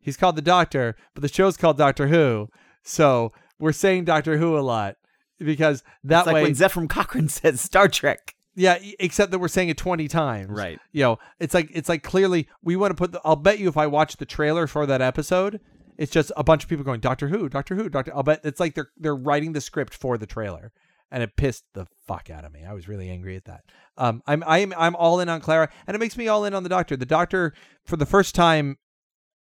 He's 0.00 0.16
called 0.16 0.36
the 0.36 0.42
Doctor, 0.42 0.96
but 1.14 1.22
the 1.22 1.28
show's 1.28 1.56
called 1.56 1.78
Doctor 1.78 2.08
Who. 2.08 2.48
So 2.82 3.32
we're 3.58 3.72
saying 3.72 4.04
Doctor 4.04 4.38
Who 4.38 4.56
a 4.56 4.60
lot 4.60 4.96
because 5.38 5.82
that 6.04 6.20
it's 6.20 6.26
like 6.26 6.34
way, 6.34 6.42
when 6.42 6.52
Zefram 6.52 6.88
Cochrane 6.88 7.28
says 7.30 7.60
Star 7.60 7.88
Trek. 7.88 8.34
yeah. 8.54 8.78
Except 8.98 9.30
that 9.32 9.38
we're 9.38 9.48
saying 9.48 9.68
it 9.68 9.76
twenty 9.76 10.08
times. 10.08 10.50
Right. 10.50 10.78
You 10.92 11.02
know, 11.02 11.18
it's 11.40 11.54
like 11.54 11.70
it's 11.72 11.88
like 11.88 12.02
clearly 12.02 12.48
we 12.62 12.76
want 12.76 12.90
to 12.90 12.94
put. 12.94 13.12
The, 13.12 13.20
I'll 13.24 13.36
bet 13.36 13.58
you 13.58 13.68
if 13.68 13.76
I 13.76 13.86
watch 13.86 14.16
the 14.16 14.26
trailer 14.26 14.66
for 14.66 14.86
that 14.86 15.02
episode, 15.02 15.60
it's 15.98 16.12
just 16.12 16.30
a 16.36 16.44
bunch 16.44 16.62
of 16.62 16.68
people 16.68 16.84
going 16.84 17.00
Doctor 17.00 17.28
Who, 17.28 17.48
Doctor 17.48 17.74
Who, 17.74 17.88
Doctor. 17.88 18.14
I'll 18.14 18.22
bet 18.22 18.40
it's 18.44 18.60
like 18.60 18.74
they're 18.74 18.90
they're 18.96 19.16
writing 19.16 19.52
the 19.52 19.60
script 19.60 19.94
for 19.94 20.16
the 20.16 20.26
trailer, 20.26 20.72
and 21.10 21.22
it 21.22 21.36
pissed 21.36 21.64
the 21.74 21.86
fuck 22.06 22.30
out 22.30 22.44
of 22.44 22.52
me. 22.52 22.64
I 22.64 22.72
was 22.72 22.88
really 22.88 23.10
angry 23.10 23.36
at 23.36 23.44
that. 23.46 23.64
Um, 23.98 24.22
I'm 24.26 24.44
I'm 24.46 24.72
I'm 24.76 24.94
all 24.96 25.20
in 25.20 25.28
on 25.28 25.40
Clara, 25.40 25.68
and 25.86 25.94
it 25.94 25.98
makes 25.98 26.16
me 26.16 26.28
all 26.28 26.44
in 26.44 26.54
on 26.54 26.62
the 26.62 26.68
Doctor. 26.68 26.96
The 26.96 27.06
Doctor, 27.06 27.52
for 27.84 27.96
the 27.96 28.06
first 28.06 28.34
time 28.34 28.78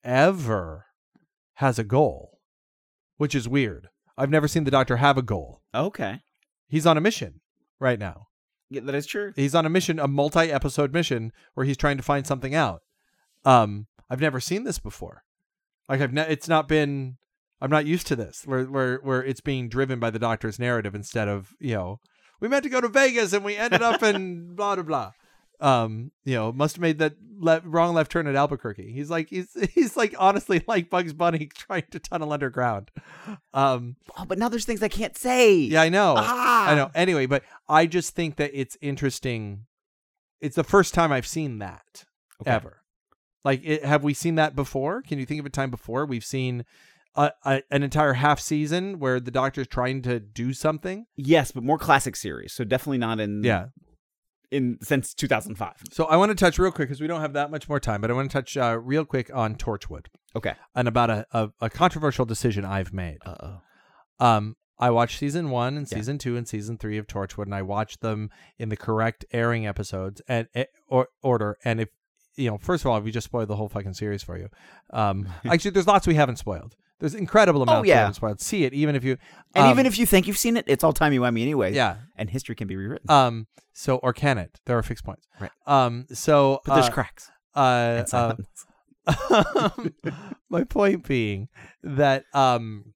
ever, 0.04 0.86
has 1.54 1.78
a 1.78 1.84
goal, 1.84 2.38
which 3.16 3.34
is 3.34 3.48
weird. 3.48 3.88
I've 4.16 4.30
never 4.30 4.46
seen 4.46 4.64
the 4.64 4.70
Doctor 4.70 4.98
have 4.98 5.18
a 5.18 5.22
goal. 5.22 5.62
Okay. 5.74 6.20
He's 6.68 6.86
on 6.86 6.96
a 6.96 7.00
mission 7.00 7.40
right 7.80 7.98
now. 7.98 8.26
Yeah, 8.70 8.82
that 8.84 8.94
is 8.94 9.06
true. 9.06 9.32
He's 9.36 9.54
on 9.54 9.66
a 9.66 9.70
mission, 9.70 9.98
a 9.98 10.08
multi-episode 10.08 10.92
mission 10.92 11.32
where 11.54 11.66
he's 11.66 11.76
trying 11.76 11.96
to 11.96 12.02
find 12.02 12.26
something 12.26 12.54
out. 12.54 12.82
Um, 13.44 13.86
I've 14.08 14.20
never 14.20 14.40
seen 14.40 14.64
this 14.64 14.78
before. 14.78 15.22
Like 15.88 16.00
I've 16.00 16.12
ne- 16.12 16.28
it's 16.28 16.48
not 16.48 16.68
been. 16.68 17.16
I'm 17.60 17.70
not 17.70 17.86
used 17.86 18.06
to 18.08 18.16
this, 18.16 18.42
where 18.44 18.64
where 18.64 18.98
where 18.98 19.22
it's 19.22 19.40
being 19.40 19.68
driven 19.68 20.00
by 20.00 20.10
the 20.10 20.18
doctor's 20.18 20.58
narrative 20.58 20.94
instead 20.94 21.28
of 21.28 21.54
you 21.60 21.74
know 21.74 22.00
we 22.40 22.48
meant 22.48 22.64
to 22.64 22.70
go 22.70 22.80
to 22.80 22.88
Vegas 22.88 23.32
and 23.32 23.44
we 23.44 23.56
ended 23.56 23.82
up 23.82 24.02
in 24.02 24.54
blah 24.56 24.74
blah 24.76 24.84
blah. 24.84 25.10
Um, 25.60 26.10
you 26.24 26.34
know, 26.34 26.52
must 26.52 26.76
have 26.76 26.82
made 26.82 26.98
that 26.98 27.14
le- 27.38 27.60
wrong 27.64 27.94
left 27.94 28.10
turn 28.10 28.26
at 28.26 28.34
Albuquerque. 28.34 28.92
He's 28.92 29.08
like 29.10 29.28
he's 29.30 29.48
he's 29.74 29.96
like 29.96 30.14
honestly 30.18 30.62
like 30.66 30.90
Bugs 30.90 31.12
Bunny 31.12 31.46
trying 31.54 31.84
to 31.90 31.98
tunnel 31.98 32.32
underground. 32.32 32.90
Um, 33.52 33.96
Oh, 34.18 34.24
but 34.24 34.38
now 34.38 34.48
there's 34.48 34.64
things 34.64 34.82
I 34.82 34.88
can't 34.88 35.16
say. 35.16 35.56
yeah, 35.56 35.82
I 35.82 35.88
know. 35.88 36.14
Ah. 36.16 36.70
I 36.70 36.74
know. 36.74 36.90
Anyway, 36.94 37.26
but 37.26 37.42
I 37.68 37.86
just 37.86 38.14
think 38.14 38.36
that 38.36 38.50
it's 38.52 38.76
interesting. 38.80 39.66
It's 40.40 40.56
the 40.56 40.64
first 40.64 40.92
time 40.94 41.12
I've 41.12 41.26
seen 41.26 41.58
that. 41.60 42.04
Okay. 42.42 42.50
ever. 42.50 42.82
Like, 43.44 43.60
it, 43.64 43.84
have 43.84 44.02
we 44.02 44.14
seen 44.14 44.34
that 44.36 44.56
before? 44.56 45.02
Can 45.02 45.18
you 45.18 45.26
think 45.26 45.38
of 45.40 45.46
a 45.46 45.50
time 45.50 45.70
before 45.70 46.04
we've 46.06 46.24
seen 46.24 46.64
a, 47.14 47.30
a, 47.44 47.62
an 47.70 47.82
entire 47.82 48.14
half 48.14 48.40
season 48.40 48.98
where 48.98 49.20
the 49.20 49.30
Doctor's 49.30 49.66
trying 49.68 50.02
to 50.02 50.18
do 50.18 50.52
something? 50.52 51.06
Yes, 51.16 51.52
but 51.52 51.62
more 51.62 51.78
classic 51.78 52.16
series. 52.16 52.52
So 52.52 52.64
definitely 52.64 52.98
not 52.98 53.20
in 53.20 53.44
Yeah. 53.44 53.66
In 54.50 54.78
since 54.82 55.14
2005. 55.14 55.74
So 55.92 56.04
I 56.04 56.16
want 56.16 56.30
to 56.30 56.34
touch 56.34 56.58
real 56.58 56.70
quick 56.72 56.88
because 56.88 57.00
we 57.00 57.06
don't 57.06 57.20
have 57.20 57.32
that 57.34 57.50
much 57.50 57.68
more 57.68 57.80
time, 57.80 58.00
but 58.00 58.10
I 58.10 58.14
want 58.14 58.30
to 58.30 58.32
touch 58.32 58.56
uh, 58.56 58.78
real 58.82 59.04
quick 59.04 59.30
on 59.34 59.56
Torchwood 59.56 60.06
Okay. 60.36 60.54
and 60.74 60.86
about 60.88 61.10
a, 61.10 61.26
a, 61.32 61.50
a 61.60 61.70
controversial 61.70 62.24
decision 62.24 62.64
I've 62.64 62.92
made. 62.92 63.18
Uh 63.24 63.34
oh. 64.20 64.24
Um, 64.26 64.56
I 64.78 64.90
watched 64.90 65.18
season 65.18 65.50
one 65.50 65.76
and 65.76 65.90
Yeah. 65.90 65.98
season 65.98 66.18
two 66.18 66.36
and 66.36 66.46
season 66.48 66.78
three 66.78 66.98
of 66.98 67.06
Torchwood, 67.06 67.44
and 67.44 67.54
I 67.54 67.62
watched 67.62 68.00
them 68.00 68.30
in 68.58 68.68
the 68.68 68.76
correct 68.76 69.24
airing 69.32 69.66
episodes 69.66 70.20
and 70.28 70.48
eh, 70.54 70.64
or, 70.88 71.08
order. 71.22 71.56
And 71.64 71.80
if 71.80 71.88
you 72.36 72.50
know, 72.50 72.58
first 72.58 72.84
of 72.84 72.90
all, 72.90 73.00
we 73.00 73.12
just 73.12 73.26
spoiled 73.26 73.48
the 73.48 73.54
whole 73.56 73.68
fucking 73.68 73.94
series 73.94 74.22
for 74.24 74.36
you. 74.36 74.48
Um, 74.92 75.28
actually, 75.44 75.70
there's 75.70 75.86
lots 75.86 76.06
we 76.06 76.16
haven't 76.16 76.36
spoiled. 76.36 76.74
There's 77.00 77.14
incredible 77.14 77.62
amounts 77.62 77.82
we 77.82 77.90
Oh, 77.90 77.94
yeah. 77.94 77.98
haven't 78.00 78.14
spoiled. 78.14 78.40
See 78.40 78.64
it, 78.64 78.72
even 78.72 78.94
if 78.96 79.04
you 79.04 79.18
And 79.54 79.66
um, 79.66 79.70
even 79.72 79.84
if 79.86 79.98
you 79.98 80.06
think 80.06 80.26
you've 80.26 80.38
seen 80.38 80.56
it, 80.56 80.64
it's 80.68 80.82
all 80.84 80.92
timey 80.92 81.18
wimey 81.18 81.42
anyway. 81.42 81.72
yeah. 81.74 81.96
And 82.16 82.30
history 82.30 82.54
can 82.54 82.66
be 82.68 82.76
rewritten. 82.76 83.10
Um. 83.10 83.46
So 83.72 83.96
or 83.96 84.12
can 84.12 84.38
it? 84.38 84.60
There 84.66 84.78
are 84.78 84.82
fixed 84.82 85.04
points. 85.04 85.26
Right. 85.40 85.50
Um. 85.66 86.06
So 86.12 86.60
but 86.64 86.74
there's 86.74 86.86
uh, 86.86 86.90
cracks. 86.92 87.30
uh, 87.54 88.04
uh, 88.12 88.34
my 90.48 90.64
point 90.64 91.06
being 91.06 91.48
that 91.82 92.24
um 92.32 92.94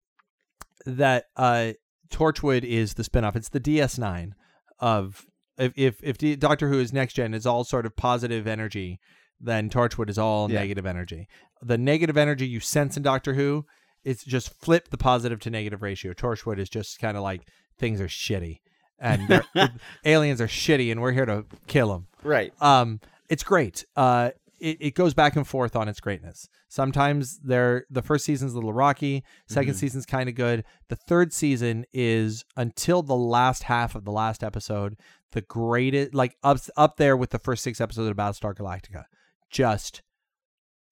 that 0.86 1.24
uh 1.36 1.72
Torchwood 2.10 2.64
is 2.64 2.94
the 2.94 3.02
spinoff. 3.02 3.36
It's 3.36 3.50
the 3.50 3.60
DS9 3.60 4.30
of 4.78 5.26
if 5.58 5.72
if 5.76 5.96
if 6.02 6.16
D- 6.18 6.36
Doctor 6.36 6.68
Who 6.68 6.78
is 6.80 6.92
next 6.92 7.14
gen 7.14 7.34
is 7.34 7.44
all 7.46 7.64
sort 7.64 7.84
of 7.84 7.96
positive 7.96 8.46
energy, 8.46 8.98
then 9.40 9.68
Torchwood 9.68 10.08
is 10.08 10.18
all 10.18 10.50
Yeah. 10.50 10.60
negative 10.60 10.86
energy. 10.86 11.28
The 11.60 11.76
negative 11.76 12.16
energy 12.16 12.46
you 12.46 12.60
sense 12.60 12.96
in 12.96 13.02
Doctor 13.02 13.34
Who, 13.34 13.66
it's 14.08 14.24
just 14.24 14.48
flip 14.62 14.88
the 14.88 14.98
positive 14.98 15.38
to 15.40 15.50
negative 15.50 15.82
ratio. 15.82 16.12
Torchwood 16.12 16.58
is 16.58 16.68
just 16.68 16.98
kind 16.98 17.16
of 17.16 17.22
like 17.22 17.42
things 17.78 18.00
are 18.00 18.08
shitty 18.08 18.60
and 18.98 19.42
aliens 20.04 20.40
are 20.40 20.46
shitty 20.48 20.90
and 20.90 21.00
we're 21.00 21.12
here 21.12 21.26
to 21.26 21.44
kill 21.66 21.88
them. 21.92 22.06
right. 22.22 22.52
Um, 22.60 23.00
it's 23.28 23.42
great. 23.42 23.84
Uh, 23.94 24.30
it, 24.58 24.78
it 24.80 24.94
goes 24.94 25.14
back 25.14 25.36
and 25.36 25.46
forth 25.46 25.76
on 25.76 25.88
its 25.88 26.00
greatness. 26.00 26.48
Sometimes 26.68 27.38
they're 27.40 27.84
the 27.90 28.02
first 28.02 28.24
season's 28.24 28.52
a 28.52 28.56
little 28.56 28.72
rocky, 28.72 29.22
2nd 29.50 29.68
Mhm. 29.70 29.74
season's 29.74 30.06
kind 30.06 30.28
of 30.28 30.34
good. 30.34 30.64
The 30.88 30.96
third 30.96 31.32
season 31.32 31.84
is 31.92 32.44
until 32.56 33.02
the 33.02 33.14
last 33.14 33.64
half 33.64 33.94
of 33.94 34.04
the 34.04 34.10
last 34.12 34.42
episode, 34.42 34.96
the 35.32 35.42
greatest, 35.42 36.14
like 36.14 36.36
up 36.42 36.58
up 36.76 36.96
there 36.96 37.16
with 37.16 37.30
the 37.30 37.38
first 37.38 37.62
six 37.62 37.80
episodes 37.80 38.08
of 38.08 38.16
Battlestar 38.16 38.54
Galactica, 38.54 39.04
just 39.50 40.02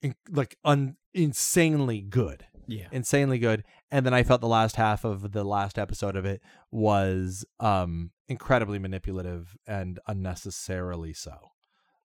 in, 0.02 0.14
like 0.30 0.56
un, 0.64 0.96
insanely 1.14 2.02
good 2.02 2.44
Yeah. 2.68 2.86
insanely 2.92 3.38
good 3.38 3.64
and 3.90 4.04
then 4.04 4.12
i 4.14 4.22
felt 4.22 4.40
the 4.40 4.48
last 4.48 4.76
half 4.76 5.04
of 5.04 5.32
the 5.32 5.44
last 5.44 5.78
episode 5.78 6.16
of 6.16 6.24
it 6.24 6.40
was 6.70 7.44
um 7.60 8.10
incredibly 8.28 8.78
manipulative 8.78 9.56
and 9.66 9.98
unnecessarily 10.06 11.12
so 11.12 11.32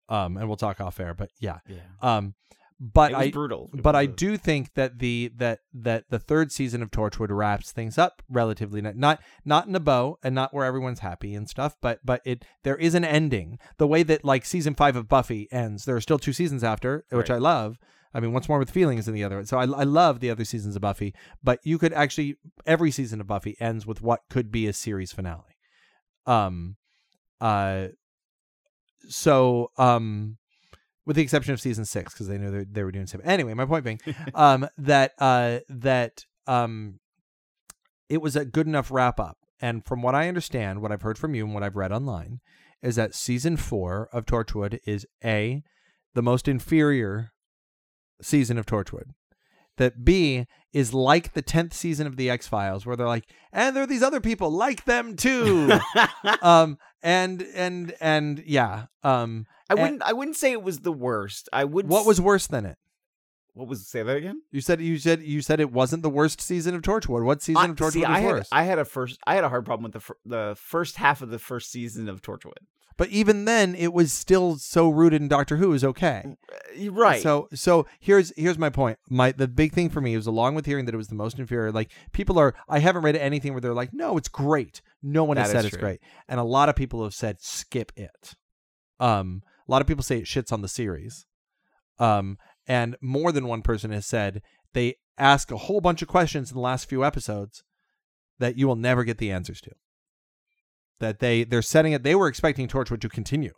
um 0.10 0.38
and 0.38 0.48
we'll 0.48 0.58
talk 0.58 0.80
off 0.82 1.00
air 1.00 1.14
but 1.14 1.30
yeah 1.40 1.60
Yeah. 1.68 1.78
um 2.02 2.36
but 2.80 3.14
i 3.14 3.30
brutal. 3.32 3.70
It 3.74 3.82
but 3.82 3.96
I 3.96 4.08
do 4.08 4.36
think 4.36 4.74
that 4.74 5.00
the 5.00 5.32
that 5.38 5.60
that 5.74 6.06
the 6.10 6.20
third 6.20 6.52
season 6.52 6.82
of 6.82 6.92
Torchwood 6.92 7.30
wraps 7.30 7.72
things 7.72 7.98
up 7.98 8.22
relatively 8.28 8.82
not 8.82 8.98
not 8.98 9.22
not 9.46 9.68
in 9.68 9.76
a 9.76 9.80
bow 9.80 10.18
and 10.22 10.36
not 10.36 10.54
where 10.54 10.66
everyone's 10.66 11.00
happy 11.00 11.34
and 11.34 11.48
stuff, 11.48 11.78
but 11.82 12.00
but 12.04 12.22
it 12.26 12.44
there 12.64 12.76
is 12.76 12.94
an 12.94 13.06
ending. 13.06 13.58
The 13.78 13.88
way 13.88 14.04
that 14.04 14.26
like 14.26 14.44
season 14.44 14.74
five 14.76 14.98
of 14.98 15.08
Buffy 15.08 15.48
ends, 15.52 15.86
there 15.86 15.96
are 15.96 16.02
still 16.02 16.20
two 16.20 16.34
seasons 16.34 16.62
after, 16.64 17.06
which 17.10 17.30
Right. 17.30 17.36
I 17.36 17.40
love. 17.40 17.78
I 18.14 18.20
mean, 18.20 18.34
what's 18.34 18.50
more 18.50 18.60
with 18.60 18.70
feelings 18.70 19.06
than 19.06 19.16
the 19.16 19.24
other? 19.24 19.46
So 19.46 19.58
I 19.58 19.64
I 19.64 19.84
love 19.84 20.20
the 20.20 20.30
other 20.30 20.46
seasons 20.46 20.76
of 20.76 20.82
Buffy, 20.82 21.14
but 21.44 21.60
you 21.64 21.78
could 21.78 21.94
actually 21.94 22.38
every 22.66 22.92
season 22.92 23.22
of 23.22 23.28
Buffy 23.28 23.56
ends 23.60 23.86
with 23.86 24.02
what 24.02 24.22
could 24.30 24.52
be 24.52 24.68
a 24.68 24.74
series 24.74 25.12
finale. 25.12 25.58
Um, 26.26 26.78
uh, 27.42 27.88
so 29.10 29.72
um 29.78 30.38
with 31.06 31.16
the 31.16 31.22
exception 31.22 31.54
of 31.54 31.62
season 31.62 31.86
six 31.86 32.14
because 32.14 32.28
they 32.28 32.38
knew 32.38 32.52
they, 32.52 32.64
they 32.64 32.84
were 32.84 32.92
doing 32.92 33.08
seven. 33.08 33.26
Anyway, 33.26 33.54
my 33.54 33.66
point 33.66 33.84
being, 33.84 34.00
um, 34.36 34.68
that 34.78 35.12
uh, 35.20 35.60
that 35.70 36.26
um, 36.48 37.00
it 38.10 38.22
was 38.22 38.36
a 38.36 38.46
good 38.46 38.68
enough 38.68 38.92
wrap 38.92 39.20
up. 39.20 39.38
And 39.62 39.86
from 39.86 40.02
what 40.02 40.16
I 40.16 40.28
understand, 40.28 40.82
what 40.82 40.92
I've 40.92 41.02
heard 41.02 41.18
from 41.18 41.36
you 41.36 41.46
and 41.46 41.54
what 41.54 41.64
I've 41.64 41.76
read 41.76 41.92
online, 41.92 42.42
is 42.82 42.96
that 42.96 43.16
season 43.16 43.56
four 43.56 44.10
of 44.12 44.26
Torchwood 44.26 44.80
is 44.86 45.06
a 45.24 45.64
the 46.14 46.22
most 46.22 46.48
inferior 46.48 47.32
season 48.24 48.58
of 48.58 48.66
Torchwood. 48.66 49.12
That 49.78 50.06
B 50.06 50.46
is 50.72 50.94
like 50.94 51.34
the 51.34 51.42
tenth 51.42 51.74
season 51.74 52.06
of 52.06 52.16
the 52.16 52.30
X 52.30 52.48
Files, 52.48 52.86
where 52.86 52.96
they're 52.96 53.08
like, 53.08 53.26
and 53.52 53.76
there 53.76 53.84
are 53.84 53.88
these 53.88 54.04
other 54.04 54.22
people 54.22 54.52
like 54.52 54.86
them 54.86 55.16
too. 55.16 55.72
um, 56.44 56.78
and 57.02 57.42
and 57.56 57.94
and 58.00 58.44
yeah. 58.46 58.86
Um, 59.04 59.46
I 59.70 59.76
wouldn't. 59.76 60.04
I 60.04 60.14
wouldn't 60.14 60.38
say 60.38 60.52
it 60.52 60.62
was 60.62 60.80
the 60.80 60.92
worst. 60.92 61.50
I 61.52 61.64
would. 61.64 61.88
what 61.88 62.02
s- 62.02 62.06
was 62.06 62.22
worse 62.22 62.48
than 62.48 62.66
it? 62.66 62.78
What 63.54 63.68
was? 63.68 63.88
Say 63.88 64.04
that 64.04 64.18
again. 64.18 64.42
You 64.52 64.62
said 64.62 64.82
you 64.82 64.98
said 64.98 65.22
you 65.22 65.42
said 65.42 65.60
it 65.60 65.72
wasn't 65.72 66.04
the 66.04 66.10
worst 66.10 66.42
season 66.42 66.76
of 66.76 66.82
Torchwood. 66.82 67.24
What 67.24 67.42
season 67.42 67.62
I, 67.62 67.66
of 67.70 67.76
Torchwood 67.76 67.92
see, 67.94 68.00
was 68.02 68.10
I 68.10 68.20
had, 68.20 68.32
worse? 68.32 68.50
I 68.52 68.64
had 68.64 68.80
a 68.80 68.86
first. 68.86 69.20
I 69.26 69.36
had 69.36 69.44
a 69.44 69.50
hard 69.50 69.66
problem 69.66 69.84
with 69.84 69.94
the 69.94 70.00
fir- 70.00 70.18
the 70.26 70.56
first 70.58 70.98
half 70.98 71.22
of 71.22 71.30
the 71.30 71.40
first 71.40 71.72
season 71.72 72.10
of 72.10 72.22
Torchwood. 72.22 72.54
But 72.98 73.10
even 73.10 73.46
then, 73.46 73.76
it 73.76 73.94
was 73.94 74.12
still 74.12 74.58
so 74.58 74.90
rooted 74.90 75.22
in 75.22 75.28
Doctor 75.28 75.58
Who 75.58 75.74
is 75.74 75.84
okay. 75.84 76.24
Uh, 76.52 76.56
you're 76.76 76.94
right. 76.94 77.22
So 77.22 77.50
so 77.54 77.88
here's 78.00 78.32
here's 78.38 78.58
my 78.58 78.70
point. 78.70 79.00
My 79.10 79.32
the 79.32 79.48
big 79.48 79.74
thing 79.74 79.90
for 79.90 80.02
me 80.02 80.16
was 80.16 80.28
along 80.28 80.56
with 80.56 80.66
hearing 80.66 80.86
that 80.86 80.94
it 80.94 80.98
was 80.98 81.08
the 81.08 81.16
most 81.16 81.40
inferior. 81.40 81.72
Like 81.72 81.92
people 82.12 82.38
are, 82.40 82.54
I 82.70 82.80
haven't 82.80 83.04
read 83.04 83.16
anything 83.16 83.54
where 83.54 83.62
they're 83.62 83.74
like, 83.74 83.94
no, 83.94 84.18
it's 84.18 84.30
great. 84.30 84.82
No 85.02 85.24
one 85.24 85.38
has 85.38 85.52
said 85.52 85.66
it's 85.66 85.76
true. 85.76 85.82
great, 85.82 86.02
and 86.28 86.40
a 86.40 86.44
lot 86.44 86.70
of 86.70 86.76
people 86.76 87.04
have 87.04 87.14
said 87.14 87.42
skip 87.42 87.92
it. 87.96 88.36
Um, 89.00 89.44
a 89.68 89.72
lot 89.72 89.82
of 89.82 89.88
people 89.88 90.04
say 90.04 90.20
it 90.20 90.26
shits 90.26 90.52
on 90.52 90.62
the 90.62 90.68
series. 90.68 91.26
Um, 92.00 92.38
and 92.68 92.96
more 93.02 93.32
than 93.32 93.48
one 93.48 93.62
person 93.62 93.92
has 93.92 94.06
said 94.06 94.42
they 94.74 94.96
ask 95.18 95.52
a 95.52 95.58
whole 95.58 95.82
bunch 95.82 96.02
of 96.02 96.08
questions 96.08 96.50
in 96.50 96.56
the 96.56 96.62
last 96.62 96.90
few 96.90 97.04
episodes 97.04 97.64
that 98.40 98.58
you 98.58 98.68
will 98.68 98.76
never 98.76 99.04
get 99.04 99.18
the 99.18 99.32
answers 99.32 99.62
to. 99.62 99.72
That 101.04 101.20
they 101.20 101.44
they're 101.44 101.62
setting 101.62 101.92
it. 101.92 102.04
They 102.04 102.16
were 102.16 102.28
expecting 102.30 102.68
Torchwood 102.70 103.02
to 103.02 103.10
continue, 103.10 103.54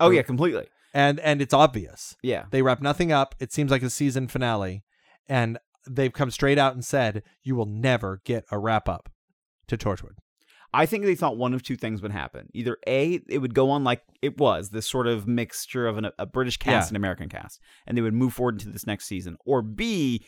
oh 0.00 0.10
yeah, 0.10 0.22
completely. 0.22 0.66
and 0.92 1.20
and 1.20 1.40
it's 1.40 1.54
obvious. 1.54 2.16
Yeah. 2.22 2.46
They 2.50 2.60
wrap 2.62 2.82
nothing 2.82 3.12
up. 3.12 3.34
It 3.38 3.52
seems 3.52 3.70
like 3.70 3.82
a 3.84 3.90
season 3.90 4.26
finale, 4.26 4.82
and 5.28 5.58
they've 5.88 6.12
come 6.12 6.30
straight 6.32 6.58
out 6.58 6.74
and 6.74 6.84
said 6.84 7.22
you 7.44 7.54
will 7.54 7.66
never 7.66 8.20
get 8.24 8.44
a 8.50 8.58
wrap 8.58 8.88
up 8.88 9.08
to 9.68 9.76
Torchwood. 9.76 10.16
I 10.74 10.84
think 10.84 11.04
they 11.04 11.14
thought 11.14 11.36
one 11.38 11.54
of 11.54 11.62
two 11.62 11.76
things 11.76 12.02
would 12.02 12.10
happen. 12.12 12.48
Either 12.52 12.76
A, 12.88 13.20
it 13.28 13.38
would 13.38 13.54
go 13.54 13.70
on 13.70 13.84
like 13.84 14.02
it 14.20 14.36
was, 14.38 14.70
this 14.70 14.86
sort 14.88 15.06
of 15.06 15.26
mixture 15.26 15.86
of 15.86 15.96
an, 15.96 16.10
a 16.18 16.26
British 16.26 16.56
cast 16.56 16.86
Yeah. 16.86 16.88
and 16.88 16.96
American 16.96 17.28
cast, 17.28 17.60
and 17.86 17.96
they 17.96 18.02
would 18.02 18.12
move 18.12 18.34
forward 18.34 18.56
into 18.56 18.70
this 18.72 18.86
next 18.86 19.06
season. 19.06 19.36
Or 19.46 19.62
B, 19.62 20.26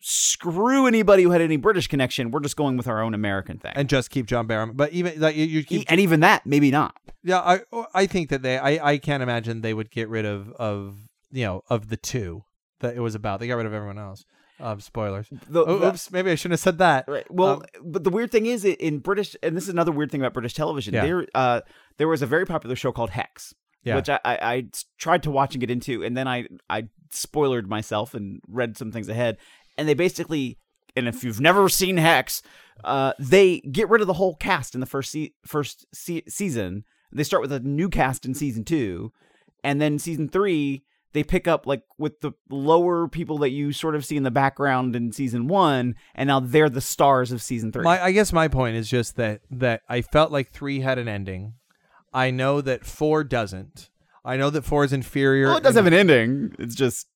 screw 0.00 0.86
anybody 0.86 1.22
who 1.24 1.30
had 1.30 1.40
any 1.40 1.56
British 1.56 1.86
connection. 1.88 2.30
We're 2.30 2.40
just 2.40 2.56
going 2.56 2.76
with 2.76 2.86
our 2.88 3.02
own 3.02 3.14
American 3.14 3.58
thing. 3.58 3.72
and 3.74 3.88
just 3.88 4.10
keep 4.10 4.26
John 4.26 4.46
Barrowman. 4.46 4.76
But 4.76 4.92
even 4.92 5.20
like 5.20 5.36
you, 5.36 5.44
you 5.44 5.64
keep, 5.64 5.90
and 5.90 6.00
even 6.00 6.20
that, 6.20 6.46
maybe 6.46 6.70
not. 6.70 6.96
yeah, 7.22 7.40
I 7.40 7.60
I 7.94 8.06
think 8.06 8.30
that 8.30 8.42
they 8.42 8.58
I 8.58 8.92
I 8.92 8.98
can't 8.98 9.22
imagine 9.22 9.60
they 9.60 9.74
would 9.74 9.90
get 9.90 10.08
rid 10.08 10.24
of 10.24 10.50
of 10.52 10.98
you 11.30 11.44
know 11.44 11.62
of 11.68 11.88
the 11.88 11.96
two 11.96 12.44
that 12.80 12.94
it 12.96 13.00
was 13.00 13.14
about. 13.14 13.40
They 13.40 13.48
got 13.48 13.56
rid 13.56 13.66
of 13.66 13.72
everyone 13.74 13.98
else. 13.98 14.24
Um, 14.60 14.80
spoilers. 14.80 15.28
The- 15.48 15.64
Oh, 15.64 15.78
the- 15.78 15.88
oops, 15.88 16.10
maybe 16.10 16.32
I 16.32 16.34
shouldn't 16.34 16.54
have 16.54 16.60
said 16.60 16.78
that. 16.78 17.04
Right. 17.06 17.24
Well, 17.30 17.54
Um, 17.54 17.62
but 17.92 18.02
the 18.02 18.10
weird 18.10 18.32
thing 18.32 18.46
is, 18.46 18.64
in 18.64 18.98
British, 18.98 19.36
and 19.40 19.56
this 19.56 19.64
is 19.64 19.68
another 19.70 19.92
weird 19.92 20.10
thing 20.10 20.20
about 20.20 20.32
British 20.32 20.54
television. 20.54 20.94
Yeah. 20.94 21.04
There, 21.04 21.26
uh, 21.32 21.60
there 21.96 22.08
was 22.08 22.22
a 22.22 22.26
very 22.26 22.44
popular 22.44 22.74
show 22.74 22.90
called 22.90 23.10
Hex, 23.10 23.54
Yeah. 23.84 23.94
which 23.94 24.08
I 24.08 24.18
I 24.24 24.64
tried 24.98 25.22
to 25.24 25.30
watch 25.30 25.54
and 25.54 25.60
get 25.60 25.70
into, 25.70 26.02
and 26.02 26.16
then 26.16 26.26
I, 26.26 26.46
I 26.68 26.88
spoilered 27.12 27.66
myself 27.68 28.14
and 28.14 28.40
read 28.48 28.76
some 28.76 28.90
things 28.90 29.08
ahead, 29.08 29.36
and 29.78 29.88
they 29.88 29.94
basically, 29.94 30.58
and 30.94 31.08
if 31.08 31.24
you've 31.24 31.40
never 31.40 31.68
seen 31.68 31.96
Hex, 31.96 32.42
uh, 32.84 33.12
they 33.18 33.60
get 33.60 33.88
rid 33.88 34.00
of 34.00 34.06
the 34.06 34.12
whole 34.14 34.34
cast 34.36 34.74
in 34.74 34.80
the 34.80 34.86
first 34.86 35.10
se- 35.12 35.32
first 35.46 35.86
se- 35.94 36.24
season. 36.28 36.84
They 37.10 37.24
start 37.24 37.40
with 37.40 37.52
a 37.52 37.60
new 37.60 37.88
cast 37.88 38.26
in 38.26 38.34
season 38.34 38.64
two, 38.64 39.12
and 39.64 39.80
then 39.80 39.98
season 39.98 40.28
three 40.28 40.84
they 41.12 41.24
pick 41.24 41.48
up 41.48 41.66
like 41.66 41.82
with 41.96 42.20
the 42.20 42.32
lower 42.50 43.08
people 43.08 43.38
that 43.38 43.50
you 43.50 43.72
sort 43.72 43.94
of 43.94 44.04
see 44.04 44.16
in 44.16 44.22
the 44.24 44.30
background 44.30 44.94
in 44.94 45.10
season 45.12 45.48
one, 45.48 45.94
and 46.14 46.28
now 46.28 46.40
they're 46.40 46.68
the 46.68 46.80
stars 46.80 47.32
of 47.32 47.40
season 47.42 47.72
three. 47.72 47.84
My, 47.84 48.02
I 48.02 48.12
guess 48.12 48.32
my 48.32 48.48
point 48.48 48.76
is 48.76 48.88
just 48.90 49.16
that 49.16 49.40
that 49.50 49.82
I 49.88 50.02
felt 50.02 50.30
like 50.30 50.50
three 50.50 50.80
had 50.80 50.98
an 50.98 51.08
ending. 51.08 51.54
I 52.12 52.30
know 52.30 52.60
that 52.60 52.84
four 52.84 53.24
doesn't. 53.24 53.90
I 54.24 54.36
know 54.36 54.50
that 54.50 54.62
four 54.64 54.84
is 54.84 54.92
inferior. 54.92 55.46
well, 55.46 55.56
it 55.56 55.62
does 55.62 55.76
have 55.76 55.86
an 55.86 55.94
ending. 55.94 56.54
It's 56.58 56.74
just 56.74 57.06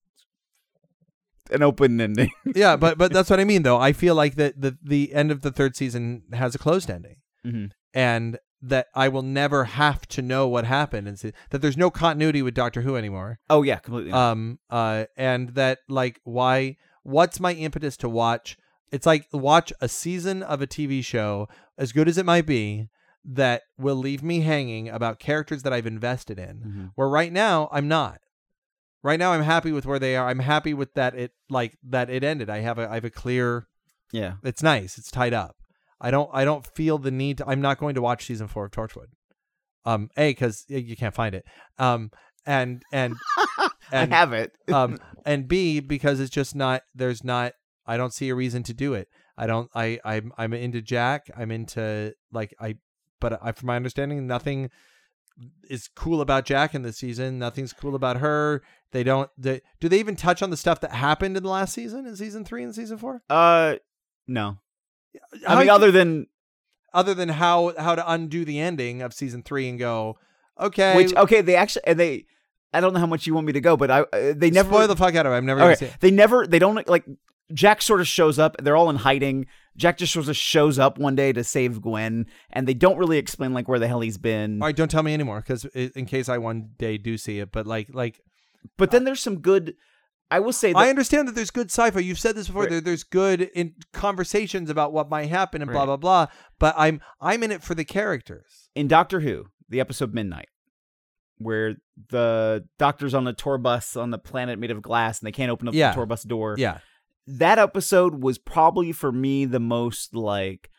an 1.53 1.63
open 1.63 2.01
ending. 2.01 2.31
yeah, 2.55 2.77
but 2.77 2.99
but 2.99 3.13
that's 3.13 3.31
what 3.31 3.41
I 3.41 3.45
mean 3.45 3.63
though. 3.63 3.79
I 3.79 3.93
feel 3.93 4.15
like 4.15 4.37
that 4.37 4.61
the 4.61 4.77
the 4.83 5.15
end 5.15 5.31
of 5.31 5.43
the 5.43 5.51
third 5.51 5.77
season 5.77 6.23
has 6.33 6.55
a 6.55 6.59
closed 6.59 6.91
ending, 6.91 7.17
mm-hmm. 7.47 7.67
and 7.95 8.39
that 8.63 8.87
I 8.95 9.09
will 9.09 9.23
never 9.23 9.65
have 9.65 10.07
to 10.09 10.23
know 10.23 10.47
what 10.47 10.65
happened 10.65 11.09
and 11.09 11.19
see, 11.19 11.33
that 11.51 11.61
there's 11.61 11.77
no 11.77 11.91
continuity 11.91 12.43
with 12.43 12.55
Doctor 12.55 12.83
Who 12.83 12.97
anymore. 12.97 13.41
Oh 13.51 13.63
yeah, 13.63 13.79
completely. 13.79 14.13
Um 14.13 14.59
uh 14.71 15.05
and 15.17 15.51
that 15.51 15.79
like 15.89 16.21
why 16.25 16.77
what's 17.03 17.41
my 17.41 17.53
impetus 17.53 17.97
to 17.99 18.09
watch 18.09 18.57
it's 18.93 19.07
like 19.07 19.27
watch 19.33 19.73
a 19.81 19.89
season 19.89 20.43
of 20.43 20.63
a 20.63 20.67
TV 20.67 21.05
show 21.05 21.49
as 21.79 21.93
good 21.93 22.09
as 22.09 22.19
it 22.19 22.27
might 22.27 22.47
be 22.47 22.89
that 23.25 23.63
will 23.79 23.97
leave 23.97 24.23
me 24.23 24.41
hanging 24.41 24.89
about 24.89 25.19
characters 25.19 25.63
that 25.63 25.73
I've 25.73 25.87
invested 25.87 26.39
in. 26.39 26.59
Mhm. 26.59 26.91
Where 26.95 27.09
right 27.09 27.33
now 27.33 27.69
I'm 27.73 27.89
not. 27.89 28.21
Right 29.03 29.19
now 29.19 29.33
I'm 29.33 29.43
happy 29.43 29.73
with 29.73 29.85
where 29.85 29.99
they 29.99 30.17
are. 30.17 30.29
I'm 30.29 30.39
happy 30.39 30.75
with 30.75 30.95
that 30.95 31.15
it 31.15 31.33
like 31.51 31.77
that 31.89 32.09
it 32.09 32.23
ended. 32.23 32.49
I 32.49 32.59
have 32.59 32.79
a 32.79 32.89
I 32.89 32.95
have 32.95 33.05
a 33.05 33.11
clear 33.11 33.67
yeah. 34.13 34.35
it's 34.45 34.63
nice. 34.63 34.99
It's 34.99 35.11
tied 35.11 35.35
up. 35.35 35.57
I 36.01 36.11
don't. 36.11 36.31
I 36.33 36.45
don't 36.45 36.67
feel 36.67 36.99
the 36.99 37.11
need. 37.11 37.39
To, 37.39 37.49
I'm 37.49 37.61
not 37.61 37.79
going 37.79 37.95
to 37.95 38.03
watch 38.03 38.27
season 38.27 38.49
four 38.49 38.67
of 38.67 38.71
Torchwood. 38.71 39.07
Um, 39.85 40.11
a 40.17 40.31
because 40.31 40.65
you 40.69 40.97
can't 40.97 41.15
find 41.15 41.35
it. 41.35 41.45
Um, 41.79 42.11
and 42.45 42.83
and 42.93 43.17
and 43.93 44.13
I 44.13 44.17
have 44.17 44.33
it. 44.33 44.53
um, 44.73 44.99
and 45.25 45.49
b 45.49 45.81
because 45.81 46.21
it's 46.21 46.31
just 46.31 46.55
not. 46.55 46.83
There's 46.95 47.25
not. 47.25 47.55
I 47.87 47.97
don't 47.97 48.13
see 48.13 48.29
a 48.29 48.35
reason 48.35 48.63
to 48.65 48.75
do 48.75 48.95
it. 48.95 49.09
I 49.39 49.47
don't. 49.47 49.71
I 49.75 49.99
I'm 50.05 50.33
I'm 50.37 50.53
into 50.53 50.83
Jack. 50.83 51.31
I'm 51.37 51.51
into 51.51 52.15
like 52.33 52.55
I. 52.61 52.77
But 53.21 53.39
I, 53.41 53.53
from 53.53 53.69
my 53.69 53.77
understanding, 53.77 54.27
nothing 54.27 54.71
is 55.69 55.89
cool 55.89 56.21
about 56.21 56.45
Jack 56.45 56.75
in 56.75 56.83
this 56.83 56.97
season. 56.97 57.39
Nothing's 57.39 57.73
cool 57.73 57.95
about 57.95 58.19
her. 58.19 58.63
They 58.93 59.03
don't. 59.03 59.31
They, 59.39 59.63
do 59.81 59.89
they 59.89 59.99
even 59.99 60.17
touch 60.17 60.43
on 60.43 60.51
the 60.51 60.57
stuff 60.57 60.81
that 60.81 60.93
happened 60.93 61.37
in 61.37 61.43
the 61.43 61.49
last 61.49 61.73
season, 61.75 62.07
in 62.07 62.17
season 62.17 62.45
three 62.45 62.63
and 62.63 62.75
season 62.75 62.99
four? 62.99 63.23
uh, 63.31 63.77
no. 64.27 64.59
How 65.47 65.57
I 65.57 65.61
mean, 65.61 65.69
other 65.69 65.91
than 65.91 66.27
other 66.95 67.15
than 67.15 67.29
how 67.29 67.75
how 67.79 67.95
to 67.95 68.11
undo 68.11 68.45
the 68.45 68.61
ending 68.61 69.03
of 69.03 69.13
season 69.13 69.43
three 69.43 69.69
and 69.69 69.79
go, 69.79 70.19
okay, 70.59 70.97
which, 70.97 71.15
okay, 71.15 71.41
they 71.41 71.57
actually 71.57 71.83
and 71.87 71.99
they. 71.99 72.27
I 72.75 72.81
don't 72.81 72.95
know 72.95 73.01
how 73.01 73.07
much 73.07 73.27
you 73.27 73.35
want 73.35 73.47
me 73.47 73.53
to 73.53 73.61
go, 73.61 73.77
but 73.77 73.91
I 73.91 74.01
uh, 74.01 74.33
they 74.35 74.51
never 74.51 74.71
spoil 74.71 74.89
the 74.89 74.97
fuck 74.97 75.15
out 75.15 75.27
of 75.27 75.33
it. 75.33 75.37
I'm 75.37 75.45
never 75.45 75.63
Okay, 75.73 75.93
they 76.01 76.11
never 76.11 76.47
they 76.47 76.59
don't 76.59 76.89
like 76.89 77.05
Jack 77.53 77.83
sort 77.83 78.01
of 78.01 78.07
shows 78.09 78.39
up. 78.39 78.57
They're 78.63 78.77
all 78.77 78.91
in 78.91 78.97
hiding. 78.97 79.47
Jack 79.77 79.97
just 79.99 80.13
sort 80.13 80.29
of 80.29 80.37
shows 80.37 80.79
up 80.79 80.99
one 80.99 81.15
day 81.15 81.33
to 81.33 81.43
save 81.43 81.81
Gwen, 81.81 82.27
and 82.51 82.69
they 82.69 82.75
don't 82.75 82.99
really 82.99 83.19
explain 83.19 83.55
like 83.55 83.69
where 83.69 83.79
the 83.79 83.89
hell 83.89 84.01
he's 84.01 84.19
been. 84.19 84.61
All 84.63 84.67
right, 84.69 84.77
don't 84.77 84.91
tell 84.91 85.03
me 85.03 85.15
anymore, 85.15 85.41
because 85.41 85.65
in 85.65 86.05
case 86.07 86.29
I 86.29 86.39
one 86.39 86.71
day 86.79 86.99
do 86.99 87.17
see 87.17 87.39
it, 87.39 87.53
but 87.53 87.67
like 87.67 87.89
like 87.95 88.21
But 88.77 88.91
then 88.91 89.05
there's 89.05 89.21
some 89.21 89.39
good. 89.41 89.75
I 90.31 90.41
will 90.41 90.53
say 90.53 90.73
that 90.73 90.79
I 90.79 90.89
understand 90.89 91.29
that 91.29 91.35
there's 91.35 91.51
good 91.51 91.71
sci-fi. 91.71 92.01
You've 92.01 92.19
said 92.19 92.35
this 92.37 92.47
before. 92.47 92.63
Right. 92.63 92.71
There, 92.71 92.81
there's 92.81 93.05
good 93.05 93.43
in 93.43 93.75
conversations 93.93 94.71
about 94.71 94.93
what 94.93 95.11
might 95.11 95.29
happen 95.29 95.61
and 95.63 95.71
blah 95.71 95.85
blah 95.87 95.97
blah. 95.99 96.27
But 96.59 96.75
I'm 96.79 97.01
I'm 97.21 97.43
in 97.43 97.51
it 97.51 97.63
for 97.63 97.75
the 97.75 97.85
characters. 97.85 98.69
in 98.75 98.89
Doctor 98.89 99.21
Who, 99.21 99.47
the 99.69 99.81
episode 99.81 100.15
Midnight, 100.15 100.49
where 101.39 101.77
the 102.09 102.67
doctor's 102.79 103.15
on 103.15 103.25
the 103.25 103.33
tour 103.33 103.59
bus 103.59 103.97
on 103.97 104.11
the 104.11 104.19
planet 104.19 104.59
made 104.59 104.71
of 104.71 104.81
glass 104.81 105.21
and 105.21 105.27
they 105.27 105.33
can't 105.33 105.51
open 105.51 105.69
up 105.69 105.75
Yeah. 105.75 105.91
the 105.91 105.97
tour 105.97 106.07
bus 106.07 106.23
door. 106.23 106.55
Yeah, 106.59 106.79
That 107.27 107.59
episode 107.59 108.23
was 108.23 108.39
probably 108.39 108.93
for 108.93 109.13
me 109.13 109.45
the 109.45 109.61
most 109.61 110.15
like 110.15 110.71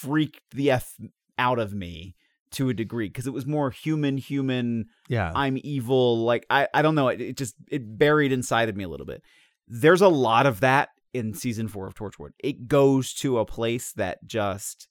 freaked 0.00 0.42
the 0.52 0.70
F 0.70 0.94
out 1.38 1.58
of 1.58 1.72
me 1.72 2.16
to 2.52 2.68
a 2.68 2.74
degree 2.74 3.08
because 3.08 3.26
it 3.26 3.32
was 3.32 3.46
more 3.46 3.70
human, 3.70 4.16
human. 4.16 4.86
yeah. 5.08 5.30
I'm 5.34 5.58
evil. 5.62 6.24
Like 6.24 6.46
I, 6.50 6.68
I 6.74 6.82
don't 6.82 6.94
know. 6.94 7.08
It, 7.08 7.20
it 7.20 7.36
just 7.36 7.54
it 7.70 7.98
buried 7.98 8.32
inside 8.32 8.68
of 8.68 8.76
me 8.76 8.84
a 8.84 8.88
little 8.88 9.06
bit. 9.06 9.22
There's 9.68 10.00
a 10.00 10.08
lot 10.08 10.46
of 10.46 10.60
that 10.60 10.88
in 11.12 11.34
season 11.34 11.68
four 11.68 11.86
of 11.86 11.94
Torchwood. 11.94 12.30
It 12.42 12.66
goes 12.66 13.12
to 13.14 13.38
a 13.38 13.46
place 13.46 13.92
that 13.92 14.26
just 14.26 14.88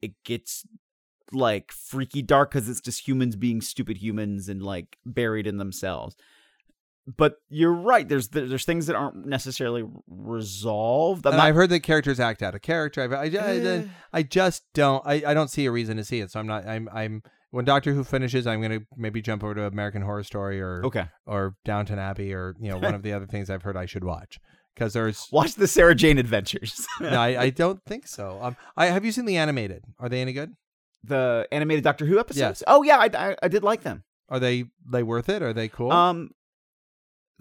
it 0.00 0.12
gets 0.24 0.64
like 1.32 1.72
freaky 1.72 2.22
dark 2.22 2.50
because 2.52 2.68
it's 2.68 2.80
just 2.80 3.06
humans 3.06 3.36
being 3.36 3.60
stupid 3.60 3.96
humans 3.98 4.48
and 4.48 4.62
like 4.62 4.98
buried 5.04 5.46
in 5.46 5.58
themselves. 5.58 6.16
But 7.16 7.36
you're 7.48 7.72
right. 7.74 8.08
There's 8.08 8.28
there's 8.28 8.64
things 8.64 8.86
that 8.86 8.96
aren't 8.96 9.26
necessarily 9.26 9.84
resolved. 10.08 11.24
Not- 11.24 11.34
I've 11.34 11.54
heard 11.54 11.70
that 11.70 11.80
characters 11.80 12.20
act 12.20 12.42
out 12.42 12.54
of 12.54 12.62
character. 12.62 13.02
I've, 13.02 13.12
I, 13.12 13.24
I, 13.24 13.56
Eh. 13.60 13.82
I 14.12 14.22
just 14.22 14.64
don't. 14.74 15.02
I, 15.06 15.22
I 15.26 15.34
don't 15.34 15.48
see 15.48 15.66
a 15.66 15.70
reason 15.70 15.96
to 15.96 16.04
see 16.04 16.20
it. 16.20 16.30
So 16.30 16.40
I'm 16.40 16.46
not. 16.46 16.66
I'm 16.66 16.88
I'm 16.92 17.22
when 17.50 17.64
Doctor 17.64 17.92
Who 17.92 18.04
finishes, 18.04 18.46
I'm 18.46 18.62
gonna 18.62 18.80
maybe 18.96 19.20
jump 19.22 19.42
over 19.42 19.54
to 19.54 19.66
American 19.66 20.02
Horror 20.02 20.22
Story 20.24 20.60
or 20.60 20.82
okay. 20.84 21.06
or 21.26 21.56
Downton 21.64 21.98
Abbey 21.98 22.32
or 22.32 22.54
you 22.60 22.70
know 22.70 22.78
one 22.78 22.94
of 22.94 23.02
the 23.02 23.12
other 23.12 23.26
things 23.26 23.50
I've 23.50 23.62
heard 23.62 23.76
I 23.76 23.86
should 23.86 24.04
watch 24.04 24.38
because 24.74 24.92
there's 24.92 25.26
Watch 25.32 25.54
the 25.54 25.66
Sarah 25.66 25.94
Jane 25.94 26.18
Adventures. 26.18 26.86
no 27.00 27.08
I, 27.08 27.42
I 27.42 27.50
don't 27.50 27.82
think 27.84 28.06
so. 28.06 28.38
Um, 28.40 28.56
I 28.76 28.86
have 28.86 29.04
you 29.04 29.12
seen 29.12 29.24
the 29.24 29.36
animated? 29.36 29.84
Are 29.98 30.08
they 30.08 30.20
any 30.20 30.32
good? 30.32 30.54
the 31.02 31.48
animated 31.50 31.82
Doctor 31.82 32.04
Who 32.04 32.18
episodes. 32.18 32.60
Yes. 32.60 32.62
Oh 32.66 32.82
yeah, 32.82 32.98
I, 32.98 33.08
I 33.30 33.36
I 33.44 33.48
did 33.48 33.62
like 33.62 33.82
them. 33.82 34.04
Are 34.28 34.38
they 34.38 34.64
they 34.86 35.02
worth 35.02 35.28
it? 35.30 35.42
Are 35.42 35.52
they 35.54 35.66
cool? 35.68 35.90
Um, 35.90 36.30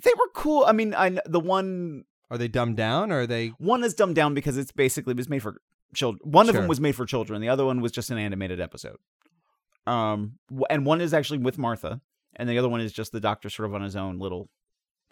they 0.04 0.12
were 0.18 0.30
cool. 0.34 0.64
I 0.68 0.72
mean, 0.72 0.94
I 0.94 1.20
the 1.26 1.40
one 1.40 2.06
are 2.32 2.38
they 2.38 2.48
dumbed 2.48 2.78
down? 2.78 3.12
Or 3.12 3.22
are 3.22 3.28
they? 3.28 3.50
one 3.58 3.84
is 3.84 3.94
dumbed 3.94 4.16
down 4.16 4.34
because 4.34 4.58
it's 4.58 4.72
basically 4.72 5.12
it 5.12 5.18
was 5.18 5.30
made 5.30 5.42
for 5.42 5.56
children. 5.96 6.22
One 6.32 6.48
of 6.50 6.56
them 6.56 6.68
was 6.68 6.80
made 6.80 6.96
for 6.96 7.06
children. 7.06 7.42
The 7.42 7.50
other 7.50 7.66
one 7.66 7.82
was 7.82 7.92
just 7.92 8.12
an 8.12 8.18
animated 8.18 8.60
episode. 8.62 8.98
Um, 9.88 10.34
and 10.70 10.86
one 10.86 11.02
is 11.02 11.14
actually 11.14 11.40
with 11.40 11.58
Martha, 11.58 12.02
and 12.36 12.48
the 12.48 12.58
other 12.60 12.70
one 12.70 12.82
is 12.82 12.94
just 12.94 13.12
the 13.12 13.20
Doctor 13.20 13.50
sort 13.50 13.68
of 13.70 13.76
on 13.76 13.82
his 13.82 13.96
own 13.96 14.20
little 14.20 14.50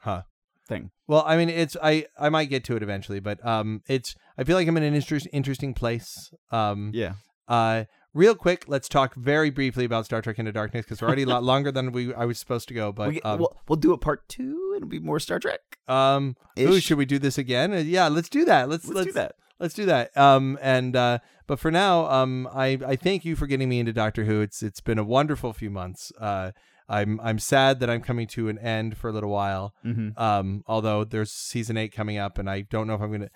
Huh. 0.01 0.23
thing. 0.67 0.91
Well, 1.07 1.23
I 1.25 1.37
mean, 1.37 1.49
it's 1.49 1.75
I 1.81 2.05
I 2.19 2.29
might 2.29 2.45
get 2.49 2.63
to 2.65 2.75
it 2.75 2.83
eventually, 2.83 3.19
but 3.19 3.43
um, 3.45 3.81
it's 3.87 4.15
I 4.37 4.43
feel 4.43 4.55
like 4.55 4.67
I'm 4.67 4.77
in 4.77 4.83
an 4.83 4.93
interest, 4.93 5.27
interesting 5.33 5.73
place. 5.73 6.31
Um, 6.51 6.91
Yeah. 6.93 7.13
Uh, 7.47 7.85
real 8.17 8.35
quick, 8.35 8.65
let's 8.67 8.89
talk 8.89 9.15
very 9.15 9.49
briefly 9.49 9.85
about 9.85 10.05
Star 10.05 10.21
Trek 10.21 10.39
Into 10.39 10.51
Darkness 10.51 10.85
because 10.85 11.01
we're 11.01 11.07
already 11.07 11.23
a 11.23 11.27
lot 11.27 11.43
longer 11.51 11.71
than 11.71 11.91
we 11.91 12.13
I 12.13 12.25
was 12.25 12.39
supposed 12.39 12.67
to 12.69 12.73
go. 12.73 12.91
But 12.91 13.09
we, 13.09 13.21
um, 13.21 13.39
will 13.39 13.57
we'll 13.67 13.77
do 13.77 13.93
a 13.93 13.97
part 13.97 14.27
two. 14.27 14.71
and 14.73 14.77
It'll 14.77 14.89
be 14.89 14.99
more 14.99 15.19
Star 15.19 15.39
Trek. 15.39 15.61
um, 15.87 16.35
ooh, 16.59 16.79
should 16.79 16.97
we 16.97 17.05
do 17.05 17.19
this 17.19 17.37
again? 17.37 17.71
Uh, 17.71 17.77
yeah, 17.77 18.07
let's 18.07 18.29
do 18.29 18.43
that. 18.45 18.67
Let's 18.67 18.87
Let's, 18.87 19.07
do 19.07 19.13
that. 19.13 19.35
Let's 19.59 19.73
do 19.73 19.85
that. 19.85 20.15
Um, 20.17 20.57
and 20.61 20.95
uh, 20.95 21.19
but 21.45 21.59
for 21.59 21.71
now, 21.71 22.09
um, 22.09 22.49
I 22.51 22.79
I 22.85 22.95
thank 22.95 23.23
you 23.23 23.35
for 23.35 23.47
getting 23.47 23.69
me 23.69 23.79
into 23.79 23.93
Doctor 23.93 24.25
Who. 24.25 24.41
It's 24.41 24.61
it's 24.61 24.81
been 24.81 24.99
a 24.99 25.03
wonderful 25.03 25.53
few 25.53 25.69
months. 25.69 26.11
Uh, 26.19 26.51
I'm 26.89 27.19
I'm 27.21 27.39
sad 27.39 27.79
that 27.79 27.89
I'm 27.89 28.01
coming 28.01 28.27
to 28.27 28.49
an 28.49 28.57
end 28.59 28.97
for 28.97 29.09
a 29.09 29.13
little 29.13 29.29
while. 29.29 29.73
Mm-hmm. 29.85 30.19
Um, 30.19 30.63
although 30.67 31.03
there's 31.03 31.31
season 31.31 31.77
eight 31.77 31.91
coming 31.91 32.17
up, 32.17 32.37
and 32.37 32.49
I 32.49 32.61
don't 32.61 32.87
know 32.87 32.95
if 32.95 33.01
I'm 33.01 33.11
gonna. 33.11 33.29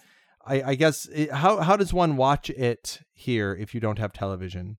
I 0.46 0.62
I 0.72 0.76
guess 0.76 1.06
it, 1.08 1.32
how 1.32 1.58
how 1.62 1.76
does 1.78 1.94
one 1.94 2.18
watch 2.18 2.50
it 2.50 3.02
here 3.14 3.56
if 3.60 3.74
you 3.74 3.80
don't 3.80 4.00
have 4.00 4.14
television? 4.14 4.78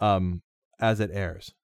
Um, 0.00 0.42
as 0.80 1.00
it 1.00 1.10
airs, 1.12 1.54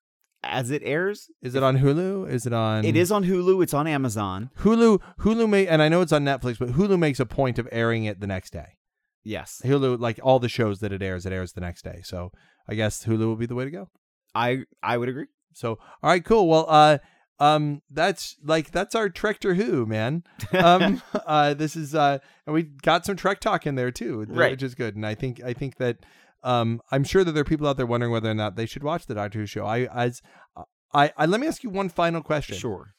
As 0.43 0.71
it 0.71 0.83
airs, 0.85 1.29
is 1.43 1.55
it 1.55 1.63
on 1.63 1.79
Hulu? 1.79 2.31
Is 2.31 2.47
it 2.47 2.53
on? 2.53 2.85
it 2.85 2.97
is 2.97 3.11
on 3.13 3.25
Hulu. 3.25 3.63
It's 3.63 3.75
on 3.75 3.87
Amazon. 3.87 4.51
Hulu. 4.61 5.01
Hulu 5.21 5.49
may, 5.49 5.67
and 5.67 5.83
I 5.83 5.89
know 5.89 6.01
it's 6.01 6.13
on 6.13 6.25
Netflix, 6.25 6.59
but 6.59 6.71
Hulu 6.71 6.99
makes 6.99 7.21
a 7.21 7.27
point 7.27 7.59
of 7.59 7.69
airing 7.73 8.05
it 8.05 8.21
the 8.21 8.27
next 8.27 8.53
day. 8.53 8.77
Yes, 9.23 9.61
Hulu, 9.65 9.99
like 10.01 10.19
all 10.23 10.39
the 10.39 10.49
shows 10.49 10.81
that 10.81 10.93
it 10.93 11.03
airs, 11.03 11.27
it 11.27 11.33
airs 11.33 11.53
the 11.53 11.61
next 11.61 11.83
day. 11.83 12.01
So 12.05 12.31
I 12.69 12.75
guess 12.75 13.05
Hulu 13.05 13.27
will 13.27 13.37
be 13.37 13.47
the 13.47 13.55
way 13.55 13.65
to 13.65 13.71
go. 13.71 13.89
I 14.35 14.61
I 14.83 14.97
would 14.97 15.09
agree. 15.09 15.27
So 15.53 15.71
all 16.03 16.11
right, 16.11 16.25
cool. 16.25 16.49
Well, 16.49 16.65
uh, 16.69 16.99
um, 17.41 17.83
that's 17.91 18.37
like 18.45 18.71
that's 18.71 18.95
our 18.95 19.09
Trek 19.09 19.41
to 19.41 19.55
Who, 19.55 19.87
man. 19.87 20.23
Um, 20.53 21.03
uh, 21.27 21.55
this 21.55 21.75
is 21.75 21.95
uh, 21.95 22.19
and 22.47 22.55
we 22.55 22.63
got 22.65 23.05
some 23.07 23.17
Trek 23.17 23.41
talk 23.41 23.67
in 23.67 23.75
there 23.75 23.91
too, 23.91 24.27
Right. 24.29 24.53
which 24.53 24.63
is 24.63 24.75
good. 24.75 24.95
And 24.95 25.05
I 25.07 25.15
think 25.15 25.43
I 25.43 25.53
think 25.53 25.77
that 25.79 25.99
um, 26.43 26.81
I'm 26.91 27.05
sure 27.05 27.25
that 27.25 27.33
there 27.33 27.43
are 27.43 27.45
people 27.45 27.67
out 27.67 27.77
there 27.77 27.87
wondering 27.87 28.13
whether 28.13 28.31
or 28.31 28.35
not 28.35 28.57
they 28.57 28.67
should 28.67 28.83
watch 28.85 29.07
the 29.07 29.15
Doctor 29.15 29.41
Who 29.41 29.47
show. 29.47 29.65
I 29.67 29.87
as 29.87 30.23
I, 30.93 31.13
I 31.17 31.27
let 31.27 31.41
me 31.41 31.47
ask 31.47 31.63
you 31.65 31.71
one 31.71 31.89
final 31.89 32.23
question. 32.23 32.57
Sure. 32.57 32.93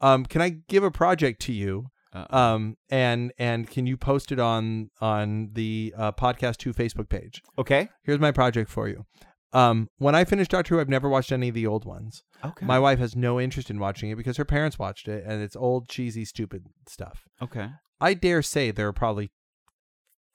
Um, 0.00 0.24
can 0.26 0.40
I 0.42 0.50
give 0.68 0.84
a 0.84 0.90
project 0.90 1.40
to 1.42 1.52
you? 1.52 1.86
Uh, 2.12 2.26
Um, 2.30 2.76
and 2.88 3.32
and 3.38 3.68
can 3.68 3.86
you 3.86 3.96
post 3.96 4.32
it 4.32 4.38
on 4.40 4.90
on 5.00 5.50
the 5.52 5.92
uh, 5.96 6.12
podcast 6.12 6.56
two 6.56 6.72
Facebook 6.72 7.08
page? 7.08 7.42
okay. 7.58 7.88
Here's 8.02 8.18
my 8.20 8.32
project 8.32 8.70
for 8.70 8.88
you. 8.88 9.04
Um, 9.52 9.88
when 9.98 10.14
I 10.14 10.24
finished 10.24 10.50
Doctor 10.50 10.74
Who, 10.74 10.80
I've 10.80 10.88
never 10.88 11.08
watched 11.08 11.32
any 11.32 11.48
of 11.48 11.54
the 11.54 11.66
old 11.66 11.84
ones. 11.84 12.22
Okay. 12.44 12.66
My 12.66 12.78
wife 12.78 12.98
has 12.98 13.16
no 13.16 13.40
interest 13.40 13.70
in 13.70 13.78
watching 13.78 14.10
it 14.10 14.16
because 14.16 14.36
her 14.36 14.44
parents 14.44 14.78
watched 14.78 15.08
it, 15.08 15.24
and 15.26 15.42
it's 15.42 15.56
old, 15.56 15.88
cheesy, 15.88 16.24
stupid 16.24 16.64
stuff. 16.86 17.24
okay. 17.42 17.70
I 18.00 18.14
dare 18.14 18.42
say 18.42 18.70
there 18.70 18.86
are 18.88 18.92
probably 18.92 19.32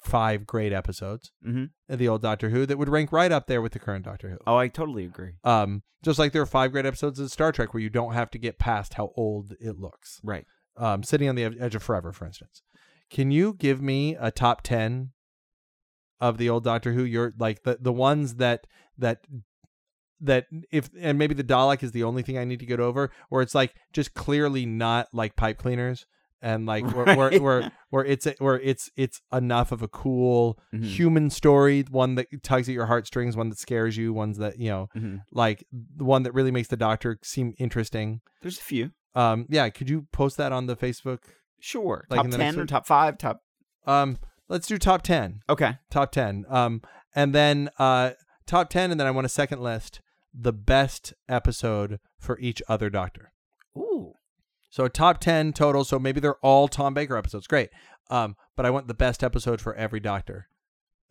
five 0.03 0.45
great 0.45 0.73
episodes 0.73 1.31
Mm-hmm. 1.47 1.65
of 1.93 1.99
the 1.99 2.07
old 2.09 2.21
Doctor 2.21 2.49
Who 2.49 2.65
that 2.65 2.77
would 2.77 2.89
rank 2.89 3.11
right 3.11 3.31
up 3.31 3.47
there 3.47 3.61
with 3.61 3.71
the 3.71 3.79
current 3.79 4.03
Doctor 4.05 4.29
Who. 4.31 4.37
Oh, 4.45 4.57
I 4.57 4.67
totally 4.67 5.05
agree. 5.05 5.33
Um, 5.43 5.83
just 6.03 6.19
like 6.19 6.33
there 6.33 6.41
are 6.41 6.45
five 6.45 6.71
great 6.73 6.85
episodes 6.85 7.19
of 7.19 7.31
Star 7.31 7.51
Trek 7.53 7.73
where 7.73 7.81
you 7.81 7.89
don't 7.89 8.13
have 8.13 8.29
to 8.31 8.37
get 8.37 8.59
past 8.59 8.95
how 8.95 9.11
old 9.15 9.53
it 9.61 9.79
looks. 9.79 10.19
Right. 10.23 10.45
Um, 10.75 11.03
City 11.03 11.27
on 11.27 11.35
the 11.35 11.45
Edge 11.59 11.75
of 11.75 11.83
Forever, 11.83 12.11
for 12.11 12.25
instance. 12.25 12.61
Can 13.09 13.31
you 13.31 13.53
give 13.53 13.81
me 13.81 14.15
a 14.19 14.31
top 14.31 14.61
ten 14.63 15.11
of 16.19 16.37
the 16.37 16.49
old 16.49 16.63
Doctor 16.65 16.91
Who? 16.93 17.03
You're 17.05 17.33
like 17.37 17.63
the 17.63 17.77
the 17.79 17.93
ones 17.93 18.35
that 18.35 18.65
that 18.97 19.19
that 20.21 20.45
if 20.71 20.89
and 20.99 21.17
maybe 21.17 21.33
the 21.33 21.43
Dalek 21.43 21.83
is 21.83 21.91
the 21.91 22.03
only 22.03 22.21
thing 22.23 22.37
I 22.37 22.45
need 22.45 22.59
to 22.59 22.65
get 22.65 22.79
over, 22.79 23.11
or 23.29 23.41
it's 23.41 23.55
like 23.55 23.75
just 23.91 24.13
clearly 24.13 24.65
not 24.65 25.07
like 25.13 25.35
pipe 25.35 25.57
cleaners 25.57 26.05
and 26.41 26.65
like 26.73 26.85
where 26.95 27.05
where, 27.15 27.29
Right. 27.29 27.41
where 27.41 27.71
where 27.89 28.05
it's 28.05 28.27
where 28.39 28.59
it's 28.59 28.89
it's 28.95 29.21
enough 29.33 29.71
of 29.71 29.81
a 29.81 29.87
cool 29.87 30.59
Mhm. 30.73 30.83
human 30.85 31.29
story, 31.29 31.83
one 31.89 32.15
that 32.15 32.27
tugs 32.43 32.69
at 32.69 32.73
your 32.75 32.85
heartstrings, 32.85 33.35
one 33.35 33.49
that 33.49 33.59
scares 33.59 33.97
you, 33.97 34.13
ones 34.13 34.37
that 34.37 34.59
you 34.59 34.69
know 34.69 34.87
Mhm. 34.95 35.21
like 35.31 35.65
the 35.71 36.05
one 36.05 36.23
that 36.23 36.33
really 36.33 36.51
makes 36.51 36.69
the 36.69 36.77
doctor 36.77 37.17
seem 37.23 37.53
interesting. 37.57 38.21
There's 38.41 38.57
a 38.59 38.61
few. 38.63 38.91
Um, 39.15 39.45
yeah, 39.49 39.69
could 39.69 39.89
you 39.89 40.07
post 40.13 40.37
that 40.37 40.51
on 40.51 40.65
the 40.67 40.75
Facebook? 40.75 41.19
Sure. 41.59 42.05
Like 42.09 42.17
top 42.17 42.25
in 42.25 42.31
the 42.31 42.37
next 42.37 42.55
ten 42.55 42.63
or 42.63 42.65
top 42.65 42.85
five? 42.87 43.17
Top. 43.17 43.41
Um, 43.85 44.17
let's 44.49 44.67
do 44.67 44.77
top 44.77 45.01
ten. 45.01 45.41
Okay. 45.49 45.77
top 45.89 46.11
10 46.11 46.45
um 46.49 46.81
and 47.15 47.33
then 47.35 47.69
uh 47.77 48.11
top 48.53 48.69
10 48.69 48.91
and 48.91 48.99
then 48.99 49.07
i 49.07 49.11
want 49.11 49.25
a 49.25 49.29
second 49.29 49.61
list 49.61 49.99
the 50.33 50.53
best 50.53 51.13
episode 51.27 51.99
for 52.19 52.37
each 52.39 52.61
other 52.67 52.89
doctor 52.89 53.31
Ooh. 53.77 54.13
so 54.69 54.87
top 54.87 55.19
10 55.19 55.53
total 55.53 55.83
so 55.83 55.97
maybe 55.99 56.19
they're 56.19 56.35
all 56.49 56.67
tom 56.67 56.93
baker 56.93 57.17
episodes 57.17 57.47
great 57.47 57.69
um 58.09 58.35
but 58.55 58.65
i 58.65 58.69
want 58.69 58.87
the 58.87 58.93
best 58.93 59.23
episode 59.23 59.59
for 59.61 59.73
every 59.75 59.99
doctor 59.99 60.47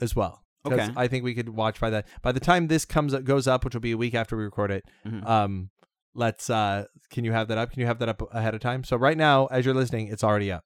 as 0.01 0.14
well. 0.16 0.43
Okay. 0.64 0.88
i 0.97 1.09
think 1.09 1.24
we 1.24 1.34
could 1.34 1.49
watch 1.49 1.80
by 1.80 1.90
that 1.90 2.07
by 2.22 2.30
the 2.30 2.38
time 2.40 2.68
this 2.68 2.84
comes 2.84 3.12
goes 3.32 3.47
up 3.49 3.64
which 3.64 3.74
will 3.74 3.80
be 3.80 3.90
a 3.93 3.97
week 3.97 4.14
after 4.14 4.36
we 4.36 4.45
record 4.45 4.70
it 4.70 4.84
Mhm. 5.05 5.26
um 5.28 5.70
let's 6.14 6.49
uh 6.51 6.84
can 7.11 7.24
you 7.24 7.32
have 7.32 7.49
that 7.49 7.59
up 7.59 7.72
can 7.72 7.80
you 7.80 7.86
have 7.86 7.99
that 7.99 8.09
up 8.09 8.22
ahead 8.32 8.55
of 8.55 8.61
time 8.61 8.84
so 8.84 8.97
right 8.97 9.16
now 9.16 9.47
as 9.47 9.64
you're 9.66 9.74
listening 9.74 10.07
it's 10.07 10.22
already 10.22 10.53
up 10.53 10.64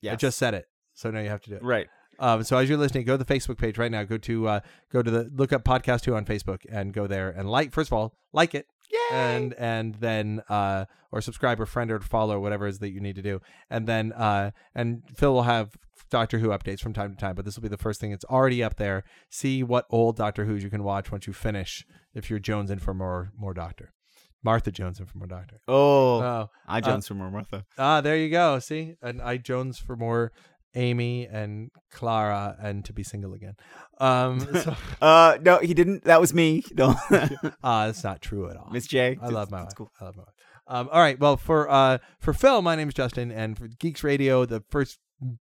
Yeah. 0.00 0.12
i 0.12 0.16
just 0.16 0.38
said 0.38 0.54
it 0.54 0.64
so 0.94 1.10
now 1.10 1.20
you 1.20 1.28
have 1.28 1.42
to 1.42 1.50
do 1.50 1.56
it 1.56 1.62
right. 1.62 1.88
Um, 2.18 2.42
so 2.42 2.56
as 2.56 2.68
you're 2.68 2.78
listening, 2.78 3.04
go 3.04 3.16
to 3.16 3.24
the 3.24 3.34
Facebook 3.34 3.58
page 3.58 3.78
right 3.78 3.90
now. 3.90 4.02
Go 4.04 4.18
to 4.18 4.48
uh, 4.48 4.60
go 4.92 5.02
to 5.02 5.10
the 5.10 5.30
look 5.34 5.52
up 5.52 5.64
podcast 5.64 6.04
who 6.04 6.14
on 6.14 6.24
Facebook 6.24 6.60
and 6.70 6.92
go 6.92 7.06
there 7.06 7.30
and 7.30 7.48
like. 7.50 7.72
First 7.72 7.88
of 7.90 7.92
all, 7.92 8.14
like 8.32 8.54
it 8.54 8.66
Yay. 8.90 9.16
and 9.16 9.54
and 9.54 9.94
then 9.96 10.42
uh, 10.48 10.86
or 11.12 11.20
subscribe 11.20 11.60
or 11.60 11.66
friend 11.66 11.90
or 11.90 12.00
follow 12.00 12.40
whatever 12.40 12.66
it 12.66 12.70
is 12.70 12.78
that 12.80 12.90
you 12.90 13.00
need 13.00 13.16
to 13.16 13.22
do. 13.22 13.40
And 13.70 13.86
then 13.86 14.12
uh, 14.12 14.50
and 14.74 15.02
Phil 15.14 15.32
will 15.32 15.42
have 15.42 15.76
Doctor 16.10 16.38
Who 16.38 16.48
updates 16.48 16.80
from 16.80 16.92
time 16.92 17.10
to 17.14 17.20
time, 17.20 17.34
but 17.34 17.44
this 17.44 17.56
will 17.56 17.62
be 17.62 17.68
the 17.68 17.76
first 17.76 18.00
thing. 18.00 18.12
It's 18.12 18.24
already 18.24 18.62
up 18.62 18.76
there. 18.76 19.04
See 19.30 19.62
what 19.62 19.86
old 19.90 20.16
Doctor 20.16 20.44
Who's 20.46 20.62
you 20.64 20.70
can 20.70 20.82
watch 20.82 21.12
once 21.12 21.26
you 21.26 21.32
finish. 21.32 21.84
If 22.14 22.30
you're 22.30 22.38
Jones 22.38 22.70
in 22.70 22.78
for 22.78 22.94
more 22.94 23.32
more 23.38 23.54
Doctor, 23.54 23.92
Martha 24.42 24.72
Jones 24.72 24.98
in 24.98 25.06
for 25.06 25.18
more 25.18 25.26
Doctor. 25.28 25.60
oh. 25.68 26.20
Oh, 26.22 26.50
I 26.66 26.80
Jones 26.80 27.06
for 27.06 27.14
more 27.14 27.30
Martha. 27.30 27.64
ah, 27.78 28.00
there 28.00 28.16
you 28.16 28.30
go. 28.30 28.58
See, 28.58 28.96
and 29.02 29.20
I 29.20 29.36
Jones 29.36 29.78
for 29.78 29.96
more 29.96 30.32
Amy 30.74 31.26
and 31.26 31.70
Clara 31.90 32.56
and 32.60 32.84
to 32.84 32.92
be 32.92 33.02
single 33.02 33.34
again. 33.34 33.54
Um, 34.00 34.38
so, 34.54 34.76
Uh, 35.02 35.38
no, 35.42 35.58
he 35.58 35.74
didn't. 35.74 36.04
That 36.04 36.20
was 36.20 36.32
me. 36.32 36.62
No, 36.76 36.94
uh, 37.10 37.86
that's 37.86 38.04
not 38.04 38.22
true 38.22 38.48
at 38.48 38.56
all. 38.56 38.68
Miss 38.70 38.86
J. 38.86 39.18
I 39.20 39.26
love 39.26 39.50
my 39.50 39.64
wife. 39.64 39.74
Cool. 39.76 39.90
I 40.00 40.04
love 40.04 40.16
my 40.16 40.22
wife. 40.22 40.34
Um, 40.68 40.88
all 40.92 41.00
right. 41.00 41.18
Well, 41.18 41.36
for 41.36 41.68
uh, 41.68 41.98
for 42.20 42.32
Phil, 42.32 42.62
my 42.62 42.76
name 42.76 42.86
is 42.86 42.94
Justin, 42.94 43.32
and 43.32 43.58
for 43.58 43.66
Geeks 43.66 44.04
Radio, 44.04 44.44
the 44.44 44.62
first 44.70 45.00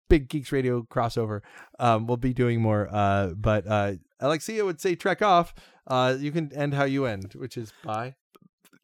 big 0.07 0.29
Geeks 0.29 0.51
Radio 0.51 0.83
crossover, 0.83 1.41
um, 1.79 2.05
we'll 2.05 2.17
be 2.17 2.33
doing 2.33 2.61
more. 2.61 2.87
Uh, 2.91 3.29
but 3.29 3.65
uh, 3.65 3.93
Alexia 4.19 4.63
would 4.63 4.79
say 4.79 4.93
trek 4.93 5.23
off. 5.23 5.55
Uh, 5.87 6.15
you 6.19 6.31
can 6.31 6.53
end 6.53 6.75
how 6.75 6.83
you 6.83 7.05
end, 7.05 7.33
which 7.33 7.57
is 7.57 7.73
bye. 7.83 8.13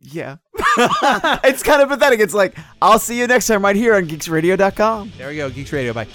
Yeah. 0.01 0.37
it's 1.43 1.63
kind 1.63 1.81
of 1.81 1.89
pathetic. 1.89 2.19
It's 2.19 2.33
like, 2.33 2.57
I'll 2.81 2.99
see 2.99 3.19
you 3.19 3.27
next 3.27 3.47
time 3.47 3.63
right 3.63 3.75
here 3.75 3.95
on 3.95 4.07
geeksradio.com. 4.07 5.13
There 5.17 5.29
we 5.29 5.35
go. 5.37 5.49
Geeks 5.49 5.73
Radio. 5.73 5.93
Bye. 5.93 6.07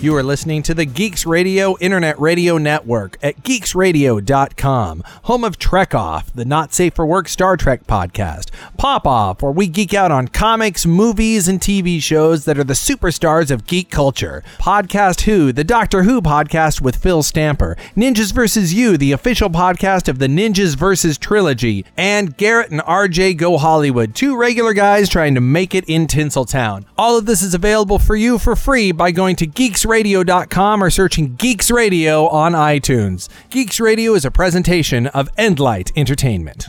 You 0.00 0.16
are 0.16 0.22
listening 0.22 0.62
to 0.62 0.72
the 0.72 0.86
Geeks 0.86 1.26
Radio 1.26 1.76
Internet 1.76 2.18
Radio 2.18 2.56
Network 2.56 3.18
at 3.22 3.42
geeksradio.com, 3.42 5.02
home 5.24 5.44
of 5.44 5.58
Trek 5.58 5.94
Off, 5.94 6.32
the 6.32 6.46
not 6.46 6.72
safe 6.72 6.94
for 6.94 7.04
work 7.04 7.28
Star 7.28 7.58
Trek 7.58 7.86
podcast. 7.86 8.48
Pop 8.78 9.06
Off, 9.06 9.42
where 9.42 9.52
we 9.52 9.66
geek 9.66 9.92
out 9.92 10.10
on 10.10 10.28
comics, 10.28 10.86
movies, 10.86 11.48
and 11.48 11.60
TV 11.60 12.02
shows 12.02 12.46
that 12.46 12.58
are 12.58 12.64
the 12.64 12.72
superstars 12.72 13.50
of 13.50 13.66
geek 13.66 13.90
culture. 13.90 14.42
Podcast 14.58 15.20
Who, 15.22 15.52
the 15.52 15.64
Doctor 15.64 16.04
Who 16.04 16.22
podcast 16.22 16.80
with 16.80 16.96
Phil 16.96 17.22
Stamper. 17.22 17.76
Ninjas 17.94 18.32
vs. 18.32 18.72
You, 18.72 18.96
the 18.96 19.12
official 19.12 19.50
podcast 19.50 20.08
of 20.08 20.18
the 20.18 20.28
Ninjas 20.28 20.76
vs. 20.76 21.18
trilogy. 21.18 21.84
And 21.98 22.38
Garrett 22.38 22.70
and 22.70 22.80
RJ 22.80 23.36
Go 23.36 23.58
Hollywood, 23.58 24.14
two 24.14 24.34
regular 24.34 24.72
guys 24.72 25.10
trying 25.10 25.34
to 25.34 25.42
make 25.42 25.74
it 25.74 25.84
in 25.84 26.06
Tinseltown. 26.06 26.86
All 26.96 27.18
of 27.18 27.26
this 27.26 27.42
is 27.42 27.52
available 27.52 27.98
for 27.98 28.16
you 28.16 28.38
for 28.38 28.56
free 28.56 28.92
by 28.92 29.10
going 29.10 29.36
to 29.36 29.46
geeksradio.com 29.90 30.82
or 30.84 30.90
searching 30.90 31.34
Geeks 31.34 31.70
Radio 31.70 32.28
on 32.28 32.52
iTunes. 32.52 33.28
Geeks 33.50 33.80
Radio 33.80 34.14
is 34.14 34.24
a 34.24 34.30
presentation 34.30 35.08
of 35.08 35.28
Endlight 35.36 35.90
Entertainment. 35.96 36.68